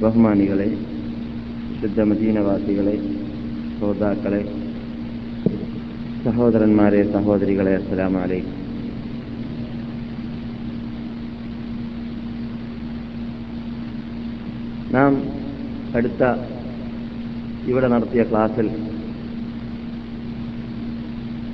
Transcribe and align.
ബഹുമാനികളെ 0.00 0.66
ശുദ്ധ 1.80 2.00
മദീനവാസികളെ 2.00 2.94
ശ്രോതാക്കളെ 3.76 4.40
സഹോദരന്മാരെ 6.24 7.00
സഹോദരികളെ 7.12 7.74
അസ്സലാമു 7.74 8.18
അലൈക്കും 8.18 8.54
നാം 14.90 15.14
അടുത്ത 15.94 16.22
ഇവിടെ 17.66 17.88
നടത്തിയ 17.88 18.22
ക്ലാസ്സിൽ 18.22 18.68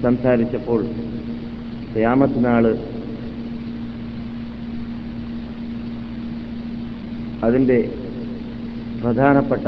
സംസാരിച്ചപ്പോൾ 0.02 0.80
ഖിയാമത്ത് 1.94 2.40
അതിന്റെ 7.42 7.78
പ്രധാനപ്പെട്ട 9.02 9.66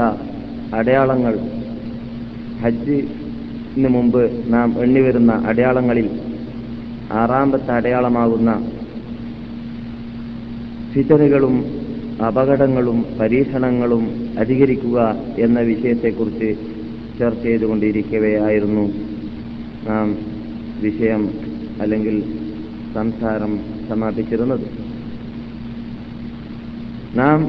അടയാളങ്ങൾ 0.73 1.33
ഹജ്ജിന് 2.61 3.89
മുമ്പ് 3.89 4.53
നാം 4.53 4.83
എണ്ണിവരുന്ന 4.83 5.31
അടയാളങ്ങളിൽ 5.45 6.07
ആറാമത്തെ 7.13 7.71
അടയാളമാകുന്ന 7.71 8.51
ഫിതനുകളും 10.93 11.55
അപകടങ്ങളും 12.27 13.05
പരീക്ഷണങ്ങളും 13.19 14.03
അധികരിക്കുക 14.39 14.99
എന്ന 15.39 15.59
വിഷയത്തെക്കുറിച്ച് 15.59 16.49
ചർച്ച 17.19 17.43
ചെയ്തുകൊണ്ടിരിക്കവെയായിരുന്നു 17.43 18.85
നാം 19.83 20.07
വിഷയം 20.79 21.23
അല്ലെങ്കിൽ 21.81 22.15
സംസാരം 22.93 23.53
സമാപിച്ചിരുന്നത്. 23.89 24.65
നാം 27.13 27.39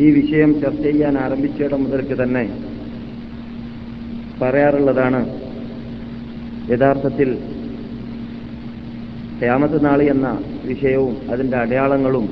ഈ 0.00 0.10
വിഷയം 0.10 0.60
ചർച്ച 0.60 0.82
ചെയ്യാൻ 0.82 1.18
ആരംഭിച്ചിടം 1.18 1.80
മുതൽക്ക് 1.82 2.22
തന്നെ 2.22 2.44
പറയാറുള്ളതാണ് 4.42 5.20
യഥാർത്ഥത്തിൽ 6.72 7.30
ക്ഷയാമത്ത് 9.36 9.84
നാളി 9.84 10.04
എന്ന 10.04 10.28
വിഷയവും 10.64 11.16
അതിന്റെ 11.32 11.56
അടയാളങ്ങളും 11.56 12.26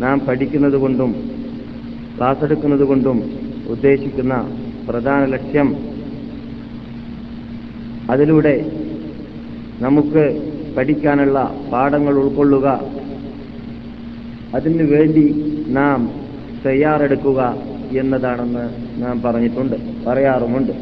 നാം 0.00 0.20
പഠിക്കുന്നത് 0.20 0.76
കൊണ്ടും 0.76 1.12
ക്ലാസ് 2.16 2.44
എടുക്കുന്നത് 2.44 2.84
കൊണ്ടും 2.84 3.18
ഉദ്ദേശിക്കുന്ന 3.66 4.34
പ്രധാന 4.88 5.24
ലക്ഷ്യം 5.24 5.68
അതിലൂടെ 8.10 8.54
നമുക്ക് 9.80 10.24
പഠിക്കാനുള്ള 10.76 11.38
പാഠങ്ങൾ 11.72 12.14
ഉൾക്കൊള്ളുക. 12.14 12.66
അതിനു 14.54 14.84
വേണ്ടി 14.84 15.24
നാം 15.68 16.00
തയ്യാറെടുക്കുക 16.66 17.40
എന്നതാണെന്ന് 17.98 18.64
നാം 19.02 19.22
പറഞ്ഞിട്ടുണ്ട് 19.22 19.76
പറയാറുമുണ്ട്. 20.06 20.72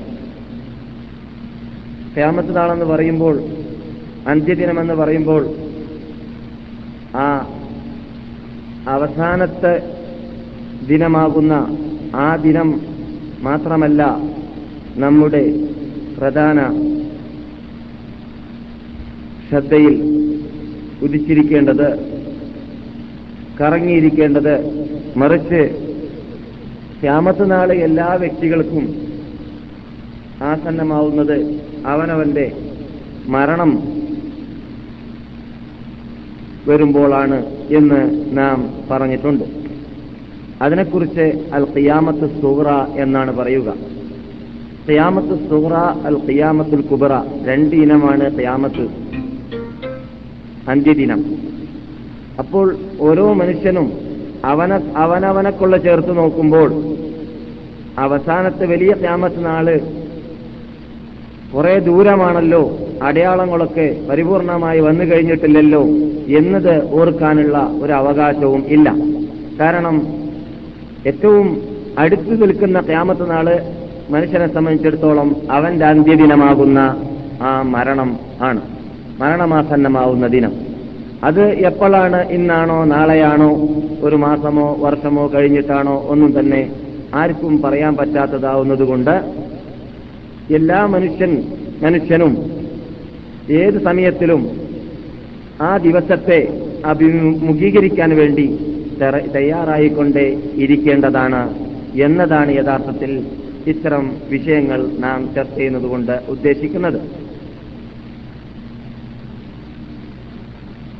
ക്യാമത്ത് 2.15 2.57
നാളെന്ന് 2.57 2.85
പറയുമ്പോൾ 2.85 3.37
അന്ത്യദിനമെന്ന് 4.27 4.95
പറയുമ്പോൾ 4.95 5.43
ആ 7.17 7.27
അവസാനത്തെ 8.89 9.75
ദിനമാകുന്ന 10.87 11.53
ആ 12.15 12.37
ദിനം 12.37 12.69
മാത്രമല്ല 13.43 14.03
നമ്മുടെ 14.97 15.43
പ്രധാന 16.19 16.59
ശ്രദ്ധയിൽ 19.49 19.95
ഉദിച്ചിരിക്കേണ്ടത് 21.03 21.89
കറങ്ങിയിരിക്കേണ്ടത് 23.61 24.55
മറിച്ച് 25.17 25.61
ക്യാമത്ത് 27.03 27.51
നാളെ 27.51 27.75
എല്ലാ 27.75 28.15
വ്യക്തികൾക്കും 28.15 28.85
ആസന്നമാവുന്നത് 30.43 31.61
അവനവന്റെ 31.87 32.53
മരണം 33.29 33.71
വരുമ്പോഴാണ് 36.69 37.45
എന്ന് 37.71 38.01
നാം 38.39 38.75
പറഞ്ഞിട്ടുണ്ട്. 38.91 39.45
അതിനെക്കുറിച്ച് 40.63 41.51
അൽ 41.53 41.65
ഖിയാമത്ത് 41.65 42.41
സുഹറ 42.43 42.69
എന്നാണ് 43.01 43.37
പറയുക. 43.37 43.75
ഖിയാമത്ത് 44.89 45.49
സുഹറ 45.51 45.75
അൽ 46.07 46.17
ഖിയാമത്തുൽ 46.31 46.81
കുബറ 46.81 47.13
രണ്ട് 47.45 47.77
ഇനമാണ് 47.77 48.39
ഖിയാമത്ത് 48.39 48.85
അന്ത്യദിനം. 50.69 51.25
അപ്പോൾ 52.39 52.79
ഓരോ 53.01 53.33
മനുഷ്യനും 53.33 54.10
അവന 54.45 54.81
അവനവനക്കുള്ള 54.97 55.77
ചേർത്ത് 55.77 56.17
നോക്കുമ്പോൾ 56.17 56.73
അവസാനത്തെ 57.99 58.67
വലിയ 58.67 58.93
ക്യാമത്ത് 58.93 59.45
നാൾ 59.45 59.81
കുറെ 61.55 61.79
ദൂരമാണല്ലോ 61.79 62.79
അടയാളങ്ങളൊക്കെ 63.03 63.97
പരിപൂർണമായി 64.11 64.81
വന്നു 64.81 65.05
കഴിഞ്ഞിട്ടില്ലല്ലോ 65.05 65.83
എന്നത് 66.39 66.91
ഓർക്കാനുള്ള 66.93 67.71
ഒരു 67.83 67.93
അവകാശവും 67.93 68.65
ഇല്ല. 68.69 68.95
കാരണം 69.61 70.07
ഏറ്റവും 71.07 71.63
അടുത്തു 71.99 72.31
നിൽക്കുന്ന 72.31 72.81
ക്യാമത്ത് 72.81 73.31
നാൾ 73.31 73.63
മനുഷ്യനെ 74.11 74.55
സംബന്ധിച്ചിടത്തോളം 74.55 75.37
അവന്റെ 75.51 75.87
അന്ത്യദിനമാകുന്ന 75.87 77.05
ആ 77.43 77.63
മരണം 77.63 78.19
ആണ്. 78.41 78.61
മരണമാസന്നമാവുന്ന 79.19 80.27
ദിനം. 80.27 80.70
അത് 81.29 81.43
എപ്പോഴാണ് 81.69 82.19
ഇന്നാണോ 82.37 82.85
നാളെയാണോ 82.85 83.49
ഒരു 84.07 84.17
മാസമോ 84.17 84.67
വർഷമോ 84.85 85.25
കഴിഞ്ഞിട്ടാണോ 85.35 85.97
ഒന്നും 86.13 86.31
തന്നെ 86.39 86.63
ആർക്കും 87.15 87.55
പറയാൻ 87.63 87.93
പറ്റാത്തതാവുന്നതുകൊണ്ട് 87.97 89.15
എല്ലാ 90.59 90.79
മനുഷ്യൻ 90.95 91.33
മനുഷ്യനും 91.83 92.33
ഏത് 93.61 93.79
സമയത്തിലും 93.89 94.43
ആ 95.61 95.71
ദിവസത്തെ 95.87 96.41
അഭിമുഖീകരിക്കാൻ 96.93 98.11
വേണ്ടി 98.21 98.47
തയ്യാറായിക്കൊണ്ടേ 99.37 100.27
ഇരിക്കേണ്ടതാണ് 100.63 101.43
എന്നതാണ് 102.07 102.51
യഥാർത്ഥത്തിൽ 102.57 103.13
ഇത്തരം 103.67 104.05
വിഷയങ്ങൾ 104.31 104.81
നാം 104.99 105.21
ചർച്ച 105.35 105.57
ചെയ്യുന്നതുകൊണ്ട് 105.57 106.15
ഉദ്ദേശിക്കുന്നത്. 106.29 106.99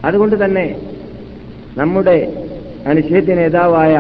അതുകൊണ്ട് 0.05 0.45
തന്നെ 0.45 0.67
നമ്മുടെ 1.79 2.17
അനുശേദ്യ 2.87 3.35
നേതാവായ 3.35 3.95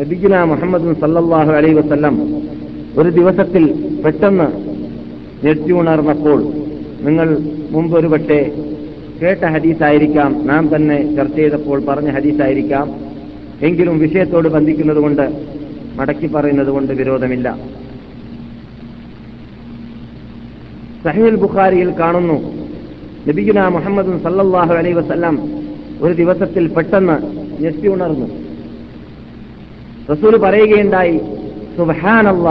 നബിഗുന 0.00 0.44
മുഹമ്മദ് 0.44 0.94
സല്ലാഹു 1.00 1.52
അലൈ 1.52 1.72
വസ്ല്ലം 1.72 2.16
ഒരു 2.98 3.08
ദിവസത്തിൽ 3.08 3.64
പെട്ടെന്ന് 4.04 4.48
ഞെട്ടി 5.44 5.72
ഉണർന്നപ്പോൾ 5.72 6.40
നിങ്ങൾ 7.06 7.28
മുമ്പ് 7.70 7.94
ഒരു 7.98 8.08
പക്ഷേ 8.08 8.38
കേട്ട 9.20 9.44
ഹദീസായിരിക്കാം 9.44 10.46
നാം 10.46 10.76
തന്നെ 10.76 11.16
ചർച്ച 11.16 11.36
ചെയ്തപ്പോൾ 11.36 11.78
പറഞ്ഞ 11.84 12.10
ഹദീസായിരിക്കാം. 12.10 12.86
എങ്കിലും 13.62 13.98
വിഷയത്തോട് 13.98 14.48
ബന്ധിക്കുന്നതുകൊണ്ട് 14.48 15.24
മടക്കി 15.98 16.26
പറയുന്നത് 16.26 16.66
കൊണ്ട് 16.66 16.92
വിരോധമില്ല. 16.92 17.48
സഹീൽ 21.04 21.36
ബുഖാരിയിൽ 21.36 21.90
കാണുന്നു 22.00 22.36
നബിഗുന 23.26 23.60
മുഹമ്മദും 23.76 24.16
സല്ലാഹു 24.24 24.72
അലൈ 24.80 24.92
വസ്ല്ലാം 24.98 25.36
ഒരു 26.04 26.12
ദിവസത്തിൽ 26.20 26.64
പെട്ടെന്ന് 26.76 27.16
ഞെട്ടി 27.62 27.86
ഉണർന്നു. 27.94 28.26
റസൂൽ 30.10 30.34
പറയുകയുണ്ടായി 30.44 31.16
സുബഹാനല്ല. 31.76 32.48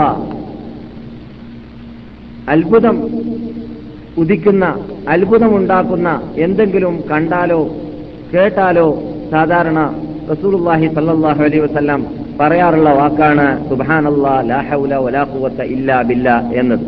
അത്ഭുതം 2.54 2.96
ഉദിക്കുന്ന 4.22 4.64
അത്ഭുതമുണ്ടാക്കുന്ന 5.14 6.08
എന്തെങ്കിലും 6.44 6.94
കണ്ടാലോ 7.10 7.60
കേട്ടാലോ 8.32 8.86
സാധാരണ 9.32 9.78
റസൂലുള്ളാഹി 10.30 10.86
സല്ലല്ലാഹു 10.96 11.40
അലൈഹി 11.46 11.62
വസല്ലം 11.66 12.00
പറയാറുള്ള 12.40 12.88
വാക്കാണ് 13.00 13.46
സുബഹാനല്ലാ 13.68 14.34
ലാ 14.50 14.58
ഹൗല 14.68 14.94
വലാ 15.04 15.22
ഖുവത 15.32 15.60
ഇല്ലാ 15.74 15.96
ബില്ലാ 16.08 16.36
എന്നത്. 16.60 16.86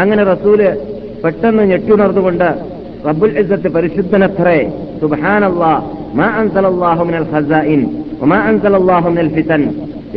അങ്ങനെ 0.00 0.22
റസൂൽ 0.32 0.60
പെട്ടെന്ന് 1.22 1.62
ഞെട്ടുണർന്നുകൊണ്ട് 1.70 2.48
റബ്ബുൽ 3.06 3.34
ഇസ്സത്ത് 3.40 3.68
പരിശുദ്ധനത്രേ 3.76 4.58
സുബ്ഹാനല്ലാഹ് 5.00 5.82
മാ 6.18 6.26
അൻസലല്ലാഹു 6.40 7.02
മിനൽ 7.08 7.26
ഖസായിൻ 7.32 7.82
വമാ 8.20 8.38
അൻസലല്ലാഹു 8.50 9.08
മിനൽ 9.14 9.30
ഫിതൻ. 9.36 9.62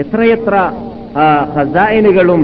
എത്രയെത്ര 0.03 0.56
ഖസായിനുകളും 1.56 2.41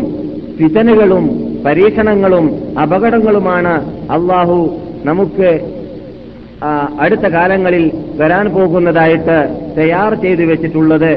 ഫിതനുകളും 0.59 1.25
പരീക്ഷണങ്ങളും 1.65 2.45
അപകടങ്ങളുമാണ് 2.83 3.73
അള്ളാഹു 4.17 4.57
നമുക്ക് 5.09 5.49
അടുത്ത 7.03 7.25
കാലങ്ങളിൽ 7.35 7.85
വരാൻ 8.21 8.45
പോകുന്നതായിട്ട് 8.55 9.37
തയ്യാർ 9.77 10.13
ചെയ്തു 10.23 10.43
വെച്ചിട്ടുള്ളത്. 10.51 11.11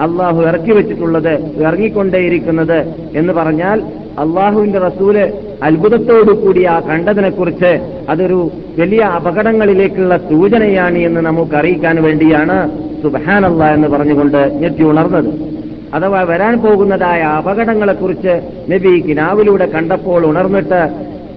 അള്ളാഹു 0.00 0.42
ഇറക്കി 0.42 0.72
വെച്ചിട്ടുള്ളത് 0.72 1.32
ഇറങ്ങിക്കൊണ്ടേയിരിക്കുന്നത് 1.60 2.94
എന്ന് 3.14 3.32
പറഞ്ഞാൽ 3.32 3.80
അള്ളാഹുവിന്റെ 4.18 4.78
റസൂൽ 4.78 5.32
അത്ഭുതത്തോടു 5.62 6.32
കൂടി 6.32 6.64
ആ 6.64 6.80
കണ്ടതിനെക്കുറിച്ച് 6.80 7.90
അതൊരു 8.08 8.50
വലിയ 8.78 9.00
അപകടങ്ങളിലേക്കുള്ള 9.00 10.16
സൂചനയാണ് 10.16 10.98
എന്ന് 10.98 11.20
നമുക്ക് 11.20 11.56
അറിയിക്കാൻ 11.56 12.02
വേണ്ടിയാണ് 12.02 12.70
സുബഹാനല്ല 13.02 13.74
എന്ന് 13.74 13.88
പറഞ്ഞുകൊണ്ട് 13.88 14.54
ഞെട്ടി 14.54 14.84
ഉണർന്നത്. 14.84 15.58
അഥവാ 15.94 16.22
വരാൻ 16.22 16.62
പോകുന്നതായ 16.62 17.22
അപകടങ്ങളെക്കുറിച്ച് 17.22 18.40
നബി 18.72 19.00
കിനാവിലൂടെ 19.00 19.66
കണ്ടപ്പോൾ 19.66 20.26
ഉണർന്നിട്ട് 20.26 20.88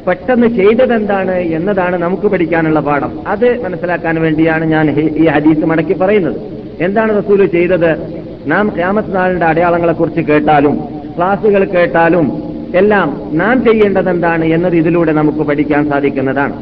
പെട്ടെന്ന് 0.08 0.48
ചെയ്തതെന്താണ് 0.48 1.36
എന്നതാണ് 1.36 1.98
നമുക്ക് 1.98 2.28
പഠിക്കാനുള്ള 2.28 2.80
പാഠം. 2.80 3.12
അത് 3.28 3.63
മനസ്സിലാക്കാൻ 3.63 4.22
വേണ്ടിയാണ് 4.22 4.66
ഞാൻ 4.66 4.90
ഈ 4.90 5.25
ഹദീസ് 5.25 5.66
മടക്കി 5.66 5.94
പറയുന്നത്. 5.94 6.36
എന്താണ് 6.81 7.24
റസൂൽ 7.24 7.46
ചെയ്തത്? 7.46 8.22
നാം 8.48 8.70
ക്യാമത്ത് 8.70 9.16
നാളിന്റെ 9.16 9.46
അടയാളങ്ങളെക്കുറിച്ച് 9.46 10.22
കേട്ടാലും 10.22 10.80
ക്ലാസുകൾ 11.18 11.64
കേട്ടാലും 11.64 12.52
എല്ലാം 12.76 13.22
നാം 13.32 13.66
ചെയ്യേണ്ടത് 13.66 14.10
എന്താണ് 14.10 14.46
എന്നത് 14.46 14.76
ഇതിലൂടെ 14.76 15.12
നമുക്ക് 15.12 15.38
പഠിക്കാൻ 15.38 15.90
സാധിക്കുന്നതാണ്. 15.90 16.54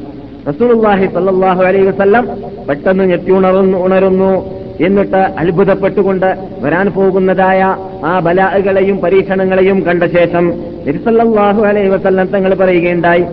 റസൂലുള്ളാഹി 0.48 1.06
സല്ലാഹു 1.06 1.64
അലൈഹി 1.64 1.86
വസല്ലം 1.86 2.28
പെട്ടെന്ന് 2.68 3.04
ഞെട്ടി 3.04 3.32
ഉണർന്നു 3.32 3.78
ഉണരുന്നു 3.78 4.60
എന്നിട്ട് 4.80 5.16
അത്ഭുതപ്പെട്ടുകൊണ്ട് 5.16 6.38
വരാൻ 6.60 6.88
പോകുന്നതായ 6.88 7.78
ആ 8.04 8.20
ബലാഹുകളെയും 8.20 9.02
പരീക്ഷണങ്ങളെയും 9.02 9.82
കണ്ട 9.82 10.04
ശേഷം 10.04 10.54
നിരുസല്ലാഹു 10.86 11.62
അലൈഹി 11.62 11.88
വസല്ലം 11.88 12.28
തങ്ങൾ 12.28 12.56
പറയുകയുണ്ടായി 12.56 13.26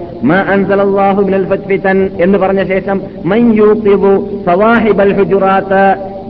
എന്ന് 2.20 2.38
പറഞ്ഞ 2.38 2.64
ശേഷം 2.64 3.02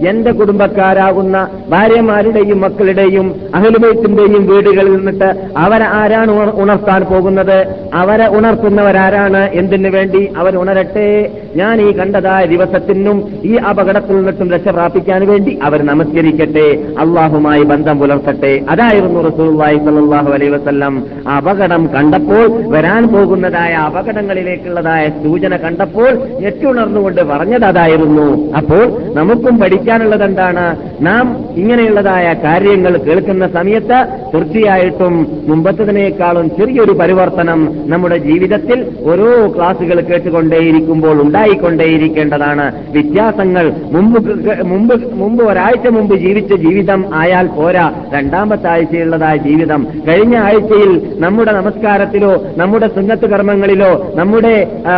എന്റെ 0.09 0.33
കുടുംബക്കാരാകുന്ന 0.33 1.49
ഭാര്യമാരുടെയും 1.69 2.61
മക്കളുടെയും 2.61 3.35
അഹലുബൈത്തിന്റെയും 3.55 4.47
വീടുകളിൽ 4.47 4.97
നിന്നിട്ട് 4.97 5.49
അവരെ 5.57 5.85
ആരാണ് 5.85 6.31
ഉണർ- 6.31 6.55
ഉണർത്താൻ 6.55 7.03
പോകുന്നത്? 7.03 7.67
അവരെ 7.95 8.29
ഉണർത്തുന്നവരാരാണ്? 8.29 9.51
എന്തിനു 9.53 9.89
വേണ്ടി 9.89 10.33
അവർ 10.37 10.57
ഉണരട്ടെ? 10.57 11.31
ഞാൻ 11.57 11.81
ഈ 11.81 11.93
കണ്ടതായ 11.93 12.47
ദിവസത്തിനും 12.47 13.25
ഈ 13.45 13.55
അപകടത്തിൽ 13.55 14.17
നിന്നിട്ടും 14.17 14.51
രക്ഷ 14.51 14.69
പ്രാപിക്കാൻ 14.69 15.27
വേണ്ടി 15.27 15.59
അവർ 15.63 15.83
നമസ്കരിക്കട്ടെ. 15.83 16.85
അള്ളാഹുമായി 16.99 17.63
ബന്ധം 17.63 17.99
പുലർത്തട്ടെ. 17.99 18.61
അതായിരുന്നു 18.71 19.21
റസൂലുള്ളാഹി 19.21 19.77
സ്വല്ലല്ലാഹു 19.77 20.31
അലൈ 20.31 20.49
വസല്ലം 20.49 21.05
അപകടം 21.37 21.87
കണ്ടപ്പോൾ 21.87 22.71
വരാൻ 22.71 23.09
പോകുന്നതായ 23.09 23.73
അപകടങ്ങളിലേക്കുള്ളതായ 23.73 25.09
സൂചന 25.25 25.57
കണ്ടപ്പോൾ 25.57 26.15
ഞെട്ടുണർന്നുകൊണ്ട് 26.41 27.21
പറഞ്ഞത് 27.21 27.65
അതായിരുന്നു. 27.65 28.53
അപ്പോൾ 28.53 29.15
നമുക്കും 29.15 29.59
പഠിക്കാനുള്ളത് 29.87 30.25
എന്താണ്? 30.25 30.65
നാം 31.01 31.27
ഇങ്ങനെയുള്ളതായ 31.57 32.27
കാര്യങ്ങൾ 32.45 32.97
കേൾക്കുന്ന 32.97 33.49
സമയത്ത് 33.49 33.99
തീർച്ചയായിട്ടും 34.35 35.15
മുമ്പത്തതിനേക്കാളും 35.47 36.47
ചെറിയൊരു 36.51 36.93
പരിവർത്തനം 36.93 37.61
നമ്മുടെ 37.87 38.17
ജീവിതത്തിൽ 38.19 38.79
ഓരോ 39.07 39.29
ക്ലാസുകൾ 39.57 40.01
കേട്ടുകൊണ്ടേയിരിക്കുമ്പോൾ 40.01 41.23
ഉണ്ടായിക്കൊണ്ടേയിരിക്കേണ്ടതാണ്. 41.23 42.67
വ്യത്യാസങ്ങൾ 42.91 43.65
മുമ്പ് 43.93 44.21
മുമ്പ് 44.65 44.97
മുമ്പ് 45.15 45.43
ഒരാഴ്ച 45.45 45.87
മുമ്പ് 45.89 46.15
ജീവിച്ച 46.17 46.53
ജീവിതം 46.55 47.05
ആയാൽ 47.15 47.47
പോരാ. 47.47 47.87
രണ്ടാമത്തെ 48.15 48.69
ആഴ്ചയുള്ളതായ 48.69 49.37
ജീവിതം. 49.37 49.87
കഴിഞ്ഞ 50.09 50.37
ആഴ്ചയിൽ 50.39 50.93
നമ്മുടെ 51.19 51.53
നമസ്കാരത്തിലോ 51.53 52.33
നമ്മുടെ 52.57 52.89
സുന്നത്ത് 52.97 53.27
കർമ്മങ്ങളിലോ 53.31 53.93
നമ്മുടെ 54.15 54.55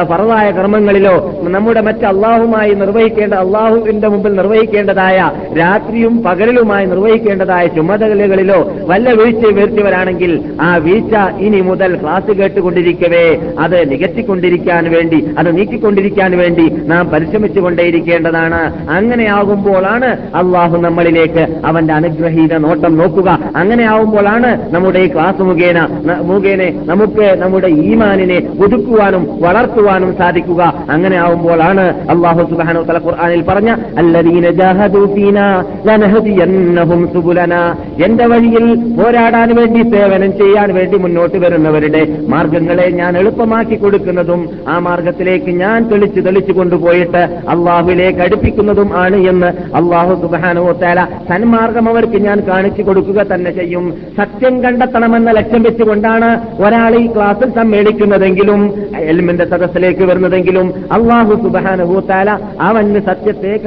ഫറവായ 0.09 0.49
കർമ്മങ്ങളിലോ 0.51 1.17
നമ്മുടെ 1.43 1.81
മറ്റ് 1.81 2.05
അള്ളാഹുമായി 2.07 2.73
നിർവഹിക്കേണ്ട 2.81 3.35
അള്ളാഹുവിന്റെ 3.45 4.09
മുമ്പിൽ 4.09 4.35
നിർവഹിക്കേണ്ടതായ 4.79 5.19
രാത്രിയും 5.59 6.15
പകലിലുമായി 6.23 6.87
നിർവഹിക്കേണ്ടതായ 6.87 7.65
ചുമതലകളിലോ 7.77 8.59
വല്ല 8.91 9.07
വീഴ്ച 9.19 9.45
വരുത്തിയവരാണെങ്കിൽ 9.59 10.33
ആ 10.61 10.69
വീഴ്ച 10.87 11.15
ഇനി 11.47 11.61
മുതൽ 11.69 11.93
ക്ലാസ് 12.03 12.33
കേട്ടുകൊണ്ടിരിക്കവേ 12.39 13.25
അത് 13.59 13.79
നികത്തിക്കൊണ്ടിരിക്കാൻ 13.93 14.85
വേണ്ടി 14.95 15.19
അത് 15.39 15.49
നീക്കിക്കൊണ്ടിരിക്കാൻ 15.59 16.33
വേണ്ടി 16.41 16.67
നാം 16.93 17.05
പരിശ്രമിച്ചു 17.13 17.61
കൊണ്ടേയിരിക്കേണ്ടതാണ് 17.61 18.61
അങ്ങനെയാകുമ്പോഴാണ് 18.97 20.11
അള്ളാഹു 20.41 20.77
നമ്മളിലേക്ക് 20.87 21.45
അവന്റെ 21.65 21.95
അനുഗ്രഹീത 21.99 22.55
നോട്ടം 22.67 22.93
നോക്കുക. 23.01 23.29
അങ്ങനെയാവുമ്പോഴാണ് 23.57 24.51
നമ്മുടെ 24.75 25.03
ഈ 25.07 25.09
ക്ലാസ് 25.15 25.43
മുഖേന 25.51 25.79
മുഖേനെ 26.31 26.69
നമുക്ക് 26.91 27.27
നമ്മുടെ 27.43 27.71
ഈമാനിനെ 27.89 28.39
പുതുക്കുവാനും 28.61 29.25
വളർത്തുവാനും 29.45 30.11
സാധിക്കുക. 30.21 30.63
അങ്ങനെ 30.91 31.17
ആവുമ്പോഴാണ് 31.25 31.87
അള്ളാഹു 32.15 32.43
സുബാനു 32.51 32.81
തല 32.89 32.99
ഖുർആനിൽ 33.07 33.43
പറഞ്ഞ 33.51 33.71
അല്ലദീന 33.99 34.47
എന്റെ 37.99 38.27
വഴിയിൽ 38.27 38.95
പോരാടാൻ 38.97 39.57
വേണ്ടി 39.57 39.91
സേവനം 39.91 40.33
ചെയ്യാൻ 40.33 40.75
വേണ്ടി 40.75 40.97
മുന്നോട്ട് 40.97 41.37
വരുന്നവരുടെ 41.37 42.07
മാർഗങ്ങളെ 42.29 42.91
ഞാൻ 42.91 43.19
എളുപ്പമാക്കി 43.19 43.75
കൊടുക്കുന്നതും 43.75 44.49
ആ 44.69 44.79
മാർഗത്തിലേക്ക് 44.79 45.51
ഞാൻ 45.51 45.89
തെളിച്ച് 45.89 46.21
തെളിച്ചു 46.21 46.53
കൊണ്ടുപോയിട്ട് 46.53 47.29
അള്ളാഹുവിലേക്ക് 47.49 48.21
അടുപ്പിക്കുന്നതും 48.21 48.97
ആണ് 48.97 49.17
എന്ന് 49.17 49.47
അള്ളാഹു 49.75 50.15
സുബാനുവത്തേല 50.23 51.07
സന്മാർഗം 51.29 51.89
അവർക്ക് 51.89 52.17
ഞാൻ 52.17 52.41
കാണിച്ചു 52.49 52.83
കൊടുക്കുക 52.83 53.23
തന്നെ 53.23 53.51
ചെയ്യും. 53.51 53.95
സത്യം 54.17 54.65
കണ്ടെത്തണമെന്ന 54.65 55.31
ലക്ഷ്യം 55.31 55.63
വെച്ചുകൊണ്ടാണ് 55.63 56.29
ഒരാൾ 56.67 56.97
ഈ 56.97 57.07
ക്ലാസ്സിൽ 57.07 57.51
സമ്മേളിക്കുന്നതെങ്കിലും 57.51 58.61
എൽമിന്റെ 58.99 59.45
സദസ്സിലേക്ക് 59.45 60.05
വരുന്നതെങ്കിലും 60.05 60.75
അള്ളാഹു 60.93 61.35
സുബാനുഭൂത്താല 61.35 62.31
അവന് 62.61 63.01
സത്യത്തെ 63.01 63.59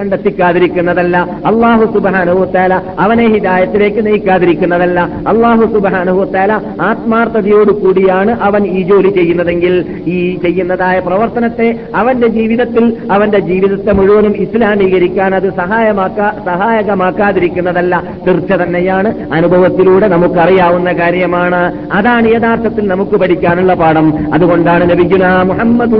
കണ്ടെത്തിക്കാതിരിക്കുന്നതല്ല 0.91 1.17
അള്ളാഹു 1.45 1.93
സുബാനുഭൂത്താല 1.93 2.73
അവനെ 2.99 3.27
ഹിദായത്തിലേക്ക് 3.27 4.05
നയിക്കാതിരിക്കുന്നതല്ല. 4.05 4.99
അള്ളാഹു 5.27 5.73
സുബാനുഭൂത്താല 5.73 6.51
ആത്മാർത്ഥതയോടു 6.81 7.71
കൂടിയാണ് 7.71 8.39
അവൻ 8.41 8.63
ഈ 8.63 8.81
ജോലി 8.81 9.09
ചെയ്യുന്നതെങ്കിൽ. 9.09 9.85
ഈ 10.07 10.35
ചെയ്യുന്നതായ 10.35 10.99
പ്രവർത്തനത്തെ 10.99 11.79
അവന്റെ 11.95 12.27
ജീവിതത്തിൽ 12.27 12.97
അവന്റെ 13.11 13.39
ജീവിതത്തെ 13.39 13.91
മുഴുവനും 13.91 14.35
ഇസ്ലാമീകരിക്കാൻ 14.37 15.35
അത് 15.35 15.53
സഹായമാക്കാ 15.53 16.31
സഹായകമാക്കാതിരിക്കുന്നതല്ല. 16.45 18.03
തീർച്ച 18.27 18.51
തന്നെയാണ് 18.51 19.33
അനുഭവത്തിലൂടെ 19.33 20.07
നമുക്കറിയാവുന്ന 20.07 20.91
കാര്യമാണ്. 20.93 21.73
അതാണ് 21.91 22.27
യഥാർത്ഥത്തിൽ 22.27 22.87
നമുക്ക് 22.87 23.11
പഠിക്കാനുള്ള 23.11 23.73
പാഠം. 23.73 24.33
അതുകൊണ്ടാണ് 24.33 24.89
നബിഗുന 24.89 25.43
മുഹമ്മദ് 25.43 25.91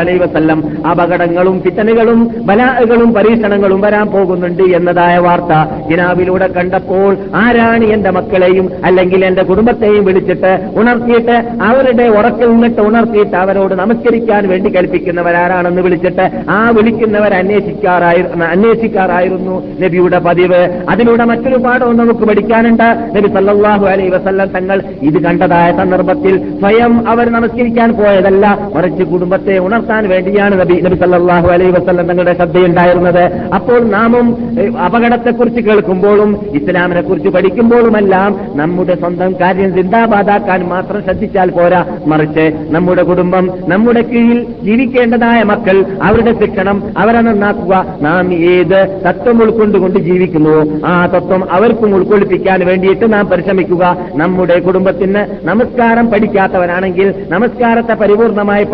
അലൈഹി 0.00 0.18
വസല്ലം 0.18 0.86
അപകടങ്ങളും 0.86 1.62
ഫിത്തനുകളും 1.62 2.30
ബലാഹുകളും 2.44 3.14
പരീക്ഷണങ്ങളും 3.14 3.80
വരാൻ 3.80 4.09
പോകുന്നുണ്ട് 4.12 4.62
എന്നതായ 4.62 5.16
വാർത്ത 5.18 5.54
ജനാബിലൂടെ 5.90 6.46
കണ്ടപ്പോൾ 6.46 7.16
ആരാണ് 7.34 7.84
എന്റെ 7.84 8.10
മക്കളെയും 8.10 8.70
അല്ലെങ്കിൽ 8.84 9.24
എന്റെ 9.24 9.42
കുടുംബത്തെയും 9.42 10.04
വിളിച്ചിട്ട് 10.04 10.52
ഉണർത്തിയിട്ട് 10.76 11.36
അവരുടെ 11.62 12.06
ഉറക്കിൽ 12.18 12.48
നിന്നിട്ട് 12.50 12.80
ഉണർത്തിയിട്ട് 12.80 13.36
അവരോട് 13.36 13.74
നമസ്കരിക്കാൻ 13.74 14.48
വേണ്ടി 14.48 14.70
കൽപ്പിക്കുന്നവരാരാണെന്ന് 14.76 15.82
വിളിച്ചിട്ട് 15.82 16.26
ആ 16.50 16.58
വിളിക്കുന്നവർ 16.70 17.34
അന്വേഷിക്കാറായിരുന്നു 17.34 18.44
അന്വേഷിക്കാറായിരുന്നു 18.44 19.56
നബിയുടെ 19.80 20.18
പതിവ്. 20.18 20.60
അതിലൂടെ 20.90 21.24
മറ്റൊരു 21.24 21.56
പാഠവും 21.56 21.96
നമുക്ക് 21.96 22.20
പഠിക്കാനുണ്ട്. 22.20 22.88
നബി 23.16 23.28
സല്ലാഹു 23.28 23.86
അലൈ 23.86 24.08
വസല്ലം 24.08 24.48
തങ്ങൾ 24.48 24.82
ഇത് 25.02 25.18
കണ്ടതായ 25.24 25.72
സന്ദർഭത്തിൽ 25.72 26.36
സ്വയം 26.60 27.08
അവർ 27.08 27.26
നമസ്കരിക്കാൻ 27.30 27.90
പോയതല്ല 27.92 28.58
മറിച്ച് 28.74 29.02
കുടുംബത്തെ 29.02 29.58
ഉണർത്താൻ 29.58 30.08
വേണ്ടിയാണ് 30.08 30.60
നബി 30.60 30.76
നബി 30.80 30.94
സല്ലാഹു 30.94 31.48
അലൈ 31.48 31.70
വസല്ലം 31.70 32.06
തങ്ങളുടെ 32.06 32.34
ശ്രദ്ധയുണ്ടായിരുന്നത്. 32.34 33.24
അപ്പോൾ 33.54 33.80
ഏഹ്, 34.00 34.76
അപകടത്തെക്കുറിച്ച് 34.76 35.60
കേൾക്കുമ്പോഴും 35.60 36.30
ഇസ്ലാമിനെ 36.54 37.00
കുറിച്ച് 37.00 37.28
പഠിക്കുമ്പോഴുമെല്ലാം 37.28 38.30
നമ്മുടെ 38.54 38.94
സ്വന്തം 38.94 39.34
കാര്യം 39.40 39.74
ചിന്താബാധാക്കാൻ 39.74 40.68
മാത്രം 40.68 41.02
ശ്രദ്ധിച്ചാൽ 41.02 41.50
പോരാ. 41.50 41.80
മറിച്ച് 42.06 42.44
നമ്മുടെ 42.70 43.02
കുടുംബം 43.02 43.44
നമ്മുടെ 43.68 44.02
കീഴിൽ 44.02 44.46
ജീവിക്കേണ്ടതായ 44.62 45.42
മക്കൾ 45.42 45.76
അവരുടെ 46.02 46.32
ശിക്ഷണം 46.40 46.82
അവരെ 46.98 47.20
നന്നാക്കുക. 47.20 47.74
നാം 48.02 48.34
ഏത് 48.50 48.78
തത്വം 49.06 49.42
ഉൾക്കൊണ്ടുകൊണ്ട് 49.42 49.98
ജീവിക്കുന്നുവോ 49.98 50.62
ആ 50.86 51.06
തത്വം 51.06 51.52
അവർക്കും 51.52 51.94
ഉൾക്കൊള്ളിപ്പിക്കാൻ 51.94 52.66
വേണ്ടിയിട്ട് 52.66 53.12
നാം 53.12 53.26
പരിശ്രമിക്കുക. 53.26 53.84
നമ്മുടെ 54.14 54.60
കുടുംബത്തിന് 54.60 55.20
നമസ്കാരം 55.46 56.10
പഠിക്കാത്തവരാണെങ്കിൽ 56.10 57.14
നമസ്കാരത്തെ 57.28 57.94
പരിപൂർണമായി 57.94 58.64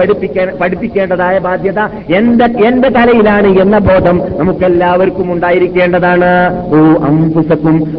പഠിപ്പിക്കേണ്ടതായ 0.60 1.38
ബാധ്യത 1.38 1.80
എന്റെ 2.14 2.44
എന്റെ 2.66 2.88
തലയിലാണ് 2.88 3.48
എന്ന 3.60 3.78
ബോധം 3.78 4.16
നമുക്കെല്ലാവർക്കും 4.38 5.14
ഉണ്ടായിരിക്കേണ്ടതാണ് 5.22 6.24
ഓ 6.66 7.04
അംബുസക്കും 7.04 7.98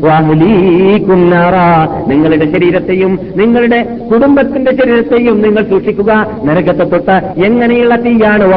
നിങ്ങളുടെ 2.07 2.45
ശരീരത്തെയും 2.53 3.19
നിങ്ങളുടെ 3.35 3.83
കുടുംബത്തിന്റെ 4.13 4.71
ശരീരത്തെയും 4.71 5.41
നിങ്ങൾ 5.41 5.63
സൂക്ഷിക്കുക. 5.63 6.27
നരകത്തെ 6.43 6.83
തൊട്ട് 6.83 7.43
എങ്ങനെയുള്ള 7.45 7.95
തീയാണ്? 7.95 8.47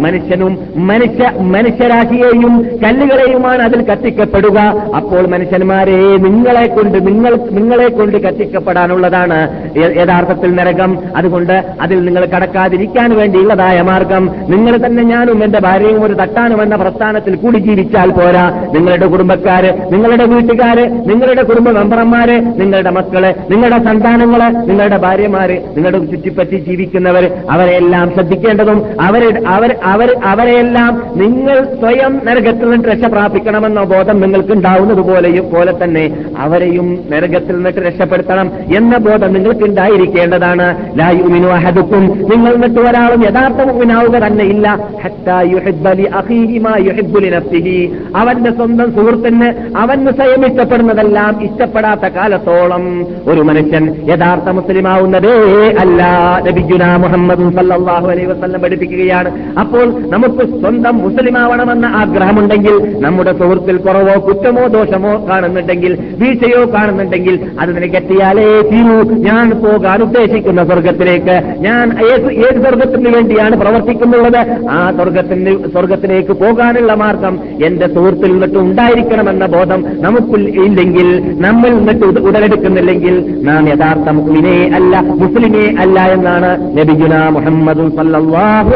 മനുഷ്യനും 0.00 0.58
മനുഷ്യ 0.76 1.32
മനുഷ്യരാശിയെയും 1.40 2.66
കല്ലുകളെയുമാണ് 2.84 3.62
അതിൽ 3.62 3.82
കത്തിക്കപ്പെടുക. 3.82 4.58
അപ്പോൾ 4.96 5.26
മനുഷ്യന്മാരെ 5.26 6.16
നിങ്ങളെ 6.16 6.66
കൊണ്ട് 6.66 7.06
നിങ്ങൾ 7.06 7.36
നിങ്ങളെ 7.50 7.88
കൊണ്ട് 7.88 8.16
കത്തിക്കപ്പെടാനുള്ളതാണ്. 8.16 9.48
യഥാർത്ഥത്തിൽ 9.76 10.54
നരകം. 10.54 10.98
അതുകൊണ്ട് 11.16 11.64
അതിൽ 11.80 12.04
നിങ്ങൾ 12.04 12.24
കടക്കാതിരിക്കാൻ 12.24 13.16
വേണ്ടിയുള്ളതായ 13.16 13.80
മാർഗം. 13.80 14.30
നിങ്ങൾ 14.48 14.86
തന്നെ 14.86 15.02
ഞാനും 15.02 15.44
എന്റെ 15.44 15.60
ഭാര്യയും 15.60 16.04
ഒരു 16.04 16.14
പ്രസ്ഥാനം 16.32 16.60
എന്ന 16.62 16.76
പ്രസ്ഥാനത്തിൽ 16.76 17.34
കൂടി 17.36 17.58
ജീവിച്ചാൽ 17.58 18.10
പോരാ. 18.10 18.44
നിങ്ങളുടെ 18.74 19.06
കുടുംബക്കാര് 19.06 19.70
നിങ്ങളുടെ 19.92 20.24
വീട്ടുകാര് 20.24 20.84
നിങ്ങളുടെ 21.08 21.42
കുടുംബ 21.42 21.68
മെമ്പർമാര് 21.70 22.36
നിങ്ങളുടെ 22.60 22.90
മക്കൾ 22.90 23.24
നിങ്ങളുടെ 23.50 23.78
സന്താനങ്ങൾ 23.84 24.40
നിങ്ങളുടെ 24.68 24.96
ഭാര്യമാര് 24.96 25.56
നിങ്ങളുടെ 25.76 25.98
ചുറ്റിപ്പറ്റി 26.12 26.56
ജീവിക്കുന്നവർ 26.68 27.24
അവരെയെല്ലാം 27.50 28.06
ശ്രദ്ധിക്കേണ്ടതും 28.14 28.78
അവരെ 29.00 29.28
അവർ 29.46 29.72
അവർ 29.84 30.10
അവരെയെല്ലാം 30.24 30.92
നിങ്ങൾ 31.16 31.58
സ്വയം 31.80 32.14
നരകത്തിൽ 32.26 32.66
നിന്ന് 32.70 32.88
രക്ഷ 32.88 33.04
പ്രാപിക്കണമെന്ന 33.06 33.82
ബോധം 33.92 34.20
നിങ്ങൾക്ക് 34.20 34.52
ഉണ്ടാവുന്നത് 34.52 35.02
പോലെയും 35.10 35.46
പോലെ 35.54 35.74
തന്നെ 35.84 36.04
അവരെയും 36.38 36.88
നരകത്തിൽ 37.12 37.54
നിന്നിട്ട് 37.56 37.80
രക്ഷപ്പെടുത്തണം 37.80 38.50
എന്ന 38.76 38.96
ബോധം 39.08 39.32
നിങ്ങൾക്ക് 39.32 39.64
ഉണ്ടായിരിക്കേണ്ടതാണ് 39.64 40.66
ലായുമിനു 40.98 41.50
അഹദുക്കും. 41.58 42.04
നിങ്ങൾ 42.30 42.52
നിന്നിട്ട് 42.54 42.80
ഒരാളും 42.88 43.20
യഥാർത്ഥ 43.28 43.60
മുമ്പിനാവുക 43.68 44.16
തന്നെ 44.26 44.44
ഇല്ല 44.54 44.66
ഹത്താ 45.04 45.38
യുഹിബ്ബ 45.52 45.86
അവന്റെ 48.16 48.50
സ്വന്തം 48.50 48.94
സുഹൃത്തിന് 48.94 49.48
അവന് 49.76 50.08
സ്വയം 50.08 50.46
ഇഷ്ടപ്പെടുന്നതെല്ലാം 50.46 51.42
ഇഷ്ടപ്പെടാത്ത 51.44 52.00
കാലത്തോളം 52.00 52.84
ഒരു 53.26 53.40
മനുഷ്യൻ 53.40 53.84
യഥാർത്ഥ 54.08 54.48
മുസ്ലിമാവുന്നതേ 54.48 55.34
അല്ല. 55.80 56.02
നബിജുന 56.46 56.96
മുഹമ്മദ് 56.96 57.52
സല്ലല്ലാഹു 57.56 58.06
അലൈഹി 58.08 58.26
വസല്ലം 58.26 58.60
പഠിപ്പിക്കുകയാണ്. 58.60 59.30
അപ്പോൾ 59.58 59.86
നമുക്ക് 60.08 60.60
സ്വന്തം 60.60 60.98
മുസ്ലിമാവണമെന്ന 60.98 61.86
ആഗ്രഹമുണ്ടെങ്കിൽ 61.86 62.96
നമ്മുടെ 63.00 63.32
സുഹൃത്തിൽ 63.38 63.76
കുറവോ 63.76 64.14
കുറ്റമോ 64.26 64.66
ദോഷമോ 64.66 65.26
കാണുന്നുണ്ടെങ്കിൽ 65.30 65.98
വീഴ്ചയോ 66.18 66.72
കാണുന്നുണ്ടെങ്കിൽ 66.72 67.50
അത് 67.60 67.76
നിനക്കെത്തിയാലേ 67.76 68.60
തീരൂ. 68.60 68.96
ഞാൻ 69.28 69.50
പോകാൻ 69.50 70.02
ഉദ്ദേശിക്കുന്ന 70.02 70.64
സ്വർഗത്തിലേക്ക്. 70.64 71.36
ഞാൻ 71.58 71.86
ഏത് 72.04 72.62
സ്വർഗത്തിന് 72.62 73.16
വേണ്ടിയാണ് 73.16 73.56
പ്രവർത്തിക്കുന്നുള്ളത്? 73.56 74.40
ആ 74.70 74.92
സ്വർഗത്തിന് 74.92 76.11
സ്വർഗത്തിലേക്ക് 76.12 76.34
പോകാനുള്ള 76.42 76.92
മാർഗം 77.02 77.34
എന്റെ 77.66 77.86
സുഹൃത്തിൽ 77.94 78.30
നിന്നിട്ട് 78.32 78.58
ഉണ്ടായിരിക്കണമെന്ന 78.64 79.44
ബോധം 79.54 79.80
നമുക്ക് 80.04 80.36
ഇല്ലെങ്കിൽ 80.66 81.08
നമ്മൾ 81.44 81.70
നിന്നിട്ട് 81.76 82.06
ഉടലെടുക്കുന്നില്ലെങ്കിൽ 82.28 83.14
നാം 83.48 83.62
യഥാർത്ഥ 83.72 84.08
മുസ്ലിമേ 84.18 84.56
അല്ല 84.78 84.94
മുസ്ലിമേ 85.22 85.64
അല്ല 85.82 86.00
എന്നാണ് 86.16 86.50
നബിജുന 86.78 87.14
മുഹമ്മദ് 87.36 87.86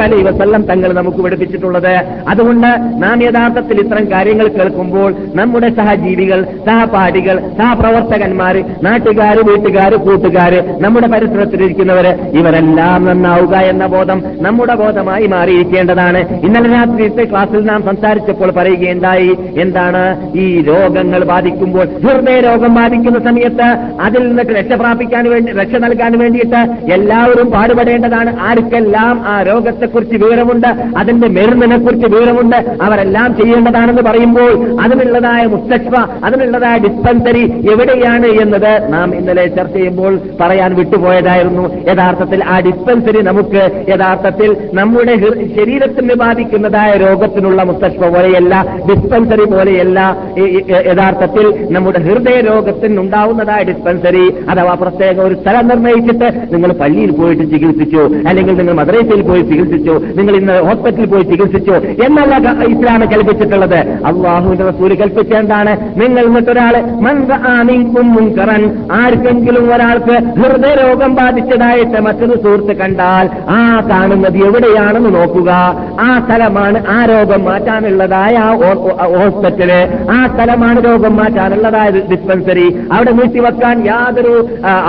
അലൈഹി 0.07 0.25
വസല്ലം 0.29 0.63
തങ്ങൾ 0.71 0.91
നമുക്ക് 1.01 1.21
പഠിപ്പിച്ചിട്ടുള്ളത്. 1.27 1.93
അതുകൊണ്ട് 2.33 2.71
നാം 3.05 3.17
യഥാർത്ഥത്തിൽ 3.27 3.77
ഇത്തരം 3.85 4.05
കാര്യങ്ങൾ 4.15 4.49
കേൾക്കുമ്പോൾ 4.57 5.11
നമ്മുടെ 5.41 5.71
സഹജീവികൾ 5.79 6.41
സഹപാഠികൾ 6.69 7.37
സഹപ്രവർത്തകന്മാർ 7.61 8.57
നാട്ടുകാർ 8.87 9.37
വീട്ടുകാർ 9.51 9.95
കൂട്ടുകാർ 10.07 10.55
നമ്മുടെ 10.85 11.09
പരിസരത്തിലിരിക്കുന്നവര് 11.15 12.13
ഇവരെല്ലാം 12.39 13.01
നന്നാവുക 13.11 13.55
എന്ന 13.73 13.85
ബോധം 13.97 14.19
നമ്മുടെ 14.47 14.75
ബോധമായി 14.83 15.27
മാറിയിരിക്കേണ്ടതാണ്. 15.35 16.23
ഇന്നലെ 16.47 16.69
രാത്രിയത്തെ 16.77 17.25
ക്ലാസ്സിൽ 17.31 17.65
നാം 17.65 17.83
സംസാരിച്ചപ്പോൾ 17.85 18.51
പറയുകയുണ്ടായി 18.51 19.31
എന്താണ് 19.57 20.03
ഈ 20.39 20.47
രോഗങ്ങൾ 20.63 21.25
ബാധിക്കുമ്പോൾ 21.25 21.87
ഹൃദയ 22.05 22.41
രോഗം 22.41 22.75
ബാധിക്കുന്ന 22.75 23.19
സമയത്ത് 23.19 23.69
അതിൽ 24.01 24.23
നിന്നിട്ട് 24.29 24.53
രക്ഷ 24.53 24.73
പ്രാപിക്കാൻ 24.73 25.25
വേണ്ടി 25.31 25.53
രക്ഷ 25.53 25.77
നൽകാൻ 25.77 26.13
വേണ്ടിയിട്ട് 26.19 26.61
എല്ലാവരും 26.93 27.51
പാടുപെടേണ്ടതാണ്. 27.51 28.31
ആർക്കെല്ലാം 28.41 29.17
ആ 29.27 29.43
രോഗത്തെക്കുറിച്ച് 29.43 30.17
വിവരമുണ്ട് 30.25 30.69
അതിന്റെ 30.99 31.29
മരുന്നിനെ 31.37 31.79
കുറിച്ച് 31.79 32.07
വിവരമുണ്ട് 32.07 32.57
അവരെല്ലാം 32.83 33.37
ചെയ്യേണ്ടതാണെന്ന് 33.37 34.03
പറയുമ്പോൾ 34.03 34.53
അതിനുള്ളതായ 34.83 35.43
മുത്തശ്വ 35.47 35.95
അതിനുള്ളതായ 36.25 36.77
ഡിസ്പെൻസറി 36.79 37.45
എവിടെയാണ് 37.73 38.27
എന്നത് 38.43 38.93
നാം 38.93 39.15
ഇന്നലെ 39.15 39.47
ചർച്ച 39.47 39.75
ചെയ്യുമ്പോൾ 39.77 40.13
പറയാൻ 40.41 40.75
വിട്ടുപോയതായിരുന്നു. 40.75 41.65
യഥാർത്ഥത്തിൽ 41.91 42.45
ആ 42.45 42.61
ഡിസ്പെൻസറി 42.61 43.23
നമുക്ക് 43.23 43.63
യഥാർത്ഥത്തിൽ 43.89 44.51
നമ്മുടെ 44.75 45.15
ശരീരത്തിന് 45.57 46.15
ബാധിക്കുന്നതായ 46.15 46.91
രോഗത്തിനുള്ള 47.17 47.63
മുസ്തഷ്ഫ 47.63 48.03
പോലെയല്ല 48.15 48.55
ഡിസ്പെൻസറി 48.89 49.45
പോലെയല്ല 49.51 49.99
യഥാർത്ഥത്തിൽ 50.91 51.47
നമ്മുടെ 51.75 51.99
ഹൃദയ 52.07 52.41
രോഗത്തിനുണ്ടാവുന്നതായ 52.49 53.63
ഡിസ്പെൻസറി 53.71 54.25
അഥവാ 54.51 54.75
പ്രത്യേക 54.83 55.21
ഒരു 55.27 55.35
സ്ഥലം 55.35 55.69
നിർണയിച്ചിട്ട് 55.69 56.29
നിങ്ങൾ 56.55 56.71
പള്ളിയിൽ 56.81 57.11
പോയിട്ട് 57.11 57.45
ചികിത്സിച്ചു 57.53 58.03
അല്ലെങ്കിൽ 58.29 58.55
നിങ്ങൾ 58.59 58.75
മദ്രസയിൽ 58.81 59.23
പോയി 59.29 59.43
ചികിത്സിച്ചു 59.51 59.95
നിങ്ങൾ 60.19 60.37
ഇന്ന് 60.41 60.57
ഹോസ്പിറ്റലിൽ 60.69 61.09
പോയി 61.15 61.25
ചികിത്സിച്ചു 61.33 61.75
എന്നല്ല 62.07 62.35
ഇസ്ലാം 62.75 63.01
കൽപ്പിച്ചിട്ടുള്ളത്. 63.13 63.79
അള്ളാഹുവിന്റെ 64.11 64.65
റസൂൽ 64.71 64.93
കൽപ്പിച്ചെന്താണ് 65.03 65.73
നിങ്ങൾ 66.03 66.23
എന്നിട്ടൊരാൾ 66.29 66.75
മുൻകറൻ. 68.17 68.63
ആർക്കെങ്കിലും 69.01 69.65
ഒരാൾക്ക് 69.75 70.17
ഹൃദയരോഗം 70.41 71.15
ബാധിച്ചതായിട്ട് 71.21 71.99
മറ്റൊരു 72.07 72.37
സുഹൃത്ത് 72.45 72.77
കണ്ടാൽ 72.83 73.27
ആ 73.57 73.61
കാണുന്നത് 73.91 74.39
എവിടെയാണെന്ന് 74.49 75.11
നോക്കുക. 75.19 75.51
ആ 76.07 76.09
സ്ഥലമാണ് 76.25 76.79
ആ 76.97 76.99
രോഗം 77.11 77.45
മാറ്റാനുള്ളതായ 77.45 78.37
ഹോസ്പിറ്റൽ 79.17 79.73
ആ 80.11 80.19
സ്ഥലമാണ് 80.35 80.79
രോഗം 80.85 81.17
മാറ്റാനുള്ളതായ 81.17 81.89
ഡിസ്പെൻസറി 82.13 82.67
അവിടെ 82.93 83.13
നീട്ടിവെക്കാൻ 83.13 83.77
യാതൊരു 83.87 84.35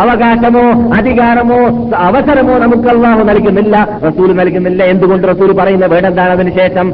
അവകാശമോ 0.02 0.66
അധികാരമോ 0.98 1.60
അവസരമോ 2.08 2.56
നമുക്ക് 2.64 2.90
അള്ളാഹു 2.94 3.24
നൽകുന്നില്ല. 3.24 3.76
റസൂൽ 4.08 4.30
നൽകുന്നില്ല. 4.36 4.82
എന്തുകൊണ്ട് 4.84 5.28
റസൂൽ 5.28 5.52
പറയുന്ന 5.60 5.86
വേടെന്താണ് 5.86 6.32
അതിനുശേഷം 6.32 6.88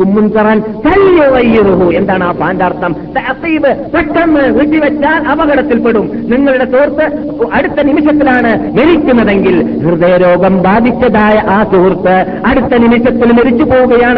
കുമ്മുൻകറാൻ 0.00 0.58
എന്താണ് 1.98 2.24
ആ 2.24 2.32
പാണ്ടാർത്ഥം 2.40 2.92
പെട്ടെന്ന് 3.94 4.44
വീട്ടിവെച്ചാൽ 4.58 5.20
അപകടത്തിൽപ്പെടും. 5.32 6.06
നിങ്ങളുടെ 6.30 6.66
സുഹൃത്ത് 6.72 7.06
അടുത്ത 7.52 7.80
നിമിഷത്തിലാണ് 7.88 8.52
മരിക്കുന്നതെങ്കിൽ 8.78 9.56
ഹൃദയരോഗം 9.84 10.54
ബാധിച്ചതായ 10.62 11.36
ആ 11.54 11.58
സുഹൃത്ത് 11.72 12.16
അടുത്ത 12.46 12.74
നിമിഷത്തിൽ 12.84 13.32
മരിച്ചു 13.38 13.64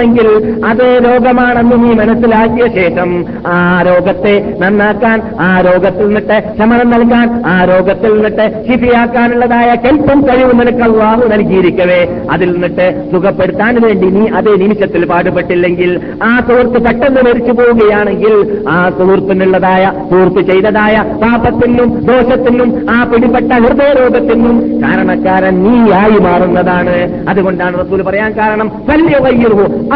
പോവുകയാണെങ്കിൽ 0.01 0.29
അത് 0.65 0.85
രോഗമാണെന്ന് 1.05 1.77
നീ 1.83 1.91
മനസ്സിലാക്കിയ 1.95 2.67
ശേഷം 2.75 3.11
ആ 3.49 3.57
രോഗത്തെ 3.89 4.33
നന്നാക്കാൻ 4.61 5.19
ആ 5.41 5.61
രോഗത്തിൽ 5.61 6.07
നിന്നിട്ട് 6.09 6.37
ശമനം 6.59 6.89
നൽകാൻ 6.91 7.27
ആ 7.47 7.65
രോഗത്തിൽ 7.65 8.13
നിന്നിട്ട് 8.17 8.47
ശിഫിയാക്കാനുള്ളതായ 8.69 9.71
കെൽപ്പം 9.85 10.19
കഴിവ് 10.29 10.53
നിനക്ക് 10.61 10.85
അള്ളാഹു 10.89 11.23
നൽകിയിരിക്കവേ. 11.33 12.01
അതിൽ 12.31 12.49
നിന്നിട്ട് 12.55 12.87
സുഖപ്പെടുത്താൻ 13.13 13.75
വേണ്ടി 13.85 14.09
നീ 14.17 14.25
അതേ 14.39 14.53
നിമിഷത്തിൽ 14.63 15.03
പാടുപെട്ടില്ലെങ്കിൽ 15.07 15.91
ആ 16.23 16.33
സുഹൃത്ത് 16.49 16.79
പെട്ടെന്ന് 16.87 17.23
മരിച്ചു 17.29 17.53
പോവുകയാണെങ്കിൽ 17.59 18.35
ആ 18.69 18.79
സുഹൃത്തിനുള്ളതായ 18.99 19.83
സുഹൃത്ത് 20.11 20.43
ചെയ്തതായ 20.51 20.95
പാപത്തിനും 21.23 21.77
ദോഷത്തിനും 22.09 22.69
ആ 22.91 23.05
പിടിപ്പെട്ട 23.11 23.51
ഹൃദയരോഗത്തിനും 23.65 24.57
കാരണക്കാരൻ 24.83 25.55
നീയായി 25.65 26.19
മാറുന്നതാണ്. 26.21 26.97
അതുകൊണ്ടാണ് 27.31 27.75
റസൂൽ 27.83 28.01
പറയാൻ 28.03 28.31
കാരണം 28.39 28.69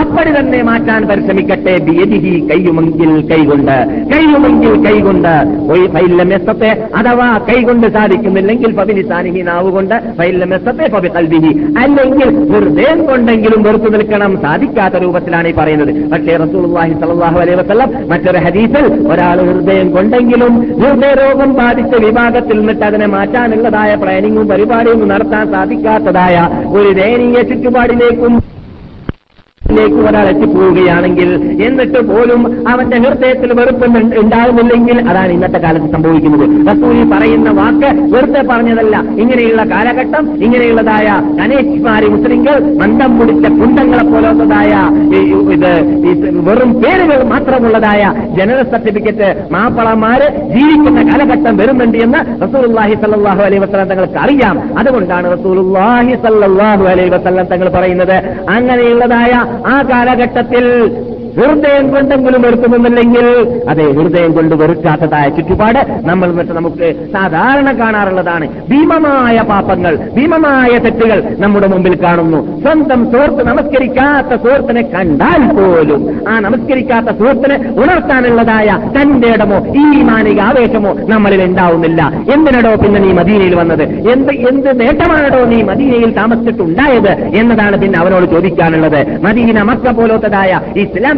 അപ്പടി 0.01 0.31
തന്നെ 0.39 0.63
മാറ്റാൻ 0.63 1.03
പരിശ്രമിക്കട്ടെ 1.09 1.79
ബിയദിഹി 1.79 2.49
കയ്യുമെങ്കിൽ 2.51 3.11
കൈകൊണ്ട്. 3.31 3.77
കയ്യുമെങ്കിൽ 4.15 4.87
കൈകൊണ്ട്. 4.87 5.35
ഒയ് 5.73 5.87
ഫൈലമെസ്സത്തെ 5.89 6.71
അഥവാ 6.97 7.41
കൈകൊണ്ട് 7.49 7.87
സാധിക്കുന്നില്ലെങ്കിൽ 7.87 8.73
പബിലിസാനിഹി 8.77 9.43
നാവുകൊണ്ട് 9.43 9.95
ഫൈലമെസ്സത്തെ 10.19 10.89
പബി 10.95 11.09
കൽവിഹി 11.09 11.53
അല്ലെങ്കിൽ 11.83 12.53
ഹൃദയം 12.53 13.07
കൊണ്ടെങ്കിലും 13.07 13.63
വെറുത്തു 13.63 13.89
നിൽക്കണം 13.89 14.41
സാധിക്കാത്ത 14.43 14.95
രൂപത്തിലാണ് 14.95 15.49
ഈ 15.49 15.53
പറയുന്നത്. 15.53 16.11
പക്ഷേ 16.11 16.37
റസൂലുള്ളാഹി 16.37 16.93
സലാഹു 16.93 17.39
അലൈ 17.41 17.55
വസ്ലം 17.55 18.09
മറ്റൊരു 18.09 18.39
ഹദീസിൽ 18.39 19.09
ഒരാൾ 19.13 19.41
ഹൃദയം 19.51 19.91
കൊണ്ടെങ്കിലും 19.91 20.55
ഹൃദയരോഗം 20.83 21.55
ബാധിച്ച 21.55 21.95
വിഭാഗത്തിൽ 22.05 22.59
നിന്നിട്ട് 22.59 22.85
അതിനെ 22.85 23.07
മാറ്റാനുള്ളതായ 23.07 23.95
പ്ലാനിങ്ങും 23.95 24.49
പരിപാടിയും 24.49 25.09
നടത്താൻ 25.09 25.53
സാധിക്കാത്തതായ 25.53 26.49
ഒരു 26.69 26.93
ദയനീയ 26.93 27.43
ചുറ്റുപാടിലേക്കും 27.43 28.52
ിലേക്ക് 29.73 29.97
ഒരാൾ 29.97 30.29
എത്തിപ്പോവുകയാണെങ്കിൽ 30.29 31.59
എന്നിട്ട് 31.63 32.01
പോലും 32.09 32.69
അവന്റെ 32.69 32.99
ഹൃദയത്തിൽ 32.99 33.53
വെറുപ്പ് 33.53 33.87
ഉണ്ട- 33.87 34.19
ഉണ്ടാകുന്നില്ലെങ്കിൽ 34.19 35.09
അതാണ് 35.09 35.33
ഇന്നത്തെ 35.33 35.59
കാലത്ത് 35.59 35.93
സംഭവിക്കുന്നത്. 35.93 36.67
റസൂലി 36.67 37.05
പറയുന്ന 37.05 37.51
വാക്ക് 37.51 38.17
വെറുതെ 38.17 38.43
പറഞ്ഞതല്ല. 38.51 38.97
ഇങ്ങനെയുള്ള 39.19 39.63
കാലഘട്ടം 39.65 40.45
ഇങ്ങനെയുള്ളതായ 40.45 41.07
അനേഷ്മാരി 41.43 42.09
മുസ്ലിങ്ങൾ 42.09 42.77
മന്ദം 42.77 43.21
പിടിച്ച 43.21 43.49
കുണ്ടങ്ങളെ 43.49 44.05
പോലത്തതായ 44.05 44.73
ഇത് 45.17 45.71
വെറും 46.51 46.75
പേരുകൾ 46.75 47.23
മാത്രമുള്ളതായ 47.23 48.13
ജനറൽ 48.39 48.63
സർട്ടിഫിക്കറ്റ് 48.63 49.45
മാപ്പളമാര് 49.51 50.29
ജീവിക്കുന്ന 50.57 51.03
കാലഘട്ടം 51.03 51.57
വരുന്നുണ്ട് 51.57 51.99
എന്ന് 51.99 52.43
റസൂലുള്ളാഹി 52.43 52.95
സല്ലാഹു 52.95 53.43
അലൈ 53.43 53.59
വസല്ലം 53.59 53.89
തങ്ങൾക്ക് 53.89 54.19
അറിയാം. 54.19 54.79
അതുകൊണ്ടാണ് 54.79 55.39
റസൂലുള്ളാഹി 55.39 56.15
സല്ലാഹു 56.15 56.85
അലൈ 56.85 57.09
വസല്ലം 57.09 57.45
തങ്ങൾ 57.45 57.69
പറയുന്നത്. 57.69 58.15
അങ്ങനെയുള്ളതായ 58.51 59.62
ആ 59.67 59.83
കാലഘട്ടത്തിൽ 59.83 60.65
ഹൃദയം 61.39 61.91
കൊണ്ടെങ്കിലും 61.91 62.43
വെറുക്കുന്നുണ്ടെങ്കിൽ 62.43 63.27
അതെ 63.69 63.87
ഹൃദയം 63.93 64.33
കൊണ്ട് 64.33 64.55
വെറുക്കാത്തതായ 64.55 65.29
ചുറ്റുപാട് 65.29 65.81
നമ്മൾ 66.03 66.29
എന്നിട്ട് 66.31 66.53
നമുക്ക് 66.53 67.09
സാധാരണ 67.13 67.79
കാണാറുള്ളതാണ്. 67.79 68.49
ഭീമമായ 68.71 69.39
പാപങ്ങൾ 69.51 69.97
ഭീമമായ 70.17 70.79
തെറ്റുകൾ 70.79 71.37
നമ്മുടെ 71.39 71.67
മുമ്പിൽ 71.67 71.95
കാണുന്നു. 72.03 72.61
സ്വന്തം 72.63 73.01
സുഹൃത്ത് 73.13 73.47
നമസ്കരിക്കാത്ത 73.47 74.33
സുഹൃത്തിനെ 74.43 74.83
കണ്ടാൽ 74.83 75.43
പോലും 75.57 76.01
ആ 76.29 76.41
നമസ്കരിക്കാത്ത 76.41 77.07
സുഹൃത്തിനെ 77.07 77.57
ഉണർത്താനുള്ളതായ 77.83 78.69
തന്റെ 78.97 79.29
ഇടമോ 79.29 79.59
ഈ 79.83 80.03
മാനിക 80.03 80.41
ആവേശമോ 80.41 80.93
നമ്മളിൽ 81.09 81.43
ഉണ്ടാവുന്നില്ല. 81.43 82.03
എന്തിനടോ 82.35 82.75
പിന്നെ 82.75 83.01
നീ 83.01 83.13
മദീനയിൽ 83.13 83.55
വന്നത്? 83.55 83.83
എന്ത് 83.83 84.33
എന്ത് 84.51 84.81
നേട്ടമാണോ 84.81 85.45
നീ 85.45 85.63
മദീനയിൽ 85.63 86.11
താമസിച്ചിട്ടുണ്ടായത്? 86.11 87.13
എന്നതാണ് 87.41 87.77
പിന്നെ 87.81 87.99
അവനോട് 87.99 88.25
ചോദിക്കാനുള്ളത്. 88.25 89.01
മദീന 89.23 89.63
മക്ക 89.63 89.91
പോലത്തതായ 89.91 90.61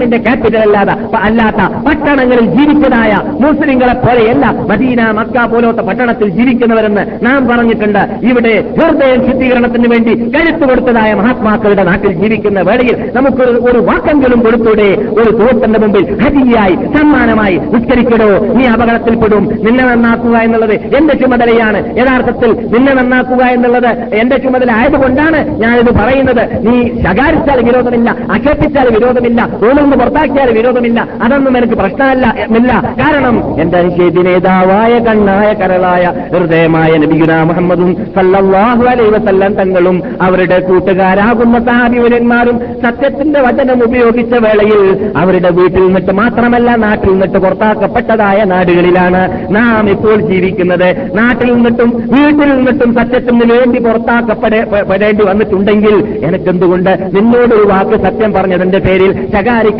ഇസ്ലാമിന്റെ 0.04 0.18
ക്യാപിറ്റൽ 0.26 0.62
അല്ലാതെ 0.66 0.94
അല്ലാത്ത 1.16 1.62
പട്ടണങ്ങളിൽ 1.86 2.46
ജീവിച്ചതായ 2.56 3.12
മുസ്ലിങ്ങളെ 3.40 3.94
പോലെയല്ല 4.04 4.44
മദീന 4.70 5.00
മക്ക 5.18 5.46
പോലത്തെ 5.52 5.82
പട്ടണത്തിൽ 5.88 6.28
ജീവിക്കുന്നവരെന്ന് 6.28 7.04
നാം 7.26 7.40
പറഞ്ഞിട്ടുണ്ട്. 7.48 8.02
ഇവിടെ 8.22 8.54
ഹൃദയ 8.78 9.12
ശുദ്ധീകരണത്തിന് 9.26 9.88
വേണ്ടി 9.92 10.12
കരുത്തു 10.34 10.64
കൊടുത്തതായ 10.66 11.10
മഹാത്മാക്കളുടെ 11.20 11.84
നാട്ടിൽ 11.84 12.12
ജീവിക്കുന്ന 12.22 12.60
വേളയിൽ 12.60 12.96
നമുക്ക് 13.14 13.44
ഒരു 13.68 13.78
വാക്കെങ്കിലും 13.88 14.40
കൊടുത്തൂടെ? 14.40 14.88
ഒരു 15.20 15.30
സുഹൃത്തിന്റെ 15.38 15.78
മുമ്പിൽ 15.78 16.04
ഹരിയായി 16.22 16.76
സമ്മാനമായി 16.96 17.56
നിസ്കരിക്കടോ 17.74 18.30
നീ 18.58 18.64
അപകടത്തിൽപ്പെടും. 18.74 19.44
നിന്നെ 19.66 19.84
നന്നാക്കുക 19.84 20.36
എന്നുള്ളത് 20.46 20.76
എന്റെ 20.98 21.14
ചുമതലയാണ്. 21.14 21.80
യഥാർത്ഥത്തിൽ 21.98 22.50
നിന്നെ 22.74 22.92
നന്നാക്കുക 23.00 23.42
എന്നുള്ളത് 23.56 23.90
എന്റെ 24.20 24.36
ചുമതല 24.36 24.70
ആയതുകൊണ്ടാണ് 24.72 25.40
ഞാനിത് 25.62 25.92
പറയുന്നത്. 26.00 26.44
നീ 26.66 26.76
ശകാരിച്ചാൽ 27.04 27.58
വിരോധമില്ല 27.68 28.10
അക്ഷേപിച്ചാൽ 28.34 28.86
വിരോധമില്ല 28.96 29.40
തോന്നുന്നു 29.62 29.93
പുറത്താക്കിയാൽ 29.94 30.50
വിരോധമില്ല. 30.50 31.08
അതൊന്നും 31.22 31.58
എനിക്ക് 31.58 31.74
പ്രശ്നമല്ല 31.74 32.72
കാരണം 33.00 33.36
എന്റെ 33.60 33.78
അനുശേദി 33.78 34.22
നേതാവായ 34.28 34.98
കണ്ണായ 34.98 35.52
കരളായ 35.52 36.04
ഹൃദയമായ 36.34 36.92
നബിഗുന 36.96 37.42
മുഹമ്മദും 37.42 37.90
സല്ലല്ലാഹു 38.16 38.84
അലൈഹി 38.84 39.10
വസല്ലം 39.10 39.54
തങ്ങളും 39.54 40.02
അവരുടെ 40.22 40.58
കൂട്ടുകാരാകുന്ന 40.58 41.58
സഹാബിവരന്മാരും 41.58 42.58
സത്യത്തിന്റെ 42.84 43.40
വചനം 43.40 43.84
ഉപയോഗിച്ച 43.84 44.34
വേളയിൽ 44.34 44.82
അവരുടെ 45.16 45.50
വീട്ടിൽ 45.50 45.82
നിന്നിട്ട് 45.86 46.12
മാത്രമല്ല 46.12 46.76
നാട്ടിൽ 46.76 47.10
നിന്നിട്ട് 47.10 47.38
പുറത്താക്കപ്പെട്ടതായ 47.38 48.44
നാടുകളിലാണ് 48.44 49.22
നാം 49.54 49.90
ഇപ്പോൾ 49.90 50.16
ജീവിക്കുന്നത്. 50.20 50.88
നാട്ടിൽ 51.14 51.54
നിന്നിട്ടും 51.54 51.90
വീട്ടിൽ 52.14 52.48
നിന്നിട്ടും 52.56 52.94
സത്യത്തിന് 52.94 53.44
വേണ്ടി 53.52 53.78
പുറത്താക്കപ്പെടേണ്ടി 53.78 55.24
വന്നിട്ടുണ്ടെങ്കിൽ 55.24 55.94
എനിക്കെന്തുകൊണ്ട് 56.24 56.90
നിന്നോട് 57.16 57.54
ഒരു 57.54 57.66
വാക്ക് 57.68 57.96
സത്യം 58.04 58.32
പറഞ്ഞതിന്റെ 58.32 58.78
പേരിൽ 58.78 59.10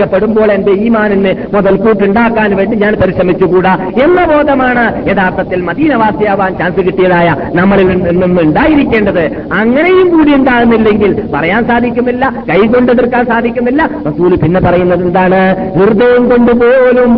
ശകാരിക്കപ്പെടുമ്പോൾ 0.04 0.48
എന്റെ 0.54 0.72
ഈമാനിന് 0.86 1.32
മുതൽക്കൂട്ടുണ്ടാക്കാൻ 1.54 2.50
വേണ്ടി 2.58 2.74
ഞാൻ 2.82 2.92
പരിശ്രമിച്ചുകൂടാ 3.02 3.72
എന്ന 4.04 4.20
ബോധമാണ് 4.30 4.84
യഥാർത്ഥത്തിൽ 5.08 5.58
മദീനവാസിയാവാൻ 5.68 6.52
ചാൻസ് 6.60 6.82
കിട്ടിയതായ 6.86 7.28
നമ്മളിൽ 7.58 7.88
നിന്നും 8.06 8.32
ഉണ്ടായിരിക്കേണ്ടത്. 8.44 9.24
അങ്ങനെയും 9.60 10.08
കൂടി 10.14 10.32
ഉണ്ടാകുന്നില്ലെങ്കിൽ 10.38 11.12
പറയാൻ 11.34 11.62
സാധിക്കുന്നില്ല 11.70 12.24
കൈകൊണ്ട് 12.50 12.90
എതിർക്കാൻ 12.94 13.24
സാധിക്കുന്നില്ല. 13.32 13.82
റസൂൽ 14.08 14.32
പിന്നെ 14.42 14.60
പറയുന്നത് 14.66 15.04
എന്താണ്? 15.06 15.40
ഹൃദയം 15.78 16.24
കൊണ്ട് 16.30 16.52
പോലും 16.62 17.10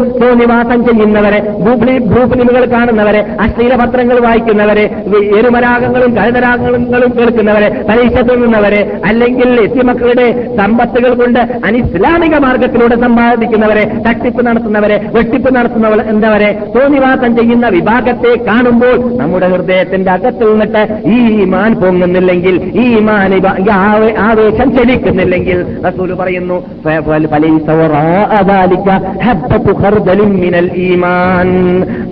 ചെയ്യുന്നവരെ 0.86 1.40
ഭൂഫിലിമുകൾ 2.12 2.64
കാണുന്നവരെ 2.74 3.20
അശ്ലീല 3.40 3.74
പത്രങ്ങൾ 3.82 4.18
വായിക്കുന്നവരെ 4.26 4.84
എരുമരാഗങ്ങളും 5.38 6.10
കഴുതരാഗങ്ങളും 6.18 6.82
കേൾക്കുന്നവരെ 7.18 7.68
പരീക്ഷ 7.88 8.20
തിന്നുന്നവരെ 8.28 8.80
അല്ലെങ്കിൽ 9.04 9.50
എത്തിമക്കളുടെ 9.60 10.26
സമ്പത്തുകൾ 10.56 11.12
കൊണ്ട് 11.20 11.40
അനിസ്ലാമിക 11.68 12.34
മാർഗത്തിലൂടെ 12.76 12.96
സമ്പാദിക്കുന്നവരെ 13.04 13.84
തട്ടിപ്പ് 14.06 14.40
നടത്തുന്നവരെ 14.46 14.96
വെട്ടിപ്പ് 15.14 15.50
നടത്തുന്നവർ 15.56 16.00
എന്തവരെ 16.12 16.50
തോന്നിവാസം 16.74 17.30
ചെയ്യുന്ന 17.36 17.66
വിഭാഗത്തെ 17.68 18.32
കാണുമ്പോൾ 18.48 18.96
നമ്മുടെ 19.20 19.48
ഹൃദയത്തിന്റെ 19.52 20.10
അകത്ത് 20.10 20.44
നിന്നിട്ട് 20.50 20.82
ഈ 21.14 21.18
മാൻ 21.44 21.72
പൊങ്ങുന്നില്ലെങ്കിൽ 21.74 22.56
ഈ 22.84 22.86
മാൻ 23.08 23.32
ആവേശം 24.28 24.68
ചലിക്കുന്നില്ലെങ്കിൽ 24.76 25.58
റസൂൽ 25.86 26.12
പറയുന്നു 26.20 26.58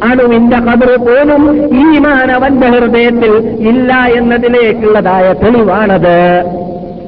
അണുവിന്റെ 0.08 0.58
കബർ 0.66 0.90
പോലും 1.06 1.42
ഈമാൻ 1.84 2.28
അവന്റെ 2.36 2.68
ഹൃദയത്തിൽ 2.76 3.32
ഇല്ല 3.70 3.92
എന്നതിലേക്കുള്ളതായ 4.18 5.26
തെളിവാണത്. 5.42 6.18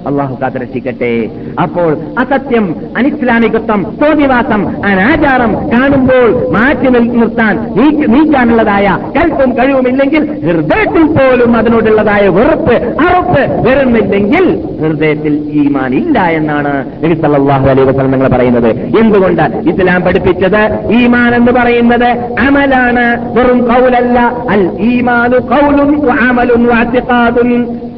അള്ളാഹു 0.08 0.34
കാത്തിരക്ഷിക്കട്ടെ. 0.42 1.12
അപ്പോൾ 1.62 1.90
അസത്യം 2.22 2.66
അനിസ്ലാമികത്വം 2.98 3.80
തോന്നിവാസം 4.02 4.62
അനാചാരം 4.90 5.52
കാണുമ്പോൾ 5.72 6.28
മാറ്റി 6.56 6.88
നിർത്താൻ 7.20 7.54
നീക്കാനുള്ളതായ 8.14 8.86
കൽപ്പും 9.16 9.50
കഴിവുമില്ലെങ്കിൽ 9.58 10.22
ഹൃദയത്തിൽ 10.46 11.06
പോലും 11.16 11.56
അതിനോടുള്ളതായ 11.56 12.24
വെറുപ്പ് 12.38 12.76
അറുപ്പ് 13.06 13.42
വരുന്നില്ലെങ്കിൽ 13.66 14.46
ഹൃദയത്തിൽ 14.82 15.34
ഈമാൻ 15.62 15.92
ഇല്ല 16.00 16.18
എന്നാണ് 16.38 16.74
നബി 17.04 17.14
സല്ലല്ലാഹു 17.22 17.66
അലൈഹി 17.72 17.88
വസല്ലം 17.90 18.12
നിങ്ങൾ 18.14 18.30
പറയുന്നത്. 18.36 18.70
എന്തുകൊണ്ട് 19.00 19.44
ഇസ്ലാം 19.70 20.00
പഠിപ്പിച്ചത്? 20.06 20.62
ഈമാൻ 21.00 21.30
എന്ന് 21.34 21.52
പറയുന്നത് 21.60 22.08
അമലാണ് 22.46 23.04
വെറും 23.36 23.60
കൗലല്ല. 23.70 24.18
അൽ 24.54 24.64
ഈമാനു 24.90 25.38
കൗലും 25.52 25.92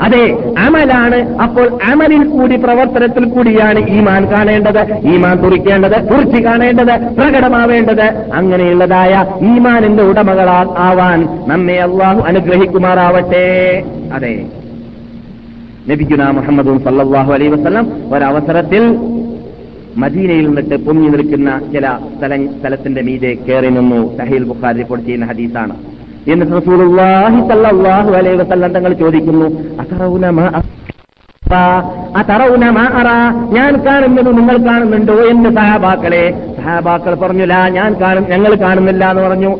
അതെ 0.06 0.24
അമലാണ്. 0.64 1.18
അപ്പോൾ 1.44 1.66
അമലിൽ 1.98 2.26
കൂടി 2.28 2.56
പ്രവർത്തനത്തിൽ 2.56 3.24
കൂടിയാണ് 3.24 3.90
ഈമാൻ 3.90 4.32
കാണേണ്ടത്. 4.32 4.96
ഈമാൻ 5.06 5.42
തുറിക്കേണ്ടത് 5.42 6.08
കുറിച്ച് 6.08 6.42
കാണേണ്ടത് 6.42 7.16
പ്രകടമാവേണ്ടത്. 7.16 8.30
അങ്ങനെയുള്ളതായ 8.34 9.26
ഈമാനിന്റെ 9.40 10.02
ഉടമകളാ 10.02 10.74
ആവാൻ 10.78 11.28
നമ്മെ 11.46 11.74
അള്ളാഹു 11.74 12.20
അനുഗ്രഹിക്കുമാറാവട്ടെ. 12.20 13.82
അതെ. 14.14 14.46
നബിഗുന 15.88 16.30
മുഹമ്മദും 16.30 16.84
സല്ലാഹു 16.84 17.32
അലൈ 17.32 17.48
വസ്ലം 17.48 17.92
ഒരവസരത്തിൽ 18.14 18.96
മദീനയിൽ 19.96 20.46
നിന്നിട്ട് 20.46 20.74
പൊങ്ങി 20.74 21.08
നിൽക്കുന്ന 21.08 21.60
ചില 21.72 21.88
സ്ഥല 22.18 22.46
സ്ഥലത്തിന്റെ 22.60 23.02
മീതെ 23.02 23.36
കയറി 23.48 23.68
നിന്നു. 23.68 24.16
സഹീൽ 24.16 24.44
ബുഖാരി 24.44 24.76
റിപ്പോർട്ട് 24.76 25.06
ചെയ്യുന്ന 25.06 25.26
ഹദീസാണ്. 25.26 25.76
എന്നിട്ട് 26.28 26.52
റസൂലുള്ളാഹി 26.52 27.48
സല്ലല്ലാഹു 27.48 28.10
അലൈഹി 28.10 28.68
തങ്ങൾ 28.68 28.92
ചോദിക്കുന്നു 28.92 29.48
മാ 30.30 30.62
അതറൗന 32.16 32.70
മാറ 32.70 33.06
ഞാൻ 33.54 33.86
കാണുന്നത് 33.86 34.36
നിങ്ങൾ 34.38 34.56
കാണുന്നുണ്ടോ 34.56 35.14
എന്ന് 35.14 35.50
സഹാബാക്കളെ. 35.50 36.54
സഹാബാക്കൾ 36.56 37.14
പറഞ്ഞില്ല 37.14 37.68
ഞാൻ 37.68 37.96
കാണും 38.00 38.26
ഞങ്ങൾ 38.28 38.54
കാണുന്നില്ല 38.54 39.10
എന്ന് 39.10 39.22
പറഞ്ഞു. 39.22 39.58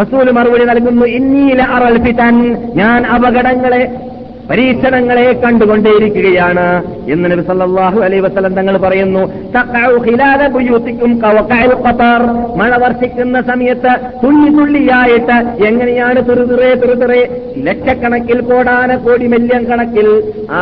റസൂൽ 0.00 0.30
മറുപടി 0.30 0.64
നൽകുന്നു 0.64 1.06
ഇന്നീല 1.06 1.62
അറൽ 1.62 2.04
ഫിതൻ 2.04 2.56
ഞാൻ 2.74 3.06
അപകടങ്ങളെ 3.06 4.00
പരീക്ഷണങ്ങളെ 4.48 5.26
കണ്ടുകൊണ്ടേയിരിക്കുകയാണ്. 5.44 6.66
എന്ന് 7.12 7.26
നബി 7.32 7.42
സല്ലല്ലാഹു 7.48 7.98
അലൈഹി 8.06 8.22
വസല്ലം 8.26 8.54
തങ്ങൾ 8.54 8.76
പറയുന്നു 8.76 9.22
മഴ 12.60 12.70
വർഷിക്കുന്ന 12.84 13.40
സമയത്ത് 13.50 13.92
തുള്ളി 14.22 14.50
തുള്ളിയായിട്ട് 14.56 15.36
എങ്ങനെയാണ് 15.68 16.20
തുറുതുറേ 16.28 16.70
തുറുതുറേ 16.82 17.20
ലക്ഷക്കണക്കിൽ 17.66 18.40
കോടാന 18.40 18.96
കോടി 18.96 19.26
മില്യൺ 19.26 19.64
കണക്കിൽ 19.70 20.08
ആ 20.58 20.60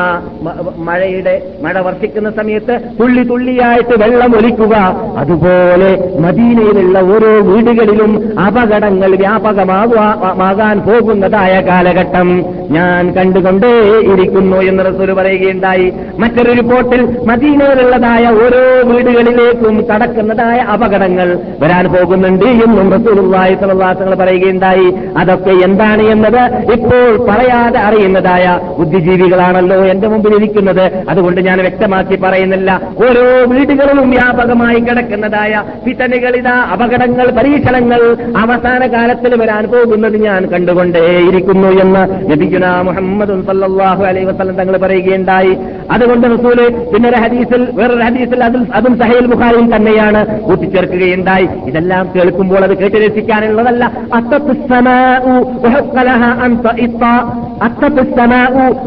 മഴയുടെ 0.88 1.34
മഴ 1.62 1.80
വർഷിക്കുന്ന 1.80 2.30
സമയത്ത് 2.30 2.76
തുള്ളി 3.00 3.22
തുള്ളിയായിട്ട് 3.22 3.94
വെള്ളം 4.04 4.36
ഒലിക്കുക. 4.38 4.74
അതുപോലെ 5.22 5.90
മദീനയിലുള്ള 6.26 6.98
ഓരോ 7.14 7.32
വീടുകളിലും 7.50 8.12
അപകടങ്ങൾ 8.46 9.10
വ്യാപകമാകാൻ 9.24 10.78
പോകുന്നതായ 10.88 11.54
കാലഘട്ടം 11.70 12.30
ഞാൻ 12.70 13.02
കണ്ടുകൊണ്ട് 13.16 13.70
ഇരിക്കുന്നു 13.82 14.56
എന്ന് 14.56 14.84
റസൂൽ 14.84 15.12
പറയുകയുണ്ടായി. 15.12 15.92
മറ്റൊരു 16.18 16.52
റിപ്പോർട്ടിൽ 16.52 17.16
മദീനയിലുള്ളതായ 17.24 18.26
ഓരോ 18.26 18.92
വീടുകളിലേക്കും 18.92 19.84
കടക്കുന്നതായ 19.94 20.58
അപകടങ്ങൾ 20.58 21.38
വരാൻ 21.60 21.84
പോകുന്നുണ്ട് 21.92 22.44
എന്നും 22.44 22.92
റസൂലുള്ളാഹി 22.92 23.54
സ്വല്ലല്ലാഹു 23.54 24.14
പറയുകയുണ്ടായി. 24.14 24.94
അതൊക്കെ 25.18 25.50
എന്താണ് 25.50 26.02
എന്നത്? 26.02 26.72
ഇപ്പോൾ 26.72 27.26
പറയാതെ 27.30 27.78
അറിയുന്നതായ 27.78 28.60
ബുദ്ധിജീവികളാണല്ലോ 28.78 29.76
എന്റെ 29.76 30.08
മുമ്പിൽ 30.08 30.34
ഇരിക്കുന്നത്. 30.34 30.92
അതുകൊണ്ട് 31.08 31.40
ഞാൻ 31.40 31.58
വ്യക്തമാക്കി 31.58 32.16
പറയുന്നില്ല. 32.16 32.80
ഓരോ 32.98 33.44
വീടുകളിലും 33.46 34.10
വ്യാപകമായി 34.10 34.80
കിടക്കുന്നതായ 34.80 35.62
പിത്തനുകളിതാ 35.86 36.68
അപകടങ്ങൾ 36.72 37.30
പരീക്ഷണങ്ങൾ 37.30 38.16
അവസാന 38.36 38.86
കാലത്തിൽ 38.86 39.42
വരാൻ 39.42 39.64
പോകുന്നത് 39.64 40.16
ഞാൻ 40.16 40.46
കണ്ടുകൊണ്ടേയിരിക്കുന്നു 40.46 41.68
എന്ന് 41.68 42.30
ലഭിക്കുന്ന 42.30 42.80
മുഹമ്മദ് 42.80 43.30
സല്ലല്ലാഹു 43.64 44.02
അലൈഹി 44.04 44.24
വസല്ലം 44.24 44.56
തങ്ങൾ 44.56 44.76
പറയുകയുണ്ടായി. 44.76 45.52
അതുകൊണ്ട് 45.90 46.26
റസൂൽ 46.26 46.68
പിന്നെ 46.94 47.08
ഒരു 47.08 47.16
ഹദീസിൽ 47.16 47.68
വേറൊരു 47.72 48.02
ഹദീസിൽ 48.02 48.44
അതിൽ 48.44 48.66
അതും 48.74 48.98
സഹേൽ 48.98 49.26
ബുഖാരിയിൽ 49.26 49.76
തന്നെയാണ് 49.76 50.40
കൂട്ടിച്ചേർക്കുകയുണ്ടായി. 50.40 51.48
ഇതെല്ലാം 51.66 52.10
കേൾക്കുമ്പോൾ 52.16 52.62
അത് 52.64 52.76
കേട്ട് 52.78 52.96
രസിക്കാനുള്ളതല്ല 52.96 53.90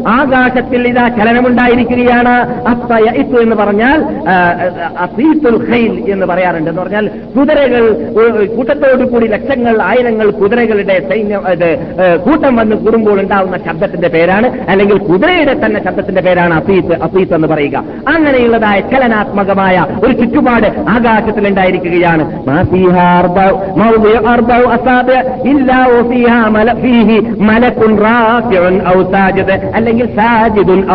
ആകാശത്തിൽ 0.08 0.88
ഇതാ 0.88 1.08
ചലനമുണ്ടായിരിക്കുകയാണ്. 1.08 2.34
അത്തയ 2.68 3.06
എന്ന് 3.42 3.56
പറഞ്ഞാൽ 3.56 4.00
ഖൈൽ 5.70 6.12
എന്ന് 6.12 6.26
പറയാറുണ്ട്. 6.26 6.70
എന്ന് 6.70 6.82
പറഞ്ഞാൽ 6.82 7.10
കുതിരകൾ 7.36 7.82
കൂട്ടത്തോടു 8.56 9.04
കൂടി 9.08 9.26
ലക്ഷങ്ങൾ 9.26 9.82
ആയിരങ്ങൾ 9.82 10.30
കുതിരകളുടെ 10.30 10.96
സൈന്യം 11.10 11.42
കൂട്ടം 12.24 12.56
വന്ന് 12.56 12.76
കൂടുമ്പോൾ 12.76 13.20
ഉണ്ടാവുന്ന 13.20 13.56
ശബ്ദത്തിന്റെ 13.66 14.08
പേരാണ്. 14.08 14.48
അല്ലെങ്കിൽ 14.70 14.98
കുതിരയുടെ 14.98 15.54
തന്നെ 15.64 15.84
ശബ്ദത്തിന്റെ 15.84 16.22
പേരാണ് 16.22 16.54
അസീത്ത്. 16.54 16.87
അസീത്ത് 16.94 17.34
എന്ന് 17.34 17.48
പറയുക. 17.48 17.84
അങ്ങനെയുള്ളതായ 18.08 18.80
ചലനാത്മകമായ 18.80 19.86
ഒരു 20.04 20.12
ചുറ്റുപാട് 20.12 20.66
ആകാശത്തിൽ 20.88 21.48
ഉണ്ടായിരിക്കുകയാണ് 21.48 22.24
അല്ലെങ്കിൽ 29.74 30.06
സാജിദുൻ 30.06 30.90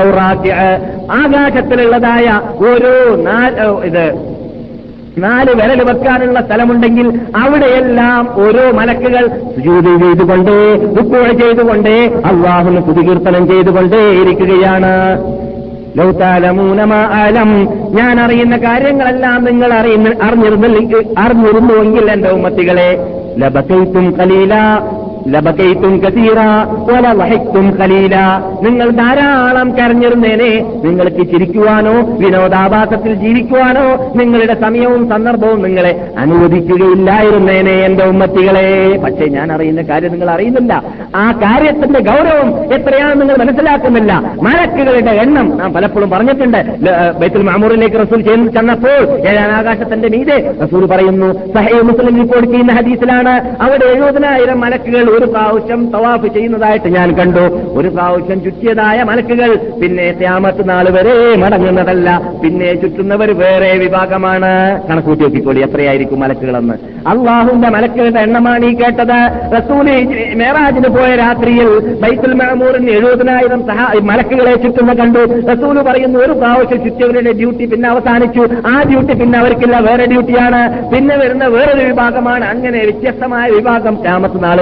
ആകാശത്തിലുള്ളതായ 1.11 2.41
ഓരോ 2.57 2.93
ഇത് 3.83 4.33
നാല് 5.17 5.51
വിരൽ 5.51 5.83
വെക്കാനുള്ള 5.83 6.41
സ്ഥലമുണ്ടെങ്കിൽ 6.41 7.21
അവിടെയെല്ലാം 7.35 8.29
ഓരോ 8.35 8.71
മലക്കുകൾ 8.71 9.27
സുജൂദ് 9.27 10.01
ചെയ്തുകൊണ്ടേ 10.01 10.73
ഉപ്പുഴ 10.99 11.31
ചെയ്തുകൊണ്ടേ 11.31 12.11
അള്ളാഹുന് 12.25 12.81
സ്തുതികീർത്തനം 12.81 13.47
ചെയ്തുകൊണ്ടേ 13.47 14.11
ഇരിക്കുകയാണ് 14.11 14.93
ലൗതാലമൂനമാ 15.97 16.95
ആലം. 16.95 17.49
ഞാൻ 17.95 18.19
അറിയുന്ന 18.19 18.57
കാര്യങ്ങളെല്ലാം 18.57 19.43
നിങ്ങൾ 19.43 19.73
അറിയുന്ന 19.73 20.13
അറിഞ്ഞിരുന്നില്ലെങ്കിൽ 20.23 21.05
അറിഞ്ഞിരുന്നുവെങ്കിൽ 21.19 22.11
എന്റെ 22.11 22.29
ഉമ്മത്തികളെ 22.29 22.89
ലബക്കൈത്തും 23.37 24.15
കലീല 24.19 24.53
ലബക്കൈത്തും 25.27 25.97
കസീറ 25.99 26.39
വല 26.87 27.07
വഹിക്കും 27.13 27.65
ഖലീല. 27.79 28.15
നിങ്ങൾ 28.63 28.89
ധാരാളം 28.89 29.77
കരഞ്ഞിരുന്നേനെ 29.77 30.51
നിങ്ങൾക്ക് 30.85 31.23
ചിരിക്കുവാനോ 31.31 31.93
വിനോദാഭാസത്തിൽ 32.21 33.13
ജീവിക്കുവാനോ 33.13 34.13
നിങ്ങളുടെ 34.15 34.53
സമയവും 34.61 35.09
സന്ദർഭവും 35.09 35.61
നിങ്ങളെ 35.61 36.07
അനുവദിക്കുകയില്ലായിരുന്നേനെ 36.17 37.71
എന്റെ 37.71 38.05
ഉമ്മത്തികളെ. 38.05 38.97
പക്ഷേ 39.03 39.25
ഞാൻ 39.25 39.53
അറിയുന്ന 39.53 39.81
കാര്യം 39.81 40.11
നിങ്ങൾ 40.11 40.29
അറിയുന്നില്ല. 40.29 40.83
ആ 41.15 41.31
കാര്യത്തിന്റെ 41.31 41.99
ഗൗരവം 41.99 42.49
എത്രയാണെന്ന് 42.73 43.21
നിങ്ങൾ 43.21 43.37
മനസ്സിലാക്കുന്നില്ല. 43.43 44.13
മലക്കുകളുടെ 44.41 45.11
എണ്ണം 45.11 45.57
നാം 45.57 45.73
പലപ്പോഴും 45.73 46.09
പറഞ്ഞിട്ടുണ്ട്. 46.09 46.61
ബൈത്തുൽ 47.19 47.43
മാമൂറിലേക്ക് 47.43 47.95
റസൂൽ 47.95 48.21
ചെന്നപ്പോൾ 48.21 49.01
ഏഴാം 49.29 49.51
ആകാശത്തിന്റെ 49.55 50.09
മീതെ 50.09 50.53
റസൂൽ 50.63 50.85
പറയുന്നു 50.85 51.47
സഹേ 51.55 51.81
മുസ്ലിം 51.81 52.21
റിപ്പോർട്ട് 52.21 52.49
ചെയ്യുന്ന 52.49 52.73
ഹദീസിലാണ് 52.73 53.55
അവിടെ 53.61 53.85
എഴുപതിനായിരം 53.85 54.59
മലക്കുകൾ 54.61 55.12
ഒരു 55.17 55.25
പ്രാവശ്യം 55.25 55.91
തവാഫ് 55.91 56.27
ചെയ്യുന്നതായിട്ട് 56.33 56.89
ഞാൻ 56.95 57.09
കണ്ടു. 57.17 57.43
ഒരു 57.79 57.87
പ്രാവശ്യം 57.87 58.43
ചുറ്റിയതായ 58.43 59.03
മലക്കുകൾ 59.03 59.55
പിന്നെ 59.81 60.11
ത്യാമത്ത് 60.19 60.69
നാൾ 60.69 60.89
വരെ 60.89 61.35
മടങ്ങുന്നതല്ല. 61.35 62.09
പിന്നെ 62.43 62.73
ചുറ്റുന്നവർ 62.75 63.31
വേറെ 63.37 63.71
വിഭാഗമാണ്. 63.77 64.51
കണക്കൂട്ടി 64.89 65.23
നോക്കിക്കോളി 65.23 65.61
എത്രയായിരിക്കും 65.61 66.19
മലക്കുകളെന്ന്. 66.19 66.73
അള്ളാഹുന്റെ 67.07 67.69
മലക്കുകളുടെ 67.69 68.19
എണ്ണമാണ് 68.19 68.65
ഈ 68.65 68.73
കേട്ടത്. 68.75 69.17
റസൂൽ 69.57 69.87
മേറാജിന് 70.35 70.89
പോയ 70.89 71.15
രാത്രിയിൽ 71.15 71.69
ബൈത്തുൽ 72.01 72.33
മഹമൂറിന് 72.33 72.91
എഴുപതിനായിരം 72.91 73.63
മലക്കുകളെ 74.07 74.55
ചുറ്റുന്ന 74.55 74.93
കണ്ടു. 74.93 75.23
റസൂൽ 75.51 75.81
പറയുന്നു 75.81 76.19
ഒരു 76.19 76.33
പ്രാവശ്യം 76.33 76.83
ചുറ്റിയവരുടെ 76.83 77.31
ഡ്യൂട്ടി 77.31 77.65
പിന്നെ 77.65 77.89
അവസാനിച്ചു. 77.89 78.47
ആ 78.67 78.83
ഡ്യൂട്ടി 78.89 79.13
പിന്നെ 79.13 79.39
അവർക്കില്ല 79.39 79.79
വേറെ 79.79 80.05
ഡ്യൂട്ടിയാണ്. 80.05 80.61
പിന്നെ 80.89 81.15
വരുന്ന 81.17 81.45
വേറൊരു 81.45 81.83
വിഭാഗമാണ്. 81.87 82.45
അങ്ങനെ 82.45 82.79
വ്യത്യസ്തമായ 82.83 83.49
വിഭാഗം 83.49 83.95
ക്യാമത്ത് 84.01 84.43
നാൾ 84.43 84.61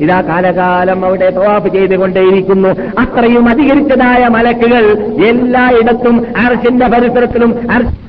ഇതാ 0.00 0.20
കാലകാലം 0.20 1.04
അവിടെ 1.04 1.30
തവാഫ് 1.30 1.72
ചെയ്തുകൊണ്ടേയിരിക്കുന്നു. 1.72 2.68
അത്രയും 2.98 3.48
അധികരിച്ചതായ 3.48 4.28
മലക്കുകൾ 4.28 4.84
എല്ലായിടത്തും 5.24 6.26
അർഷിന്റെ 6.36 6.86
പരിസരത്തിലും 6.86 7.72
അർഷ 7.72 8.03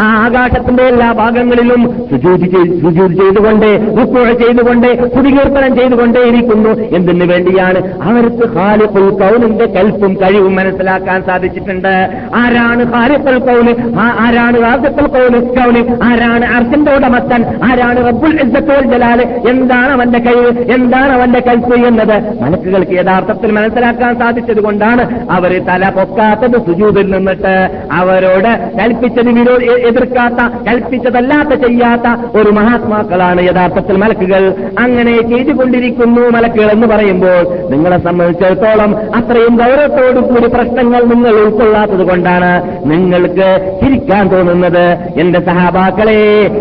ആ 0.00 0.02
ആകാശത്തിന്റെ 0.02 0.82
എല്ലാ 0.82 1.12
ഭാഗങ്ങളിലും 1.12 2.06
സുജൂതി 2.10 2.44
സുജൂതി 2.80 3.14
ചെയ്തുകൊണ്ട് 3.14 3.66
ഉപ്പുഴ 4.02 4.32
ചെയ്തുകൊണ്ട് 4.32 5.10
കുടികീർത്തനം 5.10 5.76
ചെയ്തുകൊണ്ടേയിരിക്കുന്നു. 5.76 6.68
എന്തിനു 6.68 7.24
വേണ്ടിയാണ്? 7.24 8.02
അവർക്ക് 8.02 8.48
ഖാലിഖുൽ 8.56 9.10
കൗലിന്റെ 9.10 9.66
കൽപ്പും 9.66 10.14
കഴിവും 10.14 10.56
മനസ്സിലാക്കാൻ 10.56 11.22
സാധിച്ചിട്ടുണ്ട്. 11.22 12.08
ആരാണ് 12.34 12.96
ഖാലിഖുൽ 12.96 13.38
കൗൽ 13.38 13.76
ആരാണ് 14.00 14.62
റാസിഖുൽ 14.62 15.06
കൗൽ 15.06 15.40
കൗൽ 15.40 15.98
ആരാണ് 16.02 16.44
അർജന്റെ 16.44 16.94
ഉടമസ്ഥൻ? 16.94 17.44
ആരാണ് 17.64 18.08
റബ്ബുൽ 18.08 18.40
ഇസ്സത്തുൽ 18.40 18.92
ജലാൽ? 18.92 19.22
എന്താണ് 19.48 19.90
അവന്റെ 19.92 20.18
കഴിവ്? 20.18 20.72
എന്താണ് 20.72 21.12
അവന്റെ 21.12 21.40
കൽപ്പ് 21.40 21.74
എന്നത്? 21.74 22.42
മനസ്സുകൾക്ക് 22.42 22.92
യഥാർത്ഥത്തിൽ 22.92 23.50
മനസ്സിലാക്കാൻ 23.52 24.18
സാധിച്ചത് 24.18 24.60
കൊണ്ടാണ് 24.60 25.30
അവർ 25.30 25.64
തല 25.64 25.88
പൊക്കാത്തത് 25.88 26.66
സുജൂതിൽ 26.66 27.16
നിന്നിട്ട് 27.16 27.70
അവരോട് 27.92 28.70
കൽപ്പിച്ചത് 28.78 29.28
വിരോ 29.28 29.49
എ- 29.49 29.49
എതിർക്കാത്ത 29.88 30.40
കൽപ്പിച്ചതല്ലാത്ത 30.68 31.54
ചെയ്യാത്ത 31.66 32.06
ഒരു 32.38 32.50
മഹാത്മാക്കളാണ് 32.50 33.40
യഥാർത്ഥത്തിൽ 33.42 33.96
മലക്കുകൾ. 33.96 34.42
അങ്ങനെ 34.78 35.14
ചെയ്തുകൊണ്ടിരിക്കുന്നു 35.22 36.22
മലക്കുകൾ 36.36 36.70
എന്ന് 36.70 36.86
പറയുമ്പോൾ 36.86 37.40
നിങ്ങളെ 37.70 37.98
സംബന്ധിച്ചിടത്തോളം 37.98 38.90
അത്രയും 39.18 39.56
ഗൗരവത്തോടു 39.56 40.20
കൂടി 40.20 40.48
പ്രശ്നങ്ങൾ 40.56 41.04
നിങ്ങൾ 41.04 41.34
ഉൾക്കൊള്ളാത്തത് 41.44 42.04
കൊണ്ടാണ് 42.10 42.50
നിങ്ങൾക്ക് 42.90 43.48
ചിരിക്കാൻ 43.82 44.28
തോന്നുന്നത്. 44.28 44.84
എന്റെ 45.20 45.40
സഹാബാക്കളെ 45.40 46.18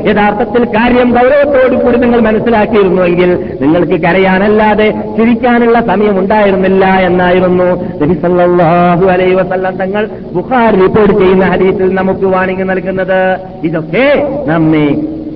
യഥാർത്ഥത്തിൽ 0.09 0.65
കാര്യം 0.65 1.09
ഗൗരവത്തോടു 1.11 1.75
കൂടി 1.75 1.97
നിങ്ങൾ 1.97 2.19
മനസ്സിലാക്കിയിരുന്നുവെങ്കിൽ 2.19 3.31
നിങ്ങൾക്ക് 3.61 3.97
കരയാനല്ലാതെ 4.03 4.87
ചിരിക്കാനുള്ള 5.17 5.79
സമയം 5.81 6.19
ഉണ്ടായിരുന്നില്ല 6.19 6.85
എന്നായിരുന്നു 6.85 7.69
നബി 8.01 8.13
സല്ലല്ലാഹു 8.21 9.05
അലൈഹി 9.05 9.33
വസല്ലം 9.33 9.77
തങ്ങൾ 9.77 10.07
ബുഖാരി 10.33 10.75
റിപ്പോർട്ട് 10.81 11.19
ചെയ്യുന്ന 11.19 11.45
ഹദീസിൽ 11.45 11.95
നമുക്ക് 11.95 12.25
വാണിംഗ് 12.25 12.69
നൽകുന്നത്. 12.79 13.39
ഇതൊക്കെ 13.63 14.07
നമ്മെ 14.47 14.87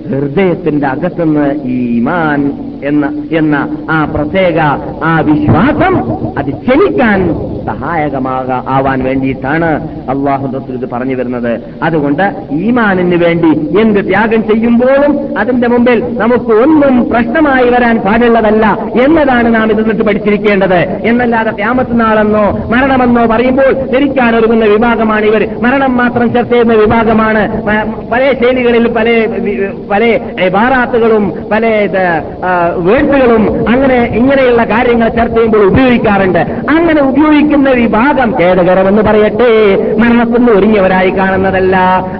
ഹൃദയത്തിന്റെ 0.10 0.88
അകത്തുനിന്ന് 0.88 1.63
ഈമാൻ 1.67 2.39
എന്ന 2.84 3.24
എന്ന 3.32 3.56
ആ 3.91 4.06
പ്രത്യേക 4.06 4.60
ആ 5.04 5.19
വിശ്വാസം 5.19 5.96
അത് 6.38 6.50
ക്ഷണിക്കാൻ 6.50 7.19
സഹായകമാക 7.65 8.52
ആവാൻ 8.69 9.04
വേണ്ടിയിട്ടാണ് 9.04 9.72
അള്ളാഹു 10.10 10.48
ഇത് 10.48 10.89
പറഞ്ഞു 10.89 11.15
വരുന്നത്. 11.15 11.60
അതുകൊണ്ട് 11.84 12.26
ഈമാനിന് 12.52 13.15
വേണ്ടി 13.15 13.80
എന്ത് 13.82 14.00
ത്യാഗം 14.10 14.41
ചെയ്യുമ്പോഴും 14.43 15.39
അതിന്റെ 15.39 15.67
മുമ്പിൽ 15.67 16.17
നമുക്ക് 16.19 16.52
ഒന്നും 16.63 17.10
പ്രശ്നമായി 17.10 17.69
വരാൻ 17.69 17.98
പാടുള്ളതല്ല 17.98 18.65
എന്നതാണ് 19.06 19.56
നാം 19.56 19.69
ഇത് 19.69 19.80
നിന്നിട്ട് 19.80 20.04
പഠിച്ചിരിക്കേണ്ടത്. 20.04 20.80
എന്നല്ലാതെ 21.04 21.52
ത്യാമത്തനാളെന്നോ 21.52 22.46
മരണമെന്നോ 22.74 23.26
പറയുമ്പോൾ 23.26 23.72
ധരിക്കാൻ 23.72 24.36
ഒരുങ്ങുന്ന 24.36 24.65
വിഭാഗമാണ് 24.65 25.26
ഇവർ. 25.26 25.43
മരണം 25.62 25.98
മാത്രം 25.98 26.34
ചർച്ച 26.34 26.52
ചെയ്യുന്ന 26.52 26.74
വിഭാഗമാണ്. 26.74 27.43
പല 28.12 28.34
ശൈലികളിൽ 28.41 28.88
പല 28.88 29.08
പല 29.91 30.04
വാറാത്തുകളും 30.54 31.34
പല 31.52 31.63
വേഴ്സുകളും 32.77 33.69
അങ്ങനെ 33.69 33.95
ഇങ്ങനെയുള്ള 33.95 34.63
കാര്യങ്ങൾ 34.63 35.09
ചർച്ച 35.09 35.36
ചെയ്യുമ്പോൾ 35.36 35.65
ഉപയോഗിക്കാറുണ്ട്. 35.65 36.39
അങ്ങനെ 36.69 37.01
ഉപയോഗിക്കുന്ന 37.01 37.69
വിഭാഗം 37.69 38.36
ഖേദകരമെന്ന് 38.41 39.01
പറയട്ടെ 39.01 39.75
മരണത്തിന് 39.99 40.51
ഒരുങ്ങിയവരായി 40.51 41.09
കാണുന്നതല്ല. 41.09 41.75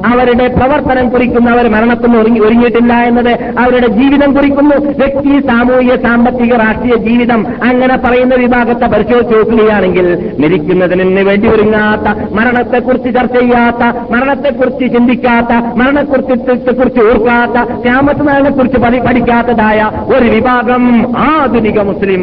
അവരുടെ 0.06 0.48
പ്രവർത്തനം 0.48 1.10
കുറിക്കുന്ന 1.10 1.50
അവർ 1.50 1.70
മരണത്തിന് 1.70 2.18
ഒരുങ്ങി 2.18 2.40
ഒരുങ്ങിയിട്ടില്ല 2.40 2.94
എന്നത് 2.94 3.30
അവരുടെ 3.60 3.88
ജീവിതം 3.88 4.34
കുറിക്കുന്നു. 4.34 4.76
വ്യക്തി 4.76 5.48
സാമൂഹിക 5.48 5.96
സാമ്പത്തിക 5.96 6.56
രാഷ്ട്രീയ 6.56 6.96
ജീവിതം 6.96 7.48
അങ്ങനെ 7.64 7.98
പറയുന്ന 7.98 8.36
വിഭാഗത്തെ 8.36 8.86
പരിശോധിച്ച് 8.86 9.36
നോക്കുകയാണെങ്കിൽ 9.36 10.34
മരിക്കുന്നതിന് 10.40 11.20
വേണ്ടി 11.20 11.48
ഒരുങ്ങാത്ത 11.48 12.34
മരണത്തെക്കുറിച്ച് 12.34 13.14
ചർച്ച 13.14 13.38
ചെയ്യാത്ത 13.38 14.14
മരണത്തെക്കുറിച്ച് 14.14 14.94
ചിന്തിക്കാത്ത 14.94 15.54
മരണക്കുറിച്ച് 15.76 16.76
കുറിച്ച് 16.76 17.00
ഓർക്കാത്ത 17.00 17.82
ക്യാമത്തിനെ 17.82 18.50
കുറിച്ച് 18.50 18.78
പഠിക്കാത്തതായ 18.78 19.92
ഒരു 20.18 20.24
വിഭാഗം 20.44 20.86
ആധുനിക 21.18 21.82
മുസ്ലിം 21.90 22.22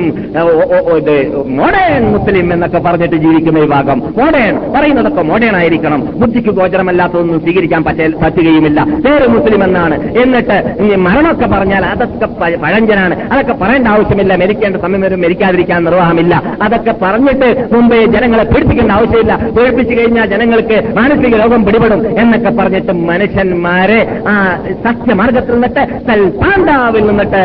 മോഡേൺ 1.58 2.02
മുസ്ലിം 2.14 2.46
എന്നൊക്കെ 2.54 2.78
പറഞ്ഞിട്ട് 2.86 3.16
ജീവിക്കുന്ന 3.22 3.58
വിഭാഗം. 3.58 3.98
മോഡേൺ 4.18 4.54
പറയുന്നതൊക്കെ 4.74 5.22
മോഡേൺ 5.30 5.54
ആയിരിക്കണം. 5.56 6.00
ബുദ്ധിക്ക് 6.20 6.52
ഗോചരമല്ലാത്തതൊന്നും 6.58 7.38
സ്വീകരിക്കാൻ 7.44 7.84
പറ്റ 7.84 8.00
പറ്റുകയുമില്ല. 8.22 8.80
പേര് 9.04 9.26
മുസ്ലിം 9.36 9.64
എന്നാണ്. 9.64 9.96
എന്നിട്ട് 10.22 10.56
മരണമൊക്കെ 11.06 11.46
പറഞ്ഞാൽ 11.54 11.86
അതൊക്കെ 11.92 12.26
പഴഞ്ചനാണ്. 12.64 13.16
അതൊക്കെ 13.32 13.56
പറയേണ്ട 13.62 13.88
ആവശ്യമില്ല. 13.94 14.36
മരിക്കേണ്ട 14.42 14.76
സമയം 14.84 15.00
വരും 15.06 15.22
മരിക്കാതിരിക്കാൻ 15.22 15.80
നിർവാഹമില്ല. 15.88 16.42
അതൊക്കെ 16.62 16.94
പറഞ്ഞിട്ട് 17.02 17.48
മുമ്പേ 17.74 18.00
ജനങ്ങളെ 18.16 18.44
പേടിപ്പിക്കേണ്ട 18.52 18.92
ആവശ്യമില്ല. 18.98 19.32
പേടിപ്പിച്ചു 19.56 19.96
കഴിഞ്ഞാൽ 20.00 20.28
ജനങ്ങൾക്ക് 20.34 20.78
മാനസിക 21.00 21.34
രോഗം 21.42 21.64
പിടിപെടും 21.64 22.04
എന്നൊക്കെ 22.20 22.52
പറഞ്ഞിട്ട് 22.60 22.92
മനുഷ്യന്മാരെ 23.10 24.00
ആ 24.28 24.36
സത്യമാർഗത്തിൽ 24.84 25.54
നിന്നിട്ട് 25.54 25.82
സൽപാണ്ടാവിൽ 26.06 27.06
നിന്നിട്ട് 27.06 27.44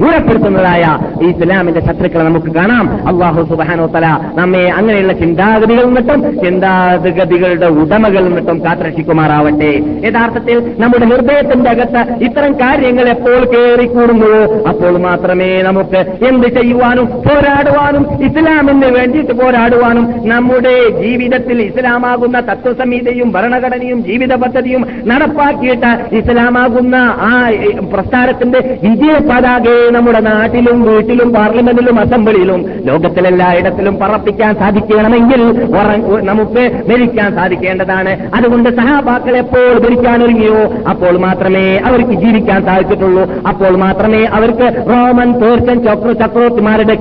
ദൂരപ്പെടുത്തുന്നതായ 0.00 0.84
ഇസ്ലാമിന്റെ 1.28 1.80
ശത്രുക്കളെ 1.80 2.24
നമുക്ക് 2.24 2.50
കാണാം. 2.58 2.86
അള്ളാഹു 3.10 3.42
സുബാനോ 3.50 3.86
തല 3.86 4.06
നമ്മെ 4.38 4.64
അങ്ങനെയുള്ള 4.78 5.12
ചിന്താഗതികളിൽ 5.12 5.86
നിന്നിട്ടും 5.86 6.20
ചിന്താഗതികളുടെ 6.44 7.68
ഉടമകളിൽ 7.82 8.24
നിന്നിട്ടും 8.28 8.58
കാത്തരക്ഷിക്കുമാറാവട്ടെ. 8.64 9.72
യഥാർത്ഥത്തിൽ 10.06 10.58
നമ്മുടെ 10.78 11.06
ഹൃദയത്തിന്റെ 11.12 11.70
അകത്ത് 11.70 12.02
ഇത്തരം 12.24 12.52
കാര്യങ്ങൾ 12.62 13.08
എപ്പോൾ 13.08 13.40
കയറിക്കൂടുന്നുവോ 13.54 14.42
അപ്പോൾ 14.68 14.94
മാത്രമേ 14.98 15.50
നമുക്ക് 15.62 16.00
എന്ത് 16.28 16.48
ചെയ്യുവാനും 16.58 17.06
പോരാടുവാനും 17.26 18.04
ഇസ്ലാമിന് 18.28 18.90
വേണ്ടിയിട്ട് 18.98 19.34
പോരാടുവാനും 19.42 20.04
നമ്മുടെ 20.32 20.76
ജീവിതത്തിൽ 21.02 21.58
ഇസ്ലാമാകുന്ന 21.62 22.40
തത്വസംഹിതയും 22.40 23.28
ഭരണഘടനയും 23.32 23.98
ജീവിത 24.04 24.34
പദ്ധതിയും 24.34 24.82
നടപ്പാക്കിയിട്ട് 25.06 25.90
ഇസ്ലാമാകുന്ന 26.16 26.96
ആ 27.30 27.32
പ്രസ്ഥാനത്തിന്റെ 27.92 28.60
പതാകയെ 29.30 29.90
നമ്മുടെ 29.96 30.20
നാട്ടിലും 30.20 30.78
വീട്ടിലും 30.88 31.32
പാർലമെന്റിലും 31.32 32.00
അസംബ്ലിയിലും 32.00 32.60
ലോകത്തിലെല്ലായിടത്തിലും 32.88 33.98
പറപ്പിക്കാൻ 34.02 34.54
സാധിക്കണമെങ്കിൽ 34.54 35.42
നമുക്ക് 36.30 36.62
ഭരിക്കാൻ 36.88 37.30
സാധിക്കേണ്ടതാണ്. 37.38 38.12
അതുകൊണ്ട് 38.34 38.68
സഹാബാക്കൾ 38.76 39.36
എപ്പോൾ 39.36 39.72
ഭരിക്കാൻ 39.84 40.22
ഒരുങ്ങിയോ 40.22 40.60
അപ്പോൾ 40.90 41.14
മാത്രമേ 41.26 41.66
അവർക്ക് 41.88 42.14
ജീവിക്കാൻ 42.24 42.60
സാധിച്ചിട്ടുള്ളൂ. 42.68 43.24
അപ്പോൾ 43.48 43.72
മാത്രമേ 43.84 44.22
അവർക്ക് 44.38 44.68
റോമൻ 44.90 45.32
പേർഷ്യൻ 45.40 45.78
ചക്ര 45.86 46.12
ചക്രവർത്തിമാരുടെ 46.22 46.94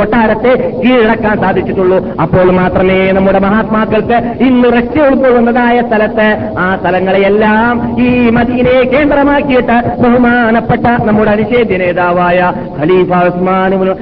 കൊട്ടാരത്തെ 0.00 0.52
കീഴടക്കാൻ 0.82 1.36
സാധിച്ചിട്ടുള്ളൂ. 1.40 1.98
അപ്പോൾ 2.22 2.46
മാത്രമേ 2.60 2.98
നമ്മുടെ 3.12 3.38
മഹാത്മാക്കൾക്ക് 3.46 4.18
ഇന്ന് 4.46 4.68
റഷ്യ 4.76 5.08
ഉൾക്കൊള്ളുന്നതായ 5.08 5.78
സ്ഥലത്ത് 5.88 6.28
ആ 6.58 6.66
സ്ഥലങ്ങളെയെല്ലാം 6.80 7.72
ഈ 8.06 8.08
മദീനയെ 8.38 8.82
കേന്ദ്രമാക്കിയിട്ട് 8.92 9.76
ബഹുമാനപ്പെട്ട 10.02 10.86
നമ്മുടെ 11.08 11.30
അനിഷേധ്യ 11.52 11.76
നേതാവായ 11.76 12.38
ഖലീഫ 12.80 13.10
അസ്മാനുവിന് 13.12 13.92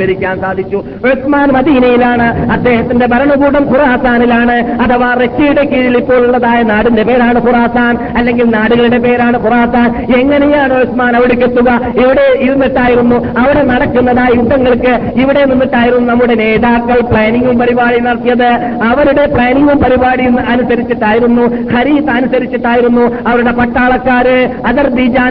ഭരിക്കാൻ 0.00 0.34
സാധിച്ചു. 0.40 0.78
ഉസ്മാൻ 1.10 1.48
മദീനയിലാണ് 1.56 2.26
അദ്ദേഹത്തിന്റെ 2.52 3.06
ഭരണകൂടം 3.12 3.64
ഖുറാസാനിലാണ് 3.70 4.56
അഥവാ 4.82 5.10
റഷ്യയുടെ 5.22 5.64
കീഴിൽ 5.70 5.94
ഇപ്പോൾ 6.00 6.18
ഉള്ളതായ 6.26 6.58
നാടിന്റെ 6.70 7.04
പേരാണ് 7.08 7.38
ഖുറാസാൻ 7.46 7.94
അല്ലെങ്കിൽ 8.18 8.46
നാടുകളുടെ 8.56 8.98
പേരാണ് 9.06 9.38
ഖുറാസാൻ. 9.44 9.88
എങ്ങനെയാണ് 10.20 10.74
ഉസ്മാൻ 10.82 11.12
അവിടേക്ക് 11.16 11.46
എത്തുക? 11.48 11.70
ഇവിടെ 12.02 12.26
ഇരുന്നിട്ടായിരുന്നു? 12.46 13.16
അവിടെ 13.42 13.62
നടക്കുന്നതായ 13.72 14.30
യുദ്ധങ്ങൾക്ക് 14.40 14.92
ഇവിടെ 15.22 15.42
നിന്നിട്ടായിരുന്നു 15.50 16.06
നമ്മുടെ 16.12 16.36
നേതാക്കൾ 16.42 17.00
പ്ലാനിങ്ങും 17.10 17.58
പരിപാടിയും 17.62 18.06
നടത്തിയത്. 18.08 18.50
അവരുടെ 18.90 19.24
പ്ലാനിങ്ങും 19.34 19.78
പരിപാടിയും 19.86 20.36
അനുസരിച്ചിട്ടായിരുന്നു 20.52 21.44
ഹരീസ് 21.74 22.10
അനുസരിച്ചിട്ടായിരുന്നു 22.18 23.04
അവരുടെ 23.28 23.52
പട്ടാളക്കാര് 23.60 24.36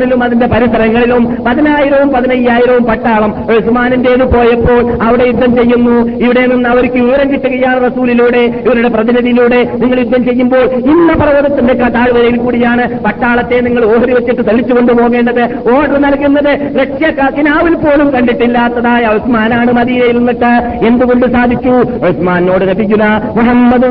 അദർബീജാനിലും 0.08 0.24
അതിന്റെ 0.24 0.48
പരിസരങ്ങളിലും. 0.48 1.24
പതിനായിരവും 1.48 2.10
പതിനയ്യായിരവും 2.10 2.84
പട്ടാളം. 2.84 3.32
ഉസ്മാനിന്റേത് 3.58 4.26
പോയപ്പോൾ 4.34 4.82
അവിടെ 5.04 5.24
യുദ്ധം 5.24 5.52
ചെയ്യുന്നു. 5.56 5.96
ഇവിടെ 6.26 6.46
നിന്ന് 6.46 6.70
അവർക്ക് 6.70 6.93
വിവരം 6.93 7.28
കിട്ടുകയാണ് 7.32 7.80
റസൂലിലൂടെ 7.86 8.41
ഇവരുടെ 8.67 8.89
പ്രതിനിധിയിലൂടെ. 8.89 9.60
നിങ്ങൾ 9.63 10.00
യുദ്ധം 10.00 10.24
ചെയ്യുമ്പോൾ 10.26 10.65
ഇന്ന 10.91 11.13
പർവതത്തിന്റെ 11.13 11.74
താഴ്വരയിൽ 11.74 12.38
കൂടിയാണ് 12.38 12.84
പട്ടാളത്തെ 13.04 13.60
നിങ്ങൾ 13.60 13.84
ഓഹരി 13.86 14.13
വെച്ചിട്ട് 14.13 14.43
തെളിച്ചു 14.50 14.74
കൊണ്ടുപോകേണ്ടത്. 14.74 15.43
ഓർഡർ 15.76 15.98
നൽകുന്നത് 16.06 16.52
രക്ഷക്കാക്കിനാവിൽ 16.82 17.76
പോലും 17.76 18.08
കണ്ടിട്ടില്ലാത്തതായ 18.12 19.04
ഉസ്മാനാണ് 19.17 19.72
മദീനയിൽ 19.72 20.17
നിന്നിട്ട് 20.17 20.52
എന്തുകൊണ്ട് 20.88 21.26
സാധിച്ചു? 21.36 21.76
ഉസ്മാനോട് 22.10 22.63
ലഭിക്കുന്ന 22.70 23.06
മുഹമ്മദ് 23.36 23.88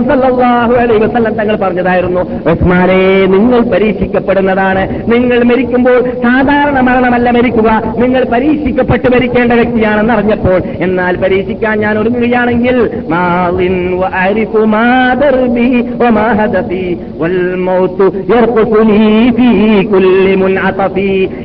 വസല്ലം 1.05 1.35
തങ്ങൾ 1.35 1.57
പറഞ്ഞതായിരുന്നു 1.57 2.23
ഉസ്മാനെ 2.51 3.01
നിങ്ങൾ 3.35 3.61
പരീക്ഷിക്കപ്പെടുന്നതാണ്. 3.75 4.83
നിങ്ങൾ 5.13 5.39
മരിക്കുമ്പോൾ 5.51 5.99
സാധാരണ 6.13 6.81
മരണമല്ല 6.81 7.31
മരിക്കുക. 7.31 7.83
നിങ്ങൾ 7.99 8.25
പരീക്ഷിക്കപ്പെട്ട് 8.25 9.13
മരിക്കേണ്ട 9.15 9.53
വ്യക്തിയാണെന്ന് 9.53 10.15
അറിഞ്ഞപ്പോൾ 10.15 10.63
എന്നാൽ 10.81 11.17
പരീക്ഷിക്കാൻ 11.17 11.81
ഞാൻ 11.81 11.99
ഒരുങ്ങുകയാണെങ്കിൽ 11.99 12.77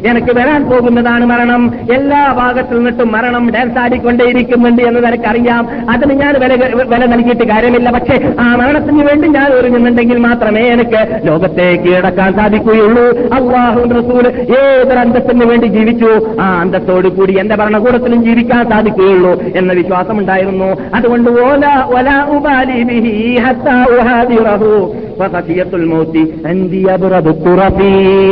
എനിക്ക് 0.10 0.34
വരാൻ 0.36 0.69
പോകുന്നതാണ് 0.69 1.26
മരണം. 1.26 1.74
എല്ലാ 1.93 2.32
ഭാഗത്തു 2.32 2.74
നിന്നിട്ടും 2.74 3.12
മരണം 3.12 3.52
ഡാൻസ് 3.52 3.80
ആടിക്കൊണ്ടേയിരിക്കുന്നുണ്ട് 3.80 4.82
എന്ന് 4.82 5.08
എനിക്കറിയാം 5.08 5.67
അതിന് 5.89 6.13
ഞാൻ 6.13 6.34
വില 6.39 6.54
വില 6.84 7.06
നൽകിയിട്ട് 7.06 7.43
കാര്യമില്ല. 7.43 7.91
പക്ഷേ 7.91 8.34
ആ 8.39 8.56
മരണത്തിന് 8.56 9.04
വേണ്ടി 9.04 9.28
ഞാൻ 9.28 9.52
ഒരുങ്ങുന്നുണ്ടെങ്കിൽ 9.52 10.17
മാത്രമേ 10.17 10.62
എനിക്ക് 10.62 11.28
ലോകത്തെ 11.28 11.67
കീഴടക്കാൻ 11.86 12.34
സാധിക്കുകയുള്ളൂ. 12.34 13.06
അള്ളാഹു 13.34 13.80
റസൂൽ 13.89 14.51
ഏതൊരു 14.56 15.00
അന്തസ്സിന് 15.00 15.46
വേണ്ടി 15.46 15.68
ജീവിച്ചു? 15.68 16.36
ആ 16.42 16.62
അന്തത്തോടു 16.62 17.08
കൂടി 17.08 17.40
എന്റെ 17.40 17.56
ഭരണകൂടത്തിലും 17.56 18.24
ജീവിക്കാൻ 18.26 18.70
സാധിക്കുകയുള്ളൂ 18.70 19.42
എന്ന 19.56 19.74
വിശ്വാസം 19.74 20.20
ഉണ്ടായിരുന്നു 20.20 20.76
അതുകൊണ്ട് 20.96 21.30
ഓല 21.30 21.66
ഒല 21.98 22.26
ഉപാലി 22.30 22.82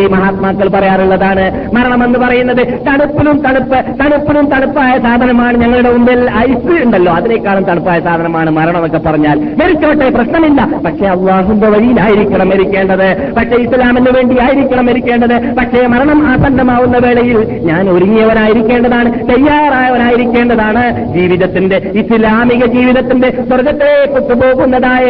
മഹാത്മാക്കൾ 0.08 0.68
പറയാറുള്ളതാണ് 0.68 1.72
മരണമെന്ന് 1.76 2.20
പറയുന്നത് 2.20 2.58
തണുപ്പിലും 2.58 3.40
തണുപ്പ് 3.40 3.76
തണുപ്പിലും 4.00 4.50
തണുപ്പായ 4.50 5.00
സാധനമാണ് 5.00 5.58
ഞങ്ങളുടെ 5.58 5.92
മുമ്പിൽ. 5.92 6.30
ഐസ് 6.38 6.84
ഉണ്ടല്ലോ 6.84 7.14
അതിനേക്കാളും 7.14 7.64
തണുപ്പായ 7.64 8.00
സാധനമാണ് 8.00 8.50
മരണമെന്നൊക്കെ 8.50 9.10
പറഞ്ഞാൽ. 9.10 9.40
മരിച്ചോട്ടെ 9.40 10.10
പ്രശ്നമില്ല. 10.10 10.80
പക്ഷേ 10.86 11.06
അള്ളാഹുന്റെ 11.06 11.70
വഴിയിലായിരിക്കണം 11.70 12.50
മരിക്കേണ്ടത്. 12.50 13.32
പക്ഷേ 13.34 13.56
ഇസ്ലാമിന് 13.56 14.10
വേണ്ടി 14.10 14.40
ആയിരിക്കണം 14.42 14.86
മരിക്കേണ്ടത്. 14.86 15.56
പക്ഷേ 15.56 15.88
മരണം 15.88 16.09
ആസന്നമാവുന്ന 16.18 16.98
വേളയിൽ 16.98 17.62
ഞാൻ 17.62 17.90
ഒരുങ്ങിയവനായിരിക്കേണ്ടതാണ് 17.90 19.14
തയ്യാറായവനായിരിക്കേണ്ടതാണ്. 19.30 21.14
ജീവിതത്തിന്റെ 21.14 21.76
ഇസ്ലാമിക 21.76 22.66
ജീവിതത്തിന്റെ 22.66 23.30
സ്വർഗത്തെ 23.30 24.06
കൊണ്ടുപോകുന്നതായ 24.12 25.06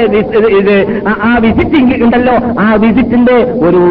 ഇത് 0.47 1.01
ആ 1.07 1.37
വിസിറ്റിംഗ് 1.41 2.03
ഉണ്ടല്ലോ. 2.03 2.33
ആ 2.59 2.73
വിസിറ്റിന്റെ 2.73 3.37
ഒരു 3.67 3.83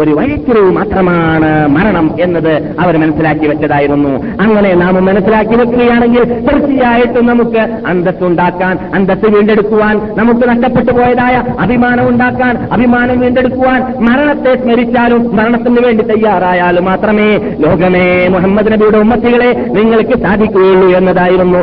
ഒരു 0.00 0.10
വഴിത്തിരിവ് 0.10 0.70
മാത്രമാണ് 0.70 1.68
മരണം 1.68 2.10
എന്നത് 2.20 2.52
അവർ 2.80 2.96
മനസ്സിലാക്കി 2.96 3.46
വെച്ചതായിരുന്നു. 3.46 4.12
അങ്ങനെ 4.40 4.74
നാം 4.74 5.04
മനസ്സിലാക്കി 5.04 5.56
വെക്കുകയാണെങ്കിൽ 5.56 6.24
തീർച്ചയായിട്ടും 6.24 7.26
നമുക്ക് 7.26 7.62
അന്തസ്സുണ്ടാക്കാൻ 7.86 8.78
അന്തസ് 8.94 9.26
വീണ്ടെടുക്കുവാൻ 9.34 10.00
നമുക്ക് 10.16 10.48
നഷ്ടപ്പെട്ടു 10.48 10.92
പോയതായ 10.92 11.44
അഭിമാനം 11.60 12.08
ഉണ്ടാക്കാൻ 12.08 12.68
അഭിമാനം 12.72 13.20
വീണ്ടെടുക്കുവാൻ 13.20 13.80
മരണത്തെ 13.98 14.54
സ്മരിച്ചാലും 14.62 15.36
മരണത്തിന് 15.36 15.80
വേണ്ടി 15.86 16.04
തയ്യാറായാലും 16.04 16.84
മാത്രമേ 16.84 17.28
ലോകമേ 17.60 18.28
മുഹമ്മദ് 18.28 18.72
നബിയുടെ 18.72 18.98
ഉമ്മത്തികളെ 18.98 19.50
നിങ്ങൾക്ക് 19.74 20.18
സാധിക്കുകയുള്ളൂ 20.22 20.88
എന്നതായിരുന്നു. 20.88 21.60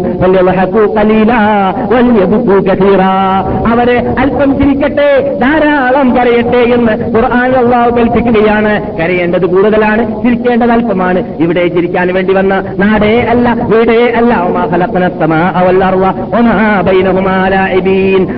അവരെ 3.74 3.98
അല്പം 4.20 4.50
ചിരിക്കട്ടെ 4.60 5.38
ധാരാളം 5.42 6.16
പറയട്ടെ 6.16 6.62
എന്ന് 6.76 6.94
ഖുർആൻ 7.16 7.52
അള്ളാഹു 7.64 7.90
കൽപ്പിക്കുകയാണ് 8.24 8.98
കരയേണ്ടത് 8.98 9.46
കൂടുതലാണ്. 9.46 10.24
ചിരിക്കേണ്ടത് 10.24 10.72
അല്പമാണ്. 10.72 11.38
ഇവിടെ 11.40 11.68
ചിരിക്കാൻ 11.68 12.14
വേണ്ടി 12.14 12.34
വന്ന 12.34 12.76
നാടേ 12.80 13.20
അല്ല 13.22 13.54
വീടേ 13.54 14.14
അല്ല. 14.16 14.34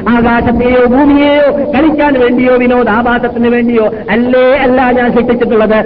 ആകാശത്തെയോ 0.09 0.85
ഭൂമിയെയോ 0.85 1.71
കളിക്കാൻ 1.71 2.13
വേണ്ടിയോ 2.19 2.55
വിനോദാഭാസത്തിന് 2.55 3.47
വേണ്ടിയോ 3.47 3.85
അല്ലേ 4.09 4.57
അല്ല 4.57 4.91
ഞാൻ 4.91 5.11
സൃഷ്ടിച്ചിട്ടുള്ളത്? 5.11 5.79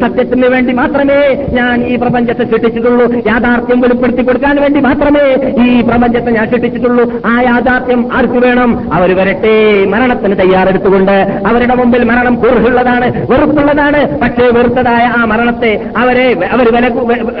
സത്യത്തിന് 0.00 0.46
വേണ്ടി 0.46 0.72
മാത്രമേ 0.72 1.46
ഞാൻ 1.50 1.84
ഈ 1.84 1.96
പ്രപഞ്ചത്തെ 1.96 2.44
സൃഷ്ടിച്ചിട്ടുള്ളൂ. 2.44 3.06
യാഥാർത്ഥ്യം 3.26 3.80
വെളിപ്പെടുത്തി 3.80 4.22
കൊടുക്കാൻ 4.22 4.56
വേണ്ടി 4.60 4.80
മാത്രമേ 4.80 5.24
ഈ 5.64 5.80
പ്രപഞ്ചത്തെ 5.80 6.30
ഞാൻ 6.30 6.50
സൃഷ്ടിച്ചിട്ടുള്ളൂ. 6.50 7.12
ആ 7.26 7.40
യാഥാർത്ഥ്യം 7.40 8.05
ആർക്ക് 8.12 8.38
വേണം? 8.46 8.92
അവർ 8.92 9.16
വരട്ടെ. 9.16 9.84
മരണത്തിന് 9.84 10.38
തയ്യാറെടുത്തുകൊണ്ട് 10.40 11.42
അവരുടെ 11.46 11.74
മുമ്പിൽ 11.74 12.04
മരണം 12.04 12.34
കൂറുള്ളതാണ് 12.34 13.26
വെറുപ്പുള്ളതാണ്. 13.30 14.20
പക്ഷേ 14.20 14.46
വെറുത്തതായ 14.46 15.04
ആ 15.16 15.24
മരണത്തെ 15.24 15.80
അവരെ 15.96 16.26
അവർ 16.52 16.66
വില 16.74 16.86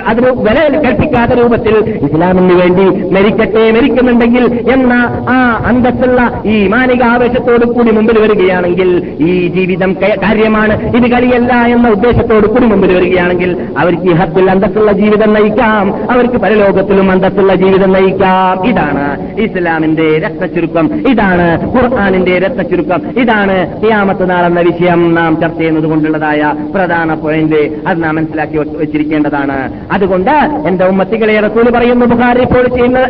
അതിന് 0.06 0.26
വില 0.26 0.80
കൽപ്പിക്കാത്ത 0.84 1.32
രൂപത്തിൽ 1.32 1.74
ഇസ്ലാമിന് 1.78 2.52
വേണ്ടി 2.60 2.84
മരിക്കട്ടെ 3.14 3.70
മരിക്കുന്നുണ്ടെങ്കിൽ 3.70 4.44
എന്ന 4.72 4.92
ആ 5.28 5.62
അന്തസ്സുള്ള 5.66 6.42
ഈ 6.46 6.68
മാനിക 6.68 7.02
ആവേശത്തോടു 7.02 7.66
കൂടി 7.66 7.90
മുമ്പിൽ 7.90 8.18
വരികയാണെങ്കിൽ 8.18 9.16
ഈ 9.20 9.48
ജീവിതം 9.48 9.94
കാര്യമാണ്. 9.94 10.96
ഇത് 10.96 11.10
കളിയല്ല 11.10 11.52
എന്ന 11.54 11.88
ഉദ്ദേശത്തോടു 11.88 12.46
കൂടി 12.46 12.66
മുമ്പിൽ 12.66 12.92
വരികയാണെങ്കിൽ 12.96 13.56
അവർക്ക് 13.78 14.02
ഈ 14.02 14.12
ഹത്തിൽ 14.12 14.50
അന്തസ്സുള്ള 14.50 14.92
ജീവിതം 14.92 15.32
നയിക്കാം. 15.34 16.10
അവർക്ക് 16.10 16.34
പരലോകത്തിലും 16.34 17.10
അന്തസ്സുള്ള 17.10 17.54
ജീവിതം 17.54 17.92
നയിക്കാം. 17.92 18.68
ഇതാണ് 18.68 19.40
ഇസ്ലാമിന്റെ 19.40 20.08
രക്തചുരുക്കം 20.56 21.08
ഇതാണ് 21.08 21.72
ഖുർആാനിന്റെ 21.76 22.38
രക്തചുരുക്കം 22.38 23.20
ഇതാണ് 23.20 23.84
ഖിയാമത്ത് 23.84 24.30
നാളെന്ന 24.30 24.60
വിഷയം 24.60 25.14
നാം 25.14 25.40
ചർച്ച 25.40 25.58
ചെയ്യുന്നത് 25.58 25.84
കൊണ്ടുള്ളതായ 25.84 26.54
പ്രധാന 26.74 27.14
പോയിന്റ് 27.14 27.88
അത് 27.88 28.04
നാം 28.04 28.16
മനസ്സിലാക്കി 28.16 28.56
വെച്ചിരിക്കേണ്ടതാണ്. 28.56 29.72
അതുകൊണ്ട് 29.92 30.30
എന്റെ 30.66 30.84
ഉമ്മത്തികളെ 30.84 31.40
റസൂൽ 31.40 31.70
പറയുന്നു 31.70 32.06
ബുഖാരി 32.06 32.40
ഇപ്പോൾ 32.40 32.68
ചെയ്യുന്ന 32.68 33.00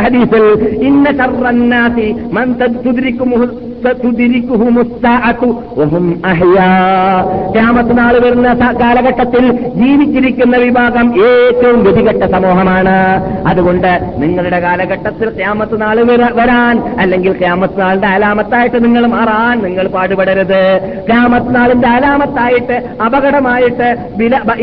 ഹദീസിൽ 0.00 0.78
ഇന്ന 0.82 1.12
ശർറന്നാസി 1.12 2.14
മൻ 2.32 2.54
ക്യാമത്ത് 7.52 7.98
നാൾ 7.98 8.18
വരുന്ന 8.18 8.54
കാലഘട്ടത്തിൽ 8.80 9.52
ജീവിച്ചിരിക്കുന്ന 9.52 10.56
വിഭാഗം 10.56 11.14
ഏറ്റവും 11.26 11.82
ഗതികെട്ട 11.82 12.32
സമൂഹമാണ്. 12.32 13.24
അതുകൊണ്ട് 13.48 14.12
നിങ്ങളുടെ 14.16 14.60
കാലഘട്ടത്തിൽ 14.60 15.28
ക്യാമത്ത് 15.28 15.80
നാൾ 15.80 16.02
വര- 16.02 16.38
വരാൻ 16.68 17.00
അല്ലെങ്കിൽ 17.00 17.32
ക്യാമത്നാളിന്റെ 17.38 18.08
അലാമത്തായിട്ട് 18.08 18.78
നിങ്ങൾ 18.84 19.04
മാറാൻ 19.14 19.56
നിങ്ങൾ 19.66 19.86
പാടുപെടരുത്. 19.96 20.62
ക്യാമത്നാളിന്റെ 21.06 21.88
അലാമത്തായിട്ട് 21.88 22.76
അപകടമായിട്ട് 23.04 23.88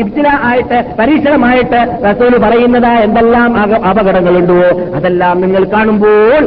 ഇബ്തില 0.02 0.28
ആയിട്ട് 0.48 0.78
പരീക്ഷണമായിട്ട് 0.98 1.80
റസൂൽ 2.08 2.32
പറയുന്നത് 2.44 2.90
എന്തെല്ലാം 3.06 3.50
അപകടങ്ങളുണ്ടോ? 3.90 4.60
അതെല്ലാം 4.96 5.36
നിങ്ങൾ 5.40 5.62
കാണുമ്പോൾ 5.74 6.42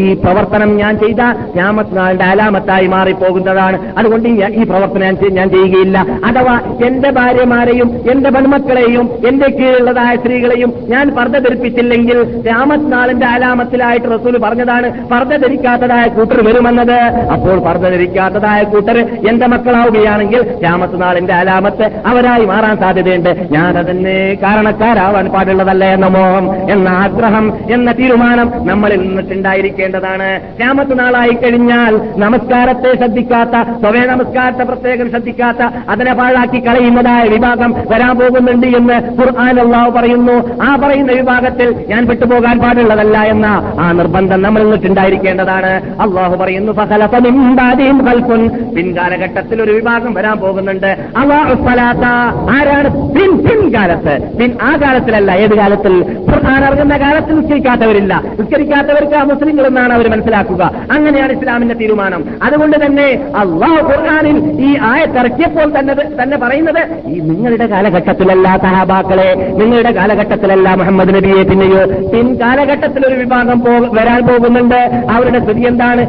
ഈ 0.00 0.02
പ്രവർത്തനം 0.24 0.70
ഞാൻ 0.82 0.94
ചെയ്ത 0.98 1.22
ക്യാമത്നാളിന്റെ 1.56 2.26
അലാമത്തായി 2.32 2.86
മാറിപ്പോകുന്നതാണ്. 2.94 3.76
അതുകൊണ്ട് 3.98 4.28
ഈ 4.60 4.64
പ്രവർത്തനം 4.70 5.34
ഞാൻ 5.38 5.48
ചെയ്യുകയില്ല. 5.54 5.98
അഥവാ 6.28 6.54
എന്റെ 6.86 7.10
ഭാര്യമാരെയും 7.18 7.88
എന്റെ 8.10 8.30
പെൺമക്കളെയും 8.36 9.06
എന്റെ 9.28 9.48
കീഴിലുള്ളതായ 9.58 10.14
സ്ത്രീകളെയും 10.16 10.70
ഞാൻ 10.92 11.06
പർദ്ധ 11.16 11.36
ധരിപ്പിച്ചില്ലെങ്കിൽ 11.44 12.18
ക്യാമത്നാളിന്റെ 12.46 13.26
അലാമത്തിലായിട്ട് 13.34 14.08
റസൂൽ 14.14 14.34
പറഞ്ഞതാണ് 14.44 14.81
പർദ്ദ 14.88 15.36
ധരിക്കാത്തതായ 15.36 16.06
കൂട്ടർ 16.08 16.46
വരുമെന്നത്. 16.46 16.98
അപ്പോൾ 17.34 17.58
പർദ്ദ 17.58 17.88
ധരിക്കാത്തതായ 17.88 18.62
കൂട്ടർ 18.62 18.98
എന്റെ 19.28 19.46
മക്കളാവുകയാണെങ്കിൽ 19.46 20.42
ക്യാമത്ത് 20.42 21.02
നാളിന്റെ 21.02 21.34
അലാമത്ത് 21.34 21.90
അവരായി 22.06 22.44
മാറാൻ 22.44 22.76
സാധ്യതയുണ്ട്. 22.76 23.48
ഞാൻ 23.50 23.78
അതന്നെ 23.78 24.38
കാരണക്കാരാവാൻ 24.42 25.26
പാടുള്ളതല്ല 25.28 25.84
എന്ന 25.84 26.06
മോഹം 26.06 26.70
എന്ന 26.70 26.88
ആഗ്രഹം 26.88 27.46
എന്ന 27.70 27.92
തീരുമാനം 27.92 28.52
നമ്മളിൽ 28.66 29.00
നിന്നിട്ടുണ്ടായിരിക്കേണ്ടതാണ്. 29.00 30.28
ക്യാമത്ത് 30.58 30.98
നാളായി 30.98 31.34
കഴിഞ്ഞാൽ 31.42 32.00
നമസ്കാരത്തെ 32.16 32.92
ശ്രദ്ധിക്കാത്ത 32.96 33.62
സ്വയ 33.80 34.04
നമസ്കാരത്തെ 34.06 34.64
പ്രത്യേകം 34.64 35.10
ശ്രദ്ധിക്കാത്ത 35.10 35.62
അതിനെ 35.88 36.12
പാഴാക്കി 36.14 36.66
കളയുന്നതായ 36.66 37.28
വിഭാഗം 37.28 37.74
വരാൻ 37.90 38.14
പോകുന്നുണ്ട് 38.18 38.66
എന്ന് 38.66 38.96
ഖുർആൻ 39.20 39.60
അള്ളാഹു 39.60 39.90
പറയുന്നു. 39.90 40.36
ആ 40.62 40.76
പറയുന്ന 40.76 41.12
വിഭാഗത്തിൽ 41.12 41.74
ഞാൻ 41.88 42.04
വിട്ടുപോകാൻ 42.06 42.58
പാടുള്ളതല്ല 42.58 43.18
എന്ന 43.18 43.46
ആ 43.80 43.92
നിർബന്ധം 43.92 44.42
നമ്മൾ 44.42 44.61
നിന്നിട്ടുണ്ടായിരിക്കേണ്ടതാണ് 44.62 45.72
അള്ളാഹു 46.02 46.36
പറയുന്നു 46.36 46.72
പിൻകാലഘട്ടത്തിൽ 48.76 49.62
ഒരു 49.62 49.72
വിഭാഗം 49.72 50.14
വരാൻ 50.14 50.36
പോകുന്നുണ്ട്. 50.36 50.90
ആരാണ്? 52.54 52.88
പിൻ 53.14 53.30
പിൻകാലത്ത്. 53.46 54.14
പിൻ 54.38 54.50
ആ 54.62 54.70
കാലത്തിലല്ല 54.82 55.32
ഏത് 55.32 55.54
കാലത്തിൽ? 55.56 55.94
പ്രധാന 56.28 56.64
ഇറങ്ങുന്ന 56.64 56.96
കാലത്ത് 56.96 57.32
നിസ്കരിക്കാത്തവരില്ല 57.38 58.22
നിസ്കരിക്കാത്തവർക്ക് 58.40 59.14
ആ 59.14 59.22
മുസ്ലിങ്ങൾ 59.22 59.66
എന്നാണ് 59.66 59.92
അവർ 59.92 60.08
മനസ്സിലാക്കുക. 60.10 60.62
അങ്ങനെയാണ് 60.92 61.32
ഇസ്ലാമിന്റെ 61.32 61.74
തീരുമാനം. 61.74 62.24
അതുകൊണ്ട് 62.42 62.76
തന്നെ 62.84 63.08
അള്ളാഹു 63.36 63.80
ഖുർആാനിൽ 63.90 64.38
ഈ 64.66 64.70
ആയത്തിറക്കിയപ്പോൾ 64.90 65.68
തന്നെ 65.78 65.94
തന്നെ 66.22 66.36
പറയുന്നത് 66.36 66.82
ഈ 67.06 67.20
നിങ്ങളുടെ 67.20 67.66
കാലഘട്ടത്തിലല്ല 67.66 68.56
സഹാബാക്കളെ 68.62 69.28
നിങ്ങളുടെ 69.60 69.92
കാലഘട്ടത്തിലല്ല 69.92 70.74
മുഹമ്മദ് 70.74 71.14
നബിയെ 71.14 71.42
പിന്നെയോ? 71.42 71.84
പിൻ 72.08 72.26
കാലഘട്ടത്തിൽ 72.40 73.06
ഒരു 73.06 73.14
വിഭാഗം 73.14 73.60
വരാൻ 73.60 73.90
വരാൻ 73.98 74.20
പോകുന്നുണ്ട് 74.52 75.10
അവരുടെ 75.14 75.38
സ്ഥിതി 75.44 75.62
എന്താണ്? 75.70 76.02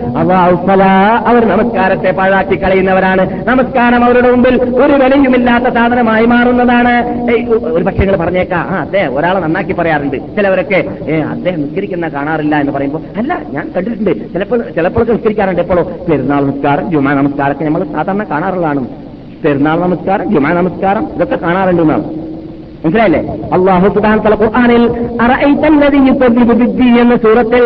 അവർ 1.30 1.42
നമസ്കാരത്തെ 1.52 2.12
പാഴാക്കി 2.20 2.56
കളയുന്നവരാണ്. 2.64 3.24
നമസ്കാരം 3.50 4.02
അവരുടെ 4.08 4.30
മുമ്പിൽ 4.34 4.56
ഒരു 4.84 4.94
വിലയുമില്ലാത്ത 5.04 5.68
സാധനമായി 5.78 6.26
മാറുന്നതാണ്. 6.34 6.94
ഒരു 7.76 7.84
പക്ഷേ 7.88 8.02
നിങ്ങൾ 8.04 8.18
പറഞ്ഞേക്കാം. 8.24 8.64
ആ 8.74 8.80
അതെ 8.86 9.04
ഒരാളെ 9.18 9.40
നന്നാക്കി 9.46 9.74
പറയാറുണ്ട്. 9.80 10.18
ചിലവരൊക്കെ 10.36 10.80
ഏ 11.12 11.16
അദ്ദേഹം 11.34 11.62
നിസ്കരിക്കുന്ന 11.64 12.08
കാണാറില്ല 12.18 12.56
എന്ന് 12.64 12.74
പറയുമ്പോൾ 12.78 13.04
അല്ല 13.22 13.32
ഞാൻ 13.56 13.66
കണ്ടിട്ടുണ്ട്. 13.76 14.12
ചിലപ്പോൾ 14.34 14.60
ചിലപ്പോഴൊക്കെ 14.78 15.14
നിസ്കരിക്കാറുണ്ട് 15.14 15.64
എപ്പോഴോ. 15.66 15.84
പെരുന്നാൾ 16.10 16.42
നമസ്കാരം 16.48 16.86
ജുമാ 16.96 17.14
നമസ്കാരമൊക്കെ 17.22 17.66
നമ്മൾ 17.70 17.84
സാധാരണ 17.96 18.24
കാണാറുള്ളതാണ്. 18.34 18.84
പെരുന്നാൾ 19.46 19.78
നമസ്കാരം 19.88 20.28
ജുമാ 20.34 20.52
നമസ്കാരം 20.60 21.04
ഇതൊക്കെ 21.16 21.38
കാണാറുണ്ട് 21.46 21.82
എന്നാണ്. 21.86 22.06
മനസ്സിലായില്ലേ? 22.86 23.22
അള്ളാഹു 23.54 23.88
സുബാൻ 23.88 24.17
തല 24.24 24.36
ഖുർആനിൽ 24.41 24.84
എന്ന 27.02 27.15
സൂറത്തിൽ 27.15 27.65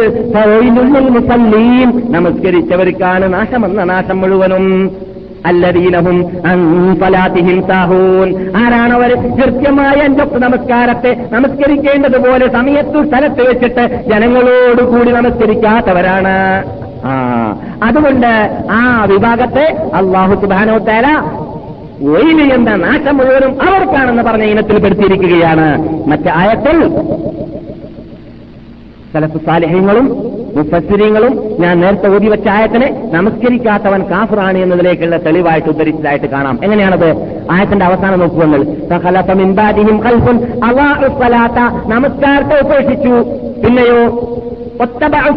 മുസല്ലീൻ 1.09 1.89
നമസ്കരിച്ചവർക്കാണ് 2.09 3.33
നാശമെന്ന 3.33 3.83
നാശം 3.83 4.19
മുഴുവനും. 4.21 4.65
അല്ലദീനഹും 5.45 6.17
അൻ 6.45 6.59
സലാത്തിഹിം 7.01 7.57
സാഹൂൻ. 7.67 8.29
ആരാണവർ 8.57 9.11
കൃത്യമായ 9.39 9.97
അഞ്ചൊക്കെ 10.07 10.37
നമസ്കാരത്തെ 10.37 11.11
നമസ്കരിക്കേണ്ടതുപോലെ 11.31 12.47
സമയത്തു 12.53 12.99
സ്ഥലത്ത് 13.07 13.41
വെച്ചിട്ട് 13.49 13.85
ജനങ്ങളോടുകൂടി 14.09 15.11
നമസ്കരിക്കാത്തവരാണ്. 15.11 16.37
ആ 17.05 17.11
അതുകൊണ്ട് 17.83 18.31
ആ 18.71 18.81
വിഭാഗത്തെ 19.11 19.65
അള്ളാഹു 19.93 20.33
സുബാനോ 20.41 20.77
തേല 20.77 21.07
ഒയിൽ 22.01 22.53
എന്ന 22.53 22.75
നാശം 22.75 23.17
മുഴുവനും 23.17 23.61
അവർക്കാണെന്ന് 23.61 24.23
പറഞ്ഞ 24.23 24.43
ഇനത്തിൽപ്പെടുത്തിയിരിക്കുകയാണ് 24.43 25.89
മറ്റു 26.07 26.29
ആയത്തിൽ 26.29 26.89
സലഫ് 29.13 29.45
സാലിഹ്യങ്ങളും 29.45 30.37
മുഫസ്സിരിങ്ങളും 30.55 31.55
ഞാൻ 31.59 31.79
നേരത്തെ 31.79 32.07
ഓതി 32.07 32.27
വെച്ച 32.27 32.47
ആയത്തിനെ 32.47 33.09
നമസ്കരിക്കാത്തവൻ 33.13 34.03
കാഫറാണ് 34.03 34.57
എന്നതിലേക്കുള്ള 34.57 35.17
തെളിവായിട്ട് 35.17 35.69
ഉദ്ധരിച്ചതായിട്ട് 35.69 36.25
കാണാം. 36.25 36.59
എങ്ങനെയാണത്? 36.63 37.37
ആയത്തിന്റെ 37.51 37.85
അവസാനം 37.85 38.29
സ്വലാത്ത 41.07 41.87
നമസ്കാരത്തെ 41.87 42.61
ഉപേക്ഷിച്ചു. 42.61 43.13
പിന്നെയോ? 43.65 44.33
ഒത്തബഉ 44.83 45.31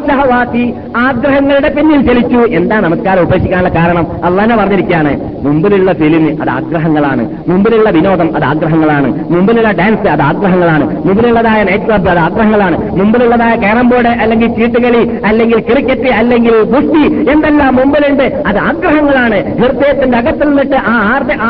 ആഗ്രഹങ്ങളുടെ 1.05 1.71
പിന്നിൽ 1.77 2.01
ചലിച്ചു 2.09 2.41
എന്താ 2.59 2.77
നമസ്കാരം 2.81 3.23
ഉപേക്ഷിക്കാനുള്ള 3.23 3.71
കാരണം? 3.77 4.05
അള്ളാനെ 4.27 4.55
പറഞ്ഞിരിക്കുകയാണ് 4.57 5.13
മുമ്പിലുള്ള 5.45 5.93
ഫിലിം 5.93 6.25
അത് 6.43 6.51
ആഗ്രഹങ്ങളാണ് 6.51 7.23
മുമ്പിലുള്ള 7.51 7.91
വിനോദം 7.91 8.29
അത് 8.37 8.45
ആഗ്രഹങ്ങളാണ് 8.45 9.09
മുമ്പിലുള്ള 9.33 9.71
ഡാൻസ് 9.73 10.09
അത് 10.15 10.23
ആഗ്രഹങ്ങളാണ് 10.23 10.85
മുമ്പിലുള്ളതായ 11.07 11.61
നൈറ്റ് 11.69 11.87
ക്ലബ് 11.87 12.11
അത് 12.15 12.21
ആഗ്രഹങ്ങളാണ് 12.27 12.77
മുമ്പിലുള്ളതായ 12.99 13.55
ക്യാരം 13.57 13.89
ബോർഡ് 13.93 14.13
അല്ലെങ്കിൽ 14.25 14.51
ചീട്ടുകളി 14.59 15.03
അല്ലെങ്കിൽ 15.31 15.59
ക്രിക്കറ്റ് 15.71 16.11
അല്ലെങ്കിൽ 16.21 16.57
ഗുസ്തി 16.75 17.05
എന്തെല്ലാം 17.33 17.73
മുമ്പിലുണ്ട് 17.81 18.27
അത് 18.51 18.59
ആഗ്രഹങ്ങളാണ്. 18.69 19.39
ഹൃദയത്തിന്റെ 19.61 20.19
അകത്തിൽ 20.19 20.49
നിന്നിട്ട് 20.49 20.79
ആ 20.93 20.97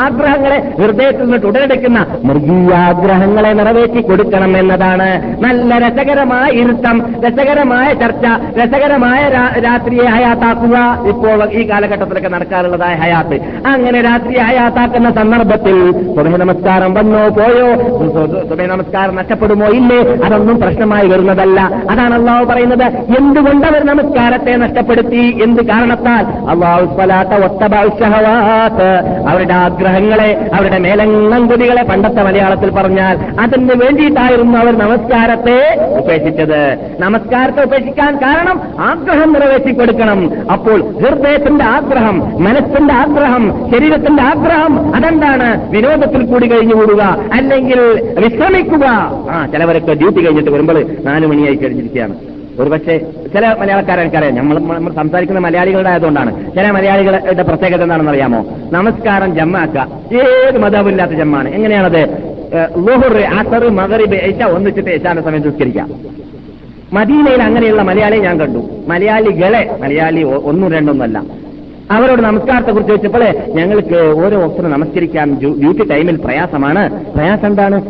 ആഗ്രഹങ്ങളെ 0.03 0.59
ഹൃദയത്തിൽ 0.81 1.25
നിന്നിട്ട് 1.25 1.47
ഉടലെടുക്കുന്ന 1.47 1.99
മൃഗീയാഗ്രഹങ്ങളെ 2.29 3.53
നിറവേറ്റി 3.59 4.01
കൊടുക്കണം 4.01 4.51
എന്നതാണ്. 4.57 5.09
നല്ല 5.45 5.71
രസകരമായ 5.85 6.47
ഇരുത്തം 6.61 6.97
രസകരമായ 7.25 7.80
ചർച്ച 7.89 8.25
രസകരമായ 8.59 9.29
രാത്രിയെ 9.59 10.05
ഹയാത്താക്കുക. 10.05 11.03
ഇപ്പോൾ 11.07 11.51
ഈ 11.51 11.69
കാലഘട്ടത്തിലൊക്കെ 11.69 12.29
നടക്കാറുള്ളതായ 12.29 12.95
ഹയാത്ത്. 12.95 13.39
അങ്ങനെ 13.67 14.01
രാത്രി 14.01 14.37
ഹയാത്താക്കുന്ന 14.37 15.11
സന്ദർഭത്തിൽ 15.11 15.91
സുബഹ 15.91 16.35
നമസ്കാരം 16.35 16.93
വന്നോ 16.93 17.29
പോയോ? 17.29 17.75
സുബഹ 18.49 18.65
നമസ്കാരം 18.65 19.15
നഷ്ടപ്പെടുമോ 19.15 19.67
ഇല്ലേ? 19.67 20.25
അതൊന്നും 20.25 20.59
പ്രശ്നമായി 20.59 21.07
വരുന്നതല്ല. 21.07 21.61
അതാണ് 21.89 22.13
അള്ളാഹു 22.13 22.45
പറയുന്നത്. 22.45 22.83
എന്തുകൊണ്ട് 23.17 23.67
അവർ 23.67 23.85
നമസ്കാരത്തെ 23.85 24.55
നഷ്ടപ്പെടുത്തി? 24.55 25.39
എന്ത് 25.43 25.65
കാരണത്താൽ? 25.65 26.25
അള്ളാഹു 26.49 27.01
അവരുടെ 29.27 29.53
ആഗ്രഹങ്ങളെ 29.53 30.49
അവരുടെ 30.53 30.77
മേലങ്ങുതികളെ 30.77 31.83
പണ്ടത്തെ 31.83 32.23
മലയാളത്തിൽ 32.23 32.69
പറഞ്ഞാൽ 32.69 33.19
അതിന് 33.41 33.73
വേണ്ടിയിട്ടായിരുന്നു 33.73 34.57
അവർ 34.57 34.77
നമസ്കാരത്തെ 34.77 35.77
ഉപേക്ഷിച്ചത്. 35.97 36.95
നമസ്കാരത്തെ 36.99 37.65
ഉപേക്ഷിക്കാൻ 37.71 38.13
കാരണം 38.17 38.57
ആഗ്രഹം 38.79 39.29
നിറവേറ്റി 39.33 39.71
കൊടുക്കണം 39.73 40.19
അപ്പോൾ 40.51 40.79
ഹൃദയത്തിന്റെ 41.01 41.65
ആഗ്രഹം 41.65 42.17
മനസ്സിന്റെ 42.43 42.93
ആഗ്രഹം 42.93 43.43
ശരീരത്തിന്റെ 43.71 44.23
ആഗ്രഹം 44.23 44.73
അതെന്താണ്? 44.95 45.49
വിനോദത്തിൽ 45.71 46.25
കൂടി 46.31 46.47
കഴിഞ്ഞുകൂടുക 46.47 47.03
അല്ലെങ്കിൽ 47.33 47.79
വിശ്രമിക്കുക. 48.25 48.87
ആ 49.31 49.37
ചിലവരൊക്കെ 49.53 49.93
ഡ്യൂട്ടി 49.93 50.19
കഴിഞ്ഞിട്ട് 50.25 50.51
വരുമ്പോൾ 50.51 50.77
നാലു 51.05 51.27
മണിയായി 51.27 51.55
കഴിഞ്ഞിരിക്കുകയാണ്. 51.55 52.15
ഒരുപക്ഷെ 52.59 52.95
ചില 53.33 53.55
മലയാളക്കാരെ 53.59 54.01
എനിക്കറിയാം 54.01 54.35
നമ്മൾ 54.35 54.55
നമ്മൾ 54.59 54.91
സംസാരിക്കുന്ന 54.93 55.41
മലയാളികളുടെ 55.45 55.89
ആയതുകൊണ്ടാണ്. 55.89 56.31
ചില 56.55 56.71
മലയാളികളുടെ 56.71 57.43
പ്രത്യേകത 57.43 57.83
എന്താണെന്ന് 57.83 58.11
അറിയാമോ? 58.11 58.39
നമസ്കാരം 58.71 59.35
ജമ്മാക്കുക 59.35 59.87
ഏത് 60.23 60.57
മതമില്ലാത്ത 60.63 61.11
ജമ്മാണ്? 61.11 61.49
എങ്ങനെയാണത്? 61.49 62.01
ലോഹുർ 62.87 63.15
അസർ 63.39 63.63
മകറിബ് 63.79 64.17
ഏശ 64.27 64.41
ഒന്നിച്ചിട്ട് 64.55 64.89
ഏശാന്റെ 64.89 65.23
സമയം 65.23 65.41
നിസ്കരിക്കാം. 65.41 65.89
മദീനയിൽ 66.93 67.41
അങ്ങനെയുള്ള 67.43 67.81
മലയാളിയെ 67.81 68.21
ഞാൻ 68.21 68.39
കണ്ടു. 68.39 68.69
മലയാളികളെ 68.87 69.77
മലയാളി 69.81 70.23
ഒന്നും 70.23 70.71
രണ്ടൊന്നുമല്ല. 70.71 71.23
അവരോട് 71.91 72.21
നമസ്കാരത്തെ 72.21 72.71
കുറിച്ച് 72.71 72.91
ചോദിച്ചപ്പോൾ 72.91 73.23
ഞങ്ങൾക്ക് 73.47 73.95
ഓരോ 73.95 74.37
വസ്തു 74.39 74.61
നമസ്കരിക്കാൻ 74.61 75.37
ഡ്യൂട്ടി 75.39 75.83
ടൈമിൽ 75.83 76.15
പ്രയാസമാണ്. 76.15 77.05
പ്രയാസം 77.15 77.47
എന്താണ്? 77.47 77.81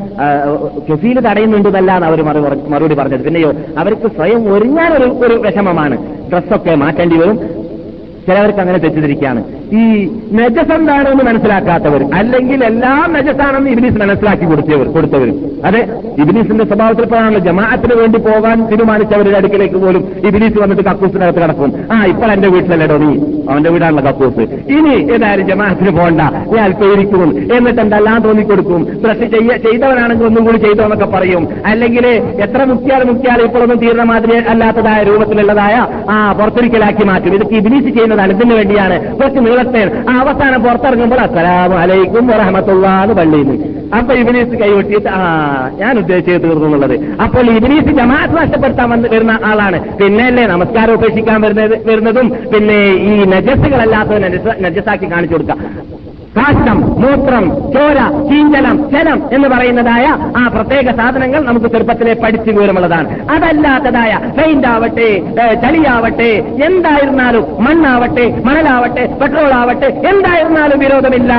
കെഫീൽ 0.90 1.20
തടയുന്നുണ്ടെന്നല്ലാന്ന് 1.20 2.08
അവർ 2.08 2.22
മറുപടി 2.24 2.96
പറഞ്ഞത്. 2.96 3.24
പിന്നെയോ 3.24 3.54
അവർക്ക് 3.78 4.08
സ്വയം 4.16 4.54
ഒരുങ്ങാൻ 4.54 4.94
ഒരു 4.94 5.10
ഒരു 5.26 5.34
വിഷമമാണ്. 5.34 5.98
ഡ്രസ്സൊക്കെ 6.32 6.76
മാറ്റേണ്ടി 6.76 7.18
വരും. 7.18 7.61
ചിലവർക്ക് 8.27 8.62
അങ്ങനെ 8.63 8.79
തെറ്റിദ്ധരിക്കുകയാണ്. 8.84 9.41
ഈ 9.81 9.84
നജസ് 10.38 10.73
എന്താണെന്ന് 10.77 11.23
മനസ്സിലാക്കാത്തവർ 11.29 12.01
അല്ലെങ്കിൽ 12.19 12.60
എല്ലാം 12.69 13.07
നജസാണെന്ന് 13.17 13.69
ഇബിലീസ് 13.73 13.97
മനസ്സിലാക്കി 14.03 14.45
കൊടുത്തവർ 14.51 14.88
കൊടുത്തവർ. 14.95 15.29
അതെ 15.67 15.81
ഇബിലീസിന്റെ 16.21 16.65
സ്വഭാവത്തിൽ 16.71 17.05
പോകാനുള്ള 17.05 17.39
ജമാഅത്തിന് 17.47 17.95
വേണ്ടി 18.01 18.19
പോകാൻ 18.27 18.57
തീരുമാനിച്ചവരുടെ 18.71 19.38
അടുക്കിലേക്ക് 19.41 19.79
പോലും 19.86 20.03
ഇബിലീസ് 20.27 20.57
വന്നിട്ട് 20.63 20.86
കക്കൂസിനകത്ത് 20.89 21.41
കിടക്കും. 21.43 21.73
ആ 21.93 21.97
ഇപ്പോൾ 22.12 22.31
എന്റെ 22.36 22.49
വീട്ടിലല്ലേടോ 22.55 22.97
നീ? 23.03 23.12
അവന്റെ 23.49 23.69
വീടാണല്ലോ 23.75 24.03
കക്കൂസ്. 24.10 24.43
ഇനി 24.77 24.95
ഏതായാലും 25.15 25.47
ജമാഅത്തിന് 25.51 25.91
പോകണ്ട 25.99 26.21
ഞാൻ 26.53 26.63
അല്പം 26.65 26.88
എന്നിട്ട് 27.57 27.81
എന്തെല്ലാം 27.86 28.19
തോന്നിക്കൊടുക്കും? 28.25 28.81
പ്രശ്നം 29.03 29.29
ചെയ്തവനാണെങ്കിൽ 29.65 30.25
ഒന്നും 30.29 30.43
കൂടി 30.45 30.60
ചെയ്തോ 30.65 30.84
എന്നൊക്കെ 30.88 31.07
പറയും. 31.15 31.43
അല്ലെങ്കിൽ 31.71 32.05
എത്ര 32.45 32.62
മുക്കിയാൽ 32.71 33.01
മുക്കിയാൽ 33.10 33.39
ഇപ്പോഴൊന്നും 33.47 33.79
തീർന്ന 33.84 34.03
മാതിരി 34.12 34.38
അല്ലാത്തതായ 34.53 34.99
രൂപത്തിലുള്ളതായ 35.10 35.75
ആ 36.13 36.15
പുറത്തൊരിക്കലാക്കി 36.39 37.03
മാറ്റും. 37.12 37.36
ഇതൊക്കെ 37.38 37.55
ഇബിലീസ് 37.62 37.91
ചെയ്യുന്നതാണ് 38.12 38.34
ഇതിന് 38.38 38.54
വേണ്ടിയാണ് 38.60 38.95
കുറച്ച് 39.19 39.39
നീളത്തെ 39.47 39.82
ആ 40.12 40.13
അവസാനം 40.24 40.60
പുറത്തിറങ്ങുമ്പോൾ 40.65 41.21
അസ്സലാമു 41.26 41.76
അലൈക്കും 41.84 42.26
വറഹമത്തുള്ളാന്ന് 42.32 43.16
പള്ളിയിൽ 43.20 43.51
അപ്പൊ 43.97 44.12
ഇബിനീസ് 44.22 44.57
കൈവെട്ടിയിട്ട് 44.62 45.09
ആ 45.18 45.22
ഞാൻ 45.82 45.93
ഉദ്ദേശിച്ചത് 46.01 46.43
തീർന്നു 46.43 46.68
എന്നുള്ളത്. 46.68 46.95
അപ്പോൾ 47.26 47.45
ഇബിനീസ് 47.57 47.95
ജമാഅത്ത് 47.99 48.36
നഷ്ടപ്പെടുത്താൻ 48.41 49.03
വരുന്ന 49.14 49.34
ആളാണ്. 49.49 49.80
പിന്നെ 50.01 50.26
അല്ലേ 50.32 50.45
നമസ്കാരം 50.53 50.93
ഉപേക്ഷിക്കാൻ 50.99 51.39
വരുന്നത് 51.45 51.76
വരുന്നതും 51.89 52.30
പിന്നെ 52.53 52.80
ഈ 53.09 53.14
നജസ്സുകളല്ലാത്തത് 53.34 54.20
നജസ്സാക്കി 54.68 55.09
കാണിച്ചു 55.14 55.36
കൊടുക്കുക. 55.36 55.57
കാഷ്ടം 56.38 56.77
മൂത്രം 57.01 57.45
ചോര 57.73 57.99
ചീഞ്ചലം 58.27 58.77
ജലം 58.93 59.19
എന്ന് 59.36 59.47
പറയുന്നതായ 59.53 60.05
ആ 60.41 60.43
പ്രത്യേക 60.53 60.88
സാധനങ്ങൾ 60.99 61.41
നമുക്ക് 61.47 61.69
ചെറുപ്പത്തിലെ 61.73 62.13
പഠിച്ചു 62.23 62.51
വിവരമുള്ളതാണ്. 62.51 63.09
അതല്ലാത്തതായ 63.36 64.11
പെയിന്റാവട്ടെ 64.38 65.09
ചളിയാവട്ടെ 65.63 66.29
എന്തായിരുന്നാലും 66.67 67.45
മണ്ണാവട്ടെ 67.65 68.25
മണലാവട്ടെ 68.47 69.03
പെട്രോൾ 69.21 69.51
ആവട്ടെ 69.61 69.89
എന്തായിരുന്നാലും 70.11 70.79
വിരോധമില്ല. 70.86 71.34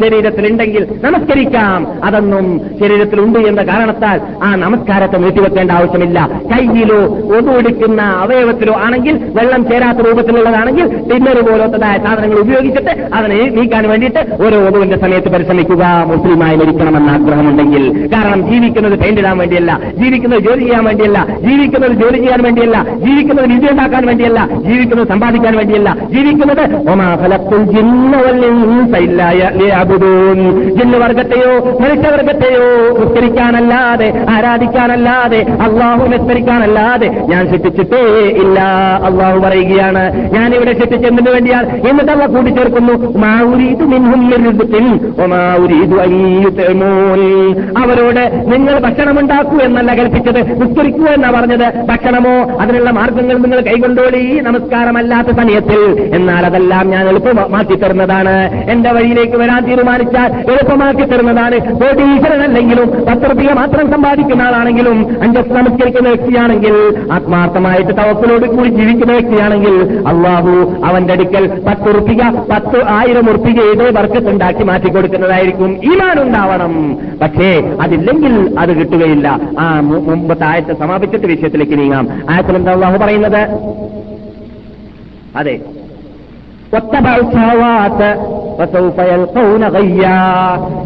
ശരീരത്തിലുണ്ടെങ്കിൽ 0.00 0.82
നമസ്കരിക്കാം. 1.04 1.80
അതൊന്നും 2.04 2.46
ശരീരത്തിലുണ്ട് 2.80 3.38
എന്ന 3.50 3.62
കാരണത്താൽ 3.70 4.20
ആ 4.46 4.50
നമസ്കാരത്തെ 4.64 5.18
നീട്ടിവെക്കേണ്ട 5.24 5.70
ആവശ്യമില്ല. 5.78 6.18
കയ്യിലോ 6.52 7.00
ഒതുവെടുക്കുന്ന 7.36 8.02
അവയവത്തിലോ 8.24 8.74
ആണെങ്കിൽ 8.86 9.14
വെള്ളം 9.38 9.62
ചേരാത്ത 9.70 10.06
രൂപത്തിലുള്ളതാണെങ്കിൽ 10.08 10.88
ടിന്നർ 11.10 11.40
പോലത്തതായ 11.50 11.96
സാധനങ്ങൾ 12.06 12.38
ഉപയോഗിച്ചിട്ട് 12.44 12.94
അതിനെ 13.18 13.40
നീക്കാൻ 13.58 13.86
വേണ്ടിയിട്ട് 13.92 14.22
ഓരോ 14.42 14.58
ഒതുവിന്റെ 14.66 14.98
സമയത്ത് 14.98 15.28
പരിശ്രമിക്കുക 15.28 15.84
മുസ്ലിമായി 16.06 16.56
മരിക്കണമെന്ന് 16.56 17.12
ആഗ്രഹമുണ്ടെങ്കിൽ. 17.12 18.10
കാരണം 18.14 18.50
ജീവിക്കുന്നത് 18.50 18.98
പെയിന്റിടാൻ 18.98 19.38
വേണ്ടിയല്ല 19.38 19.80
ജീവിക്കുന്നത് 19.96 20.40
ജോലി 20.40 20.60
ചെയ്യാൻ 20.60 20.84
വേണ്ടിയല്ല 20.84 21.26
ജീവിക്കുന്നത് 21.40 21.92
ജോലി 21.92 22.18
ചെയ്യാൻ 22.18 22.42
വേണ്ടിയല്ല 22.42 22.86
ജീവിക്കുന്നത് 22.98 23.46
വിധി 23.46 23.70
ഉണ്ടാക്കാൻ 23.70 24.06
വേണ്ടിയല്ല 24.06 24.48
ജീവിക്കുന്നത് 24.64 25.08
സമ്പാദിക്കാൻ 25.08 25.56
വേണ്ടിയല്ല. 25.56 25.96
ജീവിക്കുന്നത്. 26.12 26.64
ജിന്നുവർഗത്തെയോ 30.78 31.52
മനുഷ്യവർഗത്തെയോ 31.80 32.66
ഉത്തരിക്കാനല്ലാതെ 33.04 34.08
ആരാധിക്കാനല്ലാതെ 34.30 35.40
അള്ളാഹു 35.60 36.06
നിസ്കരിക്കാനല്ലാതെ 36.06 37.08
ഞാൻ 37.28 37.42
ശിക്ഷിച്ചിട്ടേ 37.52 38.02
ഇല്ല 38.42 38.60
അള്ളാഹു 39.04 39.38
പറയുകയാണ്. 39.38 40.02
ഞാൻ 40.32 40.54
ഇവിടെ 40.54 40.72
ശിക്ഷിച്ചെന്തിനു 40.72 41.30
വേണ്ടിയാണ്? 41.30 41.68
എന്നിട്ട് 41.88 42.12
അവ 42.12 42.26
കൂട്ടിച്ചേർക്കുന്നു. 42.26 43.18
മാ 43.18 43.32
ഉരീദു 43.42 43.84
മിൻഹും 43.84 44.13
അവരോട് 47.78 48.42
നിങ്ങൾ 48.52 48.78
ഭക്ഷണമുണ്ടാക്കൂ 48.78 49.58
എന്നല്ല 49.58 49.94
കൽപ്പിച്ചത് 49.94 50.62
നിസ്കരിക്കൂ 50.62 51.04
എന്നാ 51.06 51.30
പറഞ്ഞത്. 51.30 51.86
ഭക്ഷണമോ 51.86 52.58
അതിനുള്ള 52.60 52.90
മാർഗങ്ങൾ 52.90 53.38
നിങ്ങൾ 53.38 53.60
കൈകൊണ്ടോളി 53.60 54.40
നമസ്കാരമല്ലാത്ത 54.40 55.28
സമയത്തിൽ. 55.28 56.10
എന്നാൽ 56.14 56.46
അതെല്ലാം 56.46 56.90
ഞാൻ 56.90 57.08
എളുപ്പമാക്കി 57.08 57.76
തരുന്നതാണ്. 57.76 58.64
എന്റെ 58.70 58.92
വഴിയിലേക്ക് 58.92 59.36
വരാൻ 59.36 59.64
തീരുമാനിച്ചാൽ 59.64 60.32
എളുപ്പമാക്കി 60.52 61.04
തരുന്നതാണ്. 61.04 61.58
കോടീശ്വരനല്ലെങ്കിലും 61.60 62.88
പത്ത് 62.88 63.34
മാത്രം 63.54 63.92
സമ്പാദിക്കുന്ന 63.92 64.42
ആളാണെങ്കിലും 64.42 65.22
അഞ്ചസ് 65.22 65.52
നമസ്കരിക്കുന്ന 65.52 66.08
വ്യക്തിയാണെങ്കിൽ 66.08 66.74
ആത്മാർത്ഥമായിട്ട് 67.12 67.90
തവത്തിലോട് 67.90 68.46
കൂടി 68.46 68.68
ജീവിക്കുന്ന 68.68 69.12
വ്യക്തിയാണെങ്കിൽ 69.12 70.02
അള്ളാഹു 70.06 70.74
അവന്റെ 70.84 71.12
അടുക്കൽ 71.12 71.46
പത്ത് 71.68 71.94
റുപ്യ 71.94 72.32
പത്ത് 72.50 72.84
ആയിരം 72.88 73.28
ഉറുപ്പികയുടെ 73.28 73.90
തർക്കത്തുണ്ടാക്കി 74.04 74.62
മാറ്റി 74.62 74.88
കൊടുക്കുന്നതായിരിക്കും 74.88 75.70
ഈമാൻ 75.70 76.22
ഉണ്ടാവണം 76.22 76.98
പക്ഷേ 77.22 77.76
അതില്ലെങ്കിൽ 77.82 78.58
അത് 78.58 78.78
കിട്ടുകയില്ല. 78.78 79.40
ആ 79.58 79.80
മുമ്പ് 79.80 80.44
ആയത്തെ 80.44 80.74
സമാപിച്ചിട്ട് 80.74 81.26
വിഷയത്തിലേക്ക് 81.26 81.78
നീങ്ങാം. 81.78 82.08
ആയത്തിലെന്താ 82.30 82.72
അള്ളാഹു 82.72 82.98
പറയുന്നത്? 82.98 83.48
അതെ. 85.36 85.60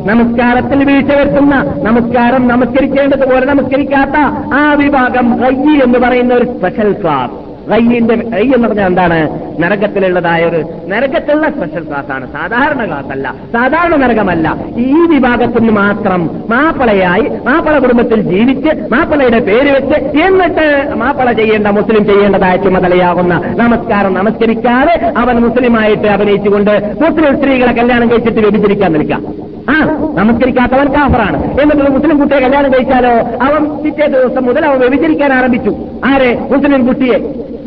നമസ്കാരത്തിൽ 0.05 0.85
വീഴ്ച 0.85 1.15
വരുത്തുന്ന 1.15 1.75
നമസ്കാരം 1.83 2.49
നമസ്കരിക്കേണ്ടതുപോലെ 2.49 3.47
നമസ്കരിക്കാത്ത 3.47 4.11
ആ 4.55 4.73
വിഭാഗം 4.73 5.43
റയ്യി 5.43 5.85
എന്ന് 5.85 5.99
പറയുന്ന 5.99 6.35
ഒരു 6.35 6.45
സ്പെഷ്യൽ 6.45 6.93
ക്ലാസ് 7.03 7.33
റയ്യിന്റെ 7.73 8.15
റയ്യെന്ന് 8.15 8.69
പറഞ്ഞാൽ 8.69 8.87
എന്താണ്? 8.87 9.48
നരകത്തിലുള്ളതായ 9.59 10.45
ഒരു 10.45 10.65
നരകത്തിലുള്ള 10.87 11.51
സ്പെഷ്യൽ 11.51 11.85
ക്ലാസ് 11.85 12.13
ആണ്. 12.13 12.33
സാധാരണ 12.33 12.87
ക്ലാസ് 12.87 13.07
അല്ല. 13.07 13.35
സാധാരണ 13.53 13.97
നരകമല്ല. 13.97 14.57
ഈ 14.77 14.93
വിഭാഗത്തിന് 14.93 15.71
മാത്രം 15.71 16.31
മാപ്പളയായി 16.51 17.29
മാപ്പള 17.45 17.79
കുടുംബത്തിൽ 17.79 18.21
ജീവിച്ച് 18.21 18.95
മാപ്പളയുടെ 18.95 19.39
പേര് 19.39 19.77
വെച്ച് 19.77 20.19
എന്നിട്ട് 20.19 20.95
മാപ്പള 20.95 21.33
ചെയ്യേണ്ട 21.33 21.67
മുസ്ലിം 21.67 22.05
ചെയ്യേണ്ടതായ 22.05 22.57
ചുമതലയാകുന്ന 22.57 23.43
നമസ്കാരം 23.57 24.15
നമസ്കരിക്കാതെ 24.15 25.13
അവൻ 25.19 25.37
മുസ്ലിമായിട്ട് 25.37 26.09
അഭിനയിച്ചുകൊണ്ട് 26.09 26.97
മുസ്ലിം 27.03 27.37
സ്ത്രീകളെ 27.37 27.73
കല്യാണം 27.73 28.11
കഴിച്ചിട്ട് 28.11 28.39
വ്യഭിചരിക്കാൻ 28.39 28.93
നിൽക്കാം. 28.93 29.27
ആ 29.71 29.81
നമസ്കരിക്കാത്തവൻ 30.15 30.89
കാഫറാണ്. 30.89 31.61
എന്നിട്ട് 31.61 31.93
മുസ്ലിം 31.93 32.19
കുട്ടിയെ 32.19 32.41
കല്യാണം 32.41 32.75
കഴിച്ചാലോ? 32.75 33.11
അവൻ 33.45 33.83
പിറ്റേ 33.83 34.07
ദിവസം 34.07 34.45
മുതൽ 34.45 34.67
അവൻ 34.67 34.79
വ്യഭിചരിക്കാൻ 34.79 35.33
ആരംഭിച്ചു. 35.33 35.77
ആരെ? 36.05 36.49
മുസ്ലിം 36.51 36.87
കുട്ടിയെ. 36.87 37.15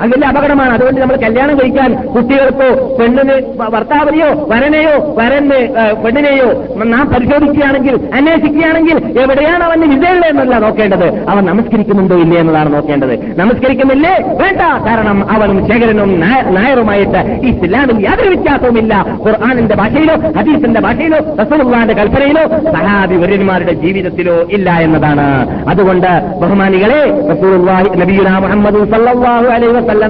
അത് 0.02 0.12
വലിയ 0.12 0.28
അപകടമാണ്. 0.28 0.74
അതുകൊണ്ട് 0.74 1.02
നമ്മൾ 1.02 1.16
കല്യാണം 1.16 1.60
കഴിക്കാൻ 1.60 1.81
കുട്ടികൾക്കോ 1.90 2.98
പെണ്ണിന് 2.98 3.54
ഭർത്താവിനെയോ 3.58 4.48
വരനെയോ 4.50 5.16
വരന് 5.18 5.54
ഏ, 5.54 5.94
പെണ്ണിനെയോ 6.06 6.74
നാം 6.84 7.08
പരിശോധിക്കുകയാണെങ്കിൽ 7.08 8.00
അന്വേഷിക്കുകയാണെങ്കിൽ 8.14 9.20
എവിടെയാണ് 9.20 9.64
അവന് 9.64 9.82
വിജയമുള്ളത് 9.82 10.30
എന്നല്ല 10.30 10.58
നോക്കേണ്ടത്. 10.58 11.30
അവൻ 11.30 11.46
നമസ്കരിക്കുന്നുണ്ടോ 11.46 12.16
ഇല്ലേ 12.16 12.38
എന്നതാണ് 12.38 12.74
നോക്കേണ്ടത്. 12.74 13.40
നമസ്കരിക്കുന്നില്ലേ? 13.40 14.12
വേണ്ട. 14.12 14.62
കാരണം 14.88 15.32
അവനും 15.32 15.68
ശേഖരനും 15.68 16.20
നായ- 16.20 16.46
നായറുമായിട്ട് 16.46 17.18
ഇസ്ലാമിൽ 17.46 18.06
യാതൊരു 18.06 18.28
വ്യത്യാസവുമില്ല. 18.28 19.06
ഖുർആാനിന്റെ 19.28 19.76
ഭാഷയിലോ 19.76 20.16
ഹദീസിന്റെ 20.16 20.82
ഭാഷയിലോ 20.82 21.18
റസൂലുള്ളാഹിന്റെ 21.18 21.94
കൽപ്പനയിലോ 21.94 22.72
സഹാബി 22.72 23.16
വര്യന്മാരുടെ 23.16 23.74
ജീവിതത്തിലോ 23.74 24.34
ഇല്ല 24.52 24.72
എന്നതാണ്. 24.72 25.28
അതുകൊണ്ട് 25.70 26.08
ബഹുമാനികളെ 26.42 27.06
റസൂലുള്ളാഹി 27.32 27.90
നബിയുനാ 27.98 28.40
മുഹമ്മദ് 28.40 28.92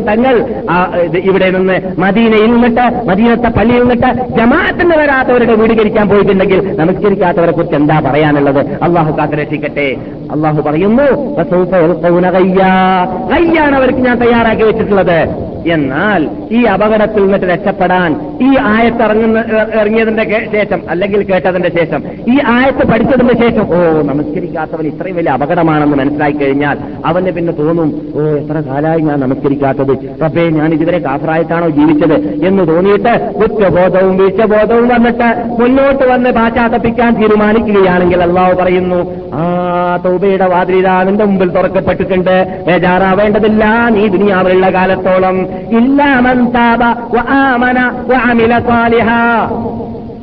തങ്ങൾ 0.01 0.45
ഇവിടെ 1.17 1.49
നിന്ന് 1.49 1.60
മദീനയിൽ 1.97 2.51
നിന്നിട്ട് 2.53 2.85
മദീനത്തെ 3.07 3.49
പള്ളിയിൽ 3.49 3.81
നിന്നിട്ട് 3.81 4.09
ജമാഅത്തിന് 4.37 4.95
വരാത്തവരുടെ 4.97 5.53
വീടുകരിക്കാൻ 5.53 6.09
പോയിട്ടുണ്ടെങ്കിൽ 6.09 6.75
നമസ്കരിക്കാത്തവരെ 6.79 7.51
കുറിച്ച് 7.51 7.75
എന്താ 7.75 7.99
പറയാനുള്ളത്? 7.99 8.61
അള്ളാഹു 8.83 9.17
കാത്തരക്ഷിക്കട്ടെ 9.17 9.87
അള്ളാഹു 10.31 10.61
പറയുന്നു 10.61 11.07
കയ്യാണ് 11.37 11.75
യൽഖൗന 11.83 12.29
ഗയ്യാ." 12.31 12.71
ഗയ്യാണ് 13.31 13.75
അവർക്ക് 13.75 13.99
ഞാൻ 13.99 14.17
തയ്യാറാക്കി 14.17 14.63
വെച്ചിട്ടുള്ളത്. 14.63 15.17
എന്നാൽ 15.71 16.21
ഈ 16.51 16.63
അപകടത്തിൽ 16.65 17.21
നിന്നിട്ട് 17.23 17.45
രക്ഷപ്പെടാൻ 17.45 18.11
ഈ 18.41 18.57
ആയത്ത് 18.69 19.03
ഇറങ്ങിയതിന്റെ 19.79 20.23
ശേഷം 20.53 20.79
അല്ലെങ്കിൽ 20.89 21.23
കേട്ടതിന്റെ 21.23 21.69
ശേഷം 21.69 22.01
ഈ 22.27 22.39
ആയത്ത് 22.53 22.83
പഠിച്ചതിന്റെ 22.87 23.33
ശേഷം 23.33 23.65
ഓ 23.75 23.79
നമസ്കരിക്കാത്തവൻ 24.01 24.87
ഇത്രയും 24.87 25.15
വലിയ 25.15 25.31
അപകടമാണെന്ന് 25.31 25.97
മനസ്സിലാക്കി 25.97 26.37
കഴിഞ്ഞാൽ 26.37 26.77
അവന് 27.05 27.31
പിന്നെ 27.31 27.51
തോന്നും 27.51 27.89
ഓ 28.15 28.23
എത്ര 28.31 28.57
കാലമായി 28.61 29.01
ഞാൻ 29.01 29.19
നമസ്കരിക്കാത്തത്? 29.19 29.93
റബ്ബേ 30.23 30.49
ഞാൻ 30.49 30.73
ഇതുവരെ 30.73 30.99
കാഫറായിട്ടാണോ 31.51 31.69
ജീവിച്ചത് 31.69 32.15
എന്ന് 32.47 32.63
തോന്നിയിട്ട് 32.67 33.13
കുറ്റബോധവും 33.39 34.13
വീഴ്ചബോധവും 34.17 34.87
വന്നിട്ട് 34.87 35.29
മുന്നോട്ട് 35.59 36.03
വന്ന് 36.11 36.29
പാശ്ചാത്തപ്പിക്കാൻ 36.29 37.11
തീരുമാനിക്കുകയാണെങ്കിൽ 37.15 38.21
അള്ളാഹു 38.21 38.53
പറയുന്നു 38.53 38.99
ആ 39.33 39.43
തൗബയുടെ 40.05 40.47
വാതിലിതാ 40.53 40.95
നിന്റെ 41.03 41.25
മുമ്പിൽ 41.25 41.49
തുറക്കപ്പെട്ടിട്ടുണ്ട്. 41.49 42.35
ബേജാറാവേണ്ടതില്ല 42.67 43.63
നീ 43.95 44.03
ദുനിയാവിലുള്ള 44.07 44.69
കാലത്തോളം 44.69 45.37
ഇല്ലാമൻ 45.79 46.39
വഅമില 48.09 48.53
സാലിഹ. 48.69 49.09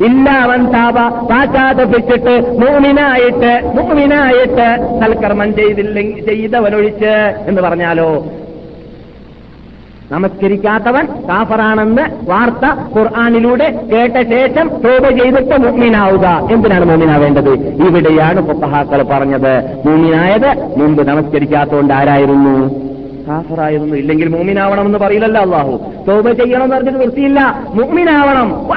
ഇല്ലാവൻ 0.09 0.61
താപ 0.73 0.97
പാശ്ചാത്തപ്പിച്ചിട്ട് 1.31 2.35
മൂമിനായിട്ട് 2.61 3.53
മൂമിനായിട്ട് 3.77 4.67
സൽക്കർമ്മം 5.01 5.51
ചെയ്തില്ലെങ്കിൽ 5.57 6.21
ചെയ്തവനൊഴിച്ച് 6.29 7.15
എന്ന് 7.49 7.61
പറഞ്ഞാലോ 7.63 8.11
നമസ്കരിക്കാത്തവൻ 10.13 11.07
കാഫറാണെന്ന് 11.29 12.31
വാർത്ത 12.31 12.99
ഖുർആാനിലൂടെ 12.99 13.67
കേട്ട 13.93 14.29
ശേഷം 14.29 14.69
തോപ 14.69 15.09
ചെയ്തിട്ട് 15.09 15.61
മുഗ്മീനാവുക. 15.61 16.49
എന്തിനാണ് 16.53 16.85
മൂമിനാവേണ്ടത് 16.85 17.51
ഇവിടെയാണ് 17.87 18.47
ഫുഖഹാക്കൾ 18.47 19.03
പറഞ്ഞത്. 19.03 19.83
മൂമിനായത് 19.87 20.51
മുമ്പ് 20.77 21.09
നമസ്കരിക്കാത്തതുകൊണ്ട് 21.09 21.95
ആരായിരുന്നു? 21.95 22.88
കാഫറായിരുന്നു 23.29 23.97
ഇല്ലെങ്കിൽ 23.97 24.29
മൂമിനാവണം 24.29 24.87
എന്ന് 24.87 24.99
പറയില്ലല്ല 24.99 25.39
അള്ളാഹു 25.39 25.81
തോപ 26.09 26.33
ചെയ്യണം 26.33 26.65
എന്ന് 26.65 26.77
പറഞ്ഞിട്ട് 26.77 26.99
വൃത്തിയില്ല. 26.99 27.65
മൂമിനാവണം 27.75 28.69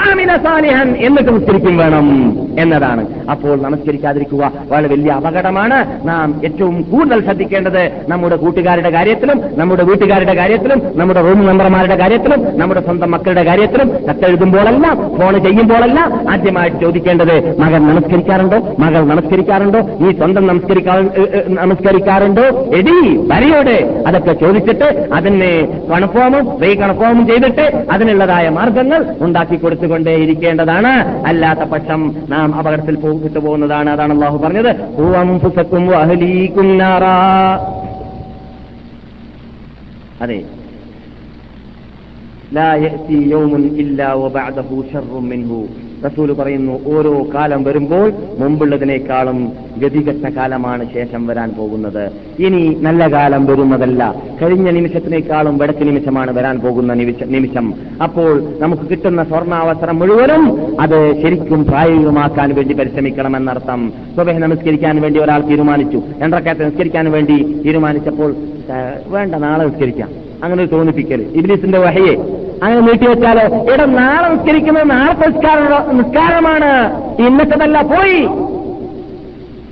സാലിഹൻ 0.44 0.96
എന്നിട്ട് 0.98 1.30
ഉച്ചരിക്കും 1.30 1.78
വേണം 1.78 2.38
എന്നതാണ്. 2.60 3.06
അപ്പോൾ 3.32 3.62
നമസ്കരിക്കാതിരിക്കുക 3.62 4.52
വളരെ 4.68 4.88
വലിയ 4.88 5.12
അപകടമാണ്. 5.12 6.08
നാം 6.08 6.42
ഏറ്റവും 6.46 6.82
കൂടുതൽ 6.82 7.24
ശ്രദ്ധിക്കേണ്ടത് 7.24 7.92
നമ്മുടെ 8.10 8.36
കൂട്ടുകാരുടെ 8.36 8.90
കാര്യത്തിലും 8.90 9.42
നമ്മുടെ 9.52 9.84
വീട്ടുകാരുടെ 9.84 10.36
കാര്യത്തിലും 10.36 10.82
നമ്മുടെ 10.96 11.22
റൂം 11.22 11.46
മെമ്പർമാരുടെ 11.46 11.96
കാര്യത്തിലും 11.96 12.60
നമ്മുടെ 12.60 12.82
സ്വന്തം 12.82 13.12
മക്കളുടെ 13.12 13.44
കാര്യത്തിലും. 13.44 13.92
കത്തെഴുതുമ്പോഴെല്ലാം 14.10 15.18
ഫോൺ 15.20 15.44
ചെയ്യുമ്പോഴെല്ലാം 15.44 16.32
ആദ്യമായിട്ട് 16.32 16.78
ചോദിക്കേണ്ടത് 16.78 17.60
മകൻ 17.60 17.88
നമസ്കരിക്കാറുണ്ടോ? 17.88 18.76
മകൾ 18.80 19.02
നമസ്കരിക്കാറുണ്ടോ? 19.06 19.80
ഈ 19.80 20.12
സ്വന്തം 20.12 20.48
നമസ്കരിക്കാ 20.48 21.10
നമസ്കരിക്കാറുണ്ടോ? 21.48 22.44
എടി 22.76 23.18
വരയോടെ. 23.18 24.04
അതൊക്കെ 24.08 24.41
ചോദിച്ചിട്ട് 24.42 25.10
അതിനെ 25.14 25.84
കൺഫോമും 25.92 26.62
റീ 26.62 26.74
കൺഫോമും 26.76 27.28
ചെയ്തിട്ട് 27.28 27.88
അതിനുള്ളതായ 27.92 28.50
മാർഗങ്ങൾ 28.50 29.16
ഉണ്ടാക്കി 29.22 29.56
കൊടുത്തുകൊണ്ടേ 29.56 30.12
ഇരിക്കേണ്ടതാണ് 30.16 31.22
അല്ലാത്ത 31.28 31.60
പക്ഷം 31.60 32.16
നാം 32.30 32.56
അപകടത്തിൽ 32.56 32.96
പോ- 32.96 33.22
വിട്ടുപോകുന്നതാണ് 33.22 33.90
അതാണ് 33.90 34.14
അള്ളാഹു 34.14 34.38
പറഞ്ഞത്. 34.38 35.02
"ഖുഅൻഫുസക്കും 35.02 35.88
വഅഹ്ലീകും 35.88 36.78
നാറാ." 36.78 37.16
അതെ. 40.22 40.46
ശർറും 44.94 45.30
മിൻഹു. 45.30 45.68
റസൂൽ 46.06 46.34
പറയുന്നു 46.34 46.80
ഓരോ 46.86 47.28
കാലം 47.36 47.64
വരുമ്പോൾ 47.64 48.14
മുമ്പുള്ളതിനേക്കാളും 48.40 49.52
ഗതികെട്ട 49.78 50.26
കാലമാണ് 50.26 50.86
ശേഷം 50.94 51.28
വരാൻ 51.28 51.50
പോകുന്നത്. 51.58 52.12
ഇനി 52.40 52.78
നല്ല 52.80 53.12
കാലം 53.12 53.46
വരുന്നതല്ല. 53.46 54.16
കഴിഞ്ഞ 54.42 54.70
നിമിഷത്തിനേക്കാളും 54.70 55.58
വടക്ക് 55.58 55.88
നിമിഷമാണ് 55.88 56.32
വരാൻ 56.38 56.60
പോകുന്ന 56.60 56.94
നിമിഷം 56.94 57.74
അപ്പോൾ 58.04 58.44
നമുക്ക് 58.60 58.84
കിട്ടുന്ന 58.90 59.24
സ്വർണാവസരം 59.24 60.00
മുഴുവനും 60.00 60.44
അത് 60.82 61.22
ശരിക്കും 61.22 61.66
പ്രായോഗികമാക്കാൻ 61.66 62.56
വേണ്ടി 62.56 62.74
പരിശ്രമിക്കണം 62.74 63.38
എന്നർത്ഥം 63.38 63.94
സ്വബഹ 64.14 64.38
നമസ്കരിക്കാൻ 64.38 65.02
വേണ്ടി 65.02 65.20
ഒരാൾ 65.20 65.42
തീരുമാനിച്ചു. 65.42 66.02
രണ്ടരക്കാലത്ത് 66.22 66.66
നിസ്കരിക്കാൻ 66.66 67.12
വേണ്ടി 67.12 67.62
തീരുമാനിച്ചപ്പോൾ 67.66 68.36
വേണ്ട 69.08 69.36
നാളെ 69.36 69.64
നിസ്കരിക്കാം. 69.66 70.10
അങ്ങനെ 70.44 70.66
തോന്നിപ്പിക്കൽ 70.66 71.26
ഇബ്ലീസിന്റെ 71.36 71.78
വഹയെ 71.78 72.41
അങ്ങനെ 72.64 72.82
നീട്ടിവെച്ചാലോ 72.82 73.44
ഇവിടെ 73.58 73.86
നാളെ 73.86 74.28
നിസ്കരിക്കുന്നത് 74.30 74.90
നാളെ 74.90 75.14
നിസ്കാരമാണ് 75.28 76.00
നിസ്കാരമാണ് 76.00 76.70
ഇന്നത്തതല്ല 77.28 77.82
പോയി. 77.82 78.20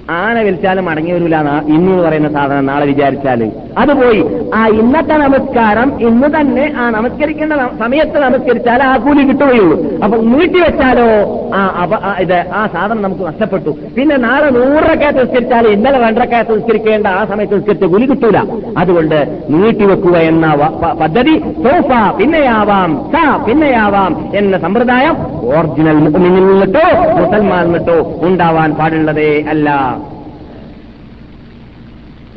ആന 0.09 0.41
വിളിച്ചാലും 0.41 0.85
മടങ്ങി 0.85 1.11
വരില്ല 1.11 1.37
ഇന്ന് 1.67 2.03
പറയുന്ന 2.03 2.29
സാധനം 2.29 2.65
നാളെ 2.65 2.85
വിചാരിച്ചാൽ 2.85 3.51
അത് 3.77 3.93
പോയി. 3.93 4.21
ആ 4.55 4.67
ഇന്നത്തെ 4.67 5.15
നമസ്കാരം 5.17 6.01
ഇന്ന് 6.01 6.27
തന്നെ 6.35 6.73
ആ 6.77 6.89
നമസ്കരിക്കേണ്ട 6.89 7.53
സമയത്ത് 7.79 8.17
നമസ്കരിച്ചാൽ 8.19 8.83
ആ 8.83 8.97
കൂലി 8.97 9.23
കിട്ടുകയുള്ളൂ. 9.27 9.77
അപ്പൊ 10.03 10.17
നീട്ടിവെച്ചാലോ 10.17 11.07
ആ 11.55 12.15
ഇത് 12.19 12.37
ആ 12.53 12.67
സാധനം 12.73 13.01
നമുക്ക് 13.01 13.21
നഷ്ടപ്പെട്ടു. 13.21 13.69
പിന്നെ 13.97 14.17
നാളെ 14.17 14.49
നൂറക്കകത്ത് 14.49 15.21
നിസ്കരിച്ചാൽ 15.21 15.67
ഇന്നലെ 15.67 15.99
രണ്ടരക്കകത്ത് 15.99 16.55
നിസ്കരിക്കേണ്ട 16.57 17.07
ആ 17.07 17.25
സമയത്ത് 17.25 17.55
നിസ്കരിച്ച 17.55 17.85
കൂലി 17.85 18.05
കിട്ടൂല. 18.05 18.37
അതുകൊണ്ട് 18.77 19.19
നീട്ടിവെക്കുക 19.49 20.17
എന്ന 20.17 20.55
പദ്ധതി. 21.01 21.37
സോഫ 21.39 21.91
പിന്നെയാവാം. 22.19 23.09
സ 23.13 23.45
പിന്നെയാവാം 23.47 24.31
എന്ന 24.35 24.57
സമ്പ്രദായം. 24.57 25.15
ഒറിജിനൽ 25.57 25.97
നിന്നിട്ടോ 25.99 26.85
മുസൽമാൻ 27.19 27.63
നിന്നിട്ടോ 27.63 27.97
ഉണ്ടാവാൻ 28.27 28.71
പാടുള്ളതേ 28.73 29.45
അല്ല. 29.49 29.98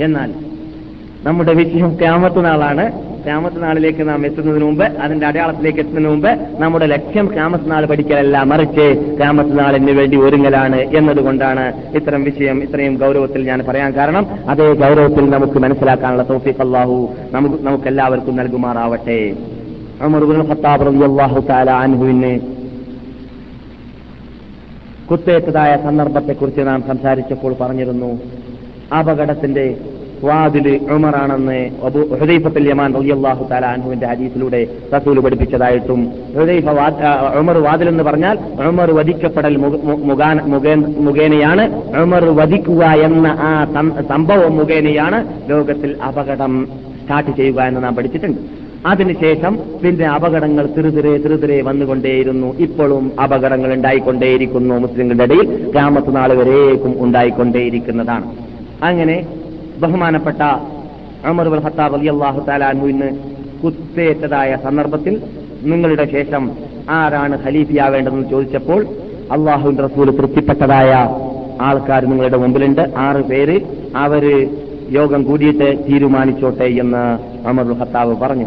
എന്നാൽ 0.04 0.30
നമ്മുടെ 1.26 1.52
വിഷയം 1.58 1.90
ക്യാമത്ത് 1.98 2.40
നാളാണ് 2.44 2.84
ക്യാമത്ത് 3.24 3.58
നാളിലേക്ക് 3.62 4.02
നാം 4.08 4.20
എത്തുന്നതിന് 4.28 4.64
മുമ്പ് 4.64 4.86
അതിന്റെ 5.02 5.26
അടയാളത്തിലേക്ക് 5.28 5.80
എത്തുന്നതിന് 5.82 6.10
മുമ്പ് 6.12 6.30
നമ്മുടെ 6.62 6.86
ലക്ഷ്യം 6.92 7.26
ക്യാമത്ത് 7.34 7.66
നാൾ 7.70 7.82
പഠിക്കലല്ല 7.90 8.36
മറിച്ച് 8.52 8.86
ക്യാമത്ത് 9.18 9.54
നാളിന് 9.58 9.92
വേണ്ടി 9.98 10.16
ഒരുങ്ങലാണ് 10.26 10.80
എന്നതുകൊണ്ടാണ് 10.98 11.64
ഇത്തരം 11.98 12.22
വിഷയം 12.28 12.58
ഇത്രയും 12.64 12.94
ഗൗരവത്തിൽ 13.02 13.42
ഞാൻ 13.50 13.60
പറയാൻ 13.68 13.90
കാരണം. 13.98 14.24
അതേ 14.52 14.66
ഗൗരവത്തിൽ 14.82 15.26
നമുക്ക് 15.30 15.60
മനസ്സിലാക്കാനുള്ള 15.64 16.24
തോഫിക് 16.30 16.62
അള്ളാഹു 16.66 16.96
നമുക്ക് 17.32 17.58
നമുക്ക് 17.62 17.88
എല്ലാവർക്കും 17.92 18.36
നൽകുമാറാവട്ടെ 18.40 19.20
ഖത്താബ് 20.48 20.84
റളിയല്ലാഹു 20.86 21.40
തആല 21.48 21.70
അൻഹുവിന് 21.82 22.32
കുത്തേറ്റതായ 25.08 25.72
സന്ദർഭത്തെക്കുറിച്ച് 25.84 26.62
നാം 26.68 26.80
സംസാരിച്ചപ്പോൾ 26.88 27.52
പറഞ്ഞിരുന്നു 27.60 28.10
അപകടത്തിന്റെ 28.94 29.64
വാതിൽ 30.24 30.80
ഉമറാണെന്ന് 30.90 31.70
അബു 31.84 32.14
ഹുദൈഫത്തുൽ 32.20 32.68
യമാൻ 32.68 32.92
തആല 33.50 33.66
അൻഹുവിന്റെ 33.66 34.06
ഹദീസിലൂടെ 34.06 34.66
റസൂൽ 34.96 35.20
പഠിപ്പിച്ചതായിട്ടും 35.20 36.12
ഹുദൈഫ 36.38 36.66
വാ- 36.66 37.38
ഉമർ 37.38 37.58
വാതിൽ 37.58 37.88
എന്ന് 37.88 38.04
പറഞ്ഞാൽ 38.04 38.38
ഉമർ 38.68 38.92
വധിക്കപ്പെടൽ 38.92 39.56
മുഖേനയാണ്. 40.96 41.82
ഉമർ 42.02 42.24
വധിക്കുക 42.24 42.84
എന്ന 42.84 43.26
ആ 43.26 43.64
സംഭവം 44.08 44.56
മുഖേനയാണ് 44.56 45.50
ലോകത്തിൽ 45.50 45.96
അപകടം 46.08 46.68
സ്റ്റാർട്ട് 47.00 47.30
ചെയ്യുക 47.30 47.62
എന്ന് 47.62 47.84
നാം 47.84 47.96
പഠിച്ചിട്ടുണ്ട്. 47.96 48.38
അതിനുശേഷം 48.86 49.58
പിന്നെ 49.84 50.06
അപകടങ്ങൾ 50.06 50.66
തിരുതിരെ 50.66 51.16
തിരുതിരെ 51.16 51.62
വന്നുകൊണ്ടേയിരുന്നു. 51.62 52.58
ഇപ്പോഴും 52.58 53.12
അപകടങ്ങൾ 53.22 53.74
ഉണ്ടായിക്കൊണ്ടേയിരിക്കുന്നു 53.74 54.74
മുസ്ലിങ്ങളുടെ 54.74 55.24
ഇടയിൽ. 55.24 55.70
ഗ്രാമത്ത് 55.70 56.16
നാൾ 56.16 56.34
വരേക്കും 56.34 57.04
ഉണ്ടായിക്കൊണ്ടേയിരിക്കുന്നതാണ്. 57.04 58.24
അങ്ങനെ 58.84 59.26
ബഹുമാനപ്പെട്ട 59.82 60.42
അമർ 61.30 61.46
ഉൽ 61.48 61.60
ഖത്താബ് 61.66 61.94
അലി 61.96 62.08
അള്ളാഹു 62.08 62.40
താലാൻഹുവിന് 62.48 63.08
കുത്തേറ്റതായ 63.62 64.56
സന്ദർഭത്തിൽ 64.64 65.14
നിങ്ങളുടെ 65.62 66.04
ശേഷം 66.12 66.44
ആരാണ് 66.90 67.34
ഖലീഫിയാവേണ്ടതെന്ന് 67.44 68.28
ചോദിച്ചപ്പോൾ 68.30 68.80
അള്ളാഹുവിന്റെ 69.30 69.82
റസൂൽ 69.82 70.10
തൃപ്തിപ്പെട്ടതായ 70.10 70.92
ആൾക്കാർ 71.60 72.02
നിങ്ങളുടെ 72.06 72.36
മുമ്പിലുണ്ട്. 72.36 72.82
ആറ് 72.96 73.22
പേര് 73.22 73.56
അവർ 73.96 74.24
യോഗം 74.90 75.22
കൂടിയിട്ട് 75.22 75.68
തീരുമാനിച്ചോട്ടെ 75.88 76.68
എന്ന് 76.82 77.02
അമർ 77.48 77.66
ഹത്താവ് 77.80 78.14
പറഞ്ഞു. 78.16 78.46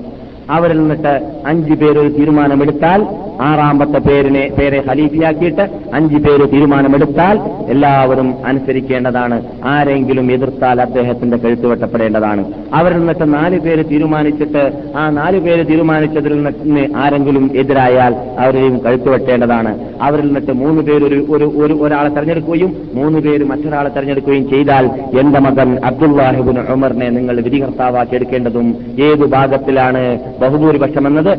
അവരിൽ 0.49 0.77
നിന്നിട്ട് 0.79 1.13
അഞ്ചു 1.45 1.73
പേര് 1.73 2.01
തീരുമാനമെടുത്താൽ 2.17 3.01
ആറാമത്തെ 3.41 3.99
പേരിനെ 3.99 4.49
പേരെ 4.59 4.83
ഖലീഫിയാക്കിയിട്ട് 4.89 5.69
അഞ്ചു 5.93 6.17
പേര് 6.17 6.51
തീരുമാനമെടുത്താൽ 6.53 7.39
എല്ലാവരും 7.69 8.45
അനുസരിക്കേണ്ടതാണ്. 8.45 9.43
ആരെങ്കിലും 9.65 10.31
എതിർത്താൽ 10.31 10.81
അദ്ദേഹത്തിന്റെ 10.81 11.37
കഴുത്ത് 11.37 11.67
വെട്ടപ്പെടേണ്ടതാണ്. 11.67 12.53
അവരിൽ 12.73 12.97
നിന്നിട്ട് 12.97 13.33
നാല് 13.33 13.59
പേര് 13.59 13.85
തീരുമാനിച്ചിട്ട് 13.91 14.71
ആ 14.97 15.09
നാല് 15.09 15.39
പേര് 15.39 15.67
തീരുമാനിച്ചതിൽ 15.67 16.43
നിന്ന് 16.43 16.97
ആരെങ്കിലും 16.97 17.51
എതിരായാൽ 17.55 18.15
അവരെയും 18.39 18.83
കഴുത്ത് 18.83 19.09
വെട്ടേണ്ടതാണ്. 19.09 19.79
അവരിൽ 20.01 20.25
നിന്നിട്ട് 20.25 20.51
മൂന്ന് 20.51 20.81
പേര് 20.81 21.03
ഒരു 21.03 21.25
ഒരു 21.29 21.51
ഒരു 21.65 21.73
ഒരാളെ 21.73 22.09
തെരഞ്ഞെടുക്കുകയും 22.09 22.75
മൂന്ന് 22.93 23.19
പേര് 23.19 23.43
മറ്റൊരാളെ 23.43 23.89
തെരഞ്ഞെടുക്കുകയും 23.89 24.49
ചെയ്താൽ 24.49 24.85
എന്റെ 25.19 25.39
മകൻ 25.39 25.77
അബ്ദുല്ലാഹിബിൻ 25.85 26.59
ഉമറിനെ 26.59 27.09
നിങ്ങൾ 27.09 27.41
വിധികർത്താവാക്കി 27.41 28.15
എടുക്കേണ്ടതും 28.15 28.75
ഏത് 28.99 29.25
ഭാഗത്തിലാണ്? 29.25 30.19
ബഹുഭൂരിപക്ഷം 30.41 31.07
എന്നത് 31.07 31.31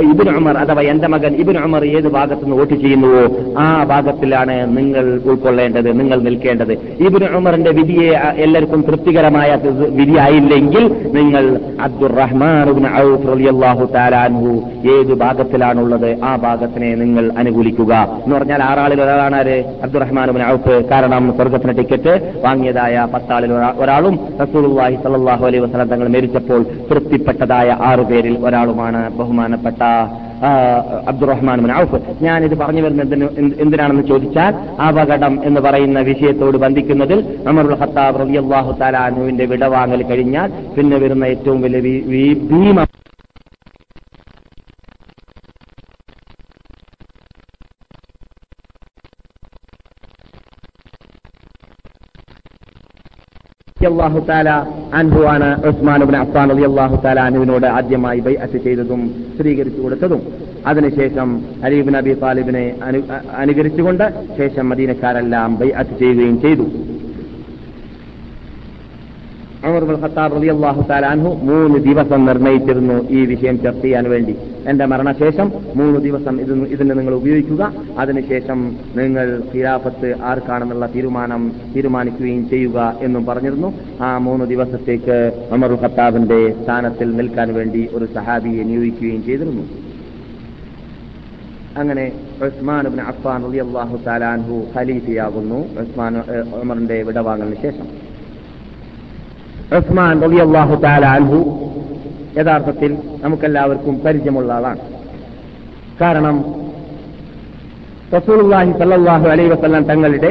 ഇബുൻ 0.00 0.36
ഉമർ 0.36 0.56
അഥവാ 0.56 0.82
എന്റെ 0.82 1.08
മകൻ 1.08 1.35
ഇബിൻ 1.36 1.58
ഉമർ 1.58 1.84
ഏത് 1.84 2.12
ഭാഗത്ത് 2.12 2.44
നിന്ന് 2.44 2.56
വോട്ട് 2.56 2.74
ചെയ്യുന്നുവോ 2.74 3.22
ആ 3.58 3.84
ഭാഗത്തിലാണ് 3.84 4.76
നിങ്ങൾ 4.76 5.20
ഉൾക്കൊള്ളേണ്ടത് 5.24 6.00
നിങ്ങൾ 6.00 6.20
നിൽക്കേണ്ടത്. 6.20 6.72
ഇബിൻ 6.98 7.24
ഉമറിന്റെ 7.24 7.70
വിധിയെ 7.70 8.10
എല്ലാവർക്കും 8.36 8.82
തൃപ്തികരമായ 8.82 9.58
വിധിയായില്ലെങ്കിൽ 9.90 10.84
നിങ്ങൾ 11.12 11.60
അബ്ദുറഹ്മാൻ 11.80 12.66
ഔഫ് 12.96 13.26
അൻഹു 14.16 14.52
ഏത് 14.90 15.14
ഭാഗത്തിലാണുള്ളത് 15.14 16.24
ആ 16.24 16.36
ഭാഗത്തിനെ 16.36 16.94
നിങ്ങൾ 16.94 17.32
അനുകൂലിക്കുക. 17.38 17.92
എന്ന് 18.24 18.36
പറഞ്ഞാൽ 18.36 18.62
ആറാളിൽ 18.62 19.02
ഒരാളാണ് 19.02 19.36
ആര്? 19.36 19.64
അബ്ദുറഹ്മാൻ 19.82 20.42
ഔഫ്. 20.46 20.84
കാരണം 20.90 21.32
സ്വർഗത്തിന് 21.36 21.78
ടിക്കറ്റ് 21.78 22.12
വാങ്ങിയതായ 22.44 23.08
പത്താളിൽ 23.14 23.52
ഒരാ- 23.52 23.74
ഒരാളും 23.76 24.18
റസൂലുള്ളാഹി 24.42 24.94
സ്വല്ലല്ലാഹു 24.94 25.46
അലൈഹി 25.46 25.64
വസല്ലം 25.64 25.88
തങ്ങൾ 25.88 26.08
മരിച്ചപ്പോൾ 26.08 26.62
തൃപ്തിപ്പെട്ടതായ 26.90 27.76
ആറുപേരിൽ 27.80 28.38
ഒരാളുമാണ് 28.44 29.16
ബഹുമാനപ്പെട്ട 29.16 29.82
ആ, 30.44 30.48
അബ്ദുറഹ്മാൻ 31.26 31.58
ബിൻ 31.64 31.72
ഔഫ്. 31.82 31.98
ഞാനിത് 32.26 32.56
പറഞ്ഞു 32.62 32.82
വരുന്നത് 32.84 33.06
എന്തിന് 33.06 33.28
എന്തിനാണെന്ന് 33.64 34.04
ചോദിച്ചാൽ 34.10 34.52
അപകടം 34.88 35.34
എന്ന് 35.48 35.60
പറയുന്ന 35.66 35.98
വിഷയത്തോട് 36.10 36.58
ബന്ധിക്കുന്നതിൽ 36.64 37.20
അമറുൽ 37.52 37.78
ഹത്താബ് 37.82 38.20
റളിയല്ലാഹു 38.22 38.72
തആല 38.72 38.84
താലാനുവിന്റെ 38.86 39.44
വിടവാങ്ങൽ 39.50 40.02
കഴിഞ്ഞാൽ 40.10 40.48
പിന്നെ 40.76 40.96
വരുന്ന 41.02 41.24
ഏറ്റവും 41.34 41.60
വലിയ 41.64 42.22
ഭീമ 42.50 42.78
അള്ളാഹു 53.90 54.20
അൻഹുവാണ് 54.98 55.48
ഉസ്മാൻ 55.68 56.00
അബ്ബാൻ 56.04 56.50
അലി 56.54 56.64
അള്ളാഹു 56.68 56.96
താല 57.04 57.18
അനുവിനോട് 57.28 57.66
ആദ്യമായി 57.78 58.36
അറ്റ് 58.44 58.58
ചെയ്തതും 58.64 59.00
സ്വീകരിച്ചു 59.38 59.80
കൊടുത്തതും. 59.82 60.20
അതിനുശേഷം 60.66 61.28
അലീബിൻ 61.64 61.96
അബി 61.96 62.14
താലിബിനെ 62.14 62.78
അനു 62.82 63.00
അനുകരിച്ചുകൊണ്ട് 63.34 64.04
ശേഷം 64.38 64.68
മദീനക്കാരെല്ലാം 64.68 65.58
ബൈഅത്ത് 65.58 65.98
ചെയ്യുകയും 65.98 66.40
ചെയ്തു. 66.40 66.66
മൂന്ന് 71.48 71.78
ദിവസം 71.86 72.24
നിർണയിച്ചിരുന്നു 72.24 72.96
ഈ 73.10 73.20
വിഷയം 73.26 73.56
ചർച്ച 73.62 73.82
ചെയ്യാൻ 73.82 74.10
വേണ്ടി. 74.10 74.34
എന്റെ 74.70 74.84
മരണശേഷം 74.86 75.52
മൂന്ന് 75.76 75.98
ദിവസം 76.00 76.40
ഇത് 76.40 76.52
ഇതിന് 76.74 76.98
നിങ്ങൾ 76.98 77.14
ഉപയോഗിക്കുക. 77.14 77.62
അതിനുശേഷം 77.98 78.58
നിങ്ങൾ 78.96 79.42
ഖിലാഫത്ത് 79.54 80.16
ആർക്കാണെന്നുള്ള 80.22 80.86
തീരുമാനം 80.94 81.42
തീരുമാനിക്കുകയും 81.76 82.48
ചെയ്യുക 82.48 82.98
എന്നും 83.02 83.24
പറഞ്ഞിരുന്നു. 83.26 83.70
ആ 84.00 84.18
മൂന്ന് 84.18 84.44
ദിവസത്തേക്ക് 84.44 85.18
ഉമർ 85.52 85.72
ഖത്താബിന്റെ 85.84 86.40
സ്ഥാനത്തിൽ 86.62 87.10
നിൽക്കാൻ 87.16 87.54
വേണ്ടി 87.54 87.88
ഒരു 87.92 88.08
സഹാബിയെ 88.16 88.64
നിയോഗിക്കുകയും 88.64 89.24
ചെയ്തിരുന്നു. 89.24 89.66
അങ്ങനെ 91.80 92.12
ഉസ്മാൻ 92.46 92.88
ബിൻ 92.88 93.00
അഫ്ഫാൻ 93.00 93.44
റളിയല്ലാഹു 93.46 93.96
തആല 94.06 94.24
അൻഹു 94.24 94.66
ഖലീഫയാകുന്നു 94.74 95.58
ഉസ്മാൻ 95.82 96.22
ഉമറിന്റെ 96.62 97.02
വിടവാങ്ങലിന് 97.02 97.56
ശേഷം. 97.62 97.86
ഉസ്മാൻ 99.78 100.22
റളിയല്ലാഹു 100.22 100.74
തആല 100.74 101.06
അൻഹു 101.06 101.38
യഥാർത്ഥത്തിൽ 102.38 102.98
നമുക്കെല്ലാവർക്കും 103.22 104.00
പരിചയമുള്ള 104.06 104.52
ആളാണ്. 104.52 104.78
കാരണം 106.00 106.44
റസൂൽഹി 108.16 108.72
സല്ലാഹു 108.78 109.28
അലൈ 109.28 109.48
വസ്ലാം 109.48 109.84
തങ്ങളുടെ 109.84 110.30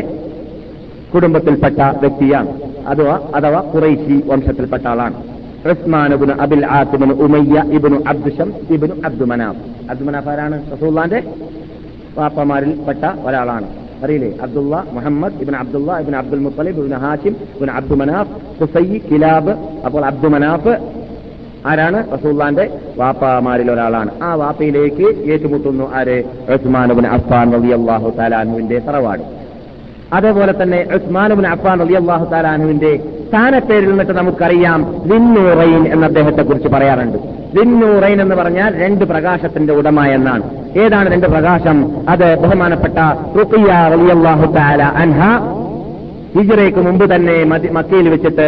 കുടുംബത്തിൽപ്പെട്ട 1.14 1.80
വ്യക്തിയാണ്. 1.80 2.50
അഥവാ 2.88 3.20
അഥവാ 3.36 3.62
കുറൈശി 3.62 4.24
വംശത്തിൽപ്പെട്ട 4.28 4.88
ആളാണ്. 4.88 5.16
Usman 5.72 6.14
ibn 6.14 6.34
Abil 6.34 6.66
As 6.66 6.96
Umayya 6.96 7.64
ibn 7.78 8.04
Abdushams 8.08 8.54
ibn 8.76 8.94
ibn 8.94 9.04
Abdu 9.04 9.26
Manaf 9.94 10.28
റസൂള്ളാന്റെ 10.74 11.24
വാപ്പമാരിൽ 12.18 12.84
പെട്ട 12.88 13.06
ഒരാളാണ്. 13.26 13.68
അറിയില്ലേ? 14.04 14.34
അബ്ദുള്ള 14.42 14.84
മുഹമ്മദ് 14.92 15.34
ഇബിൻ 15.42 15.56
അബ്ദുള്ള 15.56 16.00
ഇബിൻ 16.00 16.16
അബ്ദുൽ 16.16 16.40
മുത്തലിബ് 16.40 16.80
ഇബിൻ 16.80 16.96
ഹാഷിം 16.96 17.36
ഇബിൻ 17.56 17.72
അബ്ദു 17.72 17.96
മനാഫ് 17.96 18.32
ഹുസൈ 18.60 18.98
കിലാബ് 18.98 19.50
അപ്പോൾ 19.86 20.06
അബ്ദു 20.06 20.28
മനാഫ് 20.28 20.78
ആരാണ്? 21.66 22.14
റസൂള്ളാന്റെ 22.14 22.80
വാപ്പമാരിൽ 22.98 23.72
ഒരാളാണ്. 23.72 24.12
ആ 24.24 24.34
വാപ്പയിലേക്ക് 24.34 25.32
ഏറ്റുമുട്ടുന്നു 25.32 25.94
ആര്? 25.94 26.24
ഉസ്മാൻ 26.54 26.92
ഇബ്നു 26.92 27.10
അഫ്ഫാൻ 27.10 27.56
അള്ളാഹു 27.56 28.10
താലാനുവിന്റെ 28.10 28.80
തറവാട്. 28.80 29.22
അതേപോലെ 30.14 30.64
തന്നെ 30.64 30.88
ഉസ്മാൻ 30.96 31.32
ഇബ്നു 31.32 31.50
അഫ്ഫാൻ 31.50 31.82
അള്ളാഹു 31.82 32.26
താലാനുവിന്റെ 32.26 32.98
സ്ഥാനപ്പേരിൽ 33.30 33.90
നിന്നിട്ട് 33.90 34.12
നമുക്കറിയാം 34.12 35.02
വിന്നൂറൈൻ 35.06 35.88
എന്ന 35.94 36.06
അദ്ദേഹത്തെ 36.06 36.44
കുറിച്ച് 36.44 36.68
പറയാറുണ്ട്. 36.68 37.45
വിന്നൂറൈൻ 37.56 38.22
എന്ന് 38.22 38.36
പറഞ്ഞാൽ 38.36 38.72
രണ്ട് 38.84 39.04
പ്രകാശത്തിന്റെ 39.12 39.74
ഉടമ 39.74 40.00
എന്നാണ്. 40.18 40.44
ഏതാണ് 40.84 41.08
രണ്ട് 41.14 41.28
പ്രകാശം? 41.34 41.78
അത് 42.10 42.28
ബഹുമാനപ്പെട്ട 42.44 42.98
റുഖിയ 43.40 43.72
റളിയല്ലാഹു 43.94 44.46
തആല 44.58 44.82
അൻഹ 45.04 45.20
ഹിജ്റയ്ക്ക് 46.38 46.82
മുമ്പ് 46.88 47.06
തന്നെ 47.16 47.36
മക്കയിൽ 47.78 48.08
വെച്ചിട്ട് 48.10 48.48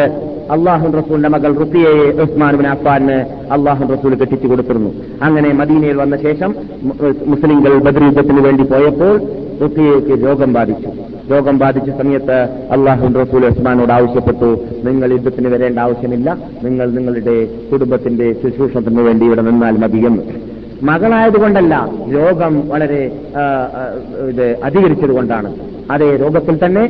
അള്ളാഹു 0.55 0.87
റസൂലിന്റെ 0.97 1.29
മകൾ 1.35 1.51
റുക്കിയയെ 1.61 2.07
ഉസ്മാൻ 2.23 2.53
ബിൻ 2.59 2.67
അഫ്ഫാന് 2.73 3.17
അള്ളാഹു 3.55 3.83
റസൂൽ 3.93 4.13
കെട്ടിച്ചു 4.21 4.47
കൊടുത്തിരുന്നു. 4.47 4.91
അങ്ങനെ 5.25 5.49
മദീനയിൽ 5.59 5.97
വന്ന 6.03 6.15
ശേഷം 6.27 6.51
മുസ്ലിംകൾ 7.31 7.75
ബദർ 7.87 8.03
വേണ്ടി 8.47 8.65
പോയപ്പോൾ 8.73 9.13
റുക്കിയയ്ക്ക് 9.61 10.15
രോഗം 10.25 10.51
ബാധിച്ചു. 10.57 10.89
രോഗം 11.31 11.55
ബാധിച്ച 11.63 11.89
സമയത്ത് 11.99 12.37
അള്ളാഹു 12.75 13.07
റസൂൽ 13.21 13.45
ഉസ്മാനോട് 13.45 13.93
ആവശ്യപ്പെട്ടു 13.97 14.49
നിങ്ങൾ 14.87 15.09
യുദ്ധത്തിന് 15.15 15.49
വരേണ്ട 15.53 15.79
ആവശ്യമില്ല. 15.85 16.37
നിങ്ങൾ 16.65 16.87
നിങ്ങളുടെ 16.97 17.37
കുടുംബത്തിന്റെ 17.71 18.27
ശുശ്രൂഷത്തിന് 18.41 19.03
വേണ്ടി 19.07 19.25
ഇവിടെ 19.29 19.43
നിന്നാൽ 19.49 19.77
മതിയെന്ന് 19.83 20.23
മകളായതുകൊണ്ടല്ല 20.89 21.75
രോഗം 22.15 22.53
വളരെ 22.69 23.01
ഇത് 24.31 24.45
അധികരിച്ചതുകൊണ്ടാണ്. 24.67 25.49
അതേ 25.93 26.09
രോഗത്തിൽ 26.23 26.55
തന്നെ 26.65 26.83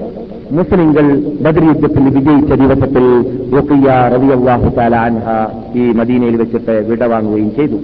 മുസ്ലിങ്ങൾ 0.56 1.06
ബദർ 1.46 1.64
യുദ്ധത്തിൽ 1.68 2.04
വിജയിച്ച 2.16 2.54
ദിവസത്തിൽ 2.62 3.06
ഈ 5.82 5.86
മദീനയിൽ 6.00 6.36
വെച്ചിട്ട് 6.36 6.76
വിടവാങ്ങുകയും 6.90 7.56
ചെയ്തു. 7.56 7.78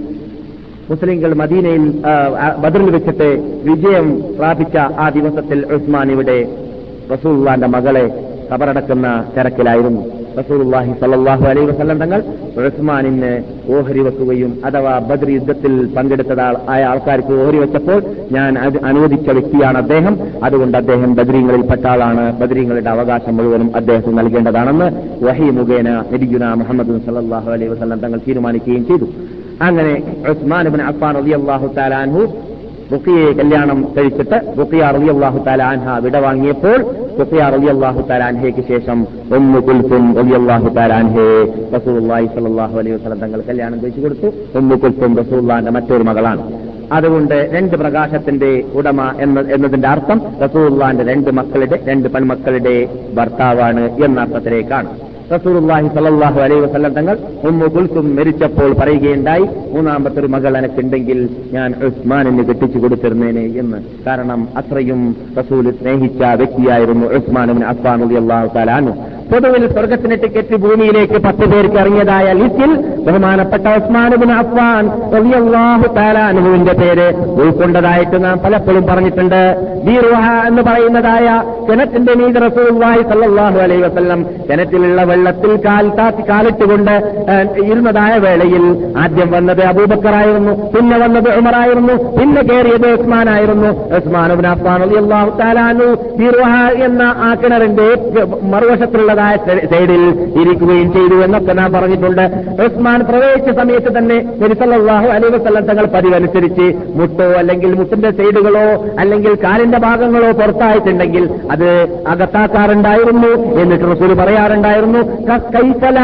മുസ്ലിങ്ങൾ 0.90 1.34
മദീനയിൽ 1.34 1.84
ബദറിൽ 2.62 2.90
വെച്ചിട്ട് 2.90 3.28
വിജയം 3.64 4.08
പ്രാപിച്ച 4.38 4.76
ആ 4.76 5.08
ദിവസത്തിൽ 5.08 5.58
ഉസ്മാൻ 5.74 6.10
ഇവിടെ 6.12 6.38
റസൂള്ളാന്റെ 7.12 7.66
മകളെ 7.66 8.06
കബറടക്കുന്ന 8.52 9.24
തിരക്കിലായിരുന്നു. 9.36 10.02
റസൂലുള്ളാഹി 10.38 10.92
സല്ലല്ലാഹു 11.02 11.44
അലൈഹി 11.50 11.66
വസല്ലം 11.70 11.98
തങ്ങൾ 12.02 12.20
ഉസ്മാനിന് 12.68 13.32
ഓഹരി 13.76 14.00
വെക്കുകയും 14.06 14.52
അഥവാ 14.68 14.92
ബദർ 15.08 15.28
യുദ്ധത്തിൽ 15.36 15.72
പങ്കെടുത്ത 15.96 16.32
ആയ 16.74 16.80
ആൾക്കാർക്ക് 16.92 17.32
ഓഹരി 17.42 17.58
വെച്ചപ്പോൾ 17.64 17.98
ഞാൻ 18.36 18.52
അനുവദിച്ച 18.90 19.28
വ്യക്തിയാണ് 19.38 19.78
അദ്ദേഹം. 19.84 20.14
അതുകൊണ്ട് 20.46 20.76
അദ്ദേഹം 20.82 21.10
ബദരീങ്ങളിൽപ്പെട്ട 21.18 21.84
ആളാണ്. 21.92 22.24
ബദ്രീങ്ങളുടെ 22.40 22.90
അവകാശം 22.94 23.36
മുഴുവനും 23.38 23.70
അദ്ദേഹത്തിന് 23.80 24.16
നൽകേണ്ടതാണെന്ന് 24.20 24.88
വഹി 25.26 25.48
മുഖേന 25.58 25.88
നബിഗുന 26.12 26.44
മുഹമ്മദ് 26.62 26.98
സല്ലല്ലാഹു 27.06 27.50
അലൈഹി 27.56 27.70
വസല്ലം 27.74 28.00
തങ്ങൾ 28.04 28.20
തീരുമാനിക്കുകയും 28.26 28.84
ചെയ്തു. 28.90 29.08
അങ്ങനെ 29.66 29.94
ഉസ്മാൻ 30.32 30.64
ഇബ്നു 30.70 30.84
അഫ്ഫാൻ 30.90 31.12
റളിയല്ലാഹു 31.20 31.66
തആല 31.78 31.94
അൻഹു 32.06 32.22
റുഖിയെ 32.92 33.32
കല്യാണം 33.32 33.94
കഴിച്ചിട്ട് 33.98 34.58
റുഖിയ 34.58 34.82
അള്ളാഹു 34.82 35.38
താലാൻഹ 35.38 35.98
വിട 35.98 36.16
വാങ്ങിയപ്പോൾ 36.16 36.84
റുഖിയ 37.20 37.40
റബി 37.40 37.66
അള്ളാഹു 37.66 38.00
താലാൻഹയ്ക്ക് 38.00 38.68
ശേഷം 38.68 39.06
ഒന്ന് 39.36 39.58
കുൽത്തും 39.58 40.16
റബി 40.16 40.34
അള്ളാഹു 40.34 40.68
താലാൻഹേ 40.68 41.44
റസൂലുള്ളാഹി 41.76 42.26
സലാഹു 42.26 42.78
അലൈഹി 42.78 42.96
വസ്ലം 42.96 43.18
തങ്ങൾ 43.18 43.42
കല്യാണം 43.48 43.82
കഴിച്ചു 43.82 44.00
കൊടുത്തു. 44.00 44.58
ഒന്ന് 44.58 44.76
കുൽത്തും 44.76 45.16
റസൂള്ളാന്റെ 45.16 45.70
മറ്റൊരു 45.70 46.02
മകളാണ്. 46.02 46.52
അതുകൊണ്ട് 46.92 47.50
രണ്ട് 47.52 47.76
പ്രകാശത്തിന്റെ 47.76 48.64
ഉടമ 48.74 49.12
എന്ന 49.20 49.40
എന്നതിന്റെ 49.40 49.88
അർത്ഥം 49.88 50.20
റസൂള്ളാന്റെ 50.42 51.04
രണ്ട് 51.04 51.30
മക്കളുടെ 51.30 51.80
രണ്ട് 51.88 52.08
പെൺമക്കളുടെ 52.08 52.88
ഭർത്താവാണ് 53.14 54.04
എന്ന 54.04 54.20
അർത്ഥത്തിലേക്കാണ് 54.20 54.88
റസൂലുള്ളാഹി 55.32 55.88
സ്വല്ലല്ലാഹു 55.88 56.40
അലൈഹി 56.40 56.60
വസല്ലം 56.60 56.92
തങ്ങൾ 56.92 57.16
ഉമ്മു 57.48 57.66
കുൽസും 57.66 58.16
മരിച്ചപ്പോൾ 58.16 58.72
പറയുകയുണ്ടായി 58.72 59.44
മൂന്നാമത്തെ 59.74 60.20
ഒരു 60.20 60.26
മകൾ 60.26 60.56
എനക്കുണ്ടെങ്കിൽ 60.56 61.28
ഞാൻ 61.52 61.74
ഉസ്മാനിന് 61.86 62.44
കെട്ടിച്ചു 62.44 62.78
കൊടുത്തിരുന്നേനെ 62.78 63.44
എന്ന്. 63.62 63.78
കാരണം 64.06 64.48
അത്രയും 64.56 65.16
റസൂൽ 65.38 65.70
സ്നേഹിച്ച 65.70 66.22
വ്യക്തിയായിരുന്നു 66.36 67.06
ഉസ്മാൻ 67.06 67.64
അസ്മാൻ 67.64 68.00
തആല 68.54 68.70
അൻഹു. 68.70 68.94
പൊതുവിൽ 69.30 69.62
സ്വർഗത്തിന് 69.74 70.16
ടിക്കറ്റ് 70.22 70.56
ഭൂമിയിലേക്ക് 70.64 71.18
പത്ത് 71.26 71.44
പേർക്ക് 71.52 71.78
ഇറങ്ങിയതായ 71.82 72.26
ലിസ്റ്റിൽ 72.40 72.72
ബഹുമാനപ്പെട്ട 73.06 73.66
അഫ്ഫാൻ 74.42 74.84
റളിയല്ലാഹു 75.14 75.86
തആല 75.96 76.18
അൻഹുവിന്റെ 76.30 76.74
പേര് 76.80 77.06
ഉൾക്കൊണ്ടതായിട്ട് 77.42 78.16
നാം 78.24 78.36
പലപ്പോഴും 78.44 78.84
പറഞ്ഞിട്ടുണ്ട്. 78.90 79.40
ബീറുഹ 79.86 80.26
എന്ന് 80.48 80.62
പറയുന്നതായ 80.68 81.26
കിണറ്റിന്റെ 81.68 82.12
മീത് 82.20 82.38
റസൂലുള്ളാഹി 82.46 83.02
സല്ലാഹു 83.10 83.58
അലൈ 83.64 83.78
വസല്ലം 83.86 84.20
കിണറ്റിലുള്ള 84.48 85.00
വെള്ളത്തിൽ 85.10 85.52
കാൽ 85.66 85.88
താത്തി 85.98 86.24
കാലിട്ടുകൊണ്ട് 86.30 86.94
ഇരുന്നതായ 87.64 88.14
വേളയിൽ 88.26 88.64
ആദ്യം 89.02 89.30
വന്നത് 89.36 89.62
അബൂബക്കറായിരുന്നു 89.72 90.54
പിന്നെ 90.74 90.98
വന്നത് 91.04 91.30
ഉമറായിരുന്നു 91.40 91.96
പിന്നെ 92.18 92.42
കയറിയത് 92.50 92.88
ഉസ്മാനായിരുന്നു. 92.96 93.70
അഫ്ഫാൻ 93.98 94.30
റളിയല്ലാഹു 94.84 95.30
തആല 95.40 95.58
അൻഹു 95.72 95.88
ബീറുഹ 96.20 96.54
എന്ന 96.88 97.02
ആ 97.26 97.30
കിണറിന്റെ 97.42 97.88
മറുവശത്തുള്ളതായ 99.14 99.66
സൈഡിൽ 99.72 100.30
ഇരിക്കുകയും 100.40 100.92
ചെയ്തു 100.92 101.24
എന്നൊക്കെ 101.24 101.52
നാം 101.52 101.72
പറഞ്ഞിട്ടുണ്ട്. 101.72 102.30
ഉസ്മാൻ 102.66 103.00
പ്രവേശിച്ച 103.00 103.60
സമയത്ത് 103.60 103.98
തന്നെ 103.98 104.24
നബി 104.42 104.54
സല്ലല്ലാഹു 104.54 105.06
അലൈഹി 105.06 105.36
വസല്ലം 105.36 105.64
തങ്ങൾ 105.64 105.88
പതിവനുസരിച്ച് 105.94 106.74
മുട്ടോ 106.94 107.38
അല്ലെങ്കിൽ 107.38 107.74
മുട്ടിന്റെ 107.74 108.10
സൈഡുകളോ 108.10 108.94
അല്ലെങ്കിൽ 108.98 109.38
കാലിന്റെ 109.44 109.78
ഭാഗങ്ങളോ 109.78 110.32
പുറത്തായിട്ടുണ്ടെങ്കിൽ 110.32 111.28
അത് 111.50 111.88
അകത്താക്കാറുണ്ടായിരുന്നു 112.08 113.60
എന്നിട്ട് 113.60 113.84
റസൂൽ 113.84 114.14
പറയാറുണ്ടായിരുന്നു 114.14 115.26
അള്ളാഹുന്റെ 115.26 115.98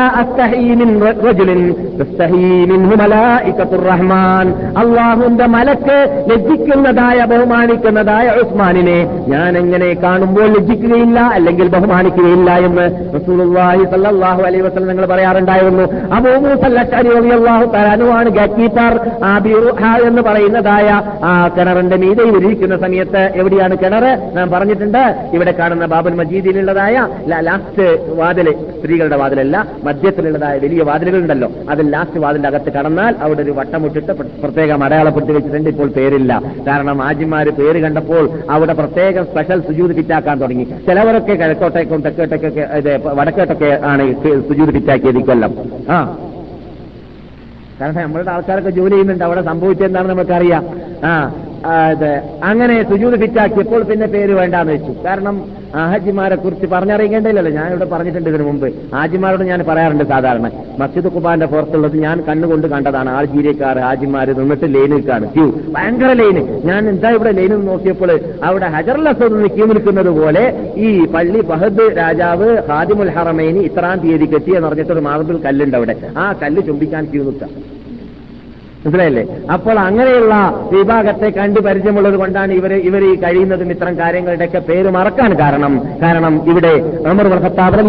റഹ്മാൻ. 3.91 4.55
അള്ളാഹുവിന്റെ 4.79 5.47
മലക്ക് 5.47 6.27
ലജ്ജിക്കുന്നതായ 6.31 7.25
ബഹുമാനിക്കുന്നതായ 7.25 8.43
ഉസ്മാനിനെ 8.43 9.25
ഞാൻ 9.29 9.59
എങ്ങനെ 9.59 9.97
കാണുമ്പോൾ 10.03 10.47
ലജ്ജിക്കുകയില്ല 10.47 11.21
അല്ലെങ്കിൽ 11.21 11.69
ബഹുമാനിക്കുകയില്ല 11.69 12.59
എന്ന് 12.59 13.00
റസൂലുള്ളാഹി 13.15 13.85
അലൈഹി 14.45 14.63
വസല്ലം 14.63 14.89
നിങ്ങൾ 14.89 15.07
പറയാറുണ്ടായിരുന്നു 15.07 15.85
അബൂ 16.13 16.33
അശ്അരി 16.81 17.09
റളിയല്ലാഹു 17.11 17.67
ആ 19.85 20.01
എന്ന് 20.07 20.23
പറയുന്നതായ 20.23 20.89
ആ 21.25 21.49
കിണറിന്റെ 21.49 21.97
മീതെ 21.97 22.25
ഇരിക്കുന്ന 22.31 22.77
സമയത്ത് 22.77 23.33
എവിടെയാണ് 23.35 23.75
കിണർ? 23.75 24.05
ഞാൻ 24.35 24.51
പറഞ്ഞിട്ടുണ്ട് 24.51 25.03
ഇവിടെ 25.33 25.51
കാണുന്ന 25.53 25.87
ബാബുൽ 25.87 26.15
മജീദിലുള്ളതായ 26.15 26.95
ലാസ്റ്റ് 27.43 27.87
വാതിൽ 28.15 28.47
സ്ത്രീകളുടെ 28.75 29.17
വാതിലല്ല 29.17 29.57
മധ്യത്തിലുള്ളതായ 29.85 30.59
വലിയ 30.59 30.83
വാതിലുകളുണ്ടല്ലോ 30.83 31.49
അതിൽ 31.69 31.91
ലാസ്റ്റ് 31.91 32.21
വാതിലിന്റെ 32.21 32.49
അകത്ത് 32.49 32.71
കടന്നാൽ 32.71 33.15
അവിടെ 33.21 33.43
ഒരു 33.43 33.51
വട്ടമുട്ടിട്ട് 33.51 34.13
പ്ര- 34.13 34.31
പ്രത്യേകം 34.43 34.85
അടയാളപ്പെടുത്തി 34.85 35.33
വെച്ചിട്ടുണ്ട് 35.33 35.71
ഇപ്പോൾ 35.71 35.89
പേരില്ല. 35.91 36.33
കാരണം 36.67 37.03
ആജിമാര് 37.03 37.51
പേര് 37.51 37.79
കണ്ടപ്പോൾ 37.79 38.25
അവിടെ 38.51 38.73
പ്രത്യേകം 38.73 39.25
സ്പെഷ്യൽ 39.25 39.61
സുജൂത് 39.61 39.97
കിറ്റാക്കാൻ 39.97 40.41
തുടങ്ങി. 40.41 40.65
ചിലവരൊക്കെ 40.87 41.35
കിഴക്കോട്ടേക്കും 41.35 42.01
തെക്കോട്ടേക്കൊക്കെ 42.01 42.65
ഇത് 42.77 42.90
വടക്കോട്ടൊക്കെ 42.97 43.81
ആണ് 43.85 44.23
സുജൂത് 44.49 44.71
ഫിറ്റാക്കിയത് 44.71 45.19
ഇക്കൊല്ലം 45.19 45.55
ആ. 45.91 46.17
കാരണം 47.81 48.03
നമ്മളുടെ 48.03 48.31
ആൾക്കാരൊക്കെ 48.31 48.71
ജോലി 48.71 48.91
ചെയ്യുന്നുണ്ട്. 48.91 49.25
അവിടെ 49.25 49.43
സംഭവിച്ചെന്താണെന്ന് 49.43 50.15
നമുക്കറിയാം 50.15 50.65
ആ. 51.05 51.35
ഇത്. 51.93 52.13
അങ്ങനെ 52.51 52.83
സുജൂത് 52.91 53.17
ഫിറ്റാക്കിയപ്പോൾ 53.23 53.83
പിന്നെ 53.91 54.07
പേര് 54.07 54.33
വേണ്ടാന്ന് 54.33 54.73
വെച്ചു. 54.73 54.93
കാരണം 55.07 55.37
ഹാജിമാരെ 55.75 56.37
കുറിച്ച് 56.37 56.67
പറഞ്ഞറിയിക്കേണ്ടല്ലോ 56.67 57.51
ഞാൻ 57.57 57.67
ഇവിടെ 57.73 57.85
പറഞ്ഞിട്ടുണ്ട് 57.85 58.31
ഇതിനു 58.31 58.45
മുമ്പ്. 58.45 58.67
ഹാജിമാരോട് 58.95 59.45
ഞാൻ 59.51 59.61
പറയാറുണ്ട് 59.69 60.05
സാധാരണ. 60.05 60.47
മസ്ജിദ് 60.81 61.09
കുബാന്റെ 61.15 61.47
പുറത്തുള്ളത് 61.47 61.97
ഞാൻ 61.97 62.25
കണ്ണുകൊണ്ട് 62.29 62.67
കണ്ടതാണ്. 62.67 63.11
ആൾജീരിയക്കാർ 63.11 63.79
ഹാജിമാര് 63.79 64.33
നിന്നിട്ട് 64.39 64.67
ലൈനിൽ 64.75 64.95
നിൽക്കാണ്. 64.95 65.27
ക്യൂ 65.35 65.47
ഭയങ്കര 65.77 66.13
ലൈന്. 66.13 66.43
ഞാൻ 66.71 66.89
എന്താ 66.89 67.11
ഇവിടെ 67.17 67.33
ലൈനിൽ 67.41 67.63
നോക്കിയപ്പോൾ 67.71 68.13
അവിടെ 68.43 68.67
ഹജറുൽ 68.77 69.09
ക്യൂ 69.57 69.67
നിൽക്കുന്നത് 69.73 70.11
പോലെ 70.21 70.45
ഈ 70.87 71.07
പള്ളി 71.17 71.41
ബഹദ് 71.53 71.87
രാജാവ് 71.99 72.49
ഹാദിമുൽ 72.71 73.11
ഹറമേനി 73.19 73.61
ഇത്രാം 73.71 73.99
തീയതിക്ക് 74.05 74.35
എത്തിയെന്ന് 74.41 74.69
പറഞ്ഞിട്ടൊരു 74.69 75.01
മാർബിൾ 75.01 75.39
കല്ലുണ്ട് 75.47 75.77
അവിടെ. 75.77 75.97
ആ 76.17 76.27
കല്ല് 76.43 76.63
ചുംബിക്കാൻ 76.71 77.05
ക്യൂ 77.13 77.23
നിൽക്കാം 77.29 77.53
മനസ്സിലായില്ലേ? 78.85 79.25
അപ്പോൾ 79.53 79.79
അങ്ങനെയുള്ള 79.79 80.35
വിഭാഗത്തെ 80.73 81.29
കണ്ടു 81.31 81.61
പരിചയമുള്ളത് 81.61 82.15
കൊണ്ടാണ് 82.15 82.53
ഇവർ 82.53 82.73
ഇവർ 82.73 83.03
ഈ 83.05 83.15
കഴിയുന്നതും 83.15 83.71
ഇത്തരം 83.71 83.99
കാര്യങ്ങളുടെയൊക്കെ 83.99 84.59
പേര് 84.59 84.89
മറക്കാൻ 84.89 85.39
കാരണം. 85.41 85.83
കാരണം 86.03 86.43
ഇവിടെ 86.47 86.73
അമർ 87.07 87.27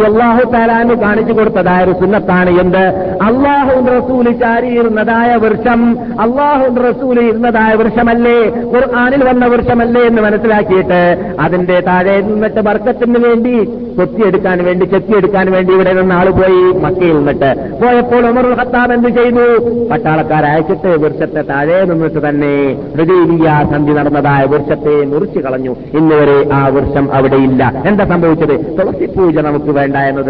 അള്ളാഹു 0.06 0.52
താലാന് 0.52 0.96
കാണിച്ചു 1.02 1.34
കൊടുത്തതായ 1.34 1.84
ഒരു 1.84 1.92
സുന്നത്താണ് 1.92 2.50
എന്ത്? 2.60 2.84
അള്ളാഹു 3.22 3.76
റസൂൽ 3.98 4.32
ചാരിയിരുന്നതായ 4.32 5.36
വൃക്ഷം. 5.36 5.82
അള്ളാഹു 6.22 6.68
റസൂൽ 6.88 7.20
ഇരുന്നതായ 7.20 7.74
വൃക്ഷമല്ലേ? 7.74 8.38
ഖുർആാനിൽ 8.74 9.24
വന്ന 9.30 9.46
വൃക്ഷമല്ലേ 9.46 10.02
എന്ന് 10.02 10.22
മനസ്സിലാക്കിയിട്ട് 10.22 11.02
അതിന്റെ 11.40 11.80
താഴെ 11.88 12.22
നിന്നിട്ട് 12.22 12.60
വർക്കത്തിന് 12.60 13.20
വേണ്ടി 13.28 13.56
കൊത്തിയെടുക്കാൻ 13.98 14.64
വേണ്ടി 14.66 14.86
ചെത്തിയെടുക്കാൻ 14.86 15.52
വേണ്ടി 15.52 15.74
ഇവിടെ 15.74 15.94
നിന്ന് 15.94 16.16
ആൾ 16.16 16.30
പോയി 16.30 16.62
മക്കയിൽ 16.86 17.16
നിന്നിട്ട്. 17.18 17.50
പോയപ്പോൾ 17.82 18.26
ഉമർ 18.28 18.46
ഖത്താബ് 18.60 18.94
എന്ത് 18.94 19.10
ചെയ്തു? 19.10 19.48
പട്ടാളക്കാരെ 19.92 20.52
അയച്ചിട്ട് 20.86 21.04
വൃക്ഷത്തെ 21.04 21.42
താഴെ 21.50 21.86
നിന്നിട്ട് 21.86 22.20
തന്നെ 22.30 22.54
ഹൃദയ 22.96 23.48
സന്ധി 23.72 23.94
നടന്നതായ 23.94 24.46
വൃക്ഷത്തെ 24.46 24.94
മുറിച്ചു 25.06 25.40
കളഞ്ഞു. 25.40 25.74
ഇന്നുവരെ 25.94 26.38
ആ 26.54 26.68
വൃക്ഷം 26.68 27.06
അവിടെയില്ല. 27.14 27.64
എന്താ 27.88 28.06
സംഭവിച്ചത്? 28.06 28.56
തുളസി 28.78 29.06
പൂജ 29.18 29.38
നമുക്ക് 29.38 29.72
വേണ്ട 29.78 29.96
എന്നത് 29.96 30.30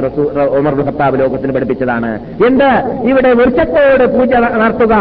ഉമർ 0.60 0.74
ഖത്താബ് 0.88 1.20
ലോകത്തിന് 1.20 1.54
പഠിപ്പിച്ചതാണ്. 1.54 2.12
എന്ത്? 2.48 2.70
ഇവിടെ 3.10 3.32
വൃക്ഷത്തോട് 3.34 4.06
പൂജ 4.18 4.34
നടത്തുക. 4.64 4.94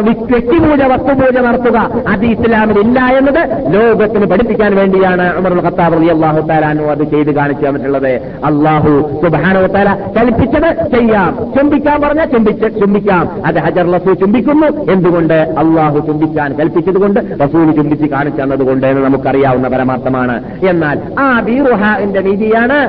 വ്യക്തി 0.00 0.32
വ്യക്തിപൂജ 0.32 0.82
വസ്തുപൂജ 0.92 1.36
നടത്തുക. 1.46 1.78
അത് 2.08 2.24
ഇസ്ലാമിൽ 2.24 2.78
ഇല്ല 2.78 3.00
എന്നത് 3.18 3.42
ലോകത്തിന് 3.74 4.26
പഠിപ്പിക്കാൻ 4.32 4.74
വേണ്ടിയാണ് 4.76 5.26
ഉമർ 5.38 5.52
റളി 5.96 6.08
അള്ളാഹു 6.16 6.40
താലാനു 6.48 6.84
അത് 6.94 7.04
ചെയ്ത് 7.14 7.30
കാണിച്ചു 7.34 7.66
തന്നിട്ടുള്ളത്. 7.66 8.12
അള്ളാഹു 8.48 8.92
സുബാനോ 9.22 9.62
താല 9.66 9.90
കൽപ്പിച്ചത് 10.16 10.70
ചെയ്യാം. 10.96 11.38
ചുംബിക്കാൻ 11.56 12.00
പറഞ്ഞാൽ 12.02 12.26
ചുംബിച്ച് 12.34 12.80
ചുംബിക്കാം. 12.80 13.24
അത് 13.46 13.58
ഹജർ 13.66 13.86
ലസു 13.92 14.12
ചുംബിക്കുന്നു. 14.22 14.68
എന്തുകൊണ്ട് 14.96 15.34
അള്ളാഹു 15.34 15.98
ചിന്തിക്കാൻ 16.06 16.52
കൽപ്പിച്ചതുകൊണ്ട് 16.60 17.20
റസൂൽ 17.44 17.72
ചിന്തിച്ച് 17.72 18.06
കാണിച്ചു 18.06 18.42
തന്നതുകൊണ്ട് 18.42 18.86
എന്ന് 18.86 19.02
നമുക്കറിയാവുന്ന 19.04 19.68
പരമാർത്ഥമാണ്. 19.68 20.36
എന്നാൽ 20.68 20.98
ആ 21.20 21.40
ബീറുഹാന്റെ 21.40 22.20
നീതിയാണ് 22.20 22.80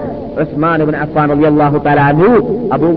അൻഹു. 2.00 2.32
അബൂ 2.74 2.88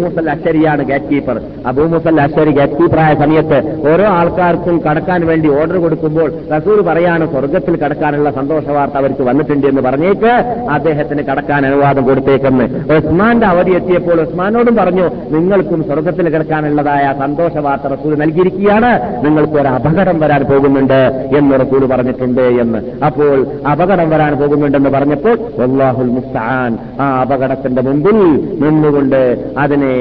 ഗേറ്റ് 0.89 1.05
കീപ്പർ 1.11 1.41
അബൂ 1.67 1.83
മൂസൽ 1.83 2.21
അശ്ശരി 2.21 2.51
ഗേറ്റ് 2.51 2.73
കീപ്പറായ 2.73 3.15
സമയത്ത് 3.15 3.59
ഓരോ 3.93 4.05
ആൾക്കാർക്കും 4.05 4.83
കടക്കാൻ 4.87 5.27
വേണ്ടി 5.27 5.49
ഓർഡർ 5.49 5.77
കൊടുക്കുമ്പോൾ 5.77 6.33
റസൂൽ 6.57 6.81
പറയാണ് 6.81 7.33
സ്വർഗത്തിൽ 7.33 7.77
കടക്കാനുള്ള 7.77 8.31
സന്തോഷ 8.31 8.65
വാർത്ത 8.69 8.95
അവർക്ക് 8.95 9.23
വന്നിട്ടുണ്ട് 9.23 9.67
എന്ന് 9.67 9.83
പറഞ്ഞേക്ക് 9.83 10.33
അദ്ദേഹത്തിന് 10.71 11.23
കടക്കാൻ 11.23 11.67
അനുവാദം 11.67 12.05
കൊടുത്തേക്കെന്ന്. 12.05 12.67
ഉസ്മാന്റെ 12.97 13.47
അവധി 13.47 13.71
എത്തിയപ്പോൾ 13.71 14.21
ഉസ്മാനോടും 14.21 14.77
പറഞ്ഞു 14.77 15.07
നിങ്ങൾക്കും 15.31 15.85
സ്വർഗത്തിൽ 15.85 16.29
കിടക്കാനുള്ളതായ 16.29 17.15
സന്തോഷ 17.19 17.57
വാർത്ത 17.57 17.93
റസൂൽ 17.95 18.15
നൽകിയിരിക്കുകയാണ്. 18.15 18.93
നിങ്ങൾക്ക് 19.25 19.53
ഒരു 19.53 19.69
അപകടം 19.69 20.21
വരാൻ 20.21 20.43
പോകുന്നുണ്ട് 20.51 21.01
എന്ന് 21.39 21.55
റസൂൽ 21.61 21.87
പറഞ്ഞിട്ടുണ്ട് 21.87 22.43
എന്ന്. 22.63 22.79
അപ്പോൾ 23.05 23.47
അപകടം 23.73 24.11
വരാൻ 24.11 24.33
പോകുന്നുണ്ടെന്ന് 24.41 24.91
പറഞ്ഞപ്പോൾ 24.91 25.37
അള്ളാഹുൽ 25.67 26.11
മുസ്താൻ 26.17 26.79
ആ 27.01 27.07
അപകടത്തിന്റെ 27.21 27.83
മുമ്പിൽ 27.83 28.19
നിന്നുകൊണ്ട് 28.65 29.21
അതിനെ 29.59 29.93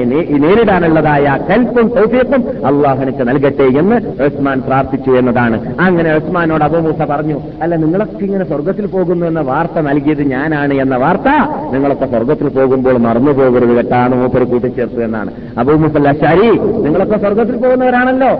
നേരിടാനുള്ളതായ 0.44 1.38
കൽപ്പും 1.50 1.88
സൗഫിയത്തും 1.96 2.42
അള്ളാഹുനിക്ക് 2.66 3.28
നൽകട്ടെ 3.28 3.66
എന്ന് 3.82 3.96
ഉസ്മാൻ 4.26 4.58
പ്രാർത്ഥിച്ചു 4.60 5.10
എന്നതാണ്. 5.10 5.56
അങ്ങനെ 5.80 6.10
ഉസ്മാനോട് 6.16 6.64
അബൂമൂസ 6.64 7.02
പറഞ്ഞു 7.10 7.36
അല്ല 7.62 7.76
നിങ്ങളൊക്കെ 7.76 8.24
ഇങ്ങനെ 8.24 8.44
സ്വർഗത്തിൽ 8.44 8.86
പോകുന്നു 8.86 9.26
എന്ന 9.26 9.40
വാർത്ത 9.40 9.80
നൽകിയത് 9.80 10.22
ഞാനാണ് 10.32 10.74
എന്ന 10.74 10.96
വാർത്ത 10.96 11.28
നിങ്ങളൊക്കെ 11.74 12.06
സ്വർഗത്തിൽ 12.06 12.48
പോകുമ്പോൾ 12.48 12.96
മറന്നു 13.06 13.32
പോകരുത് 13.32 13.74
കേട്ടാണ് 13.76 14.14
മൂപ്പര് 14.20 14.44
കൂട്ടിച്ചേർത്തു 14.44 15.00
എന്നാണ്. 15.00 15.30
അബൂമുസല്ല 15.58 16.12
ശരി 16.22 16.50
നിങ്ങളൊക്കെ 16.84 17.16
സ്വർഗത്തിൽ 17.16 17.56
പോകുന്നവരാണല്ലോ. 17.56 18.30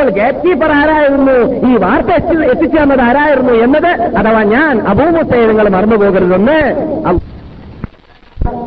അപ്പോൾ 0.00 0.12
ഗേറ്റ് 0.12 0.38
കീപ്പർ 0.38 0.72
ആരായിരുന്നു? 0.72 1.32
ഈ 1.68 1.76
വാർത്ത 1.76 2.08
എത്തി- 2.08 2.44
എത്തിച്ചു 2.44 2.82
തന്നത് 2.82 3.00
ആരായിരുന്നു 3.00 3.52
എന്നത്? 3.52 3.86
അഥവാ 3.86 4.42
ഞാൻ 4.42 4.80
അബൂമുസയെ 4.80 5.46
നിങ്ങൾ 5.46 5.68
മറന്നുപോകരുതെന്ന്. 5.68 6.74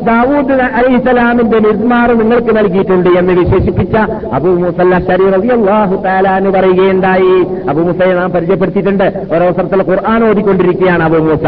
ദാവൂദ് 0.02 0.52
അലി 0.52 0.96
ഇസ്ലാമിന്റെ 0.96 1.58
നിർമാറ് 1.58 2.20
നിങ്ങൾക്ക് 2.20 2.56
നൽകിയിട്ടുണ്ട് 2.56 3.10
എന്ന് 3.10 3.32
വിശേഷിപ്പിച്ച 3.32 3.96
അബൂ 4.32 4.54
മുസല്ല 4.54 4.98
ശരീർ 4.98 5.52
അള്ളാഹു 5.52 6.02
താലാന്ന് 6.02 6.50
പറയുകയുണ്ടായി. 6.50 7.46
അബൂ 7.68 7.82
മുസയെ 7.82 8.14
നാം 8.14 8.30
പരിചയപ്പെടുത്തിയിട്ടുണ്ട്. 8.30 9.04
അവസരത്തിൽ 9.04 9.90
ഖുർആൻ 9.90 10.28
ഓടിക്കൊണ്ടിരിക്കുകയാണ് 10.28 11.02
അബൂ 11.02 11.18
മൂസ 11.18 11.44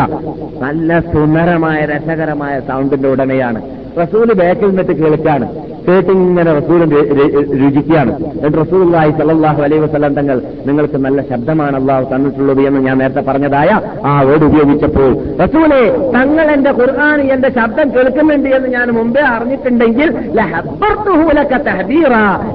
നല്ല 0.62 1.01
സുന്ദരമായ 1.01 1.84
രസകരമായ 1.84 2.61
സൗണ്ടിന്റെ 2.61 3.09
ഉടമയാണ്. 3.09 3.62
റസൂൽ 4.03 4.32
ബേക്കൽ 4.32 4.66
നിന്നിട്ട് 4.66 4.92
കേൾക്കാണ്. 4.92 5.49
കേട്ടിങ്ങനെ 5.88 6.59
റസൂലും 6.59 6.90
രു- 6.90 7.14
രു- 7.14 7.64
രുചിക്കുകയാണ്. 7.64 8.24
എന്നിട്ട് 8.24 8.59
റസൂലായി 8.59 9.11
സല്ലല്ലാഹു 9.11 9.62
അലൈഹി 9.62 9.82
വസ്ലാം 9.82 10.14
തങ്ങൾ 10.14 10.40
നിങ്ങൾക്ക് 10.66 10.97
നല്ല 10.97 11.22
ശബ്ദമാണ് 11.22 11.80
അള്ളാഹു 11.80 12.14
തന്നിട്ടുള്ളത് 12.14 12.61
എന്ന് 12.61 12.80
ഞാൻ 12.80 12.99
നേരത്തെ 12.99 13.20
പറഞ്ഞതായ 13.20 13.80
ആ 14.05 14.20
വേർഡ് 14.20 14.44
ഉപയോഗിച്ചപ്പോൾ 14.44 15.14
റസൂലെ 15.44 16.11
തങ്ങൾ 16.14 16.51
എന്റെ 16.51 16.70
ഖുർആൻ 16.70 17.20
എന്റെ 17.20 17.51
ശബ്ദം 17.51 17.94
കേൾക്കുന്നുണ്ട് 17.94 18.49
എന്ന് 18.49 18.68
ഞാൻ 18.68 18.90
മുമ്പേ 18.90 19.20
അറിഞ്ഞിട്ടുണ്ടെങ്കിൽ. 19.20 20.12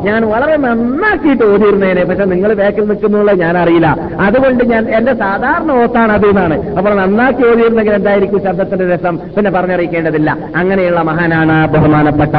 ഞാൻ 0.03 0.29
വളരെ 0.29 0.57
നന്നാക്കിയിട്ട് 0.57 1.43
ഓതിയിരുന്നേനെ. 1.43 2.05
പക്ഷെ 2.05 2.25
നിങ്ങൾ 2.25 2.53
ബേക്കൽ 2.53 2.85
നിൽക്കുന്നുള്ള 2.85 3.31
ഞാൻ 3.31 3.57
അറിയില്ല. 3.57 4.09
അതുകൊണ്ട് 4.19 4.63
ഞാൻ 4.63 4.89
എന്റെ 4.89 5.13
സാധാരണ 5.13 5.71
ഓത്താണ് 5.71 6.11
അത് 6.11 6.25
എന്നാണ്. 6.25 6.75
അപ്പോൾ 6.75 6.93
നന്നാക്കി 6.93 7.47
ഓതിയിരുന്നെങ്കിൽ 7.47 7.93
എന്തായിരിക്കും 7.93 8.43
ശബ്ദത്തിന്റെ 8.43 8.95
രസം? 8.95 9.17
പിന്നെ 9.17 9.51
പറഞ്ഞറിയിക്കേണ്ടതില്ല. 9.51 10.37
അങ്ങനെയുള്ള 10.55 11.01
മഹാനാണ് 11.31 11.67
ബഹുമാനപ്പെട്ട 11.73 12.35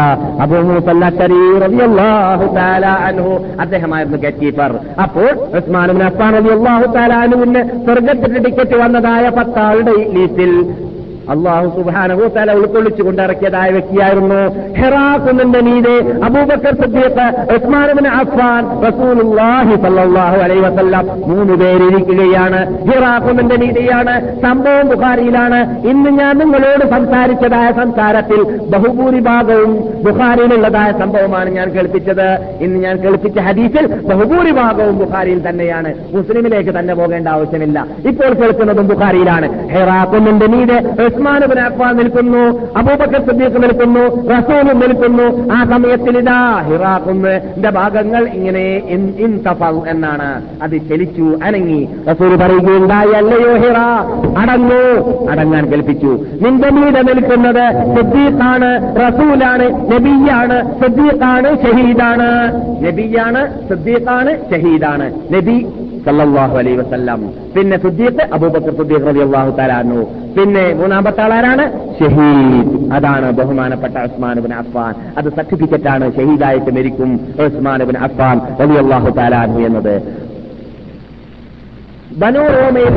അൻഹു. 3.09 3.33
അദ്ദേഹമായിരുന്നു 3.61 4.19
ഗേറ്റ് 4.25 4.43
കീപ്പർ. 4.43 4.73
അപ്പോൾ 5.03 5.29
ഉസ്മാൻ 5.59 5.91
അഫ്ഫാൻ 6.09 6.35
തആല 6.97 7.13
അൻഹുവിന് 7.25 7.63
സ്വർഗത്തിന്റെ 7.87 8.41
ടിക്കറ്റ് 8.47 8.77
വന്നതായ 8.83 9.25
പത്താളുടെ 9.39 9.95
ലിസ്റ്റിൽ 10.17 10.53
അള്ളാഹു 11.31 11.83
സുബാനഹു 11.83 12.29
തല 12.37 12.53
ഉൾക്കൊള്ളിച്ചു 12.53 13.03
കൊണ്ടിറക്കിയതായ 13.03 13.71
വ്യക്തിയായിരുന്നു 13.71 14.73
ഹെറാഖുന്നിന്റെ 14.75 15.61
മീതെ 15.61 15.99
അബൂബക്കർ 16.25 16.75
സിദ്ദീഖ് 16.75 17.21
അഫ്ഫാൻ 18.11 18.67
അലൈഹി 20.43 20.63
മൂന്ന് 21.27 21.55
പേരിരിക്കുകയാണ് 21.55 22.83
ഹിറാഖുന്നിന്റെ 22.91 23.57
മീതെയാണ് 23.57 24.43
സംഭവം 24.43 24.89
ബുഖാരിയിലാണ്. 24.89 25.87
ഇന്ന് 25.87 26.11
ഞാൻ 26.11 26.39
നിങ്ങളോട് 26.39 26.91
സംസാരിച്ചതായ 26.91 27.73
സംസാരത്തിൽ 27.73 28.43
ബഹുഭൂരിഭാഗവും 28.69 29.77
ബുഖാരിയിലുള്ളതായ 30.05 30.93
സംഭവമാണ് 30.93 31.51
ഞാൻ 31.51 31.69
കേൾപ്പിച്ചത്. 31.69 32.39
ഇന്ന് 32.61 32.79
ഞാൻ 32.79 32.97
കേൾപ്പിച്ച 32.97 33.39
ഹദീസിൽ 33.39 33.87
ബഹുഭൂരിഭാഗവും 33.87 34.99
ബുഖാരിയിൽ 34.99 35.49
തന്നെയാണ്. 35.49 35.95
മുസ്ലിമിലേക്ക് 36.13 36.79
തന്നെ 36.79 36.95
പോകേണ്ട 36.95 37.29
ആവശ്യമില്ല. 37.29 37.87
ഇപ്പോൾ 38.09 38.33
കേൾക്കുന്നതും 38.33 38.89
ബുഖാരിയിലാണ്. 38.89 39.69
ഹെറാഖുന്നിന്റെ 39.69 40.47
മീതെ 40.47 40.79
ഉസ്മാനുബിൻ 41.15 41.61
അഫ്വാൻ 41.61 41.97
നിൽക്കുന്നു 41.97 42.69
അബൂബക്കർ 42.77 43.27
സദ്ദീഖ് 43.27 43.63
നിൽക്കുന്നു 43.63 44.29
റസൂലും 44.29 44.81
നിൽക്കുന്നു. 44.81 45.53
ആ 45.53 45.65
സമയത്തിൽ 45.65 46.19
ഇതാ 46.19 46.61
ഹിറാഖുന്നിന്റെ 46.61 47.71
ഭാഗങ്ങൾ 47.71 48.29
ഇങ്ങനെ 48.29 48.83
എന്നാണ്. 49.89 50.43
അത് 50.63 50.71
ചലിച്ചു 50.71 51.39
അനങ്ങി. 51.45 51.89
റസൂൽ 52.11 52.37
പറയുകയുണ്ടായി 52.37 53.11
അല്ലയോ 53.11 53.57
ഹിറ 53.57 53.79
അടങ്ങൂ. 54.39 55.03
അടങ്ങാൻ 55.31 55.67
കൽപ്പിച്ചു. 55.67 56.25
നിന്റെ 56.43 56.71
മീതെ 56.71 57.03
നിൽക്കുന്നത് 57.03 57.97
സിദ്ദീഖാണ് 57.97 58.97
റസൂലാണ് 58.97 59.93
നബിയാണ് 59.93 60.83
സിദ്ദീഖാണ് 60.83 61.63
ഷഹീദാണ്. 61.63 62.55
നബിയാണ് 62.87 63.69
സിദ്ദീഖാണ് 63.69 64.37
ഷഹീദാണ്. 64.51 65.15
നബി 65.35 65.67
സല്ലല്ലാഹു 66.07 66.57
അലൈ 66.59 66.77
വസല്ലം. 66.77 67.21
പിന്നെ 67.57 67.77
സുദ്ദീഖ് 67.79 68.25
അബൂബക്കർ 68.33 68.77
സുദ്ദീഖ് 68.77 69.07
റബി 69.09 69.21
അള്ളാഹു 69.21 69.51
തലാനു 69.51 70.01
പിന്നെ 70.37 70.65
മൂന്നാമത്തെ 70.73 71.21
ആളാരാണ് 71.21 71.65
ഷഹീദ്. 71.99 72.93
അതാണ് 72.93 73.31
ബഹുമാനപ്പെട്ട 73.33 73.95
ഉസ്മാൻ 73.99 74.41
ബിൻ 74.41 74.55
അഫ്ഫാൻ. 74.55 74.95
അത് 75.19 75.29
സർട്ടിഫിക്കറ്റ് 75.37 75.89
ആണ്. 75.89 76.13
ഷഹീദായിട്ട് 76.17 76.71
മരിക്കും 76.77 77.21
ഉസ്മാൻ 77.47 77.83
ഇബ്നു 77.83 78.01
അഫ്ഫാൻ 78.01 78.41
അള്ളാഹു 78.83 79.11
തലാനു 79.11 79.59
എന്നത്. 79.67 79.95
ബനൂ 82.19 82.41
റോമയിൽ 82.41 82.95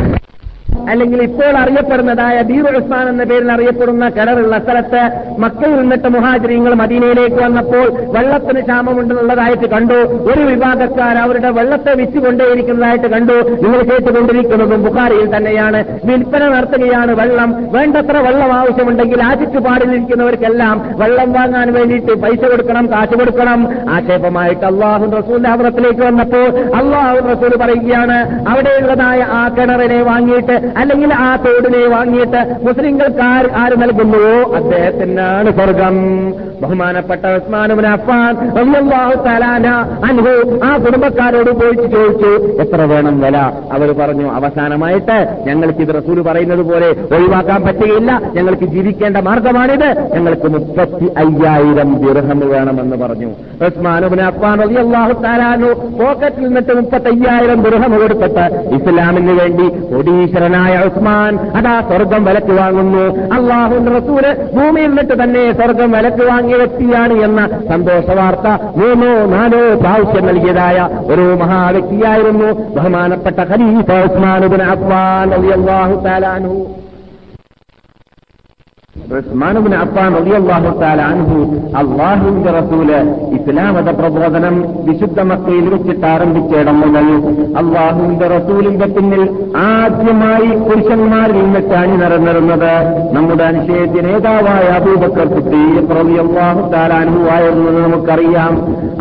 അല്ലെങ്കിൽ 0.90 1.24
ഇപ്പോൾ 1.24 1.58
അറിയപ്പെടുന്നതായ 1.58 2.42
ബീർ 2.42 2.76
ഉസ്മാൻ 2.78 3.10
എന്ന 3.10 3.24
പേരിൽ 3.24 3.52
അറിയപ്പെടുന്ന 3.52 4.10
കിണറുള്ള 4.10 4.58
സ്ഥലത്ത് 4.58 5.02
മക്കയിൽ 5.40 5.76
നിന്നിട്ട് 5.82 6.08
മുഹാജിരിങ്ങൾ 6.08 6.74
മദീനയിലേക്ക് 6.74 7.36
വന്നപ്പോൾ 7.36 7.88
വെള്ളത്തിന് 8.16 8.62
ക്ഷാമമുണ്ടെന്നുള്ളതായിട്ട് 8.62 9.70
കണ്ടു. 9.70 10.00
ഒരു 10.32 10.42
വിഭാഗക്കാർ 10.42 11.18
അവരുടെ 11.18 11.50
വെള്ളത്തെ 11.50 11.94
വിറ്റുകൊണ്ടേയിരിക്കുന്നതായിട്ട് 11.94 13.08
കണ്ടു. 13.08 13.38
നിങ്ങൾ 13.64 13.82
കേട്ടുകൊണ്ടിരിക്കുന്നതും 13.82 14.84
ബുഖാരിയിൽ 14.84 15.38
തന്നെയാണ്. 15.38 15.86
വിൽപ്പന 16.06 16.48
നടത്തുകയാണ് 16.48 17.12
വെള്ളം. 17.12 17.72
വേണ്ടത്ര 17.72 18.18
വെള്ളം 18.18 18.54
ആവശ്യമുണ്ടെങ്കിൽ 18.54 19.24
ആ 19.24 19.34
ചുറ്റുപാടിലിരിക്കുന്നവർക്കെല്ലാം 19.34 20.96
വെള്ളം 20.98 21.32
വാങ്ങാൻ 21.32 21.74
വേണ്ടിയിട്ട് 21.74 22.14
പൈസ 22.22 22.42
കൊടുക്കണം 22.52 22.92
കാശ് 22.92 23.20
കൊടുക്കണം. 23.20 23.68
ആക്ഷേപമായിട്ട് 23.90 24.66
അള്ളാഹു 24.66 25.06
റസൂലിന്റെ 25.18 25.50
അവറത്തിലേക്ക് 25.50 26.02
വന്നപ്പോൾ 26.02 26.48
അള്ളാഹു 26.76 27.18
റസൂൽ 27.34 27.56
പറയുകയാണ് 27.62 28.18
അവിടെയുള്ളതായ 28.50 29.22
ആ 29.40 29.48
കിണറിനെ 29.48 30.02
വാങ്ങിയിട്ട് 30.02 30.65
അല്ലെങ്കിൽ 30.78 31.14
ആ 31.14 31.36
തോടിനെ 31.36 31.88
വാങ്ങിയിട്ട് 31.88 32.56
മുസ്ലിങ്ങൾക്ക് 32.64 33.22
ആര് 33.24 33.46
ആര് 33.56 33.82
നൽകുന്നുവോ? 33.82 34.56
അദ്ദേഹത്തിനാണ് 34.56 35.52
സ്വർഗം. 35.52 35.96
ബഹുമാനപ്പെട്ട 36.62 37.26
അൻഹു 40.06 40.60
ആ 40.64 40.78
കുടുംബക്കാരോട് 40.78 41.52
പോയിട്ട് 41.52 41.92
ചോദിച്ചു 41.92 42.62
എത്ര 42.62 42.82
വേണം 42.82 43.20
വില? 43.20 43.38
അവർ 43.72 43.92
പറഞ്ഞു 43.92 44.32
അവസാനമായിട്ട് 44.32 45.38
ഞങ്ങൾക്ക് 45.48 45.80
ഇത് 45.80 45.90
റസൂൽ 45.90 46.22
പറയുന്നത് 46.22 46.60
പോലെ 46.60 46.90
ഒഴിവാക്കാൻ 47.16 47.62
പറ്റുകയില്ല. 47.62 48.22
ഞങ്ങൾക്ക് 48.34 48.66
ജീവിക്കേണ്ട 48.66 49.18
മാർഗമാണിത്. 49.18 50.10
ഞങ്ങൾക്ക് 50.14 50.48
മുപ്പത്തി 50.48 51.06
അയ്യായിരം 51.18 52.06
ദിർഹം 52.06 52.40
വേണമെന്ന് 52.40 52.96
പറഞ്ഞു. 52.96 53.28
ഉസ്മാനുബിൻ 53.66 54.20
പോക്കറ്റിൽ 56.00 56.44
നിന്നിട്ട് 56.44 56.74
മുപ്പത്തി 56.74 57.06
അയ്യായിരം 57.06 57.64
ദിർഹം 57.64 58.00
കൊടുത്തിട്ട് 58.02 58.46
ഇസ്ലാമിന് 58.76 59.40
വേണ്ടി 59.40 59.96
കോടീശ്വരനായ 60.56 60.88
ഉസ്മാൻ 60.88 61.34
അതാ 61.58 61.74
സ്വർഗം 61.88 62.22
വിലക്ക് 62.28 62.54
വാങ്ങുന്നു. 62.60 63.04
അള്ളാഹു 63.36 63.76
റസൂൽ 63.96 64.26
ഭൂമിയിൽ 64.56 64.90
നിന്നിട്ട് 64.90 65.16
തന്നെ 65.22 65.44
സ്വർഗം 65.52 65.90
വിലക്ക് 65.92 66.24
വാങ്ങിയ 66.30 66.56
വ്യക്തിയാണ് 66.56 67.16
എന്ന 67.28 67.42
സന്തോഷ 67.70 68.08
വാർത്ത 68.20 68.48
മൂന്നോ 68.80 69.12
നാലോ 69.34 69.62
പ്രാവശ്യം 69.84 70.26
നൽകിയതായ 70.30 70.78
ഒരു 71.14 71.26
മഹാവ്യക്തിയായിരുന്നു 71.42 72.50
ബഹുമാനപ്പെട്ട 72.78 73.40
ഖലീഫ 73.52 73.90
ഉസ്മാനുബിൻ 74.08 74.64
അഫ്വാൻ 74.74 75.32
അള്ളാഹു 75.52 75.96
താലാനു 76.08 76.56
ഉസ്മാനുബിൻ 78.96 79.74
അപ്പാൻ 79.76 80.12
റളിയല്ലാഹു 80.18 80.70
തആല 80.82 81.00
അൻഹു 81.14 81.38
അള്ളാഹുവിന്റെ 81.80 82.52
റസൂൽ 82.58 82.90
ഇസ്ലാമത 83.38 83.90
പ്രബോധനം 84.00 84.56
വിശുദ്ധ 84.88 85.20
മക്കയിൽ 85.30 85.66
വെച്ചിട്ട് 85.74 86.06
ആരംഭിച്ചിടം 86.12 86.78
മുതൽ 86.84 87.08
അള്ളാഹുവിന്റെ 87.62 88.28
റസൂലിന്റെ 88.36 88.88
പിന്നിൽ 88.96 89.24
ആദ്യമായി 89.66 90.50
പുരുഷന്മാരിൽ 90.68 91.38
നിന്നിട്ട് 91.42 91.76
അണിനിറന്നിരുന്നത് 91.82 92.72
നമ്മുടെ 93.18 93.44
അനുശയത്തിന് 93.50 94.08
നേതാവായ 94.08 94.66
അബൂബക്കർ 94.78 95.28
സിദ്ദീഖ് 95.36 95.84
റളിയല്ലാഹു 96.00 96.64
തആല 96.76 96.94
അൻഹു 97.06 97.22
ആയിരുന്നു 97.36 97.84
നമുക്കറിയാം. 97.86 98.56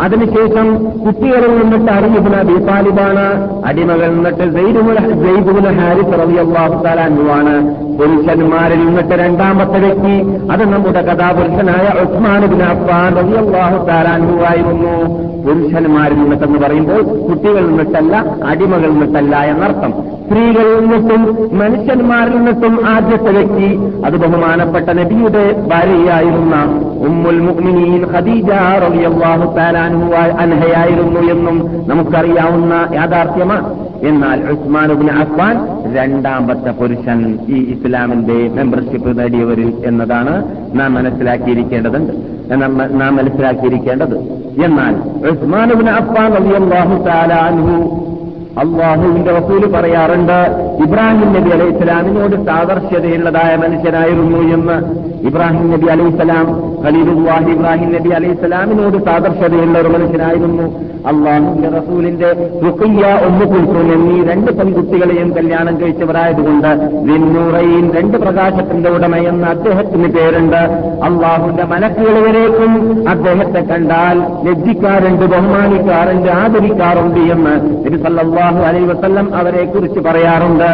അതിനുശേഷം 0.07 0.67
കുട്ടികളിൽ 1.05 1.53
നിന്നിട്ട് 1.61 1.91
അറിയുന്ന 1.97 2.37
അബി 2.45 2.59
താലിബാണ്. 2.69 3.27
അടിമകൾ 3.71 4.09
നിന്നിട്ട് 4.17 4.45
സെയ്ദുൽ 4.59 5.71
ഹാരിസ് 5.81 6.15
റളിയല്ലാഹു 6.23 6.77
തആല 6.87 7.01
അൻഹു 7.11 7.27
ആണ്. 7.39 7.57
പുരുഷന്മാരിൽ 7.99 8.81
നിന്നിട്ട് 8.87 9.15
രണ്ടാമത്തെ 9.25 9.79
വ്യക്തി 9.85 10.15
അത് 10.53 10.65
നമ്മുടെ 10.73 11.03
കഥാപുരുഷനായ 11.09 11.87
ഉസ്മാനുബിൻ 12.05 12.63
അഫ്ഫാൻ 12.73 13.11
റളിയല്ലാഹു 13.21 13.79
തആല 13.91 14.09
ആയിരുന്നു. 14.51 14.97
പുരുഷന്മാരിൽ 15.45 16.19
നിന്നിട്ടെന്ന് 16.21 16.59
പറയുമ്പോൾ 16.65 17.01
കുട്ടികളിൽ 17.29 17.69
നിന്നിട്ടല്ല 17.71 18.15
അടിമകളിൽ 18.51 18.93
നിന്നിട്ടല്ല 18.93 19.37
എന്നർത്ഥം. 19.53 19.93
സ്ത്രീകളിൽ 20.27 20.77
നിന്നിട്ടും 20.81 21.23
മനുഷ്യന്മാരിൽ 21.61 22.35
നിന്നിട്ടും 22.37 22.75
ആദ്യത്തെ 22.93 23.33
വ്യക്തി 23.39 23.69
അത് 24.07 24.17
ബഹുമാനപ്പെട്ട 24.23 24.89
നബിയുടെ 25.01 25.45
ഭാര്യയായിരുന്ന 25.73 26.57
ഉമ്മുൽ 27.09 27.41
മുഅ്മിനീൻ 27.47 28.05
ഖദീജ 28.15 28.51
റളിയല്ലാഹു 28.85 29.47
തആല 29.59 29.77
അൻഹു 29.89 30.09
അൻഹയായിരുന്നു 30.45 31.23
എന്നും 31.35 31.59
നമുക്കറിയാവുന്ന 31.89 32.75
യാഥാർത്ഥ്യമാണ്. 32.95 33.69
എന്നാൽ 34.11 34.39
ഉസ്മാൻ 34.53 34.89
ഇബ്നു 34.93 35.13
അഫ്ഫാൻ 35.25 35.57
രണ്ടാമത്തെ 35.97 36.71
പുരുഷൻ 36.79 37.21
ഈ 37.49 37.59
ഇസ്ലാമിന്റെ 37.75 38.39
മെമ്പർഷിപ്പ് 38.57 39.13
നേടിയവരിൽ 39.19 39.71
എന്നതാണ് 39.91 40.35
നാം 40.81 40.91
മനസ്സിലാക്കിയിരിക്കേണ്ടതുണ്ട്. 40.95 42.13
നാം 43.01 43.13
മനസ്സിലാക്കിയിരിക്കേണ്ടത്. 43.17 44.17
എന്നാൽ 44.65 44.95
ഉസ്മാൻ 45.35 45.69
ഇബ്നു 45.73 45.93
അഫ്ഫാൻ 45.93 46.31
റളിയല്ലാഹു 46.37 46.97
തആല 47.07 47.33
അൻഹു 47.47 47.77
അള്ളാഹുവിന്റെ 48.59 49.31
റസൂൽ 49.39 49.73
പറയാറുണ്ട് 49.73 50.39
ഇബ്രാഹിം 50.83 51.33
നബി 51.33 51.51
അലൈഹി 51.51 51.71
ഇസ്ലാമിനോട് 51.71 52.47
സാദർശ്യതയുള്ളതായ 52.47 53.57
മനുഷ്യനായിരുന്നു 53.57 54.39
എന്ന്. 54.39 55.05
ഇബ്രാഹിം 55.27 55.71
നബി 55.71 55.87
അലൈഹി 55.87 56.11
സ്വലാം 56.11 56.47
ഖലീലുല്ലാഹി 56.87 57.51
ഇബ്രാഹിം 57.51 57.93
നബി 57.93 58.09
അലൈഹി 58.09 58.35
സ്വലാമിനോട് 58.35 59.05
സാദർശ്യതയുള്ള 59.05 59.79
ഒരു 59.79 59.89
മനുഷ്യനായിരുന്നു. 59.89 60.95
അള്ളാഹുവിന്റെ 61.05 61.69
റസൂലിന്റെ 61.69 62.61
റുഖിയ 62.65 63.05
ഒന്നു 63.27 63.45
കുൽസും 63.47 63.93
എന്നീ 63.93 64.33
രണ്ട് 64.33 64.51
പെൺകുട്ടികളെയും 64.53 65.31
കല്യാണം 65.37 65.81
കഴിച്ചവരായതുകൊണ്ട് 65.81 66.71
നിന്നൂറയിൽ 67.11 67.99
രണ്ട് 67.99 68.17
പ്രകാശത്തിന്റെ 68.17 68.91
ഉടമയെന്ന് 68.91 69.49
അദ്ദേഹത്തിന് 69.49 70.09
പേരുണ്ട്. 70.09 70.63
അള്ളാഹുവിന്റെ 71.09 71.65
മലക്കുകൾ 71.65 72.19
വരേക്കും 72.29 72.73
അദ്ദേഹത്തെ 73.09 73.61
കണ്ടാൽ 73.61 74.47
ലജ്ജിക്കാറുണ്ട് 74.49 75.25
ബഹുമാനിക്കാറുണ്ട് 75.25 76.31
ആദരിക്കാറുണ്ട് 76.31 77.21
എന്ന് 77.21 77.85
നബി 77.87 77.99
അലൈഹി 78.45 78.85
വസ്ല്ലം 78.85 79.35
അവരെ 79.35 79.65
കുറിച്ച് 79.65 80.01
പറയാറുണ്ട്. 80.01 80.65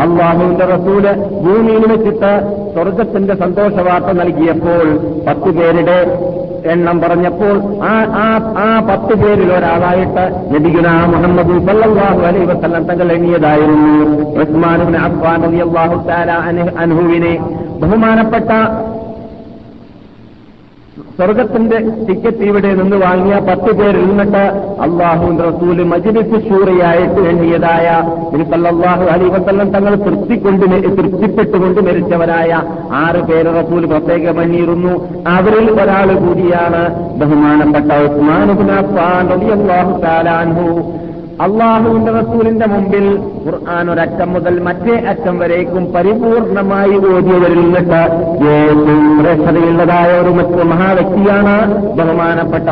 അള്ളാഹുവിന്റെ 0.00 0.64
റസൂൽ 0.64 1.12
ഭൂമിയിൽ 1.42 1.86
വെച്ചിട്ട് 1.86 2.56
സ്വർഗത്തിന്റെ 2.72 3.34
സന്തോഷവാർത്ത 3.34 4.06
നൽകിയപ്പോൾ 4.06 4.98
പത്ത് 5.26 5.50
പേരുടെ 5.56 6.28
എണ്ണം 6.66 7.00
പറഞ്ഞപ്പോൾ 7.00 7.62
ആ 7.84 8.04
ആ 8.14 8.54
ആ 8.58 8.80
പത്ത് 8.80 9.14
പേരിൽ 9.14 9.52
ഒരാളായിട്ട് 9.52 10.54
നബിഗുന 10.54 10.88
മുഹമ്മദ് 10.88 11.66
സല്ലാഹു 11.66 12.20
അലൈ 12.20 12.44
വസല്ലം 12.44 12.84
തങ്ങൾ 12.84 13.12
എണ്ണിയതായിരുന്നു. 13.12 14.06
ഉസ്മാനുബിൻ 14.40 14.96
റളിയല്ലാഹു 15.46 16.08
തആല 16.08 16.30
അൻഹു- 16.30 16.74
ബഹുമാനപ്പെട്ട 17.80 18.50
സ്വർഗത്തിന്റെ 21.20 21.78
ടിക്കറ്റ് 22.08 22.44
ഇവിടെ 22.44 22.74
നിന്ന് 22.74 22.96
വാങ്ങിയ 22.96 23.38
പത്ത് 23.38 23.72
പേരിൽ 23.78 24.06
നിന്നിട്ട് 24.06 24.42
അള്ളാഹുവിന്റെ 24.80 25.44
റസൂൽ 25.44 25.82
മജിബിസ് 25.82 26.38
ഷൂറയായിട്ട് 26.48 27.20
എണ്ണിയതായ 27.20 27.88
അള്ളാഹു 28.66 29.04
അലിബത്തല്ലം 29.04 29.70
തങ്ങൾ 29.70 29.94
തൃപ്തിക്കൊണ്ട് 29.94 30.64
തൃപ്തിപ്പെട്ടുകൊണ്ട് 30.98 31.80
മരിച്ചവരായ 31.80 32.62
ആറ് 32.92 33.20
പേര് 33.20 33.50
റസൂൽ 33.60 33.86
പ്രത്യേകം 33.86 34.42
എണ്ണിയിരുന്നു. 34.42 34.94
അവരിൽ 35.28 35.68
ഒരാൾ 35.82 36.14
കൂടിയാണ് 36.14 36.82
ബഹുമാനപ്പെട്ട 37.18 37.92
ഉസ്മാൻ 38.06 38.48
അൻഹു. 40.40 40.68
അള്ളാഹുവിന്റെ 41.44 42.12
റസൂലിന്റെ 42.12 42.66
മുമ്പിൽ 42.66 43.04
ഖുർആൻ 43.44 43.90
ഒരറ്റം 43.90 44.32
മുതൽ 44.32 44.60
മറ്റേ 44.60 44.96
അറ്റം 45.06 45.38
വരേക്കും 45.38 45.92
പരിപൂർണമായി 45.94 46.96
ഓതിയവരിൽ 47.12 47.60
നിന്നിട്ട് 47.60 48.00
ഏറ്റവും 48.54 49.20
ശ്രേഷ്ഠതയുള്ളതായ 49.20 50.20
ഒരു 50.20 50.30
മറ്റു 50.30 50.62
മഹാവ്യക്തിയാണ് 50.62 51.54
ബഹുമാനപ്പെട്ട 51.98 52.68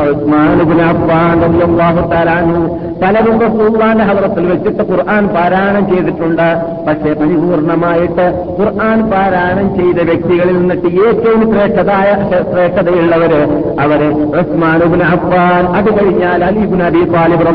അൻഹു. 2.29 2.61
പലരും 3.01 3.39
റസൂള്ളാന്റെ 3.39 4.03
ഹവറത്തിൽ 4.03 4.45
വെച്ചിട്ട് 4.45 4.83
ഖുർആൻ 4.91 5.27
പാരായണം 5.27 5.89
ചെയ്തിട്ടുണ്ട്. 5.91 6.47
പക്ഷേ 6.87 7.13
പരിപൂർണമായിട്ട് 7.13 8.25
ഖുർആൻ 8.59 9.11
പാരായണം 9.11 9.75
ചെയ്ത 9.77 9.99
വ്യക്തികളിൽ 10.09 10.55
നിന്നിട്ട് 10.59 10.87
ഏറ്റവും 11.05 11.53
ശ്രേഷ്ഠതായ 11.53 12.09
ശ്രേഷ്ഠതയുള്ളവര് 12.51 13.41
അവർ 13.79 14.01
ഉസ്മാനുബിൻ 14.41 15.03
അഫ്വാൻ 15.03 15.65
അത് 15.79 15.99
കഴിഞ്ഞാൽ 15.99 16.43
അലി 16.43 16.59
ഇബ്നു 16.59 16.83
അബി 16.83 17.03
താലിബ് 17.15 17.45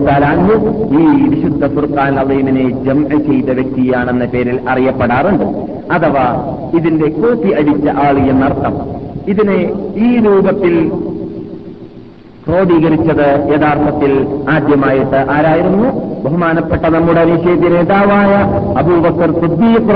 തആല 0.06 0.24
അൻഹു 0.24 0.54
ഈ 1.00 1.04
വിശുദ്ധ 1.32 1.66
ഫുർഖാൻ 1.74 2.18
അലീമിനെ 2.18 2.64
ജം 2.86 3.00
ചെയ്ത 3.10 3.50
വ്യക്തിയാണെന്ന 3.50 4.24
പേരിൽ 4.24 4.60
അറിയപ്പെടാറുണ്ട്. 4.68 5.44
അഥവാ 5.92 6.26
ഇതിന്റെ 6.74 7.08
കോപ്പി 7.08 7.50
അടിച്ച 7.50 7.88
ആൾ 7.88 8.18
എന്നർത്ഥം 8.18 8.74
ഇതിനെ 9.28 9.60
ഈ 9.96 10.08
രൂപത്തിൽ 10.24 10.74
ക്രോഡീകരിച്ചത് 12.46 13.28
യഥാർത്ഥത്തിൽ 13.52 14.12
ആദ്യമായിട്ട് 14.48 15.20
ആരായിരുന്നു? 15.30 15.88
ബഹുമാനപ്പെട്ട 16.24 16.84
നമ്മുടെ 16.86 17.24
നിഷേധ 17.24 17.62
നേതാവായ 17.72 18.32
അബൂബക്കർ 18.78 19.32
സുദ്ദീഖ് 19.40 19.88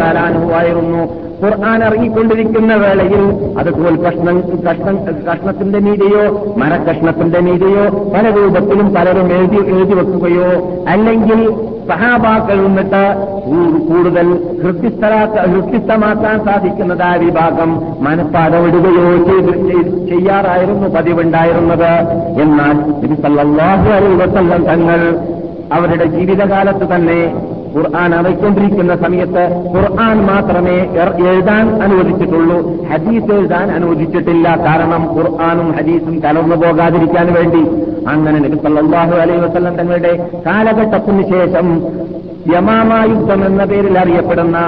തആല 0.00 0.18
അൻഹു 0.18 0.52
ആയിരുന്നു. 0.52 1.02
ഖുർആൻ 1.44 1.84
ഇറങ്ങിക്കൊണ്ടിരിക്കുന്ന 1.84 2.74
വേളയിൽ 2.74 3.22
അത് 3.58 3.70
കോൽ 3.70 3.96
കഷ്ണം 4.02 4.36
കഷ്ണം 4.68 4.96
കഷ്ണത്തിന്റെ 5.32 5.78
മീതെയോ 5.78 6.54
മരക്കഷ്ണത്തിന്റെ 6.56 7.40
മീതെയോ 7.40 8.12
പല 8.14 8.30
രൂപത്തിലും 8.30 8.94
പലരും 8.94 9.32
എഴുതി 9.32 9.56
എഴുതി 9.56 9.94
വെക്കുകയോ 9.94 10.48
അല്ലെങ്കിൽ 10.88 11.40
സഹാബാക്കൾ 11.88 12.56
നിന്നിട്ട് 12.66 13.02
കൂടുതൽ 13.88 14.26
ഹൃത്യസ്ഥമാക്കാൻ 14.62 16.44
സാധിക്കുന്നത് 16.44 16.44
സാധിക്കുന്നതായ 16.44 17.16
വിഭാഗം. 17.18 17.70
മനപ്പാടവിടുകയോ 18.00 19.06
ചെയ്ത് 19.26 20.08
ചെയ്യാറായിരുന്നു 20.08 20.88
പതിവുണ്ടായിരുന്നത്. 20.88 21.92
എന്നാൽ 22.42 22.76
ഇത് 23.04 23.22
സല്ലാഹു 23.22 23.88
അലൈഹി 23.90 24.14
വസല്ലം 24.14 24.64
തങ്ങൾ 24.64 25.00
അവരുടെ 25.72 26.04
ജീവിതകാലത്ത് 26.04 26.94
തന്നെ 26.94 27.20
ഖുർആൻ 27.76 28.14
അറിയിക്കൊണ്ടിരിക്കുന്ന 28.14 28.96
സമയത്ത് 28.96 29.44
ഖുർആൻ 29.76 30.26
മാത്രമേ 30.26 30.76
എഴുതാൻ 31.28 31.82
അനുവദിച്ചിട്ടുള്ളൂ. 31.82 32.86
ഹദീസ് 32.86 33.32
എഴുതാൻ 33.32 33.70
അനുവദിച്ചിട്ടില്ല. 33.70 34.56
കാരണം 34.66 35.02
ഖുർആാനും 35.16 35.72
ഹദീസും 35.72 36.20
കലർന്നു 36.20 36.56
പോകാതിരിക്കാൻ 36.56 37.32
വേണ്ടി. 37.32 37.62
അങ്ങനെ 38.08 38.38
നബി 38.38 38.56
അലൈ 38.66 39.16
അലൈഹി 39.16 39.40
വസല്ലം 39.40 39.76
തങ്ങളുടെ 39.76 40.30
കാലഘട്ടത്തിനു 40.46 41.22
ശേഷം 41.22 41.82
യമാമ 42.56 43.04
യുദ്ധം 43.10 43.46
എന്ന 43.46 43.64
പേരിൽ 43.64 43.98
അറിയപ്പെടുന്ന 43.98 44.58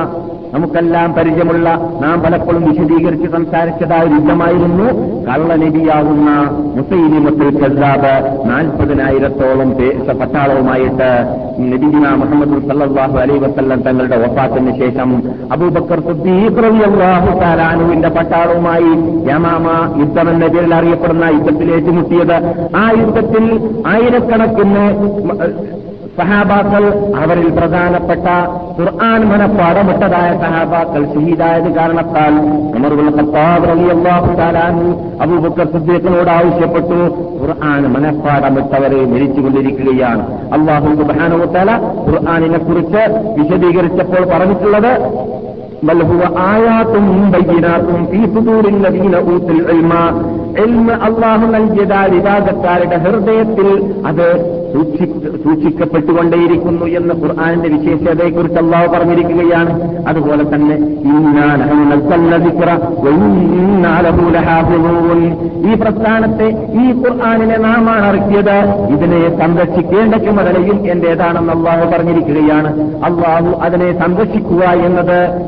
നമുക്കെല്ലാം 0.54 1.14
പരിചയമുള്ള 1.14 1.68
നാം 2.00 2.22
പലപ്പോഴും 2.22 2.64
വിശദീകരിച്ച് 2.64 3.28
സംസാരിച്ചതായ 3.28 4.02
യുദ്ധമായിരുന്നു 4.02 4.84
കള്ളനബിയാവുന്ന 5.28 6.30
മുസൈലിമത്തുൽ 6.76 7.56
കസാബ് 7.56 8.46
നാൽപ്പതിനായിരത്തോളം 8.48 9.74
പട്ടാളവുമായിട്ട് 10.20 11.26
നബിദിന 11.60 12.14
മുഹമ്മദ് 12.14 12.68
സല്ലാഹു 12.68 13.18
അലൈ 13.18 13.38
വസല്ലം 13.38 13.82
തങ്ങളുടെ 13.82 14.16
ഒപ്പാത്തിന് 14.16 14.78
ശേഷം 14.78 15.22
അബൂബക്കർ 15.52 16.00
സുദ്ദീഖ്ലാഹു 16.00 17.38
താലാനുവിന്റെ 17.38 18.08
പട്ടാളവുമായി 18.08 18.92
യമാമ 19.28 19.68
യുദ്ധം 19.98 20.30
എന്ന 20.30 20.46
പേരിൽ 20.46 20.74
അറിയപ്പെടുന്ന 20.74 21.24
യുദ്ധത്തിൽ 21.24 21.74
ഏറ്റുമുട്ടിയത് 21.74 22.36
ആ 22.76 22.90
യുദ്ധത്തിൽ 22.90 23.74
ആയിരക്കണക്കിന് 23.86 24.86
സഹാബാക്കൾ 26.17 26.83
അവരിൽ 27.23 27.47
പ്രധാനപ്പെട്ട 27.49 28.25
ഖുർആൻ 28.77 29.21
മനപ്പാടമിട്ടതായ 29.29 30.29
സഹാബാക്കൾ 30.39 31.03
ഷഹീദായത് 31.05 31.69
കാരണത്താൽ 31.75 32.33
അബൂബക്കർ 35.19 35.67
സിദ്ദീഖിനോട് 35.71 36.29
ആവശ്യപ്പെട്ടു 36.29 36.99
ഖുർആൻ 37.41 37.83
മനപ്പാടമിട്ടവരെ 37.87 39.05
മരിച്ചുകൊണ്ടിരിക്കുകയാണ് 39.05 40.23
അള്ളാഹു 40.51 40.95
സുബാനുത്തല 40.95 41.71
ഖുർആാനിനെ 42.07 42.57
കുറിച്ച് 42.57 43.03
വിശദീകരിച്ചപ്പോൾ 43.39 44.25
പറഞ്ഞിട്ടുള്ളത് 44.25 44.93
بل 45.83 46.01
هو 46.03 46.21
آيات 46.55 46.93
بينات 47.33 47.87
في 48.11 48.19
صدور 48.25 48.63
الذين 48.67 49.15
أوتوا 49.17 49.51
العلم 49.51 49.93
علم 50.57 50.87
അള്ളാഹു 51.07 51.45
നൽകിയതായ 51.45 52.07
വിഭാഗക്കാരുടെ 52.07 52.97
ഹൃദയത്തിൽ 52.97 53.69
അത് 54.05 54.27
സൂക്ഷിക്കപ്പെട്ടുകൊണ്ടേയിരിക്കുന്നു 54.74 56.86
എന്ന് 56.86 57.14
ഖുർആാനിന്റെ 57.14 57.68
വിശേഷതയെക്കുറിച്ച് 57.68 58.58
അള്ളാഹു 58.58 58.92
പറഞ്ഞിരിക്കുകയാണ്. 58.92 59.92
അതുപോലെ 60.08 60.54
തന്നെ 60.54 60.74
ഈ 65.70 65.74
പ്രസ്ഥാനത്തെ 65.74 66.66
ഈ 66.82 66.98
ഖുർആാനിനെ 66.98 67.58
നാമാണ് 67.58 68.08
ഇറക്കിയത്. 68.08 68.64
ഇതിനെ 68.94 69.38
സംരക്ഷിക്കേണ്ട 69.38 70.14
ചുമതലയും 70.14 70.90
എന്റേതാണെന്ന് 70.90 71.52
അള്ളാഹു 71.52 71.90
പറഞ്ഞിരിക്കുകയാണ്. 71.90 72.90
അള്ളാഹു 73.04 73.60
അതിനെ 73.60 74.00
സംരക്ഷിക്കുക 74.00 74.56
എന്നത് 74.56 75.44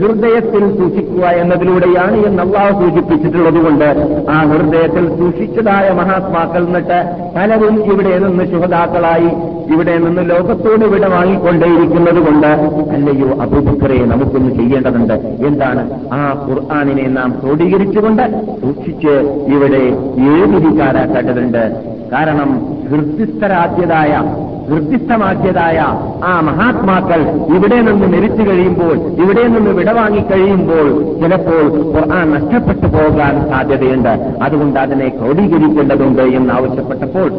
ഹൃദയത്തിൽ 0.00 0.78
സൂക്ഷിക്കുക 0.78 1.26
എന്നതിലൂടെയാണ് 1.26 2.26
എന്ന് 2.26 2.42
അള്ളാഹു 2.42 2.80
സൂചിപ്പിച്ചിട്ടുള്ളതുകൊണ്ട് 2.80 3.84
ആ 4.30 4.44
ഹൃദയത്തിൽ 4.44 5.18
സൂക്ഷിച്ചതായ 5.18 5.92
മഹാത്മാക്കൾ 5.92 6.66
എന്നിട്ട് 6.66 7.04
പലരും 7.36 7.92
ഇവിടെ 7.92 8.18
നിന്ന് 8.18 8.33
ശുഹതാക്കളായി 8.42 9.28
ഇവിടെ 9.72 9.98
നിന്ന് 9.98 10.30
ലോകത്തോട് 10.30 10.84
ഇവിടെ 10.84 11.08
വാങ്ങിക്കൊണ്ടേയിരിക്കുന്നത് 11.08 12.20
കൊണ്ട് 12.26 12.46
അല്ലയോ 12.90 13.40
അബൂബക്കറെ 13.40 14.04
നമുക്കൊന്ന് 14.04 14.54
ചെയ്യേണ്ടതുണ്ട്. 14.54 15.14
എന്താണ്? 15.46 15.90
ആ 16.12 16.46
ഖുർആാനിനെ 16.48 17.08
നാം 17.08 17.34
ക്രോഡീകരിച്ചുകൊണ്ട് 17.42 18.44
സൂക്ഷിച്ച് 18.62 19.44
ഇവിടെ 19.46 19.82
ഏഴുതിരിക്കാരാക്കേണ്ടതുണ്ട് 20.30 21.94
കാരണം 22.12 22.62
ഹൃദ്യസ്ഥരാദ്യതായ 22.90 24.22
ഹൃദ്യസ്ഥമാക്കിയതായ 24.70 25.78
ആ 26.24 26.40
മഹാത്മാക്കൾ 26.40 27.20
ഇവിടെ 27.56 27.80
നിന്ന് 27.80 28.06
മരിച്ചു 28.06 28.42
കഴിയുമ്പോൾ 28.42 28.96
ഇവിടെ 29.22 29.48
നിന്ന് 29.48 29.70
വിടവാങ്ങി 29.70 30.20
കഴിയുമ്പോൾ 30.20 30.88
ചിലപ്പോൾ 31.20 31.64
ഖുർആൻ 31.94 32.30
നഷ്ടപ്പെട്ടു 32.30 32.86
പോകാൻ 32.86 33.50
സാധ്യതയുണ്ട്. 33.50 34.34
അതുകൊണ്ട് 34.42 34.80
അതിനെ 34.80 35.08
ക്രോഡീകരിക്കേണ്ടതുണ്ട് 35.08 36.22
എന്ന് 36.22 36.54
ആവശ്യപ്പെട്ടപ്പോൾ 36.54 37.30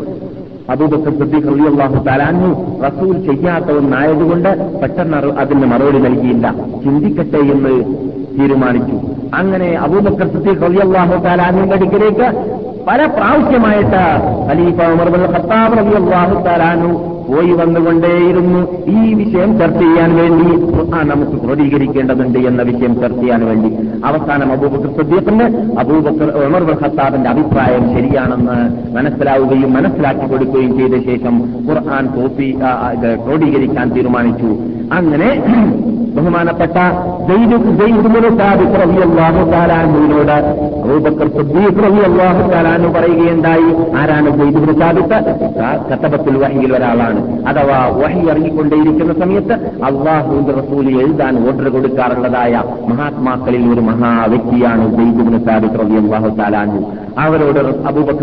അബൂബക്കർ 0.73 1.13
സിദ്ദീഖ് 1.19 1.49
അള്ളാഹു 1.71 1.97
തലാഞ്ഞു 2.07 2.49
റസൂൽ 2.85 3.15
ചെയ്യാത്ത 3.25 3.69
ഒന്നായതുകൊണ്ട് 3.79 4.51
പെട്ടെന്ന് 4.81 5.17
അതിന് 5.41 5.67
മറുപടി 5.71 5.97
നൽകിയില്ല. 5.97 6.45
ചിന്തിക്കട്ടെ 6.83 7.37
എന്ന് 7.37 7.73
തീരുമാനിച്ചു. 8.37 8.95
അങ്ങനെ 9.39 9.69
അബൂബക്കർ 9.85 10.27
സിദ്ദീഖ് 10.33 10.81
അള്ളാഹു 10.85 11.15
തആലാനുവിന്റെ 11.25 11.75
അടുക്കിലേക്ക് 11.75 12.27
പല 12.87 13.05
പ്രാവശ്യമായിട്ട് 13.05 14.03
ഖലീഫ 14.49 14.79
ഉമർ 14.95 15.09
ഖത്താബ് 15.35 15.79
അള്ളാഹു 16.01 16.35
തആലാനു 16.47 16.89
പോയി 17.29 17.51
വന്നുകൊണ്ടേയിരുന്നു. 17.51 18.59
ഈ 18.85 19.13
വിഷയം 19.13 19.59
ചർച്ച 19.59 19.77
ചെയ്യാൻ 19.77 20.15
വേണ്ടി 20.15 20.75
ആ 20.95 21.01
നമുക്ക് 21.03 21.45
ക്രോഡീകരിക്കേണ്ടതുണ്ട് 21.45 22.39
എന്ന 22.39 22.61
വിഷയം 22.61 23.01
ചർച്ച 23.01 23.19
ചെയ്യാൻ 23.19 23.45
വേണ്ടി. 23.45 23.75
അവസാനം 24.05 24.51
അബൂബക്കർ 24.51 24.91
സദ്യത്തിന് 24.97 25.43
അബൂബക്കർ 25.79 26.29
ഉമർ 26.45 26.63
ഖത്താബിന്റെ 26.83 27.29
അഭിപ്രായം 27.29 27.83
ശരിയാണെന്ന് 27.93 28.57
മനസ്സിലാവുകയും 28.95 29.73
മനസ്സിലാക്കി 29.73 30.25
കൊടുക്കുകയും 30.29 30.77
ചെയ്ത 30.77 31.03
ശേഷം 31.03 31.43
ഖുർആൻ 31.69 32.05
കോപ്പി 32.05 32.57
ക്രോഡീകരിക്കാൻ 33.25 33.89
തീരുമാനിച്ചു. 33.89 34.49
അങ്ങനെ 34.93 35.43
ബഹുമാനപ്പെട്ട 36.15 36.77
ാഹുനോട് 39.71 40.31
അബൂബക്കർ 40.83 41.27
സുദ്ദീഖ് 41.27 41.85
അള്ളാഹു 42.05 42.51
പറയുകയുണ്ടായി. 42.93 43.95
ആരാണ് 43.95 44.29
ജയ്ദുബിന് 44.29 44.79
സാബിത്ത്? 44.79 45.17
കത്തബത്തുൽ 45.91 46.37
വഹിയിൽ 46.37 46.75
ഒരാളാണ്. 46.75 47.14
അഥവാ 47.47 47.79
വഹി 48.01 48.21
ഇറങ്ങിക്കൊണ്ടേയിരിക്കുന്ന 48.29 49.13
സമയത്ത് 49.13 49.53
അള്ളാഹുവിന്റെ 49.83 50.51
റസൂൽ 50.51 50.85
എഴുതാൻ 51.01 51.47
ഓർഡർ 51.47 51.69
കൊടുക്കാറുള്ളതായ 51.69 52.63
മഹാത്മാക്കളിൽ 52.89 53.73
ഒരു 53.73 53.81
മഹാ 53.81 54.25
വ്യക്തിയാണ് 54.25 54.85
അവരോട് 57.23 57.59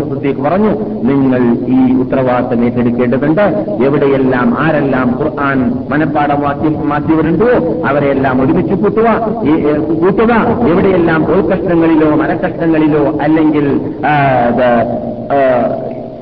സുദ്ദീഖ് 0.09 0.41
പറഞ്ഞു 0.41 0.71
നിങ്ങൾ 1.09 1.41
ഈ 1.67 1.79
ഉത്തരവാദിത്തം 2.01 2.65
ഏറ്റെടുക്കേണ്ടതുണ്ട്. 2.65 3.41
എവിടെയെല്ലാം 3.85 4.47
ആരെല്ലാം 4.59 5.07
ഖുർആൻ 5.19 5.59
മനപ്പാടമാക്കി 5.89 6.69
മാറ്റിയവരുണ്ടോ 6.91 7.49
അവരെയെല്ലാം 7.87 8.41
ഒരുമിച്ച് 8.41 8.75
കൂട്ടുക 8.75 9.07
കൂട്ടുക. 10.01 10.33
എവിടെയെല്ലാം 10.71 11.25
തോൽക്കഷ്ണങ്ങളിലോ 11.29 12.09
മരക്കഷ്ണങ്ങളിലോ 12.15 13.03
അല്ലെങ്കിൽ 13.21 13.67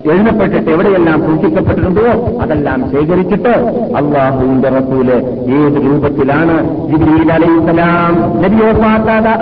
എഴുതപ്പെട്ടിട്ട് 0.06 0.70
എവിടെയെല്ലാം 0.72 1.20
സൂക്ഷിക്കപ്പെട്ടിട്ടുണ്ടോ 1.22 2.06
അതെല്ലാം 2.42 2.80
ശേഖരിച്ചിട്ട് 2.92 3.54
അള്ളാഹുവിന്റെ 3.96 4.70
റസൂൽ 4.70 5.10
ഏത് 5.58 5.78
രൂപത്തിലാണ് 5.86 6.56
ജിബ്രീൽ 6.90 7.32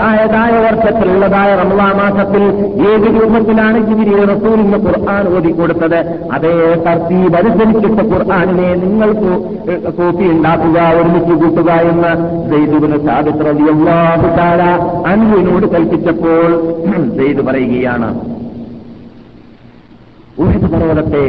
ആയതായ 0.09 0.53
വർഷത്തിലുള്ളതായ 0.57 1.51
റമലാ 1.55 1.89
മാസത്തിൽ 1.93 2.43
ഏത് 2.89 3.07
രൂപത്തിലാണ് 3.15 3.79
ജിബ്രീൽ 3.87 4.21
റസൂലിന് 4.25 4.79
ഖുർആൻ 4.85 5.25
ഓതിക്കൊടുത്തത് 5.35 5.99
അതേ 6.31 6.53
തർത്തീബ് 6.85 7.37
അനുസരിച്ചിട്ട് 7.37 8.05
ഖുർആാനിനെ 8.11 8.69
നിങ്ങൾ 8.75 9.11
കോപ്പി 9.97 10.25
ഉണ്ടാക്കുക 10.25 10.79
ഒരുമിച്ച് 10.99 11.35
കൂട്ടുക 11.35 11.71
എന്ന് 11.83 12.13
റളിയല്ലാഹു 13.45 14.27
തആല 14.37 14.63
അൻവിനോട് 15.05 15.67
കൽപ്പിച്ചപ്പോൾ 15.75 16.49
സെയ്ദ് 17.17 17.41
പറയുകയാണ് 17.41 18.09
പർവതത്തെ 20.69 21.23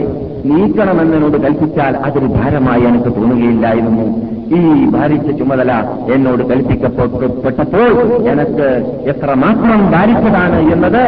നീക്കണമെന്നതിനോട് 0.45 1.37
കൽപ്പിച്ചാൽ 1.37 1.97
അതൊരു 1.99 2.27
ഭാരമായി 2.27 2.81
എനിക്ക് 2.83 3.17
തോന്നുകയില്ലായിരുന്നു. 3.17 4.05
ഈ 4.51 4.61
ഭാരിച്ച 4.91 5.39
ചുമതല 5.39 5.73
എന്നോട് 6.15 6.43
കൽപ്പിക്കപ്പെട്ടപ്പോൾ 6.43 7.91
എനിക്ക് 8.29 8.69
എത്രമാത്രം 9.07 9.91
ഭാരിച്ചതാണ് 9.91 10.73
എന്നത് 10.73 11.03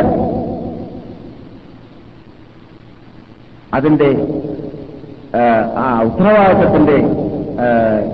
അതിന്റെ 3.74 4.10
ആ 5.76 6.02
ഉത്തരവാദിത്വത്തിന്റെ 6.02 6.96
ആ, 6.96 7.21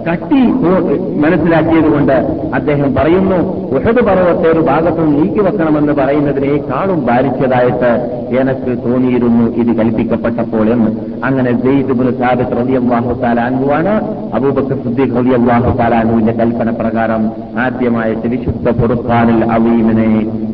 കട്ടി 0.07 0.41
മനസ്സിലാക്കിയതുകൊണ്ട് 1.25 2.17
അദ്ദേഹം 2.55 2.95
പറയുന്നു 2.95 3.39
ഉഹദ് 3.77 4.03
പർവത്തെ 4.09 4.49
ഒരു 4.53 4.61
ഭാഗത്തു 4.61 5.03
നീക്കി 5.15 5.41
വെക്കണമെന്ന് 5.41 5.93
പറയുന്നതിനേക്കാളും 5.93 7.07
ഭാരിച്ചതായിട്ട് 7.07 7.93
എനിക്ക് 8.41 8.73
തോന്നിയിരുന്നു. 8.85 9.45
ഇത് 9.61 9.71
കൽപ്പിക്കപ്പെട്ടപ്പോൾ 9.79 10.67
എന്ന്. 10.75 10.91
അങ്ങനെ 11.25 11.53
ജെയ്ദുബുൽ 11.65 12.11
സാബിത്ത് 12.21 12.57
റളിയല്ലാഹു 12.61 13.13
താലാനുവാണ് 13.23 13.95
അബൂബക്കർ 14.35 14.77
സിദ്ദീഖ് 14.85 15.17
റളിയല്ലാഹു 15.17 15.71
താലാനുവിന്റെ 15.79 16.33
കൽപ്പന 16.33 16.71
പ്രകാരം 16.71 17.23
ആദ്യമായിട്ട് 17.59 18.27
വിശുദ്ധ 18.29 18.71
പൊറുപ്പാനിൽ 18.81 19.41
അവീമിനെ 19.57 20.11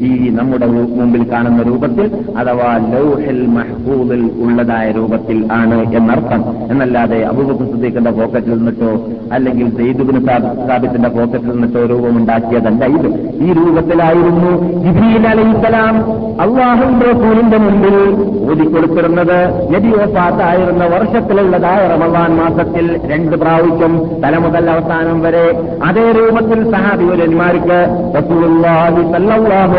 ഈ 0.09 0.13
നമ്മുടെ 0.39 0.67
മുമ്പിൽ 0.67 1.25
കാണുന്ന 1.33 1.63
രൂപത്തിൽ 1.63 2.07
അഥവാ 2.39 2.71
ലൗഹിൽ 2.95 3.43
മഹബൂബിൽ 3.57 4.25
ഉള്ളതായ 4.45 4.87
രൂപത്തിൽ 4.91 5.41
ആണ് 5.53 5.81
എന്നർത്ഥം. 5.97 6.45
എന്നല്ലാതെ 6.71 7.21
അബൂബക്കർ 7.33 7.67
സുദ്ദീഖിന്റെ 7.73 8.11
പോക്കറ്റിൽ 8.11 8.55
നിന്നിട്ടോ 8.75 8.91
അല്ലെങ്കിൽ 9.35 9.67
സെയ്ദുബിന് 9.77 10.21
സാബിത്തിന്റെ 10.69 11.09
പോക്കറ്റിൽ 11.09 11.51
നിന്നിട്ടോ 11.51 11.87
രൂപമുണ്ടാക്കിയതല്ല 11.87 12.85
ഇത്. 12.97 13.09
ഈ 13.41 13.53
രൂപത്തിലായിരുന്നു 13.53 14.51
ജിബീൽ 14.85 15.25
അലൈഹിസ്സലാം 15.29 15.95
അള്ളാഹുന്റെ 16.41 17.07
റസൂലിന്റെ 17.13 17.59
മുമ്പിൽ 17.59 17.97
ഊതിക്കൊടുത്തിരുന്നത് 18.45 19.37
നബി 19.73 19.91
വഫാത്തായിരുന്ന 19.95 20.85
വർഷത്തിലുള്ളതായ 20.87 21.89
റമദാൻ 21.89 22.37
മാസത്തിൽ 22.37 23.01
രണ്ട് 23.07 23.37
പ്രാവശ്യം 23.37 23.93
തല 24.25 24.39
മുതൽ 24.39 24.71
അവസാനം 24.71 25.23
വരെ 25.23 25.47
അതേ 25.85 26.13
രൂപത്തിൽ 26.13 26.71
സഹാബിവരന്മാർക്ക് 26.73 27.79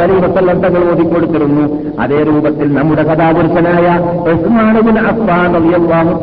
അലൈഹി 0.04 0.22
വസല്ലം 0.26 0.60
തങ്ങൾ 0.60 0.92
ഓതിക്കൊടുത്തിരുന്നു. 0.92 1.66
അതേ 2.00 2.20
രൂപത്തിൽ 2.24 2.74
നമ്മുടെ 2.74 3.04
കഥാപുരുഷനായ 3.04 3.88
ഉസ്മാൻ 4.34 4.78
ഇബ്നു 4.78 5.02
അഫ്ഫാൻ 5.06 5.54
റളിയല്ലാഹു 5.56 6.14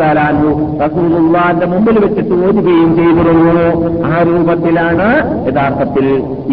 റസൂലുള്ളാഹിന്റെ 0.82 1.66
മുമ്പിൽ 1.66 1.98
വെച്ചിട്ട് 1.98 2.34
ഓതുകയും 2.62 2.90
ചെയ്തിരുന്നു. 2.96 3.54
ആ 4.08 4.18
രൂപത്തിലാണ് 4.28 5.06
യഥാർത്ഥത്തിൽ 5.48 6.06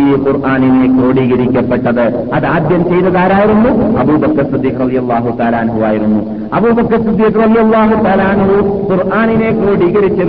ഈ 0.04 0.06
ഖുർആാനിനെ 0.26 0.88
ക്രോഡീകരിക്കപ്പെട്ടത്. 0.96 2.06
അത് 2.36 2.46
ആദ്യം 2.56 2.82
ചെയ്തതാരായിരുന്നു 2.92 3.72
അബൂബക്കർ 4.04 4.46
സിദ്ദീഖ് 4.54 4.80
റളിയല്ലാഹു 4.84 5.30
തആല 5.40 5.56
അൻഹു 5.66 5.82
ആയിരുന്നു. 5.90 6.22
അബൂബക്കർ 6.60 7.00
സിദ്ദീഖ് 7.08 7.40
റളിയല്ലാഹു 7.44 7.96
തആല 8.08 8.22
അൻഹു 8.34 8.58
ഖുർആാനിനെ 8.92 9.52
ക്രോഡീകരിച്ച 9.62 10.20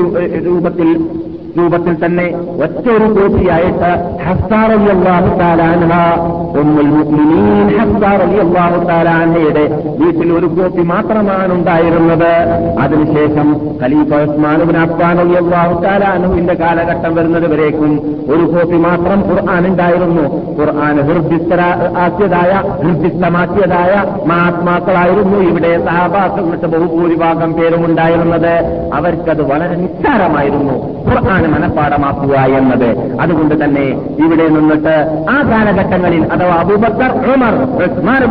രൂപത്തിൽ 0.49 0.91
രൂപത്തിൽ 1.59 1.95
തന്നെ 2.05 2.27
ഒറ്റ 2.65 2.89
ഒരു 2.89 3.07
കോപ്പിയായിട്ട് 3.13 3.91
അള്ളാഹു 4.91 5.39
താലാൻഹ 5.39 5.93
ഉമ്മുൽ 6.61 6.87
മുഅ്മിനീൻ 6.87 7.69
അള്ളാഹു 7.81 8.85
താലാൻഹയുടെ 8.85 9.65
വീട്ടിൽ 10.01 10.33
ഒരു 10.33 10.47
കോപ്പി 10.47 10.83
മാത്രമാണ് 10.83 11.53
ഉണ്ടായിരുന്നത്. 11.55 12.33
അതിനുശേഷം 12.81 13.49
ഖലീഫ 13.83 14.13
ഉസ്മാൻ 14.27 14.59
അഫ്താൻ 14.63 14.81
അഫ്ഫാൻ 14.83 15.21
അള്ളാഹു 15.21 15.75
താലാൻഹുവിന്റെ 15.85 16.55
കാലഘട്ടം 16.55 17.15
വരുന്നത് 17.15 17.47
വരേക്കും 17.53 17.93
ഒരു 18.29 18.45
കോപ്പി 18.53 18.77
മാത്രം 18.77 19.21
ഖുർആൻ 19.31 19.67
ഉണ്ടായിരുന്നു. 19.67 20.25
ഖുർആൻ 20.61 20.97
ഹൃദ്യസ്ഥ 21.01 21.61
ആക്കിയതായ 21.99 22.53
ഹൃദ്യസ്ഥമാക്കിയതായ 22.83 24.05
മഹാത്മാക്കളായിരുന്നു 24.27 25.39
ഇവിടെ 25.39 25.73
സഹാബാക്കളുടെ 25.87 26.67
ബഹുഭൂരിഭാഗം 26.67 27.53
പേരും 27.53 27.87
ഉണ്ടായിരുന്നത്. 27.87 28.55
അവർക്കത് 28.95 29.43
വളരെ 29.53 29.77
നിസ്സാരമായിരുന്നു. 29.77 30.75
ഖുർആൻ 31.41 31.53
മനഃപ്പാടമാക്കുക 31.55 32.35
എന്നത്. 32.59 32.89
അതുകൊണ്ട് 33.23 33.55
തന്നെ 33.63 33.85
ഇവിടെ 34.23 34.47
നിന്നിട്ട് 34.55 34.95
ആ 35.35 35.37
കാലഘട്ടങ്ങളിൽ 35.51 36.23
അഥവാ 36.35 36.55
അബൂബക്കർ 36.63 37.13
ഉമർ 37.33 37.55
ഉസ്മാൻ 37.85 38.23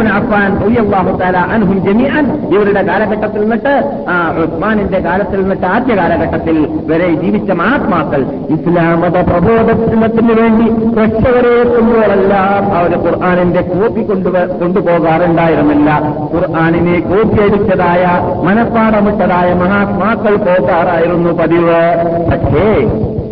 തആല 1.21 1.37
അൻഹും 1.55 1.77
ജമീഅൻ 1.85 2.25
ഇവരുടെ 2.55 2.81
കാലഘട്ടത്തിൽ 2.89 3.41
നിന്നിട്ട് 3.43 3.73
ആ 4.13 4.15
ഉസ്മാനിന്റെ 4.43 4.99
കാലത്തിൽ 5.07 5.39
നിന്നിട്ട് 5.43 5.67
ആദ്യ 5.75 5.95
കാലഘട്ടത്തിൽ 6.01 6.57
വരെ 6.91 7.09
ജീവിച്ച 7.23 7.49
മഹാത്മാക്കൾ 7.61 8.21
ഇസ്ലാമത 8.55 9.17
പ്രബോധത്തിന് 9.31 10.35
വേണ്ടി 10.41 10.67
രക്ഷകരെ 10.99 11.53
എത്തുമ്പോഴെല്ലാം 11.63 12.63
അവർ 12.79 12.93
ഖുർആാനിന്റെ 13.05 13.63
കോപ്പി 13.71 14.03
കൊണ്ടുവ 14.11 14.45
കൊണ്ടുപോകാറുണ്ടായിരുന്നില്ല. 14.61 15.89
ഖുർആാനിനെ 16.33 16.97
കോപ്പിയടിച്ചതായ 17.09 18.05
മനഃപ്പാടമിട്ടതായ 18.47 19.49
മഹാത്മാക്കൾ 19.63 20.35
പോകാറായിരുന്നു 20.47 21.33
പതിവ്. 21.41 21.81
പക്ഷേ 22.31 22.67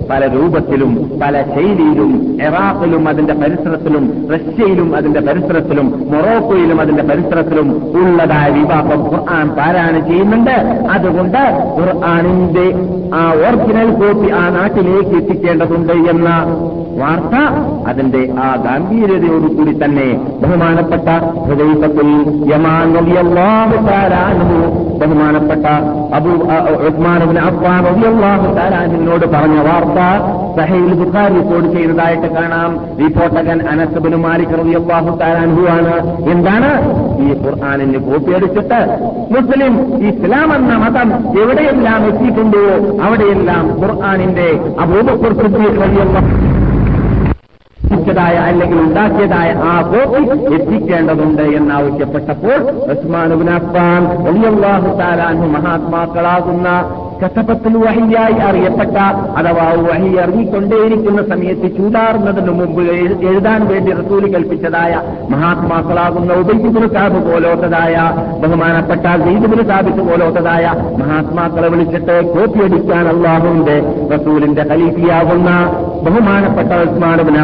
പല 0.09 0.27
രൂപത്തിലും 0.27 0.91
പല 1.21 1.41
ശൈലിയിലും 1.53 2.11
ഇറാഖിലും 2.47 3.09
അതിന്റെ 3.09 3.33
പരിസരത്തിലും 3.33 4.03
റഷ്യയിലും 4.31 4.95
അതിന്റെ 4.95 5.19
പരിസരത്തിലും 5.19 5.87
മൊറോക്കോയിലും 6.11 6.81
അതിന്റെ 6.81 7.03
പരിസരത്തിലും 7.03 7.67
ഉള്ളതായ 8.01 8.47
വിവാഹം 8.49 9.01
ഖുർആൻ 9.09 9.47
പാരായണം 9.57 10.03
ചെയ്യുന്നുണ്ട്. 10.07 10.55
അതുകൊണ്ട് 10.95 11.41
ഖുർആാനിന്റെ 11.77 12.67
ആ 13.13 13.23
ഒറിജിനൽ 13.41 13.91
കോപ്പി 13.99 14.29
ആ 14.39 14.49
നാട്ടിലേക്ക് 14.49 15.15
എത്തിക്കേണ്ടതുണ്ട് 15.21 15.95
എന്ന 16.09 16.29
വാർത്ത 17.01 17.35
അതിന്റെ 17.87 18.21
ആ 18.43 18.47
ഗാംഭീര്യതയോടുകൂടി 18.65 19.73
തന്നെ 19.81 20.07
ബഹുമാനപ്പെട്ട 20.41 21.07
ഹൃദയത്തിൽ 21.45 22.09
യമാൻ 22.51 22.93
ബഹുമാനപ്പെട്ട 25.01 25.65
അബൂ 26.17 26.31
ഉസ്മാൻ 26.89 27.19
റളിയല്ലാഹു 27.87 28.47
തആല 28.57 28.73
അൻഹുവിനോട് 28.83 29.25
പറഞ്ഞ 29.33 29.57
വാർത്ത 29.67 29.96
സഹീൽ 30.57 30.93
ബുഖാരി 30.99 31.33
റിപ്പോർട്ട് 31.33 31.69
ചെയ്തതായിട്ട് 31.77 32.27
കാണാം. 32.35 32.71
റിപ്പോർട്ടകൻ 33.01 33.59
അനസ് 33.71 33.97
ഇബ്നു 33.97 34.17
മാലിക് 34.17 34.53
അൻഹു 35.43 35.63
ആണ് 35.77 35.93
എന്താണ്? 36.33 36.71
ഈ 37.25 37.29
ഖുർആാനിന് 37.43 37.99
കോപ്പിയടിച്ചിട്ട് 38.07 38.79
മുസ്ലിം 39.35 39.73
ഇസ്ലാം 40.09 40.55
എന്ന 40.55 40.77
മതം 40.77 41.09
എവിടെയെല്ലാം 41.41 42.07
എത്തിയിട്ടുണ്ടോ 42.07 42.63
അവിടെയെല്ലാം 43.05 43.65
ഖുർആാനിന്റെ 43.81 44.47
അബൂബക്കർ 44.79 45.33
സിദ്ദീഖ് 45.41 45.81
റളിയല്ലാഹു 45.83 46.66
ായ 48.17 48.37
അല്ലെങ്കിൽ 48.41 48.79
ഉണ്ടാക്കിയതായ 48.79 49.49
ആ 49.63 49.81
കോപ്പി 49.81 50.21
എത്തിക്കേണ്ടതുണ്ട് 50.55 51.41
എന്നാവശ്യപ്പെട്ടപ്പോൾ 51.55 52.59
അഫ്ഫാൻ 52.91 54.01
റളിയല്ലാഹു 54.27 54.99
തആല 54.99 55.21
അൻഹു 55.23 55.45
മഹാത്മാക്കളാകുന്ന 55.47 56.69
കസപത്തിൽ 57.21 57.77
വഹിയായി 57.77 58.35
അറിയപ്പെട്ട 58.39 58.95
അഥവാ 59.35 59.71
വഹി 59.85 60.09
ഇറങ്ങിക്കൊണ്ടേയിരിക്കുന്ന 60.17 61.21
സമയത്ത് 61.29 61.77
ചൂടാറുന്നതിന് 61.77 62.51
മുമ്പ് 62.51 62.81
എഴു- 62.95 63.21
എഴുതാൻ 63.27 63.67
വേണ്ടി 63.67 63.91
റസൂൽ 63.91 64.33
കൽപ്പിച്ചതായ 64.33 64.91
മഹാത്മാക്കളാകുന്ന 65.29 66.33
ഉബൈബുൽ 66.33 66.93
കാബ് 66.95 67.19
പോലോത്തതായ 67.27 67.95
ബഹുമാനപ്പെട്ട 68.41 69.05
സീദുബുൽ 69.23 69.67
കാബിത്ത് 69.69 70.01
പോലോത്തതായ 70.01 70.65
മഹാത്മാക്കളെ 70.97 71.67
വിളിച്ചിട്ട് 71.67 72.21
കോപ്പിയടിക്കാൻ 72.35 73.07
അള്ളാഹുവിന്റെ 73.07 73.77
റസൂലിന്റെ 74.13 74.61
ഖലീഫിയാകുന്ന 74.63 75.49
ബഹുമാനപ്പെട്ട 76.03 76.71
ഉസ്മാൻ 76.83 77.21
ഇബ്നു 77.21 77.39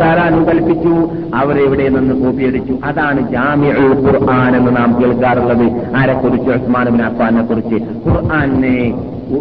തആല 0.00 0.20
അൻഹു 0.20 0.44
കൽപ്പിച്ചു 0.44 0.94
അവരെവിടെ 1.34 1.88
നിന്ന് 1.88 2.14
കോപ്പിയടിച്ചു. 2.24 2.74
അതാണ് 2.84 3.30
ജാമിഉൽ 3.30 3.94
ഖുർആൻ 4.06 4.56
എന്ന് 4.56 4.76
നാം 4.76 4.90
കേൾക്കാറുള്ളത്. 5.00 5.96
ആരെക്കുറിച്ച്? 5.96 6.50
ഉസ്മാൻ 6.50 6.88
ഇബ്നു 6.88 7.04
അഫ്ഫാനെ 7.04 7.42
കുറിച്ച് 7.42 7.74
ഖുർആനെ 8.08 8.78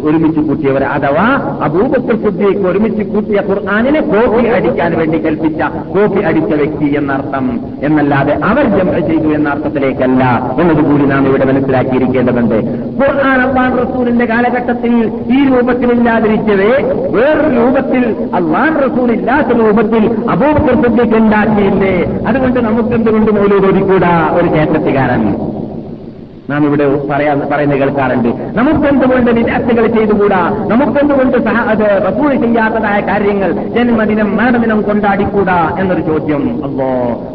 ഒരുമിച്ച് 0.07 0.39
കൂട്ടിയവർ 0.39 0.83
അഥവാ 0.83 1.25
അബൂബക്കർ 1.63 2.15
സിദ്ദീഖ് 2.23 2.67
ഒരുമിച്ച് 2.67 3.03
കൂട്ടിയ 3.03 3.41
ഖുർആാനിനെ 3.49 4.01
കോപ്പി 4.01 4.45
അടിക്കാൻ 4.45 4.97
വേണ്ടി 4.97 5.17
കൽപ്പിച്ച 5.17 5.61
കോപ്പി 5.63 6.21
അടിച്ച 6.21 6.53
വ്യക്തി 6.53 6.85
എന്നർത്ഥം. 6.97 7.59
എന്നല്ലാതെ 7.83 8.33
അവർ 8.43 8.63
ജമ 8.63 9.07
ചെയ്തു 9.07 9.27
എന്ന 9.27 9.49
അർത്ഥത്തിലേക്കല്ല 9.49 10.53
എന്നതുകൂടി 10.61 11.05
നാം 11.05 11.27
ഇവിടെ 11.27 11.45
മനസ്സിലാക്കിയിരിക്കേണ്ടതുണ്ട്. 11.45 12.55
ഖുർആൻ 13.01 13.41
അള്ളാൻ 13.41 13.77
റസൂലിന്റെ 13.77 14.25
കാലഘട്ടത്തിൽ 14.25 15.11
ഈ 15.37 15.47
രൂപത്തിലില്ലാതിരിക്കവേ 15.47 16.71
വേറൊരു 17.15 17.55
രൂപത്തിൽ 17.55 18.15
അള്ളാൻ 18.33 18.75
റസൂൽ 18.75 19.11
ഇല്ലാത്ത 19.11 19.47
രൂപത്തിൽ 19.47 20.05
അബൂബക്കർ 20.29 20.83
സിദ്ദീഖ് 20.83 21.17
ഉണ്ടാക്കിയില്ലേ? 21.17 21.95
അതുകൊണ്ട് 22.27 22.59
നമുക്കെന്തുകൊണ്ട് 22.59 23.31
മൗലൂദോദിക്കൂടാ 23.31 24.29
ഒരു 24.33 24.47
ചേട്ടത്തുകാരൻ 24.47 25.35
നാം 26.49 26.65
ഇവിടെ 26.65 26.85
പറയാ 27.11 27.35
പറയുന്നത് 27.51 27.79
കേൾക്കാറുണ്ട്. 27.79 28.29
നമുക്കെന്തുകൊണ്ട് 28.59 29.31
വിദ്യാർത്ഥികൾ 29.31 29.87
ചെയ്തുകൂടാ? 29.87 30.41
നമുക്കെന്തുകൊണ്ട് 30.67 31.37
സഹ 31.37 31.57
അത് 31.69 31.85
റസൂൾ 32.07 32.35
ചെയ്യാത്തതായ 32.35 32.99
കാര്യങ്ങൾ 32.99 33.51
ജന്മദിനം 33.51 34.37
മരണദിനം 34.37 34.81
കൊണ്ടാടിക്കൂടാ 34.81 35.77
എന്നൊരു 35.79 36.01
ചോദ്യം. 36.01 36.43
അല്ലോ 36.63 36.89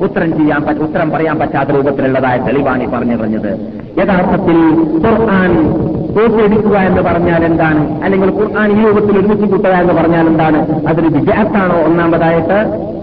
ഉത്തരം 0.04 0.38
ചെയ്യാൻ 0.38 0.78
ഉത്തരം 0.78 1.10
പറയാൻ 1.10 1.38
പറ്റാത്ത 1.38 1.68
രൂപത്തിലുള്ളതായ 1.68 2.36
തെളിവാണ് 2.36 2.82
ഈ 2.82 2.86
പറഞ്ഞു 2.86 3.16
പറഞ്ഞത് 3.16 3.50
യഥാർത്ഥത്തിൽ 3.98 4.58
ഖുർആൻ 6.66 6.86
എന്ന് 6.86 7.02
പറഞ്ഞാൽ 7.02 7.44
എന്താണ്? 7.44 8.02
അല്ലെങ്കിൽ 8.02 8.30
ഖുർആൻ 8.30 8.68
ഈ 8.80 8.86
രൂപത്തിൽ 8.86 9.18
ഒരുമിച്ച് 9.18 9.46
കൂട്ടുക 9.46 9.70
എന്ന് 9.70 9.94
പറഞ്ഞാൽ 9.94 10.26
എന്താണ്? 10.26 10.86
അതൊരു 10.88 11.08
വിദ്യാർത്ഥാണോ 11.08 11.76
ഒന്നാമതായിട്ട് 11.84 12.58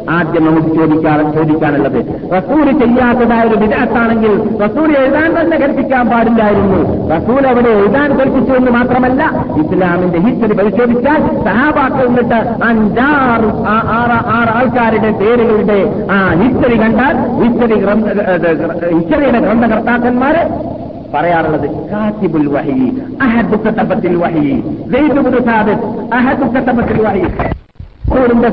ആദ്യം 0.10 0.46
നമുക്ക് 0.46 0.68
ചോദിക്കാൻ 0.68 1.32
ചോദിക്കാനുള്ളത്. 1.34 2.00
റസൂര് 2.38 2.72
ചെയ്യാത്തതായ 2.80 3.44
ഒരു 3.48 3.56
വിദ്യാർത്ഥാണെങ്കിൽ 3.56 4.34
റസൂര് 4.66 4.94
എഴുതാൻ 4.98 5.30
തന്നെ 5.40 5.58
കൽപ്പിക്കാൻ 5.96 6.08
പാടില്ലായിരുന്നു. 6.12 6.80
റസൂൽ 7.14 7.44
അവിടെ 7.50 7.70
എഴുതാൻ 7.80 8.10
കൽപ്പിച്ചു 8.20 8.54
എന്ന് 8.60 8.72
മാത്രമല്ല 8.78 9.22
ഇസ്ലാമിന്റെ 9.62 10.20
ഹിസ്റ്ററി 10.26 10.56
പരിശോധിച്ചാൽ 10.60 11.22
സഹാബാക്കൾ 11.48 12.06
നിന്നിട്ട് 12.08 12.40
അഞ്ചാറ് 12.70 13.50
ആറ് 13.98 14.52
ആൾക്കാരുടെ 14.58 15.12
പേരുകളുടെ 15.22 15.80
ആ 16.16 16.20
ഹിസ്റ്ററി 16.42 16.78
കണ്ടാൽ 16.84 17.16
ഹിസ്റ്ററി 17.42 17.78
ഹിസ്റ്ററിയുടെ 18.98 19.42
ഗ്രന്ഥകർത്താക്കന്മാര് 19.46 20.44
പറയാറുള്ളത് 21.16 21.68
കാത്തിബുൽ 21.92 22.48
വഹി 22.56 22.80
അഹദ് 23.26 23.60
കത്തബത്തിൽ 23.66 24.16
വഹി 24.24 24.48
അഹദു 26.20 26.48
കത്തബത്തിൽ 26.56 27.00
വഹി. 27.08 27.26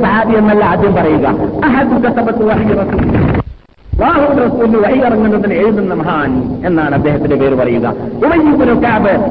സഹാബി 0.03 0.35
എന്നല്ല 0.41 0.65
ആദ്യം 0.73 0.95
പറയുക 0.95 1.27
അഹദ് 1.69 1.97
കത്തബത്ത് 2.05 2.45
വഹി 2.51 2.69
റസൂൽ. 2.81 3.42
അള്ളാഹു 4.03 4.33
റസൂലിന് 4.45 4.77
വഴി 4.77 4.99
ഇറങ്ങുന്നതിന് 4.99 5.55
എഴുതുന്ന 5.55 5.95
മഹാൻ 5.95 6.61
എന്നാണ് 6.67 6.95
അദ്ദേഹത്തിന്റെ 6.95 7.37
പേര് 7.37 7.55
പറയുക. 7.55 7.95
ഉമയ്യുബുൽ 8.25 8.71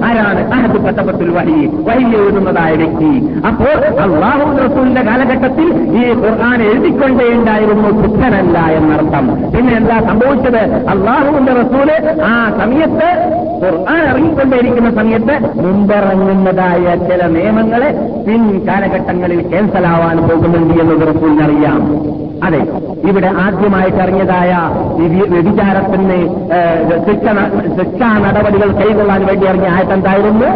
ആരാണ്? 0.05 0.53
അഹദ് 0.53 0.85
കത്തബത്തുൽ 0.85 1.29
വഹി. 1.29 1.67
വഹി 1.67 2.17
എഴുതുന്നതായ 2.17 2.75
വ്യക്തി. 2.75 3.29
അപ്പോൾ 3.47 4.01
അള്ളാഹു 4.01 4.57
റസൂലിന്റെ 4.57 5.01
കാലഘട്ടത്തിൽ 5.01 5.67
ഈ 5.73 6.13
ഖുർആൻ 6.13 6.63
എഴുതിക്കൊണ്ടേണ്ടായിരുന്നു 6.63 7.89
പുത്രനല്ല 7.89 8.59
എന്നർത്ഥം. 8.59 9.27
പിന്നെ 9.57 9.77
എന്താ 9.77 9.99
സംഭവിച്ചത്? 9.99 10.63
അള്ളാഹുവിന്റെ 10.87 11.53
റസൂൽ 11.53 11.91
ആ 12.23 12.51
സമയത്ത് 12.59 13.09
ഖുർആൻ 13.65 14.09
ഇറങ്ങിക്കൊണ്ടേയിരിക്കുന്ന 14.09 14.91
സമയത്ത് 14.91 15.39
മുമ്പിറങ്ങുന്നതായ 15.61 16.95
ചില 17.09 17.27
നിയമങ്ങളെ 17.27 17.91
പിൻ 18.27 18.67
കാലഘട്ടങ്ങളിൽ 18.67 19.41
ക്യാൻസലാവാൻ 19.49 20.17
പോകുന്നുണ്ട് 20.17 20.81
എന്നത് 20.81 21.15
റസൂലിനറിയാം. 21.15 21.81
അതെ 22.45 22.61
ഇവിടെ 23.09 23.29
ആദ്യമായിട്ട് 23.45 23.97
ഇറങ്ങിയതായ 23.97 24.51
വ്യഭിചാരത്തിന് 25.33 26.19
ശിക്ഷ 27.79 28.03
നടപടികൾ 28.25 28.69
കൈകൊള്ളാൻ 28.79 29.21
വേണ്ടി 29.29 29.45
ഇറങ്ങിയ 29.51 29.73
ആയത്തെന്തായിരുന്നു. 29.77 30.49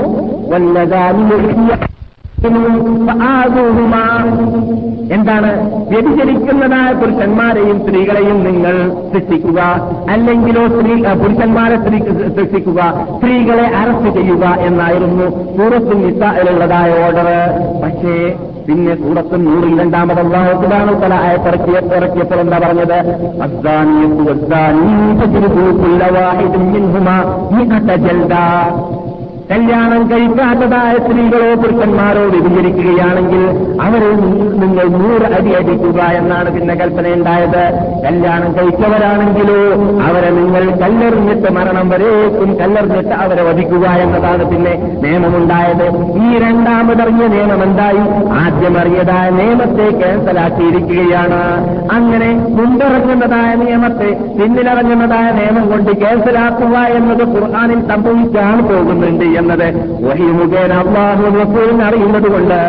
എന്താണ്? 5.15 5.49
വ്യതിചരിക്കുന്നതായ 5.91 6.89
പുരുഷന്മാരെയും 7.01 7.77
സ്ത്രീകളെയും 7.83 8.37
നിങ്ങൾ 8.47 8.75
ശിക്ഷിക്കുക 9.13 9.59
അല്ലെങ്കിലോ 10.13 10.63
സ്ത്രീ 10.75 10.95
പുരുഷന്മാരെ 11.21 11.77
ശിക്ഷിക്കുക 12.37 12.81
സ്ത്രീകളെ 13.15 13.67
അറസ്റ്റ് 13.81 14.11
ചെയ്യുക 14.17 14.45
എന്നായിരുന്നു. 14.69 15.27
സൂറത്തുൽ 15.57 15.99
നിസായിലുള്ളതായ 16.05 16.91
ഓർഡർ 17.05 17.29
പക്ഷേ 17.83 18.15
പിന്നെ 18.67 18.95
സൂറത്തും 18.95 19.45
നൂറിൽ 19.45 19.79
രണ്ടാമത് 19.79 20.19
അള്ളാഹുലാണ് 20.19 21.01
പല 21.01 21.13
ആയത്തിറക്കിയ 21.13 21.95
ഇറക്കിയപ്പോൾ 21.95 22.39
എന്താ 22.39 22.57
പറഞ്ഞത്? 22.57 22.97
അദ്ദാനിയത്തു 23.41 24.23
വദ്ദാനീ 24.29 24.87
കല്യാണം 29.49 30.01
കഴിക്കാത്തതായ 30.11 30.93
സ്ത്രീകളോ 30.97 31.49
പുരുഷന്മാരോ 31.61 32.21
വ്യഭിചരിക്കുകയാണെങ്കിൽ 32.33 33.43
അവരെ 33.85 34.09
നിങ്ങൾ 34.61 34.85
നൂറ് 34.95 35.27
അടി 35.37 35.51
അടിക്കുക 35.59 35.99
എന്നാണ് 36.19 36.49
പിന്നെ 36.55 36.73
കൽപ്പനയുണ്ടായത്. 36.75 37.63
കല്യാണം 38.05 38.49
കഴിച്ചവരാണെങ്കിലോ 38.57 39.59
അവരെ 40.07 40.29
നിങ്ങൾ 40.29 40.63
കല്ലെറിഞ്ഞിട്ട് 40.81 41.49
മരണം 41.57 41.89
വരേക്കും 41.89 42.49
കല്ലെറിഞ്ഞിട്ട് 42.61 43.13
അവരെ 43.25 43.43
വധിക്കുക 43.49 43.85
എന്നതാണ് 44.05 44.45
പിന്നെ 44.51 44.73
നിയമമുണ്ടായത്. 45.03 45.85
ഈ 46.23 46.39
രണ്ടാമതറിഞ്ഞ 46.45 47.23
നിയമം 47.35 47.63
എന്തായി 47.63 48.03
ആദ്യം 48.43 48.77
അറിഞ്ഞതായ 48.81 49.29
നിയമത്തെ 49.39 49.87
ക്യാൻസലാക്കിയിരിക്കുകയാണ്. 50.01 51.41
അങ്ങനെ 51.97 52.31
മുമ്പിറങ്ങുന്നതായ 52.57 53.51
നിയമത്തെ 53.63 54.09
പിന്നിലിറങ്ങുന്നതായ 54.39 55.27
നിയമം 55.39 55.65
കൊണ്ട് 55.71 55.91
ക്യാൻസലാക്കുക 56.01 56.77
എന്നത് 56.97 57.23
ഖുർആാനിൽ 57.35 57.81
സംഭവിക്കാൻ 57.93 58.57
പോകുന്നുണ്ട് 58.71 59.25
എന്നത് 59.41 59.67
വഹി 60.07 60.27
മുഖേന 60.37 60.73
അള്ളാഹു 60.83 61.23
റസൂലിന് 61.41 61.83
അറിയുന്നത് 61.87 62.27
കൊണ്ട് 62.33 62.59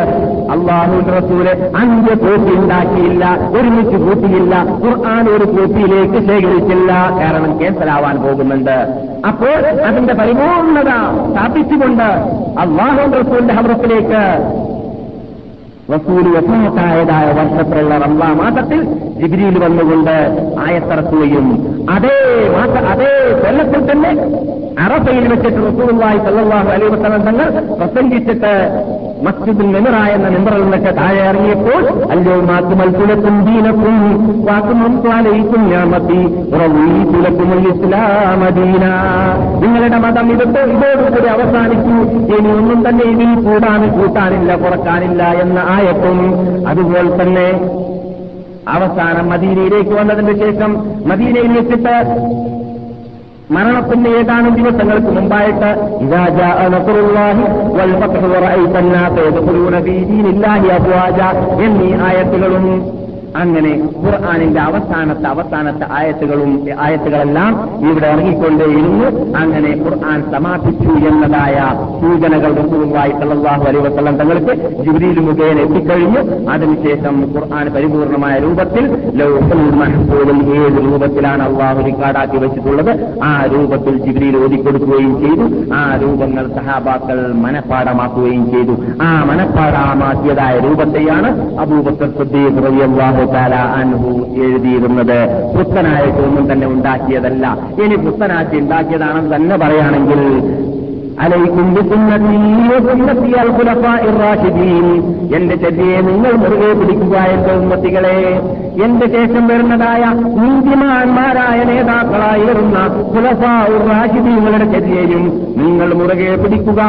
അള്ളാഹു 0.55 0.97
റസൂൽ 1.17 1.47
അഞ്ച് 1.81 2.13
കോപ്പി 2.23 2.53
ഉണ്ടാക്കിയില്ല 2.61 3.23
ഒരുമിച്ച് 3.57 3.97
കൂട്ടിയില്ല 4.05 4.53
ഖുർആൻ 4.83 5.25
ഒരു 5.35 5.45
കോപ്പിയിലേക്ക് 5.55 6.19
ശേഖരിച്ചില്ല. 6.29 6.91
കാരണം 7.19 7.51
കേസലാവാൻ 7.59 8.15
പോകുന്നുണ്ട്. 8.25 8.77
അപ്പോൾ 9.29 9.59
അതിന്റെ 9.89 10.13
പരിപൂർണത 10.13 10.91
സ്ഥാപിച്ചുകൊണ്ട് 11.31 12.07
അള്ളാഹു 12.63 13.01
റസൂലിന്റെ 13.19 13.53
ഹബ്രത്തിലേക്ക് 13.53 14.23
റസൂൽ 15.93 16.25
വഫാത്തായതായ 16.35 17.27
വർഷത്തിലുള്ള 17.37 17.97
റംലാ 17.97 18.29
മാസത്തിൽ 18.39 18.79
ജിബിരിയിൽ 19.19 19.57
വന്നുകൊണ്ട് 19.63 20.15
ആയത്തിറക്കുകയും 20.65 21.47
അതേ 21.95 22.17
അതേ 22.91 23.11
കൊല്ലത്തിൽ 23.43 23.81
തന്നെ 23.89 24.11
അറഫയിൽ 24.85 25.25
വെച്ചിട്ട് 25.31 25.59
റസൂറുമായി 25.67 26.17
സല്ലല്ലാഹു 26.25 26.69
അലൈഹി 26.73 26.91
വസ്ലം 26.95 27.23
തങ്ങൾ 27.27 27.47
പ്രസംഗിച്ചിട്ട് 27.79 28.51
മസ്ജിദിൽ 29.25 29.67
നെമിറ 29.75 29.95
എന്ന 30.15 30.27
മെമ്പറിൽ 30.33 30.61
നിന്നൊക്കെ 30.63 30.91
താഴെ 30.99 31.21
ഇറങ്ങിയപ്പോൾ 31.23 31.79
അല്ലോ 32.13 32.35
മാക്കുമൽക്കുലക്കും 32.49 33.37
ദീനക്കും 33.47 33.95
വാക്കുമം 34.47 34.93
ഞാൻ 35.71 35.87
മതി 35.93 36.19
റവീതുലക്കും 36.61 37.51
ഇസ്ലാമദീന 37.71 38.85
നിങ്ങളുടെ 39.63 39.99
മതം 40.05 40.29
ഇതൊക്കെ 40.35 40.61
ഇതോടുകൂടി 40.73 41.27
അവസാനിച്ചു. 41.35 41.95
ഇനി 42.35 42.49
ഒന്നും 42.57 42.79
തന്നെ 42.87 43.05
ഇതിൽ 43.13 43.33
കൂടാൻ 43.47 43.81
കൂട്ടാനില്ല 43.97 44.53
കുറക്കാനില്ല 44.63 45.23
എന്ന 45.43 45.59
ആയത്തും 45.75 46.19
അതുപോലെ 46.67 47.11
തന്നെ 47.21 47.47
അവസാനം 48.73 49.29
മദീനയിലേക്ക് 49.29 49.93
വന്നതിന് 49.93 50.33
ശേഷം 50.39 50.71
മദീനയിൽ 51.05 51.51
വെച്ചിട്ട് 51.51 51.95
മരണത്തിന്റെ 53.49 54.09
ഏതാനും 54.09 54.55
ദിവസങ്ങൾക്ക് 54.55 55.11
മുമ്പായിട്ട് 55.11 55.69
എന്നീ 61.61 61.89
ആയത്തുകളും 62.01 62.65
അങ്ങനെ 63.41 63.71
ഖുർആാനിന്റെ 64.03 64.61
അവസാനത്തെ 64.61 65.27
അവസാനത്തെ 65.33 65.85
ആയത്തുകളും 65.97 66.51
ആയത്തുകളെല്ലാം 66.85 67.51
ഇവിടെ 67.89 68.07
ഇറങ്ങിക്കൊണ്ടേയിരുന്നു. 68.07 69.07
അങ്ങനെ 69.41 69.71
ഖുർആൻ 69.83 70.19
സമാപിച്ചു 70.33 70.91
എന്നതായ 71.09 71.57
സൂചനകൾ 72.01 72.51
റസൂലുള്ളാഹി 72.61 73.11
സല്ലല്ലാഹു 73.21 73.63
അലൈഹി 73.69 73.83
വസല്ലം 73.87 74.17
തങ്ങൾക്ക് 74.21 74.53
ജിബ്രീൽ 74.85 75.19
മുഖേന 75.27 75.57
എത്തിക്കഴിഞ്ഞു. 75.65 76.21
അതിനുശേഷം 76.49 77.15
ഖുർആൻ 77.35 77.65
പരിപൂർണമായ 77.75 78.35
രൂപത്തിൽ 78.45 78.85
ലൗഹുൽ 79.21 80.41
ഏത് 80.57 80.79
രൂപത്തിലാണ് 80.87 81.43
അള്ളാഹു 81.49 81.85
റിക്കാർഡാക്കി 81.87 82.37
വെച്ചിട്ടുള്ളത്? 82.37 82.91
ആ 83.23 83.31
രൂപത്തിൽ 83.53 83.97
ജിബ്രീൽ 84.05 84.37
ഓതിക്കൊടുക്കുകയും 84.43 85.13
ചെയ്തു. 85.23 85.47
ആ 85.79 85.83
രൂപങ്ങൾ 86.03 86.47
സഹാബാക്കൾ 86.57 87.19
മനഃപ്പാടമാക്കുകയും 87.45 88.45
ചെയ്തു. 88.51 88.75
ആ 89.01 89.11
മനഃപ്പാടമാക്കിയതായ 89.31 90.55
രൂപത്തെയാണ് 90.67 91.31
അബൂബക്കർ 91.65 92.11
സിദ്ദീഖ് 92.19 92.65
റളിയല്ലാഹു 92.67 93.23
തആല 93.33 93.55
അൻഹു 93.79 94.11
എഴുതിയിരുന്നത് 94.45 95.19
പുത്തനായിട്ടൊന്നും 95.55 96.45
തന്നെ 96.51 96.67
ഉണ്ടാക്കിയതല്ല. 96.67 97.45
ഇനി 97.83 97.95
പുത്തനാക്കി 97.95 98.57
ഉണ്ടാക്കിയതാണെന്ന് 98.57 99.33
തന്നെ 99.35 99.57
പറയുകയാണെങ്കിൽ 99.57 100.21
അലൈക്കും 101.21 101.67
ബിസുന്നതി 101.73 102.37
വസുന്നതി 102.71 103.31
അൽ 103.41 103.49
എന്റെ 105.35 105.55
ചര്യയെ 105.55 106.01
നിങ്ങൾ 106.01 106.31
മുറുകെ 106.31 106.73
പിടിക്കുക 106.73 107.17
എന്റെ 107.17 107.53
ഉമ്മത്തികളെ 107.53 108.19
എന്റെ 108.85 109.07
ശേഷം 109.07 109.47
വരുന്നതായ 109.47 110.03
നീതിമാന്മാരായ 110.41 111.59
നേതാക്കളായി 111.63 112.43
വരുന്ന 112.43 112.79
ഖുലഫാഉർ 113.13 113.83
റാഷിദീങ്ങളുടെ 113.91 114.79
നിങ്ങൾ 115.57 115.93
മുറുകെ 115.93 116.35
പിടിക്കുക. 116.35 116.81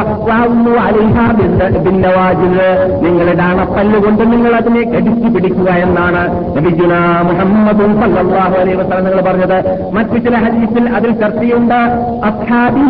നിങ്ങളുടെ 3.03 3.43
അണപ്പല്ലുകൊണ്ട് 3.43 4.23
നിങ്ങൾ 4.31 4.51
അതിനെ 4.55 4.83
കടിച്ചു 4.91 5.29
പിടിക്കുക 5.29 5.69
എന്നാണ് 5.71 6.21
നബിജുന 6.57 6.93
മുഹമ്മദും 7.29 7.91
സല്ലാഹു 8.01 8.55
അലൈഹി 8.61 8.75
വസല്ലം 8.75 9.05
നിങ്ങൾ 9.05 9.21
പറഞ്ഞത്. 9.21 9.57
മറ്റു 9.93 10.17
ചില 10.17 10.35
ഹദീസിൽ 10.35 10.89
അതിൽ 10.89 11.11
ചർച്ചയുണ്ട്. 11.11 11.79
അസ്ഹാബീ 12.29 12.81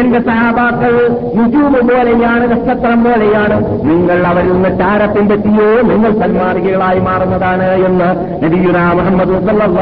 എന്റെ 0.00 0.20
സഹാബാക്കൾ 0.20 0.94
യുജൂബ് 1.38 1.80
പോലെയാണ് 1.88 2.44
നക്ഷത്രം 2.52 3.04
പോലെയാണ്. 3.04 3.56
നിങ്ങൾ 3.88 4.26
അവരിൽ 4.26 4.52
നിന്ന് 4.52 4.70
താരത്തിന്റെ 4.80 5.36
നിങ്ങൾ 5.90 6.10
സന്മാർഗികളായി 6.22 6.98
മാറുന്നതാണ് 6.98 7.68
എന്ന് 7.88 8.08
നബിയുന 8.44 8.78
മുഹമ്മദ് 8.98 9.32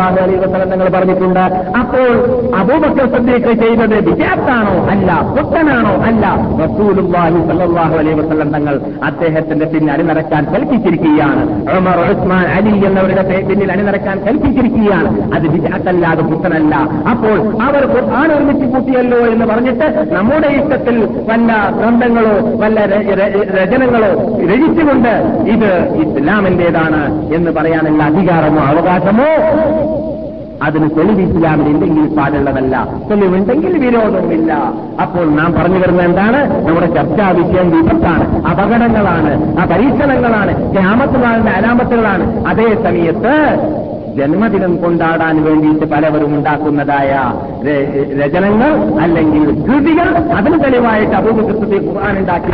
അലൈഹി 0.06 0.40
വസല്ലം 0.44 0.70
നിങ്ങൾ 0.70 0.88
പറഞ്ഞിട്ടുണ്ട്. 0.88 1.40
അപ്പോൾ 1.80 2.10
അബൂബക്കർ 2.60 3.06
സദ്യക്ക് 3.16 3.52
ചെയ്തത് 3.62 3.96
വിജയത്താണോ 4.10 4.86
അല്ല 4.94 5.10
പുത്തനാണോ 5.36 5.94
അല്ല? 6.08 6.26
റസൂലുള്ളാഹി 6.64 7.38
സല്ലാഹു 7.50 7.96
അലൈഹി 7.96 8.18
വസല്ലം 8.20 8.50
തങ്ങൾ 8.50 8.80
അദ്ദേഹത്തിന്റെ 9.04 9.66
പിന്നെ 9.66 9.92
അണിനിറക്കാൻ 9.92 10.44
കൽപ്പിച്ചിരിക്കുകയാണ്. 10.54 11.42
ഉമർ 11.78 12.00
ഉസ്മാൻ 12.10 12.46
അലി 12.56 12.86
എന്നവരുടെ 12.86 13.22
പിന്നിൽ 13.48 13.72
അണിനിറക്കാൻ 13.72 14.18
കൽപ്പിച്ചിരിക്കുകയാണ്. 14.26 15.34
അത് 15.34 15.48
വിജയത്തല്ലാതെ 15.48 16.22
പുത്തനല്ല 16.22 16.74
അപ്പോൾ 17.10 17.38
അവർ 17.60 17.86
ഖുർആൻ 17.86 18.32
ഒരുമിച്ച് 18.32 18.66
കൂട്ടിയല്ലോ 18.66 19.18
എന്ന് 19.18 19.46
പറഞ്ഞിട്ട് 19.46 20.08
നമ്മുടെ 20.12 20.48
ഇഷ്ടത്തിൽ 20.48 21.04
വല്ല 21.04 21.70
ഗ്രന്ഥങ്ങളോ 21.78 22.58
വല്ല 22.58 22.86
രചനകളോ 23.62 24.10
രചിച്ചുകൊണ്ട് 24.44 25.08
ഇത് 25.48 25.70
ഇസ്ലാമിന്റേതാണ് 25.94 27.32
എന്ന് 27.34 27.50
പറയാനുള്ള 27.50 28.02
അധികാരമോ 28.02 28.62
അവകാശമോ? 28.62 29.28
അതിന് 30.62 30.90
തെളിവ് 30.90 31.20
ഇസ്ലാമിലില്ലെങ്കിൽ 31.20 32.16
പാടുള്ളതല്ല. 32.16 32.88
തെളിവുണ്ടെങ്കിൽ 33.10 33.78
വിരോധമില്ല 33.78 34.52
അപ്പോൾ 35.02 35.24
നാം 35.30 35.52
പറഞ്ഞു 35.52 35.78
വരുന്നത് 35.78 36.06
എന്താണ്? 36.06 36.66
നമ്മുടെ 36.66 36.86
ചർച്ചാ 36.86 37.30
വിഷയം 37.30 37.70
വിപത്താണ്. 37.70 38.44
അപകടങ്ങളാണ്. 38.44 39.60
ആ 39.60 39.64
പരീക്ഷണങ്ങളാണ്. 39.64 40.72
ഗ്രാമത്തുകാരുടെ 40.72 41.50
അനാമത്തുകളാണ് 41.50 42.46
അതേ 42.46 42.74
സമയത്ത് 42.84 43.34
ജന്മദിനം 44.18 44.72
കൊണ്ടാടാൻ 44.82 45.36
വേണ്ടിയിട്ട് 45.44 45.86
പലവരും 45.86 46.32
ഉണ്ടാക്കുന്നതായ 46.34 47.10
രചനങ്ങൾ 48.20 48.72
അല്ലെങ്കിൽ 49.02 49.44
കൃതികൾ 49.66 50.08
അതിന് 50.38 50.64
തെളിവായിട്ട് 50.64 51.14
അഭിമുഖത്തിൽ 51.14 51.70
ഉണ്ടാക്കി. 52.18 52.52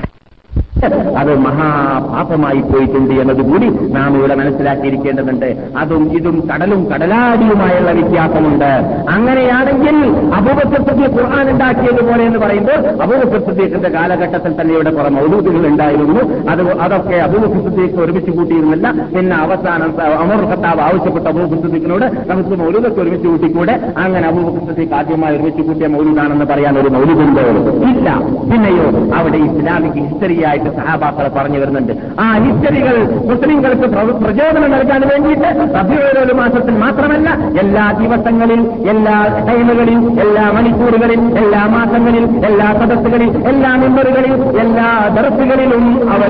അത് 1.18 1.38
മഹാപാപമായി 1.38 2.60
പോയിട്ടുണ്ട് 2.60 3.14
എന്നതുകൂടി 3.14 3.68
നാം 3.92 4.16
ഇവിടെ 4.18 4.34
മനസ്സിലാക്കിയിരിക്കേണ്ടതുണ്ട്. 4.34 5.68
അതും 5.78 6.12
ഇതും 6.12 6.48
കടലും 6.54 6.90
കടലാടിയുമായുള്ള 6.90 7.92
വ്യത്യാസമുണ്ട്. 7.92 8.70
അങ്ങനെയാണെങ്കിൽ 9.10 9.96
അബൂബക്കൃത്യത്തിൽ 10.34 11.06
ഖുർആൻ 11.16 11.50
ഉണ്ടാക്കിയതുപോലെ 11.50 12.24
എന്ന് 12.24 12.38
പറയുമ്പോൾ 12.38 13.02
അപൂപസത്യത്തിന്റെ 13.02 13.88
കാലഘട്ടത്തിൽ 13.88 14.60
തന്നെ 14.60 14.74
ഇവിടെ 14.74 14.90
കുറെ 14.90 15.08
മൗലൂദുകൾ 15.08 15.66
ഉണ്ടായിരുന്നു. 15.66 16.44
അത് 16.50 16.78
അതൊക്കെ 16.78 17.16
അബൂബക്കൃത്യത്തേക്ക് 17.16 18.02
ഒരുമിച്ച് 18.02 18.30
കൂട്ടിയിരുന്നില്ല. 18.30 18.92
പിന്നെ 19.16 19.36
അവസാനം 19.36 19.90
അമർ 20.22 20.40
ഖത്താബ് 20.50 20.80
ആവശ്യപ്പെട്ട 20.80 21.26
അപൂപസത്യത്തിനോട് 21.26 22.06
നമുക്ക് 22.28 22.50
മൗലൂദൊക്കെ 22.50 23.00
ഒരുമിച്ച് 23.00 23.28
കൂട്ടിക്കൂടെ? 23.28 23.92
അങ്ങനെ 23.96 24.28
അപൂപസത്യക്ക് 24.28 24.94
ആദ്യമായി 24.94 25.36
ഒരുമിച്ച് 25.36 25.62
കൂട്ടിയ 25.62 25.86
മൗലൂദാണെന്ന് 25.86 26.44
പറയാൻ 26.44 26.78
ഒരു 26.78 26.88
മൗലൂദുണ്ടോ 26.88 27.42
ഇല്ല. 27.90 28.08
പിന്നെയോ 28.52 28.86
അവിടെ 29.16 29.36
ഇസ്ലാമിക് 29.36 29.98
ഹിസ്റ്ററിയായിട്ട് 30.06 30.65
സഹാബാക്കൾ 30.70 31.28
പറഞ്ഞു 31.38 31.58
വരുന്നുണ്ട്. 31.58 31.92
ആ 32.20 32.38
ഹിസ്റ്ററികൾ 32.38 33.04
മുസ്ലിങ്ങൾക്ക് 33.24 33.82
പ്ര- 33.82 34.24
പ്രചോദനം 34.24 34.70
നൽകാൻ 34.70 35.00
വേണ്ടിയിട്ട് 35.08 35.74
റബിയുൽ 35.78 36.32
മാസത്തിൽ 36.32 36.74
മാത്രമല്ല 36.74 37.30
എല്ലാ 37.60 37.90
ദിവസങ്ങളിൽ 37.90 38.60
എല്ലാ 38.88 39.44
ടൈമുകളിൽ 39.48 40.20
എല്ലാ 40.20 40.50
മണിക്കൂറുകളിൽ 40.50 41.38
എല്ലാ 41.38 41.66
മാസങ്ങളിൽ 41.66 42.46
എല്ലാ 42.46 42.72
സദസ്സുകളിൽ 42.72 43.48
എല്ലാ 43.48 43.76
മെമ്പറുകളിൽ 43.76 44.32
എല്ലാ 44.60 45.08
ദർസുകളിലും 45.08 46.10
അവർ 46.12 46.28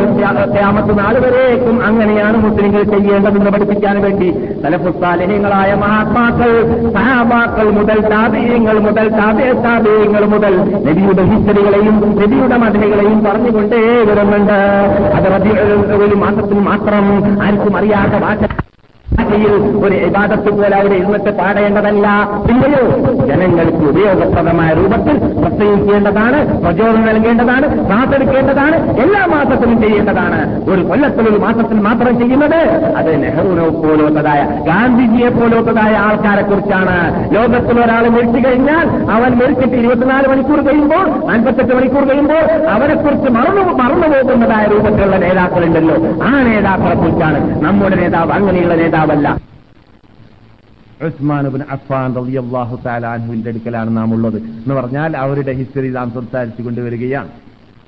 ക്യാമത്ത് 0.54 0.98
നാൾ 0.98 1.16
അങ്ങനെയാണ് 1.84 2.36
മുസ്ലിങ്ങൾ 2.36 2.82
ചെയ്യേണ്ടതെന്ന് 2.82 3.50
പഠിപ്പിക്കാൻ 3.50 4.02
വേണ്ടി. 4.02 4.30
തലഫുസ്താലഹ്യങ്ങളായ 4.64 5.74
മഹാത്മാക്കൾ 5.74 6.50
സഹാബാക്കൾ 6.92 7.70
മുതൽ 7.70 8.00
താപീയങ്ങൾ 8.00 8.78
മുതൽ 8.78 9.08
താപേ 9.08 9.52
താപേയങ്ങൾ 9.52 10.24
മുതൽ 10.24 10.58
നബിയുടെ 10.58 11.22
ഹിസ്റ്ററികളെയും 11.22 12.14
നബിയുടെ 12.22 12.56
മതിലുകളെയും 12.56 13.24
പറഞ്ഞുകൊണ്ടേ 13.24 14.04
വരുന്നുണ്ട് 14.26 14.58
അത് 15.16 15.26
റബിയുൽ 15.34 15.72
ഒരു 15.98 16.16
മാസത്തിൽ 16.16 16.58
മാത്രം 16.62 17.04
ആർക്കും 17.42 17.74
അറിയാത്ത 17.76 18.16
ഭാഷ 18.18 18.40
ഭാഷയിൽ 18.42 18.65
ഒരു 19.84 19.94
ഇബാദത്ത് 20.06 20.50
പോലെ 20.50 20.76
അവരെ 20.76 20.96
ഇരുന്നിട്ട് 20.96 21.30
പാടേണ്ടതല്ല. 21.38 22.06
പിന്നെയോ 22.46 22.82
ജനങ്ങൾക്ക് 23.28 23.84
ഉപയോഗപ്രദമായ 23.90 24.70
രൂപത്തിൽ 24.74 25.16
പ്രസംഗിക്കേണ്ടതാണ് 25.40 26.38
പ്രചോദനം 26.64 27.06
നൽകേണ്ടതാണ് 27.06 27.66
ക്ലാസ്സെടുക്കേണ്ടതാണ് 27.86 28.76
എല്ലാ 29.04 29.22
മാസത്തിലും 29.34 29.78
ചെയ്യേണ്ടതാണ്. 29.82 30.38
ഒരു 30.70 30.82
കൊല്ലത്തിൽ 30.88 31.28
ഒരു 31.28 31.38
മാസത്തിൽ 31.44 31.80
മാത്രം 31.88 32.18
ചെയ്യുന്നത് 32.18 32.58
അത് 32.98 33.10
നെഹ്റുവിനെ 33.22 33.66
പോലത്തതായ 33.84 34.42
ഗാന്ധിജിയെ 34.68 35.28
പോലത്തതായ 35.28 35.94
ആൾക്കാരെ 36.06 36.42
കുറിച്ചാണ്. 36.42 36.96
ലോകത്തിൽ 37.34 37.80
ഒരാൾ 37.84 38.04
മരിച്ചു 38.16 38.48
കഴിഞ്ഞാൽ 38.48 38.86
അവൻ 39.16 39.32
മരിച്ചിട്ട് 39.40 39.76
ഇരുപത്തിനാല് 39.76 40.28
മണിക്കൂർ 40.28 40.60
കഴിയുമ്പോൾ 40.68 41.06
അൻപത്തെട്ട് 41.32 41.74
മണിക്കൂർ 41.74 42.04
കഴിയുമ്പോൾ 42.10 42.44
അവരെക്കുറിച്ച് 42.74 43.30
മറന്നു 43.38 43.64
മറന്നു 43.82 44.08
പോകുന്നതായ 44.14 44.64
രൂപത്തിലുള്ള 44.66 45.16
നേതാക്കളുണ്ടല്ലോ. 45.16 45.96
ആ 46.28 46.32
നേതാക്കളെ 46.48 46.94
കുറിച്ചാണ് 46.94 47.40
നമ്മുടെ 47.64 47.96
നേതാവ് 47.96 48.32
അങ്ങനെയുള്ള 48.32 48.74
നേതാവല്ല 49.06 49.28
ഉസ്മാനുബിൻ 51.06 51.62
അഫ്ഫാൻ 51.74 52.10
റളിയല്ലാഹു 52.18 52.76
തആല 52.84 53.06
അൻഹുവിന്റെ 53.16 53.50
അടുക്കലാണ് 53.52 53.90
നാം 53.96 54.08
ഉള്ളത് 54.16 54.38
എന്ന് 54.38 54.74
പറഞ്ഞാൽ 54.78 55.10
അവരുടെ 55.24 55.52
ഹിസ്റ്ററി 55.58 55.90
നാം 55.96 56.08
സംസാരിച്ചു 56.16 56.62
കൊണ്ടുവരികയാണ്. 56.66 57.30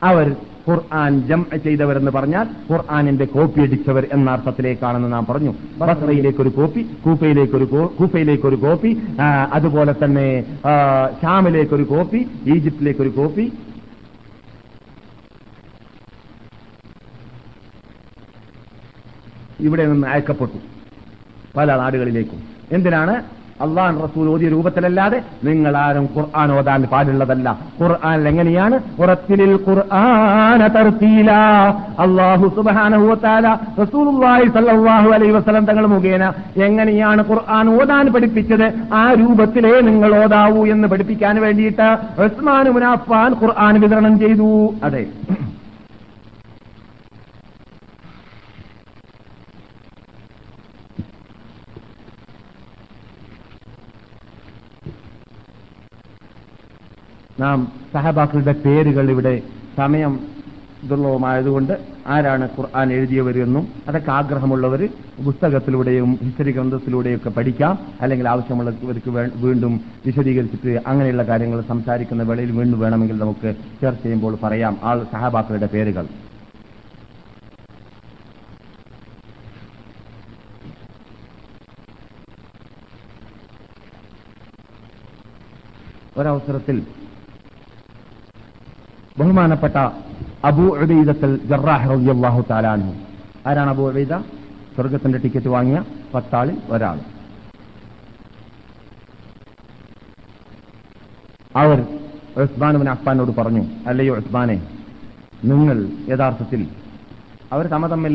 അവർ 0.09 0.27
ഖുർആൻ 0.67 1.13
ജം 1.29 1.43
ചെയ്തവരെന്ന് 1.65 2.13
പറഞ്ഞാൽ 2.17 2.47
ഖുർആാനിന്റെ 2.71 3.27
കോപ്പി 3.35 3.61
അടിച്ചവർ 3.67 4.05
എന്ന 4.17 4.29
അർത്ഥത്തിലേക്കാണെന്ന് 4.37 5.11
നാം 5.15 5.25
പറഞ്ഞു. 5.31 5.53
ബസ്രയിലേക്ക് 5.81 6.43
ഒരു 6.45 6.53
കോപ്പി 6.59 6.83
കൂഫയിലേക്ക് 7.05 7.57
ഒരു 7.61 7.69
ഒരു 8.51 8.59
കോപ്പി 8.67 8.91
അതുപോലെ 9.59 9.95
തന്നെ 10.05 10.29
ഷാമിലേക്ക് 11.23 11.75
ഒരു 11.79 11.87
കോപ്പി 11.95 12.21
ഈജിപ്തിലേക്ക് 12.55 13.03
ഒരു 13.07 13.15
കോപ്പി. 13.21 13.47
ഇവിടെ 19.69 19.85
നിന്ന് 19.93 20.07
അയക്കപ്പെട്ടു. 20.15 20.59
പല 21.59 21.77
നാടുകളിലേക്കും. 21.77 22.39
എന്തിനാണ്? 22.73 23.23
അള്ളാൻ 23.61 24.03
റസൂൽ 24.03 24.29
ഓതിയ 24.29 24.49
രൂപത്തിലല്ലാതെ 24.49 25.23
നിങ്ങൾ 25.45 25.77
ആരും 25.77 26.09
ഖുർആൻ 26.17 26.53
ഓതാൻ 26.53 26.83
പാടുള്ളതല്ല. 26.83 27.59
ഖുർആൻ 27.83 28.29
എങ്ങനെയാണ്? 28.29 28.81
ഖുർആന 29.69 30.67
റസൂലുള്ളാഹി 33.83 34.49
സല്ലല്ലാഹു 34.49 35.11
അലൈഹി 35.11 35.33
വസല്ലം 35.33 35.65
തങ്ങൾ 35.65 35.87
മുഖേന 35.87 36.33
എങ്ങനെയാണ് 36.57 37.25
ഖുർആൻ 37.29 37.83
ഓതാൻ 37.83 38.13
പഠിപ്പിച്ചത്? 38.13 38.95
ആ 38.95 39.15
രൂപത്തിലേ 39.15 39.81
നിങ്ങൾ 39.81 40.25
ഓതാവൂ 40.25 40.67
എന്ന് 40.67 40.89
പഠിപ്പിക്കാൻ 40.89 41.41
വേണ്ടിയിട്ട് 41.41 41.99
ഉസ്മാൻ 42.23 42.69
മുനാഫാൻ 42.69 43.33
ഖുർആൻ 43.43 43.81
വിതരണം 43.81 44.19
ചെയ്തു. 44.19 44.75
അതെ. 44.85 45.07
നാം 57.41 57.73
സഹബാക്കളുടെ 57.93 58.53
പേരുകൾ 58.53 59.11
ഇവിടെ 59.11 59.43
സമയം 59.77 60.13
ദുർലഭമായതുകൊണ്ട് 60.85 61.73
ആരാണ് 62.07 62.49
ഖുർആൻ 62.59 62.93
എഴുതിയവരെന്നും 62.93 63.69
അതൊക്കെ 63.89 64.11
ആഗ്രഹമുള്ളവർ 64.11 64.89
പുസ്തകത്തിലൂടെയും 65.25 66.19
ഹിസ്റ്ററി 66.23 66.53
ഗ്രന്ഥത്തിലൂടെയും 66.53 67.17
ഒക്കെ 67.17 67.31
പഠിക്കാം. 67.31 67.79
അല്ലെങ്കിൽ 68.01 68.29
ആവശ്യമുള്ളവർക്ക് 68.29 69.11
വീണ്ടും 69.37 69.81
വിശദീകരിച്ചിട്ട് 70.07 70.83
അങ്ങനെയുള്ള 70.87 71.23
കാര്യങ്ങൾ 71.23 71.61
സംസാരിക്കുന്ന 71.63 72.23
വേളയിൽ 72.23 72.53
വീണ്ടും 72.53 72.81
വേണമെങ്കിൽ 72.81 73.19
നമുക്ക് 73.19 73.55
ചർച്ച 73.83 74.03
ചെയ്യുമ്പോൾ 74.03 74.39
പറയാം. 74.43 74.79
ആൾ 74.83 75.05
സഹബാക്കളുടെ 75.13 75.67
പേരുകൾ. 75.67 76.07
ഒരവസരത്തിൽ 86.17 86.87
ബഹുമാനപ്പെട്ട 89.19 89.77
അബൂ 90.45 90.65
ഉബൈദത്തൽ 90.77 91.37
ജറാഹ് 91.47 91.91
റളിയല്ലാഹു 91.91 92.45
താലാൻഹു 92.51 92.93
ആരാണ് 93.47 93.71
അബൂ 93.71 93.89
ഉബൈദ? 93.89 94.13
സ്വർഗത്തിന്റെ 94.75 95.19
ടിക്കറ്റ് 95.19 95.49
വാങ്ങിയ 95.49 95.85
പത്താളിൽ 96.15 96.57
ഒരാൾ 96.69 96.99
അവർ 101.57 101.79
ഉസ്മാൻ 102.37 102.89
അഫ്ബാനോട് 102.89 103.31
പറഞ്ഞു 103.31 103.63
അല്ലയോ 103.87 104.17
ഉസ്മാനെ 104.17 104.57
നിങ്ങൾ 105.45 105.77
യഥാർത്ഥത്തിൽ 106.09 106.69
അവർ 107.53 107.67
തമ്മ 107.67 107.87
തമ്മിൽ 107.87 108.15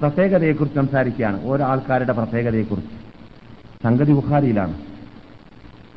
പ്രത്യേകതയെക്കുറിച്ച് 0.00 0.78
സംസാരിക്കുകയാണ്. 0.78 1.44
ഓരോ 1.44 1.64
ആൾക്കാരുടെ 1.64 2.12
പ്രത്യേകതയെക്കുറിച്ച്. 2.12 2.92
സംഗതി 3.84 4.12
ബുഖാരിയിലാണ്. 4.12 4.74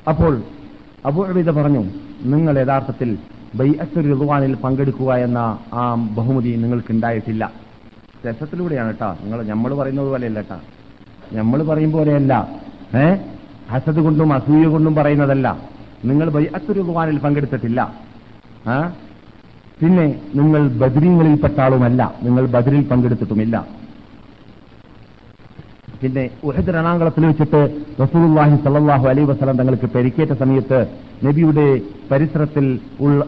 അപ്പോൾ 0.10 0.34
അബു 1.06 1.22
അബീദ 1.24 1.52
പറഞ്ഞു 1.52 1.84
നിങ്ങൾ 2.22 2.60
യഥാർത്ഥത്തിൽ 2.60 3.18
ബൈഅത്തുൽ 3.60 4.06
റിദ്വാനിൽ 4.12 4.54
പങ്കെടുക്കുക 4.64 5.12
എന്ന 5.26 5.40
ആ 5.80 5.84
ബഹുമതി 6.18 6.52
നിങ്ങൾക്ക് 6.64 6.92
ഉണ്ടായിട്ടില്ല 6.96 7.44
രസത്തിലൂടെയാണ് 8.26 8.92
കേട്ടാ 8.94 9.10
നിങ്ങൾ 9.22 9.40
നമ്മൾ 9.52 9.72
പറയുന്നത് 9.80 10.10
പോലെയല്ല 10.14 10.40
കേട്ടാ 10.42 10.58
നമ്മൾ 11.38 11.60
പറയും 11.70 11.92
പോലെയല്ല. 11.96 12.34
ഏ? 13.02 13.06
ഹസത് 13.72 14.00
കൊണ്ടും 14.06 14.30
അസൂയ 14.38 14.66
കൊണ്ടും 14.74 14.94
പറയുന്നതല്ല. 14.98 15.48
നിങ്ങൾ 16.10 16.28
ബൈഅത്തുർ 16.36 16.76
റിദ്വാനിൽ 16.80 17.18
പങ്കെടുത്തിട്ടില്ല. 17.26 17.80
പിന്നെ 19.82 20.06
നിങ്ങൾ 20.40 20.62
ബദ്രീങ്ങളിൽപ്പെട്ട 20.82 21.58
ആളുമല്ല. 21.66 22.02
നിങ്ങൾ 22.26 22.44
ബദ്രിൽ 22.56 22.84
പങ്കെടുത്തിട്ടുമില്ല. 22.92 23.56
പിന്നെ 26.02 26.24
ഉഹദ് 26.50 26.72
രണാകുളത്തിൽ 26.78 27.24
വെച്ചിട്ട് 27.30 27.62
റസൂലുള്ളാഹി 28.04 28.56
സ്വല്ലല്ലാഹു 28.64 29.06
അലൈഹി 29.12 29.28
വസല്ലം 29.32 29.58
തങ്ങൾക്ക് 29.60 29.90
പരിക്കേറ്റ 29.96 30.34
സമയത്ത് 30.44 30.80
നബിയുടെ 31.26 31.68
പരിസരത്തിൽ 32.12 32.66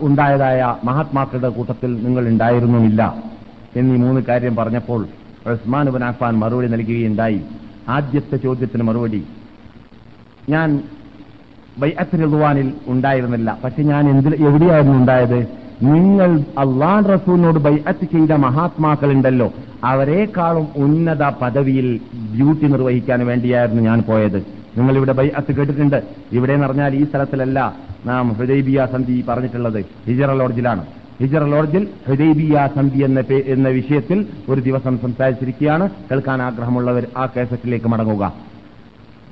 ഉണ്ടായതായ 0.01 0.75
മഹാത്മാക്കളുടെ 0.83 1.49
കൂട്ടത്തിൽ 1.49 1.91
നിങ്ങൾ 2.05 2.23
ഉണ്ടായിരുന്നുമില്ല 2.27 3.01
എന്നീ 3.75 3.95
മൂന്ന് 3.97 4.21
കാര്യം 4.29 4.55
പറഞ്ഞപ്പോൾ 4.55 5.01
ഉസ്മാൻ 5.51 5.85
ബിൻ 5.95 6.03
അഫ്ഫാൻ 6.03 6.33
മറുപടി 6.39 6.67
നൽകുകയുണ്ടായി. 6.67 7.39
ആദ്യത്തെ 7.89 8.37
ചോദ്യത്തിന് 8.37 8.83
മറുപടി. 8.83 9.21
ഞാൻ 10.49 10.69
ബൈഅത്ത് 11.77 12.15
ഉണ്ടായിരുന്നില്ല. 12.87 13.49
പക്ഷെ 13.63 13.83
ഞാൻ 13.83 14.03
എന്തിൽ 14.09 14.33
എവിടെയായിരുന്നു 14.47 14.97
ഉണ്ടായത്? 14.97 15.39
നിങ്ങൾ 15.83 16.29
അള്ളാൻ 16.57 17.01
റസൂലിനോട് 17.05 17.59
ബൈഅത്ത് 17.59 18.05
ചെയ്ത 18.11 18.33
മഹാത്മാക്കളുണ്ടല്ലോ. 18.45 19.47
അവരെക്കാളും 19.83 20.67
ഉന്നത 20.83 21.23
പദവിയിൽ 21.41 21.87
ഡ്യൂട്ടി 22.35 22.67
നിർവഹിക്കാൻ 22.67 23.19
വേണ്ടിയായിരുന്നു 23.25 23.81
ഞാൻ 23.83 23.99
പോയത്. 24.09 24.39
നിങ്ങൾ 24.77 24.95
ഇവിടെ 24.95 25.13
ബൈഅത്ത് 25.13 25.55
കേട്ടിട്ടുണ്ട്. 25.55 26.03
ഇവിടെ 26.31 26.53
എന്ന് 26.53 26.67
പറഞ്ഞാൽ 26.67 26.95
ഈ 26.95 27.05
സ്ഥലത്തിലല്ല 27.05 27.75
നാം 28.05 28.33
ഹൃദയബിയ 28.33 28.87
സന്ധി 28.91 29.25
പറഞ്ഞിട്ടുള്ളത്. 29.29 29.85
ഹിജറ 30.07 30.33
ലോഡ്ജിലാണ്. 30.33 30.85
ഹിജറ 31.21 31.43
ലോഡ്ജിൽ 31.43 31.87
ഹൃദയബിയ 32.07 32.69
സന്ധി 32.75 33.03
എന്ന 33.03 33.19
എന്ന 33.47 33.69
വിഷയത്തിൽ 33.69 34.25
ഒരു 34.49 34.61
ദിവസം 34.61 34.97
സംസാരിച്ചിരിക്കുകയാണ്. 34.97 35.89
കേൾക്കാൻ 36.11 36.41
ആഗ്രഹമുള്ളവർ 36.41 37.07
ആ 37.17 37.25
കേസറ്റിലേക്ക് 37.37 37.87
മടങ്ങുക. 37.87 38.33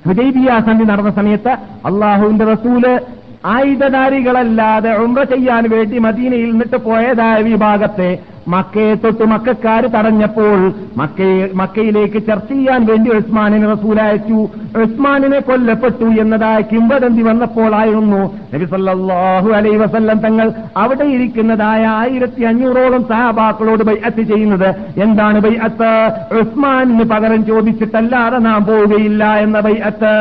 ഹുദൈബിയ 0.06 0.48
സന്ധി 0.66 0.84
നടന്ന 0.84 1.10
സമയത്ത് 1.10 1.52
അള്ളാഹുവിന്റെ 1.84 2.44
റസൂൽ 2.44 3.00
ആയുധധാരികളല്ലാതെ 3.44 4.92
ഉമ്ര 4.96 5.22
ചെയ്യാൻ 5.22 5.70
വേണ്ടി 5.70 5.98
മദീനയിൽ 5.98 6.50
നിന്നിട്ട് 6.50 6.76
പോയതായ 6.76 7.42
വിഭാഗത്തെ 7.42 8.18
മക്കയെ 8.48 8.94
തൊട്ട് 8.94 9.24
മക്കാർ 9.24 9.86
തടഞ്ഞപ്പോൾ 9.86 10.72
മക്കയെ 10.96 11.48
മക്കയിലേക്ക് 11.54 12.26
ചർച്ച 12.26 12.52
ചെയ്യാൻ 12.52 12.86
വേണ്ടി 12.86 13.10
ഉസ്മാനിനെ 13.10 13.66
റസൂൽ 13.72 14.00
അയച്ചു. 14.00 14.48
ഉസ്മാനിനെ 14.82 15.38
കൊല്ലപ്പെട്ടു 15.38 16.04
എന്നതായ 16.04 16.60
കിംവദന്തി 16.60 17.22
വന്നപ്പോഴായിരുന്നു 17.22 18.34
നബി 18.54 18.64
സല്ലല്ലാഹു 18.64 19.48
അലൈഹി 19.48 19.76
വസല്ലം 19.76 20.18
തങ്ങൾ 20.18 20.52
അവിടെ 20.76 21.04
ഇരിക്കുന്നതായ 21.04 21.86
ആയിരത്തി 21.86 22.42
അഞ്ഞൂറോളം 22.42 23.02
സഹാബാക്കളോട് 23.02 23.82
ബൈഅത്ത് 23.82 24.22
ചെയ്യുന്നത്. 24.22 25.00
എന്താണ് 25.02 25.40
ബൈഅത്ത്? 25.40 25.92
ഉസ്മാനിന് 26.40 27.04
പകരം 27.04 27.44
ചോദിച്ചിട്ടല്ലാതെ 27.44 28.38
നാം 28.38 28.66
പോവുകയില്ല 28.66 29.24
എന്ന 29.24 29.60
ബൈഅത്ത്. 29.60 30.14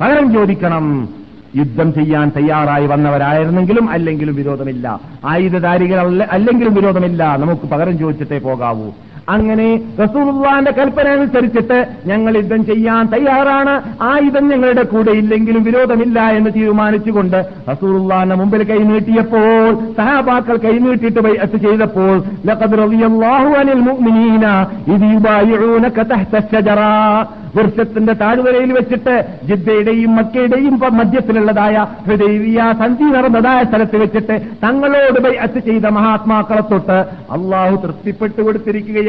പകരം 0.00 0.32
ചോദിക്കണം. 0.32 1.08
യുദ്ധം 1.56 1.94
ചെയ്യാൻ 1.94 2.32
തയ്യാറായി 2.36 2.86
വന്നവരായിരുന്നെങ്കിലും 2.86 3.90
അല്ലെങ്കിലും 3.90 4.34
വിരോധമില്ല. 4.34 5.00
ആയുധധാരികൾ 5.24 6.00
അല്ല- 6.00 6.28
അല്ലെങ്കിലും 6.30 6.74
വിരോധമില്ല. 6.74 7.36
നമുക്ക് 7.36 7.62
പകരം 7.62 7.98
ചോദിച്ചിട്ടേ 7.98 8.38
പോകാവൂ. 8.38 8.90
അങ്ങനെ 9.28 9.68
റസൂലുള്ളാന്റെ 10.00 10.70
കൽപ്പന 10.70 11.08
അനുസരിച്ചിട്ട് 11.08 11.78
ഞങ്ങൾ 12.06 12.36
യുദ്ധം 12.36 12.66
ചെയ്യാൻ 12.66 13.06
തയ്യാറാണ്. 13.06 13.74
ആ 14.00 14.12
ആയുധം 14.12 14.48
ഞങ്ങളുടെ 14.48 14.82
കൂടെ 14.82 15.10
ഇല്ലെങ്കിലും 15.10 15.62
വിരോധമില്ല 15.62 16.20
എന്ന് 16.30 16.50
തീരുമാനിച്ചുകൊണ്ട് 16.50 17.38
റസൂലുള്ളാന്റെ 17.68 18.34
മുമ്പിൽ 18.34 18.62
കൈനീട്ടിയപ്പോൾ 18.62 19.68
സഹാബാക്കൾ 19.96 20.56
കൈനീട്ടിയിട്ട് 20.56 21.20
ബൈഅത്ത് 21.20 21.56
ചെയ്തപ്പോൾ 21.56 22.22
ലഖദ് 22.44 22.78
റളിയല്ലാഹു 22.78 23.50
അനിൽ 23.56 23.80
മുഅ്മിനീന 23.80 24.46
വൃക്ഷത്തിന്റെ 27.56 28.12
താഴ്വരയിൽ 28.12 28.72
വെച്ചിട്ട് 28.72 29.14
ജിദ്ദയുടെയും 29.48 30.16
മക്കയുടെയും 30.16 30.80
മധ്യത്തിലുള്ളതായ 30.96 31.76
ഹൃദയ 32.06 32.60
സന്ധി 32.72 33.04
നടന്നതായ 33.04 33.64
സ്ഥലത്ത് 33.64 33.96
വെച്ചിട്ട് 33.96 34.40
തങ്ങളോട് 34.62 35.20
ബൈഅത്ത് 35.20 35.60
ചെയ്ത 35.60 35.86
മഹാത്മാക്കളെ 35.86 36.60
തൊട്ട് 36.60 36.98
അള്ളാഹു 37.32 37.76
തൃപ്തിപ്പെട്ടു 37.76 38.42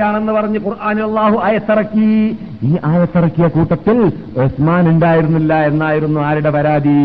കൊടുത്തിരിക്കുകയാണെന്ന് 0.04 0.34
പറഞ്ഞ് 0.34 0.60
ഖുർആാനിൽ 0.60 1.42
ആയത്തിറക്കി. 1.44 2.38
ഈ 2.64 2.72
ആയത്തിറക്കിയ 2.86 3.48
കൂട്ടത്തിൽ 3.48 3.98
ഉസ്മാൻ 4.44 4.84
ഉണ്ടായിരുന്നില്ല 4.90 5.54
എന്നായിരുന്നു 5.64 6.20
ആരുടെ 6.22 6.50
പരാതി? 6.50 7.00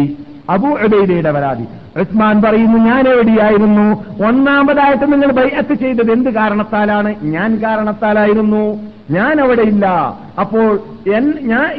അബു 0.50 0.68
ഉബൈദയുടെ 0.84 1.32
പരാതി. 1.32 1.66
ഉസ്മാൻ 2.00 2.36
പറയുന്നു 2.42 2.78
ഞാൻ 2.90 3.04
എവിടെയായിരുന്നു? 3.08 3.86
ഒന്നാമതായിട്ട് 4.28 5.06
നിങ്ങൾ 5.12 5.30
ബൈഅത്ത് 5.32 5.74
ചെയ്തത് 5.74 6.10
എന്ത് 6.12 6.30
കാരണത്താലാണ്? 6.30 7.10
ഞാൻ 7.22 7.50
കാരണത്താലായിരുന്നു. 7.64 8.64
ഞാൻ 9.10 9.40
അവിടെ 9.40 9.62
ഇല്ല. 9.62 9.86
അപ്പോൾ 10.42 10.68
ഞാൻ 11.08 11.24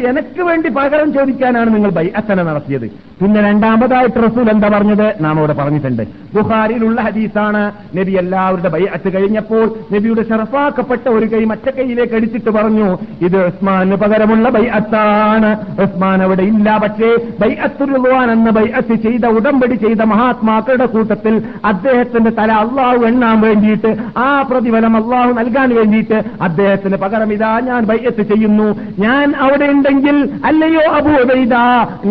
എനക്ക് 0.10 0.41
വേണ്ടി 0.49 0.69
പകരം 0.77 1.10
ചോദിക്കാനാണ് 1.18 1.69
നിങ്ങൾ 1.76 1.91
ബൈഅത്തന 1.98 2.44
നടത്തിയത്. 2.49 2.88
പിന്നെ 3.19 3.40
രണ്ടാമതായിട്ട് 3.48 4.19
റസൂൽ 4.26 4.48
എന്താ 4.53 4.68
പറഞ്ഞത്? 4.76 5.07
നാം 5.26 5.36
അവിടെ 5.40 5.56
പറഞ്ഞിട്ടുണ്ട്. 5.60 6.03
ബുഹാരിയിലുള്ള 6.36 6.99
ഹദീസാണ് 7.07 7.61
നബി 7.98 8.14
എല്ലാവരുടെ 8.22 8.69
ബൈ 8.76 8.84
ബൈഅത്ത് 8.90 9.10
കഴിഞ്ഞപ്പോൾ 9.15 9.65
നബിയുടെ 9.94 10.23
ഷറഫാക്കപ്പെട്ട 10.30 11.06
ഒരു 11.18 11.27
കൈ 11.31 11.41
മറ്റേ 11.52 11.72
കൈയിലേക്ക് 11.77 12.15
അടിച്ചിട്ട് 12.19 12.52
പറഞ്ഞു 12.57 12.88
ഇത് 13.27 13.38
ഉസ്മാന് 13.49 13.95
പകരമുള്ള 14.03 14.49
ബൈ 14.57 14.65
അത്താണ്. 14.80 15.52
ഉസ്മാൻ 15.86 16.19
അവിടെ 16.27 16.44
ഇല്ല 16.52 16.77
പക്ഷേ 16.86 17.11
ബൈ 17.41 17.49
ബൈഅത്തുറുവാൻ 17.49 18.27
എന്ന 18.34 18.49
ബൈഅത്ത് 18.57 18.95
ചെയ്ത 19.06 19.26
ഉടമ്പടി 19.38 19.76
ചെയ്ത 19.84 20.02
മഹാത്മാക്കളുടെ 20.11 20.88
കൂട്ടത്തിൽ 20.94 21.34
അദ്ദേഹത്തിന്റെ 21.72 22.31
തല 22.40 22.52
അള്ളാഹു 22.64 22.99
എണ്ണാൻ 23.10 23.38
വേണ്ടിയിട്ട് 23.45 23.91
ആ 24.26 24.27
പ്രതിഫലം 24.49 24.95
അള്ളാഹു 24.99 25.31
നൽകാൻ 25.40 25.69
വേണ്ടിയിട്ട് 25.80 26.18
അദ്ദേഹത്തിന് 26.48 26.98
പകരം 27.03 27.31
ഇതാ 27.38 27.52
ഞാൻ 27.69 27.81
ബൈഅത്ത് 27.91 28.26
ചെയ്യുന്നു. 28.31 28.48
ഞാൻ 29.05 29.27
അവിടെ 29.45 29.67
ഉണ്ടെങ്കിൽ 29.73 30.17
അല്ലയോ 30.49 30.84
അബൂബൈദ 30.99 31.55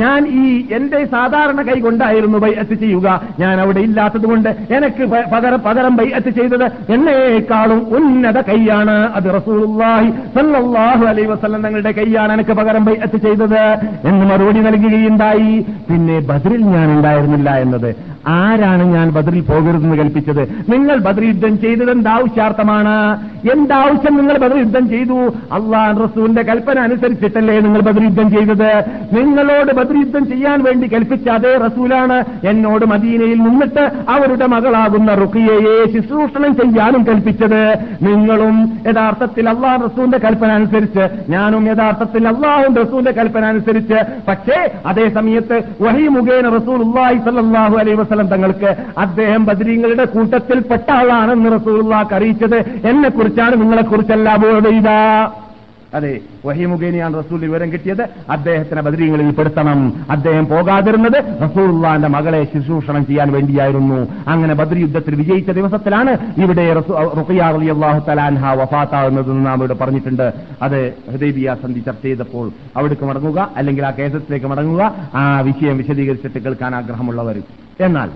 ഞാൻ 0.02 0.20
ഈ 0.42 0.44
എന്റെ 0.76 1.00
സാധാരണ 1.14 1.62
കൈ 1.68 1.78
കൊണ്ടായിരുന്നു 1.86 2.38
ബൈഅത്ത് 2.44 2.74
ചെയ്യുക. 2.82 3.06
ഞാൻ 3.42 3.56
അവിടെ 3.60 3.80
ഇല്ലാത്തതുകൊണ്ട് 3.88 4.50
എനിക്ക് 4.76 5.04
പകരം 5.34 5.60
പകരം 5.66 5.94
ബൈഅത്ത് 6.00 6.30
ചെയ്തത് 6.38 6.66
എന്നേക്കാളും 6.94 7.80
ഉന്നത 7.98 8.38
കൈയാണ്. 8.50 8.96
അത് 9.18 9.28
റസൂലുള്ളാഹി 9.38 10.10
സല്ലല്ലാഹു 10.36 11.04
അലൈഹി 11.12 11.28
വസല്ലം 11.32 11.62
തങ്ങളുടെ 11.66 11.92
കൈയാണ് 12.00 12.32
എനിക്ക് 12.38 12.56
പകരം 12.60 12.84
ബൈഅത്ത് 12.90 13.18
ചെയ്തത്. 13.26 13.62
എന്ന് 14.10 14.24
മറുപടി 14.32 14.60
നൽകുകയുണ്ടായി. 14.68 15.52
പിന്നെ 15.88 16.18
ബദ്രിൽ 16.30 16.62
ഞാൻ 16.76 16.88
ഉണ്ടായിരുന്നില്ല 16.96 17.50
എന്നത്. 17.64 17.90
ആരാണ് 18.36 18.84
ഞാൻ 18.94 19.06
ബദ്രിൽ 19.16 19.42
പോകരുതെന്ന് 19.50 19.96
കൽപ്പിച്ചത്? 19.98 20.40
നിങ്ങൾ 20.72 20.96
ബദ്ര 21.06 21.22
യുദ്ധം 21.28 21.54
ചെയ്തത് 21.62 21.90
എന്താവശ്യാർത്ഥമാണ് 21.96 22.96
എന്താവശ്യം 23.54 24.14
നിങ്ങൾ 24.20 24.36
ബദ്ര 24.42 24.56
യുദ്ധം 24.64 24.84
ചെയ്തു? 24.92 25.18
അള്ളാഹ് 25.56 25.88
റസൂലിന്റെ 26.28 26.52
കൽപ്പന 26.52 26.78
അനുസരിച്ചിട്ടല്ലേ 26.86 27.54
നിങ്ങൾ 27.64 27.80
ബദ്രീദ്ധം 27.80 28.30
ചെയ്തത്? 28.30 28.70
നിങ്ങളോട് 29.16 29.70
ബദ്രീദ്ധം 29.78 30.24
ചെയ്യാൻ 30.30 30.58
വേണ്ടി 30.62 30.86
കൽപ്പിച്ച 30.94 31.28
അതേ 31.28 31.52
റസൂലാണ് 31.64 32.16
എന്നോട് 32.50 32.84
മദീനയിൽ 32.92 33.38
നിന്നിട്ട് 33.44 33.84
അവരുടെ 34.14 34.46
മകളാകുന്ന 34.54 35.10
റുക്കിയയെ 35.20 35.76
ശുശ്രൂഷണം 35.92 36.52
ചെയ്യാനും 36.60 37.02
കൽപ്പിച്ചത്. 37.08 37.62
നിങ്ങളും 38.06 38.56
യഥാർത്ഥത്തിൽ 38.88 39.48
അള്ളാഹ് 39.48 39.78
റസൂലിന്റെ 39.84 40.18
കൽപ്പന 40.18 40.50
അനുസരിച്ച് 40.52 41.06
ഞാനും 41.30 41.64
യഥാർത്ഥത്തിൽ 41.70 42.28
അള്ളാഹും 42.28 42.76
റസൂലിന്റെ 42.82 43.14
കൽപ്പന 43.20 43.44
അനുസരിച്ച് 43.44 43.98
പക്ഷേ 44.28 44.58
അതേ 44.86 45.08
സമയത്ത് 45.08 45.58
വഹി 45.80 46.06
മുഖേന 46.18 46.52
റസൂൽ 46.58 46.84
സല്ലല്ലാഹു 47.24 47.76
അലൈ 47.84 47.96
വസ്ലം 48.02 48.28
തങ്ങൾക്ക് 48.34 48.70
അദ്ദേഹം 48.98 49.44
ബദ്രീങ്ങളുടെ 49.46 50.04
കൂട്ടത്തിൽപ്പെട്ട 50.04 50.90
ആളാണെന്ന് 50.90 51.50
റസൂൽ 51.56 51.94
അറിയിച്ചത്. 52.18 52.58
എന്നെ 52.88 53.08
കുറിച്ചാണ് 53.08 53.54
നിങ്ങളെ 53.60 53.82
കുറിച്ചല്ല 53.82 54.36
ബോധ 54.44 54.66
അതെ 55.94 56.20
വഹി 56.46 56.64
മുഖേനയാണ് 56.64 57.18
റസൂൽ 57.18 57.40
വിവരം 57.40 57.72
കിട്ടിയത്. 57.72 58.02
അദ്ദേഹത്തിനെ 58.30 58.82
ബദരീങ്ങളിൽ 58.82 59.30
പെടുത്തണം. 59.30 60.06
അദ്ദേഹം 60.10 60.46
പോകാതിരുന്നത് 60.46 61.18
റസൂള്ളാന്റെ 61.42 62.08
മകളെ 62.08 62.44
ശുശ്രൂഷണം 62.44 63.06
ചെയ്യാൻ 63.06 63.32
വേണ്ടിയായിരുന്നു. 63.32 64.08
അങ്ങനെ 64.28 64.54
ബദർ 64.54 64.78
യുദ്ധത്തിൽ 64.78 65.14
വിജയിച്ച 65.14 65.50
ദിവസത്തിലാണ് 65.50 66.12
ഇവിടെ 66.40 66.72
വഫാത്താകുന്നതെന്ന് 68.56 69.46
നാം 69.46 69.58
ഇവിടെ 69.58 69.74
പറഞ്ഞിട്ടുണ്ട്. 69.74 70.32
അത് 70.62 70.94
ഹൃദയബിയ 71.10 71.56
സന്ധി 71.62 71.80
ചർച്ച 71.80 72.02
ചെയ്തപ്പോൾ 72.02 72.50
അവിടേക്ക് 72.76 73.02
മടങ്ങുക 73.02 73.50
അല്ലെങ്കിൽ 73.56 73.86
ആ 73.86 73.90
കേസത്തിലേക്ക് 73.90 74.46
മടങ്ങുക 74.46 74.94
ആ 75.14 75.40
വിഷയം 75.40 75.78
വിശദീകരിച്ചിട്ട് 75.78 76.38
കേൾക്കാൻ 76.38 76.74
ആഗ്രഹമുള്ളവർ. 76.74 77.42
എന്നാൽ 77.80 78.10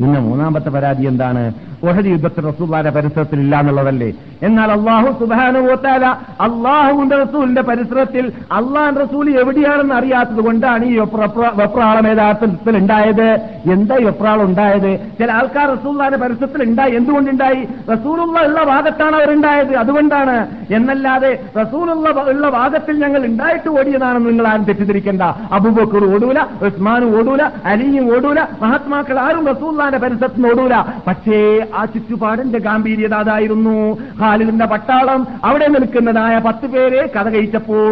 പിന്നെ 0.00 0.20
മൂന്നാമത്തെ 0.20 0.68
പരാതി 0.68 1.06
എന്താണ്? 1.06 1.52
ഒഹദ് 1.82 2.06
യുദ്ധത്തിൽ 2.06 2.46
റസൂല്ലാന്റെ 2.46 2.90
പരിസരത്തിൽ 2.90 3.40
ഇല്ല 3.40 3.60
എന്നുള്ളതല്ലേ? 3.60 4.12
എന്നാൽ 4.42 4.72
അള്ളാഹു 4.72 5.18
സുബാനുഭവത്താല 5.20 6.06
അള്ളാഹുവിന്റെ 6.40 7.16
റസൂലിന്റെ 7.16 7.62
പരിസരത്തിൽ 7.62 8.32
അള്ളാഹ് 8.52 9.00
റസൂൽ 9.00 9.40
എവിടെയാണെന്ന് 9.40 9.94
അറിയാത്തത് 9.94 10.40
കൊണ്ടാണ് 10.40 10.84
ഈ 10.84 10.98
വെപ്ര- 10.98 11.52
വെപ്രാളം 11.54 12.06
യഥാർത്ഥത്തിൽ 12.06 12.76
ഉണ്ടായത്. 12.76 13.38
എന്താ 13.72 13.94
വെപ്രാളം 13.94 14.42
ഉണ്ടായത്? 14.42 14.98
ചില 15.18 15.32
ആൾക്കാർ 15.32 15.70
റസൂല്ലാന്റെ 15.70 16.18
പരിസരത്തിൽ 16.18 16.62
ഉണ്ടായി. 16.62 16.90
എന്തുകൊണ്ടുണ്ടായി? 16.90 17.68
റസൂലുള്ള 17.92 18.40
ഉള്ള 18.40 18.64
ഭാഗത്താണ് 18.64 19.16
അവരുണ്ടായത്. 19.16 19.76
അതുകൊണ്ടാണ്. 19.76 20.46
എന്നല്ലാതെ 20.70 21.38
റസൂലുള്ള 21.62 22.10
ഉള്ള 22.10 22.48
ഭാഗത്തിൽ 22.48 23.04
ഞങ്ങൾ 23.04 23.24
ഉണ്ടായിട്ട് 23.24 23.68
ഓടിയതാണെന്ന് 23.68 24.28
നിങ്ങൾ 24.28 24.48
ആരും 24.48 24.64
തെറ്റിദ്ധരിക്കേണ്ട. 24.64 25.22
അബൂബക്കർ 25.52 26.14
ഓടൂല 26.14 26.40
ഉസ്മാനും 26.40 27.18
ഓടൂല 27.18 27.50
അലിയും 27.64 28.16
ഓടൂല 28.16 28.40
മഹാത്മാക്കൾ 28.62 29.20
ആരും 29.20 29.44
റസൂല്ലാന്റെ 29.90 29.98
പരിസരത്ത് 29.98 30.46
ഓടൂല 30.50 30.74
പക്ഷേ 31.06 31.38
ആ 31.76 31.84
ചുറ്റുപാടിന്റെ 31.84 32.58
ഗാംഭീര്യത 32.66 33.14
അതായിരുന്നു 33.14 33.76
ഹാലിദിന്റെ 34.20 34.66
പട്ടാളം. 34.72 35.20
അവിടെ 35.44 35.66
നിൽക്കുന്നതായ 35.66 36.34
പത്ത് 36.46 36.66
പേരെ 36.72 37.02
കഥ 37.16 37.26
കഴിച്ചപ്പോൾ 37.34 37.90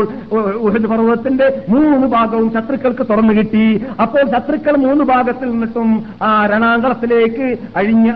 പർവതത്തിന്റെ 0.88 1.46
മൂന്ന് 1.68 2.06
ഭാഗവും 2.06 2.48
ശത്രുക്കൾക്ക് 2.54 3.04
തുറന്നു 3.10 3.32
കിട്ടി. 3.32 3.66
അപ്പോൾ 4.02 4.22
ശത്രുക്കൾ 4.32 4.74
മൂന്ന് 4.84 5.04
ഭാഗത്തിൽ 5.04 5.48
നിന്നിട്ടും 5.50 5.88
ആ 6.22 6.30
രണാങ്കളത്തിലേക്ക് 6.52 7.46
അഴിഞ്ഞ 7.76 8.06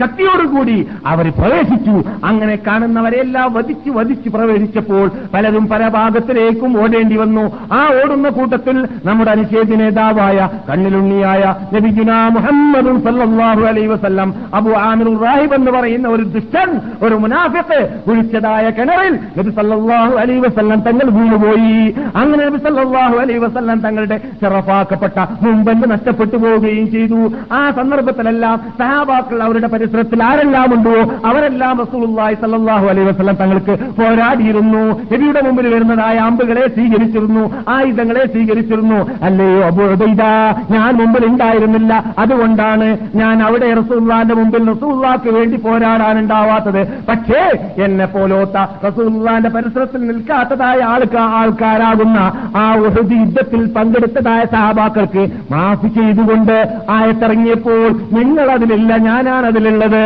ശക്തിയോടുകൂടി 0.00 0.78
അവർ 1.06 1.26
പ്രവേശിച്ചു. 1.38 1.96
അങ്ങനെ 2.24 2.56
കാണുന്നവരെല്ലാം 2.66 3.48
വധിച്ച് 3.54 3.90
വധിച്ച് 3.98 4.28
പ്രവേശിച്ചപ്പോൾ 4.36 5.06
പലരും 5.34 5.64
പല 5.72 5.82
ഭാഗത്തിലേക്കും 5.98 6.70
ഓടേണ്ടി 6.82 7.16
വന്നു. 7.16 7.44
ആ 7.72 7.80
ഓടുന്ന 8.00 8.28
കൂട്ടത്തിൽ 8.38 8.76
നമ്മുടെ 9.04 9.30
അനുശേദ 9.30 9.70
നേതാവായ 9.82 10.38
കണ്ണിലുണ്ണിയായ 10.68 11.42
നബിജുന 11.74 12.12
മുഹമ്മദ് 12.36 12.92
സല്ലല്ലാഹു 13.06 13.62
അലൈഹി 13.70 13.86
വസല്ലം. 13.86 14.34
അബു 14.54 14.70
ആമിർ 14.70 15.08
റാഹിബ് 15.24 15.54
എന്ന് 15.54 15.70
പറയുന്ന 15.70 16.08
ഒരു 16.08 16.22
ദുഷ്ടൻ 16.22 16.70
ഒരു 17.02 17.14
മുനാഫിക്ക് 17.14 17.78
കുഴിച്ചതായ 18.06 18.70
കിണറിൽ 18.70 19.14
നബി 19.38 19.50
സല്ലാഹു 19.50 20.14
അലൈ 20.22 20.38
വസല്ലം 20.38 20.80
തങ്ങൾ 20.80 21.06
വീണുപോയി. 21.18 21.94
അങ്ങനെ 22.16 22.42
നബി 22.46 22.58
സല്ലാഹു 22.66 23.16
അലൈ 23.24 23.38
വസല്ലം 23.38 23.80
തങ്ങളുടെ 23.80 24.18
ചെറപ്പാക്കപ്പെട്ട 24.40 25.26
മുമ്പെന്ന് 25.42 25.90
നഷ്ടപ്പെട്ടു 25.90 26.36
പോവുകയും 26.36 26.90
ചെയ്തു. 26.90 27.20
ആ 27.52 27.70
സന്ദർഭത്തിലെല്ലാം 27.70 28.56
സഹാബാക്കൾ 28.78 29.42
അവരുടെ 29.42 29.68
പരിസരത്തിൽ 29.74 30.22
ആരെല്ലാം 30.22 30.74
ഉണ്ടോ 30.76 30.96
അവരെല്ലാം 31.28 31.74
റസൂലുള്ളാഹി 31.84 32.34
സല്ലാഹു 32.44 32.86
അലൈ 32.86 33.02
വസല്ലം 33.02 33.34
തങ്ങൾക്ക് 33.34 33.76
പോരാടിയിരുന്നു. 34.00 34.84
നബിയുടെ 35.12 35.40
മുമ്പിൽ 35.46 35.68
വരുന്നതായ 35.74 36.16
അമ്പുകളെ 36.28 36.64
സ്വീകരിച്ചിരുന്നു 36.68 37.44
ആയുധങ്ങളെ 37.68 38.24
സ്വീകരിച്ചിരുന്നു. 38.26 39.00
അല്ലയോ 39.22 39.60
അബുദൈദ 39.66 40.22
ഞാൻ 40.70 40.92
മുമ്പിൽ 41.00 41.26
ഉണ്ടായിരുന്നില്ല. 41.26 41.92
അതുകൊണ്ടാണ് 42.18 42.86
ഞാൻ 43.14 43.36
അവിടെ 43.42 43.68
റസൂള്ളാന്റെ 43.78 44.34
മുമ്പിൽ 44.34 44.62
റസൂല്ലാക്ക് 44.70 45.30
വേണ്ടി 45.36 45.56
പോരാടാൻ 45.64 46.16
ഉണ്ടാവാത്തത് 46.18 46.80
പക്ഷേ 47.08 47.42
എന്നെ 47.84 48.06
പോലോത്ത 48.08 48.56
റസൂള്ളാന്റെ 48.86 49.50
പരിസരത്തിൽ 49.54 50.02
നിൽക്കാത്തതായ 50.08 50.80
ആൾക്ക് 50.88 51.20
ആൾക്കാരാകുന്ന 51.38 52.18
ആ 52.56 52.66
ഒഴുതി 52.80 53.18
യുദ്ധത്തിൽ 53.20 53.62
പങ്കെടുത്തതായ 53.72 54.42
സഹാബാക്കൾക്ക് 54.52 55.22
മാഫ് 55.52 55.88
ചെയ്തുകൊണ്ട് 55.96 56.56
ആയത്തിറങ്ങിയപ്പോൾ 56.96 57.86
നിങ്ങൾ 58.12 58.46
അതിലില്ല 58.54 58.92
ഞാനാണ് 59.06 59.46
അതിലുള്ളത് 59.48 60.02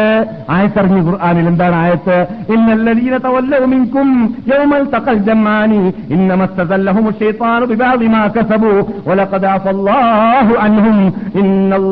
ആയത്തിറങ്ങി 0.52 1.00
ഖുർആാനിൽ 1.02 1.46
എന്താണ് 1.50 1.76
ആയത്ത്? 1.82 2.16
ഇന്നല്ലതീന 2.54 3.14
തവല്ലവുമിൻകും 3.24 4.08
യൗമൽ 4.50 4.84
തഖൽ 4.92 5.18
ജമാനി 5.26 5.80
ഇന്നമസ്തല്ലഹും 6.16 7.06
ഷൈത്താനു 7.18 7.66
ബിബാദിമാ 7.66 8.22
വലഖദ 9.06 9.46
അഫല്ലാഹു 9.54 10.54
അൻഹും 10.64 10.98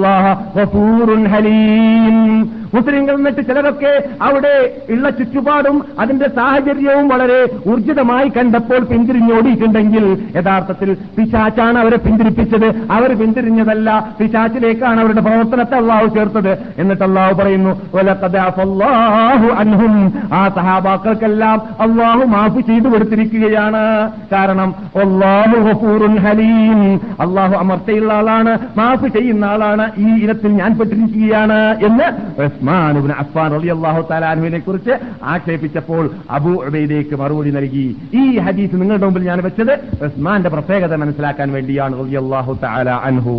الله 0.01 0.39
غفور 0.56 1.28
حليم. 1.28 2.59
മുസ്ലിങ്ങൾ 2.74 3.14
എന്നിട്ട് 3.14 3.47
ചിലരൊക്കെ 3.47 4.05
അവിടെ 4.22 4.72
ഉള്ള 4.90 5.10
ചുറ്റുപാടും 5.10 5.84
അതിന്റെ 6.01 6.28
സാഹചര്യവും 6.28 7.09
വളരെ 7.09 7.47
ഊർജിതമായി 7.70 8.28
കണ്ടപ്പോൾ 8.28 8.78
പിന്തിരിഞ്ഞോടിയിട്ടുണ്ടെങ്കിൽ 8.78 10.18
യഥാർത്ഥത്തിൽ 10.36 10.97
പിശാച്ചാണ് 11.18 11.78
അവരെ 11.78 11.97
പിന്തിരിപ്പിച്ചത്. 11.97 12.66
അവർ 12.90 13.18
പിന്തിരിഞ്ഞതല്ല. 13.18 14.14
പിശാച്ചിലേക്കാണ് 14.20 15.01
അവരുടെ 15.01 15.20
പ്രവർത്തനത്തെ 15.20 15.76
അള്ളാഹു 15.76 16.06
ചേർത്തത്. 16.06 16.59
എന്നിട്ട് 16.78 17.02
അള്ളാഹു 17.02 17.34
പറയുന്നു 17.34 17.82
"വലഖദ് 17.94 18.36
അഫല്ലാഹു 18.36 19.47
അൻഹും. 19.55 20.12
ആ 20.32 20.48
സഹാബാക്കൾക്കെല്ലാം 20.48 21.62
അള്ളാഹു 21.80 22.24
മാഫ് 22.24 22.60
ചെയ്തു 22.60 22.88
കൊടുത്തിരിക്കുകയാണ്. 22.88 24.10
കാരണം 24.32 24.74
അള്ളാഹു 24.97 25.60
ഹഫൂറുൻ 25.60 26.16
ഹലീം. 26.16 27.01
അള്ളാഹു 27.20 27.55
അമർത്തയുള്ള 27.55 28.12
ആളാണ് 28.12 28.59
മാഫ് 28.76 29.09
ചെയ്യുന്ന 29.09 29.44
ആളാണ് 29.44 29.90
ഈ 29.98 30.24
ഇനത്തിൽ 30.24 30.48
ഞാൻ 30.48 30.78
പെട്ടിരിക്കുകയാണ് 30.78 31.76
എന്ന് 31.84 32.30
ഉസ്മാൻ 32.60 32.94
ഇബ്നു 33.00 33.14
അഫ്ഫാൻ 33.22 33.48
റളിയല്ലാഹു 33.56 34.00
തആല 34.00 34.06
താലാനുവിനെ 34.10 34.58
കുറിച്ച് 34.64 34.94
ആക്ഷേപിച്ചപ്പോൾ 35.32 36.04
അബു 36.36 36.50
ഉബൈദയ്ക്ക് 36.68 37.14
മറുപടി 37.20 37.50
നൽകി. 37.50 37.84
ഈ 38.20 38.24
ഹദീസ് 38.46 38.74
നിങ്ങളുടെ 38.80 39.04
മുമ്പിൽ 39.04 39.22
ഞാൻ 39.30 39.38
വെച്ചത് 39.46 39.72
ഉസ്മാന്റെ 40.06 40.50
പ്രത്യേകത 40.54 40.94
മനസ്സിലാക്കാൻ 41.02 41.48
വേണ്ടിയാണ് 41.56 41.94
റളിയല്ലാഹു 42.00 42.52
തആല 42.64 42.88
അൻഹു. 43.08 43.36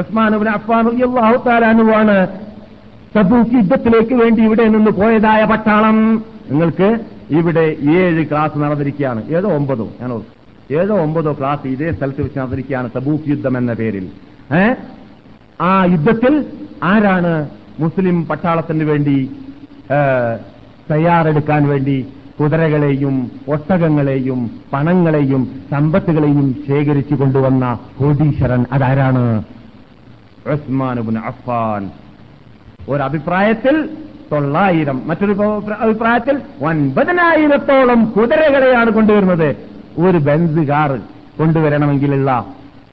ഉസ്മാൻ 0.00 0.30
ഇബ്നു 0.36 0.50
അഫ്ഫാൻ 0.58 0.82
റളിയല്ലാഹു 0.90 1.36
തആല 1.36 1.48
താലാനുവാണ് 1.48 2.16
തബൂക്ക് 3.16 3.54
യുദ്ധത്തിലേക്ക് 3.60 4.14
വേണ്ടി 4.22 4.40
ഇവിടെ 4.48 4.66
നിന്ന് 4.74 4.90
പോയതായ 5.00 5.40
പട്ടാളം. 5.52 5.98
നിങ്ങൾക്ക് 6.50 6.90
ഇവിടെ 7.38 7.66
ഏഴ് 7.96 8.22
ക്ലാസ് 8.30 8.56
നടന്നിരിക്കുകയാണ്. 8.62 9.20
ഏതോ 9.36 9.48
ഒമ്പതോ? 9.58 9.88
ഞാൻ. 10.00 10.12
ഏതോ 10.80 10.94
ഒമ്പതോ 11.06 11.32
ക്ലാസ് 11.40 11.66
ഇതേ 11.74 11.88
സ്ഥലത്ത് 11.96 12.20
വെച്ച് 12.24 12.38
നടന്നിരിക്കുകയാണ് 12.38 12.88
തബൂക്ക് 12.96 13.28
യുദ്ധം 13.32 13.54
എന്ന 13.60 13.72
പേരിൽ. 13.80 14.06
ആ 15.70 15.72
യുദ്ധത്തിൽ 15.94 16.34
ആരാണ് 16.92 17.32
മുസ്ലിം 17.78 18.26
പട്ടാളത്തിന് 18.26 18.84
വേണ്ടി 18.84 19.30
തയ്യാറെടുക്കാൻ 20.90 21.68
വേണ്ടി 21.68 22.06
കുതിരകളെയും 22.40 23.30
ഒട്ടകങ്ങളെയും 23.48 24.50
പണങ്ങളെയും 24.72 25.60
സമ്പത്തുകളെയും 25.70 26.56
ശേഖരിച്ചു 26.68 27.14
കൊണ്ടുവന്ന 27.14 27.78
കോടീശ്വരൻ 27.98 28.66
അതാരാണ്? 28.72 29.44
ഇബ്നു 31.00 31.20
അഫ്ഫാൻ. 31.20 31.90
അഭിപ്രായത്തിൽ 33.02 33.88
തൊള്ളായിരം 34.32 35.02
മറ്റൊരു 35.06 35.32
അഭി- 35.32 35.74
അഭിപ്രായത്തിൽ 35.74 36.40
ഒൻപതിനായിരത്തോളം 36.64 38.04
കുതിരകളെയാണ് 38.04 38.90
കൊണ്ടുവരുന്നത്. 38.90 39.56
ഒരു 39.98 40.18
ബെൻസ് 40.18 40.68
കാർ 40.68 40.98
കൊണ്ടുവരണമെങ്കിലുള്ള 41.38 42.44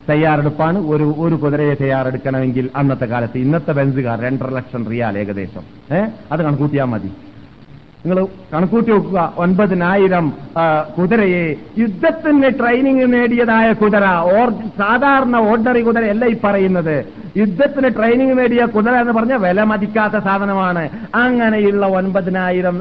തയ്യാറെടുപ്പാണ്. 0.09 0.79
ഒരു 0.79 1.15
ഒരു 1.17 1.35
കുതിരയെ 1.35 1.73
തയ്യാറെടുക്കണമെങ്കിൽ 1.73 2.69
അന്നത്തെ 2.75 3.05
കാലത്ത് 3.05 3.37
ഇന്നത്തെ 3.37 3.71
ബെൻസ് 3.71 3.99
കാർ 3.99 4.21
രണ്ടര 4.21 4.49
ലക്ഷം 4.49 4.89
റിയാൽ 4.89 5.17
ഏകദേശം. 5.17 5.63
ഏ? 5.95 5.99
അത് 6.31 6.41
കണക്കൂട്ടിയാൽ 6.41 6.85
മതി. 6.85 7.11
നിങ്ങൾ 8.05 8.17
കണക്കൂട്ടി 8.53 8.89
നോക്കുക 8.91 9.19
ഒൻപതിനായിരം 9.43 10.25
കുതിരയെ. 10.97 11.47
യുദ്ധത്തിന് 11.77 12.49
ട്രെയിനിങ് 12.59 13.07
നേടിയതായ 13.13 13.67
കുതിര 13.81 14.05
ഓർ 14.35 14.49
സാധാരണ 14.81 15.35
ഓർഡിനറി 15.49 15.81
കുതിരയല്ല 15.87 16.25
ഈ 16.33 16.35
പറയുന്നത്. 16.43 16.95
യുദ്ധത്തിന് 17.37 17.89
ട്രെയിനിങ് 17.97 18.35
നേടിയ 18.37 18.61
കുതിര 18.75 18.93
എന്ന് 19.01 19.13
പറഞ്ഞാൽ 19.17 19.39
വില 19.47 19.63
മതിക്കാത്ത 19.71 20.17
സാധനമാണ്. 20.27 20.83
അങ്ങനെയുള്ള 21.23 21.85
ഒൻപതിനായിരം 21.99 22.77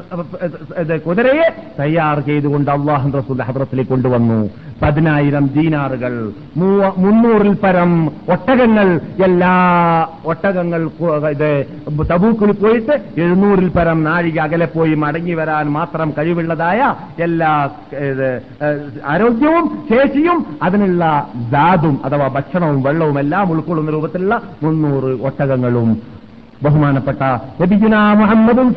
കുതിരയെ 1.07 1.47
തയ്യാർ 1.79 2.19
ചെയ്തുകൊണ്ട് 2.29 2.71
അള്ളാഹു 2.77 3.11
റസൂൽ 3.17 3.43
ഹബ്രത്തിലേക്ക് 3.49 3.91
കൊണ്ടുവന്നു. 3.91 4.39
പതിനായിരം 4.81 5.45
ദീനാറുകൾ 5.55 6.13
മുന്നൂറിൽ 7.03 7.53
പരം 7.63 7.91
ഒട്ടകങ്ങൾ 8.33 8.87
എല്ലാ 9.27 9.53
ഒട്ടകങ്ങൾ 10.31 10.81
ഇത് 11.35 11.51
തബൂക്കിൽ 12.11 12.51
പോയിട്ട് 12.63 12.95
എഴുന്നൂറിൽ 13.21 13.69
പരം 13.77 13.99
നാഴിക 14.03 14.39
അകലെ 14.47 14.67
പോയി 14.75 14.95
മടങ്ങി 15.09 15.33
വരാൻ 15.33 15.67
മാത്രം 15.71 16.09
കഴിവുള്ളതായ 16.17 16.79
എല്ലാ 17.19 17.51
ആരോഗ്യവും 19.05 19.65
ശേഷിയും 19.89 20.39
അതിനുള്ള 20.61 21.03
ദാതും 21.49 21.97
അഥവാ 22.05 22.27
ഭക്ഷണവും 22.29 22.79
വെള്ളവും 22.83 23.19
എല്ലാം 23.19 23.51
ഉൾക്കൊള്ളുന്ന 23.51 23.91
രൂപത്തിലുള്ള 23.91 24.35
മുന്നൂറ് 24.61 25.11
ഒട്ടകങ്ങളും 25.21 25.91
ബഹുമാനപ്പെട്ട 26.63 27.21
മുഹമ്മദും 28.13 28.73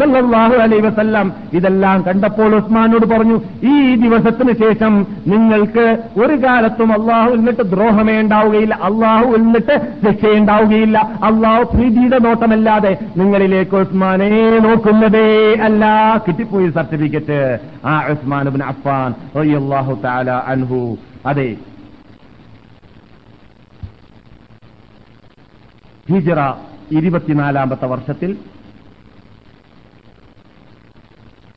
വസല്ലം. 0.81 1.33
ഇതെല്ലാം 1.53 2.03
കണ്ടപ്പോൾ 2.03 2.55
ഉസ്മാനോട് 2.55 3.07
പറഞ്ഞു 3.07 3.41
ഈ 3.63 3.95
ദിവസത്തിന് 3.95 4.53
ശേഷം 4.53 5.07
നിങ്ങൾക്ക് 5.27 5.87
ഒരു 6.21 6.37
കാലത്തും 6.45 6.93
അള്ളാഹു 6.93 7.31
എന്നിട്ട് 7.31 7.63
ദ്രോഹമേ 7.63 8.21
ഉണ്ടാവുകയില്ല 8.21 8.75
അള്ളാഹു 8.75 9.25
എന്നിട്ട് 9.35 9.93
രക്ഷയുണ്ടാവുകയില്ല. 10.09 10.99
അള്ളാഹു 11.23 11.63
പ്രീതിയുടെ 11.63 12.19
നോട്ടമല്ലാതെ 12.19 12.99
നിങ്ങളിലേക്ക് 13.17 13.77
ഉസ്മാനെ 13.77 14.59
നോക്കുന്നതേ 14.59 15.55
അല്ല. 15.55 15.85
കിട്ടിപ്പോയി 16.29 16.71
സർട്ടിഫിക്കറ്റ്. 16.71 17.59
ആ 17.85 18.07
ഉസ്മാൻ 18.11 18.49
ഇബ്നു 18.49 18.65
അഫ്ഫാൻ 18.65 19.15
റളിയല്ലാഹു 19.37 19.99
തആല 20.05 20.31
അൻഹു. 20.31 20.97
അതെ. 21.27 21.57
ഹിജറ 26.11 26.41
ഇരുപത്തിനാലാമത്തെ 26.99 27.87
വർഷത്തിൽ 27.87 28.31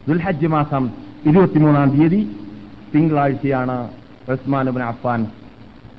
ദുൽഹജ്ജ് 0.07 0.47
മാസം 0.47 0.83
ഇരുപത്തിമൂന്നാം 1.25 1.89
തീയതി 1.89 2.19
തിങ്കളാഴ്ചയാണ് 2.95 3.89
ഇബ്നു 4.69 4.85
അഫ്ഫാൻ 4.85 5.21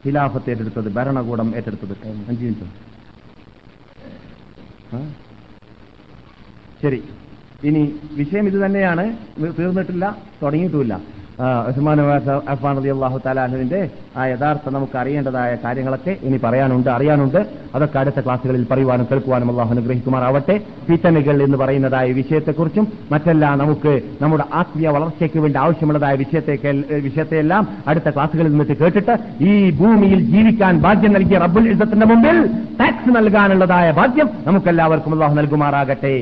ഖിലാഫത്ത് 0.07 0.51
ഏറ്റെടുത്തത് 0.51 0.93
ഭരണകൂടം 0.93 1.57
ഏറ്റെടുത്തത്. 1.57 1.97
അഞ്ച് 2.29 2.45
മിനിറ്റ്? 2.45 2.67
ശരി. 6.83 7.03
ഇനി 7.65 7.83
വിഷയം 8.13 8.47
ഇത് 8.47 8.59
തന്നെയാണ്. 8.67 9.05
തീർന്നിട്ടില്ല 9.59 10.17
തുടങ്ങിയിട്ടുമില്ല. 10.43 10.95
അഫ്ഫാൻ 11.41 12.77
റതി 12.79 12.89
അള്ളാഹു 12.89 13.21
താലാഹുവിന്റെ 13.27 13.81
ആ 14.17 14.27
യഥാർത്ഥ 14.27 14.71
നമുക്ക് 14.71 14.99
അറിയേണ്ടതായ 14.99 15.57
കാര്യങ്ങളൊക്കെ 15.65 16.17
ഇനി 16.23 16.37
പറയാനുണ്ട് 16.45 16.91
അറിയാനുണ്ട്. 16.91 17.47
അതൊക്കെ 17.75 17.99
അടുത്ത 17.99 18.21
ക്ലാസ്സുകളിൽ 18.21 18.67
പറയുവാനും 18.71 19.09
കേൾക്കുവാനും 19.11 19.51
അള്ളാഹു 19.51 19.71
അനുഗ്രഹിക്കുമാറാവട്ടെ. 19.71 20.59
ഫിത്തനുകൾ 20.89 21.43
എന്ന് 21.43 21.59
പറയുന്നതായ 21.59 22.13
വിഷയത്തെക്കുറിച്ചും 22.13 22.89
മറ്റെല്ലാം 23.13 23.59
നമുക്ക് 23.59 24.01
നമ്മുടെ 24.23 24.45
ആത്മീയ 24.53 24.89
വളർച്ചയ്ക്ക് 24.89 25.39
വേണ്ടി 25.39 25.59
ആവശ്യമുള്ളതായ 25.59 26.15
വിഷയത്തെ 26.15 26.57
വിഷയത്തെയെല്ലാം 27.09 27.69
അടുത്ത 27.89 28.09
ക്ലാസ്സുകളിൽ 28.11 28.51
നിന്നിട്ട് 28.51 28.77
കേട്ടിട്ട് 28.83 29.17
ഈ 29.51 29.71
ഭൂമിയിൽ 29.71 30.21
ജീവിക്കാൻ 30.33 30.81
ഭാഗ്യം 30.87 31.13
നൽകിയ 31.13 31.39
റബ്ബുൽ 31.39 31.69
ഇസത്തിന്റെ 31.75 32.07
മുമ്പിൽ 32.07 32.39
ടാക്സ് 32.81 33.17
നൽകാനുള്ളതായ 33.17 33.91
ഭാഗ്യം 33.91 34.31
നമുക്കെല്ലാവർക്കും 34.47 35.13
അള്ളാഹു 35.13 35.35
നൽകുമാറാകട്ടെ. 35.35 36.17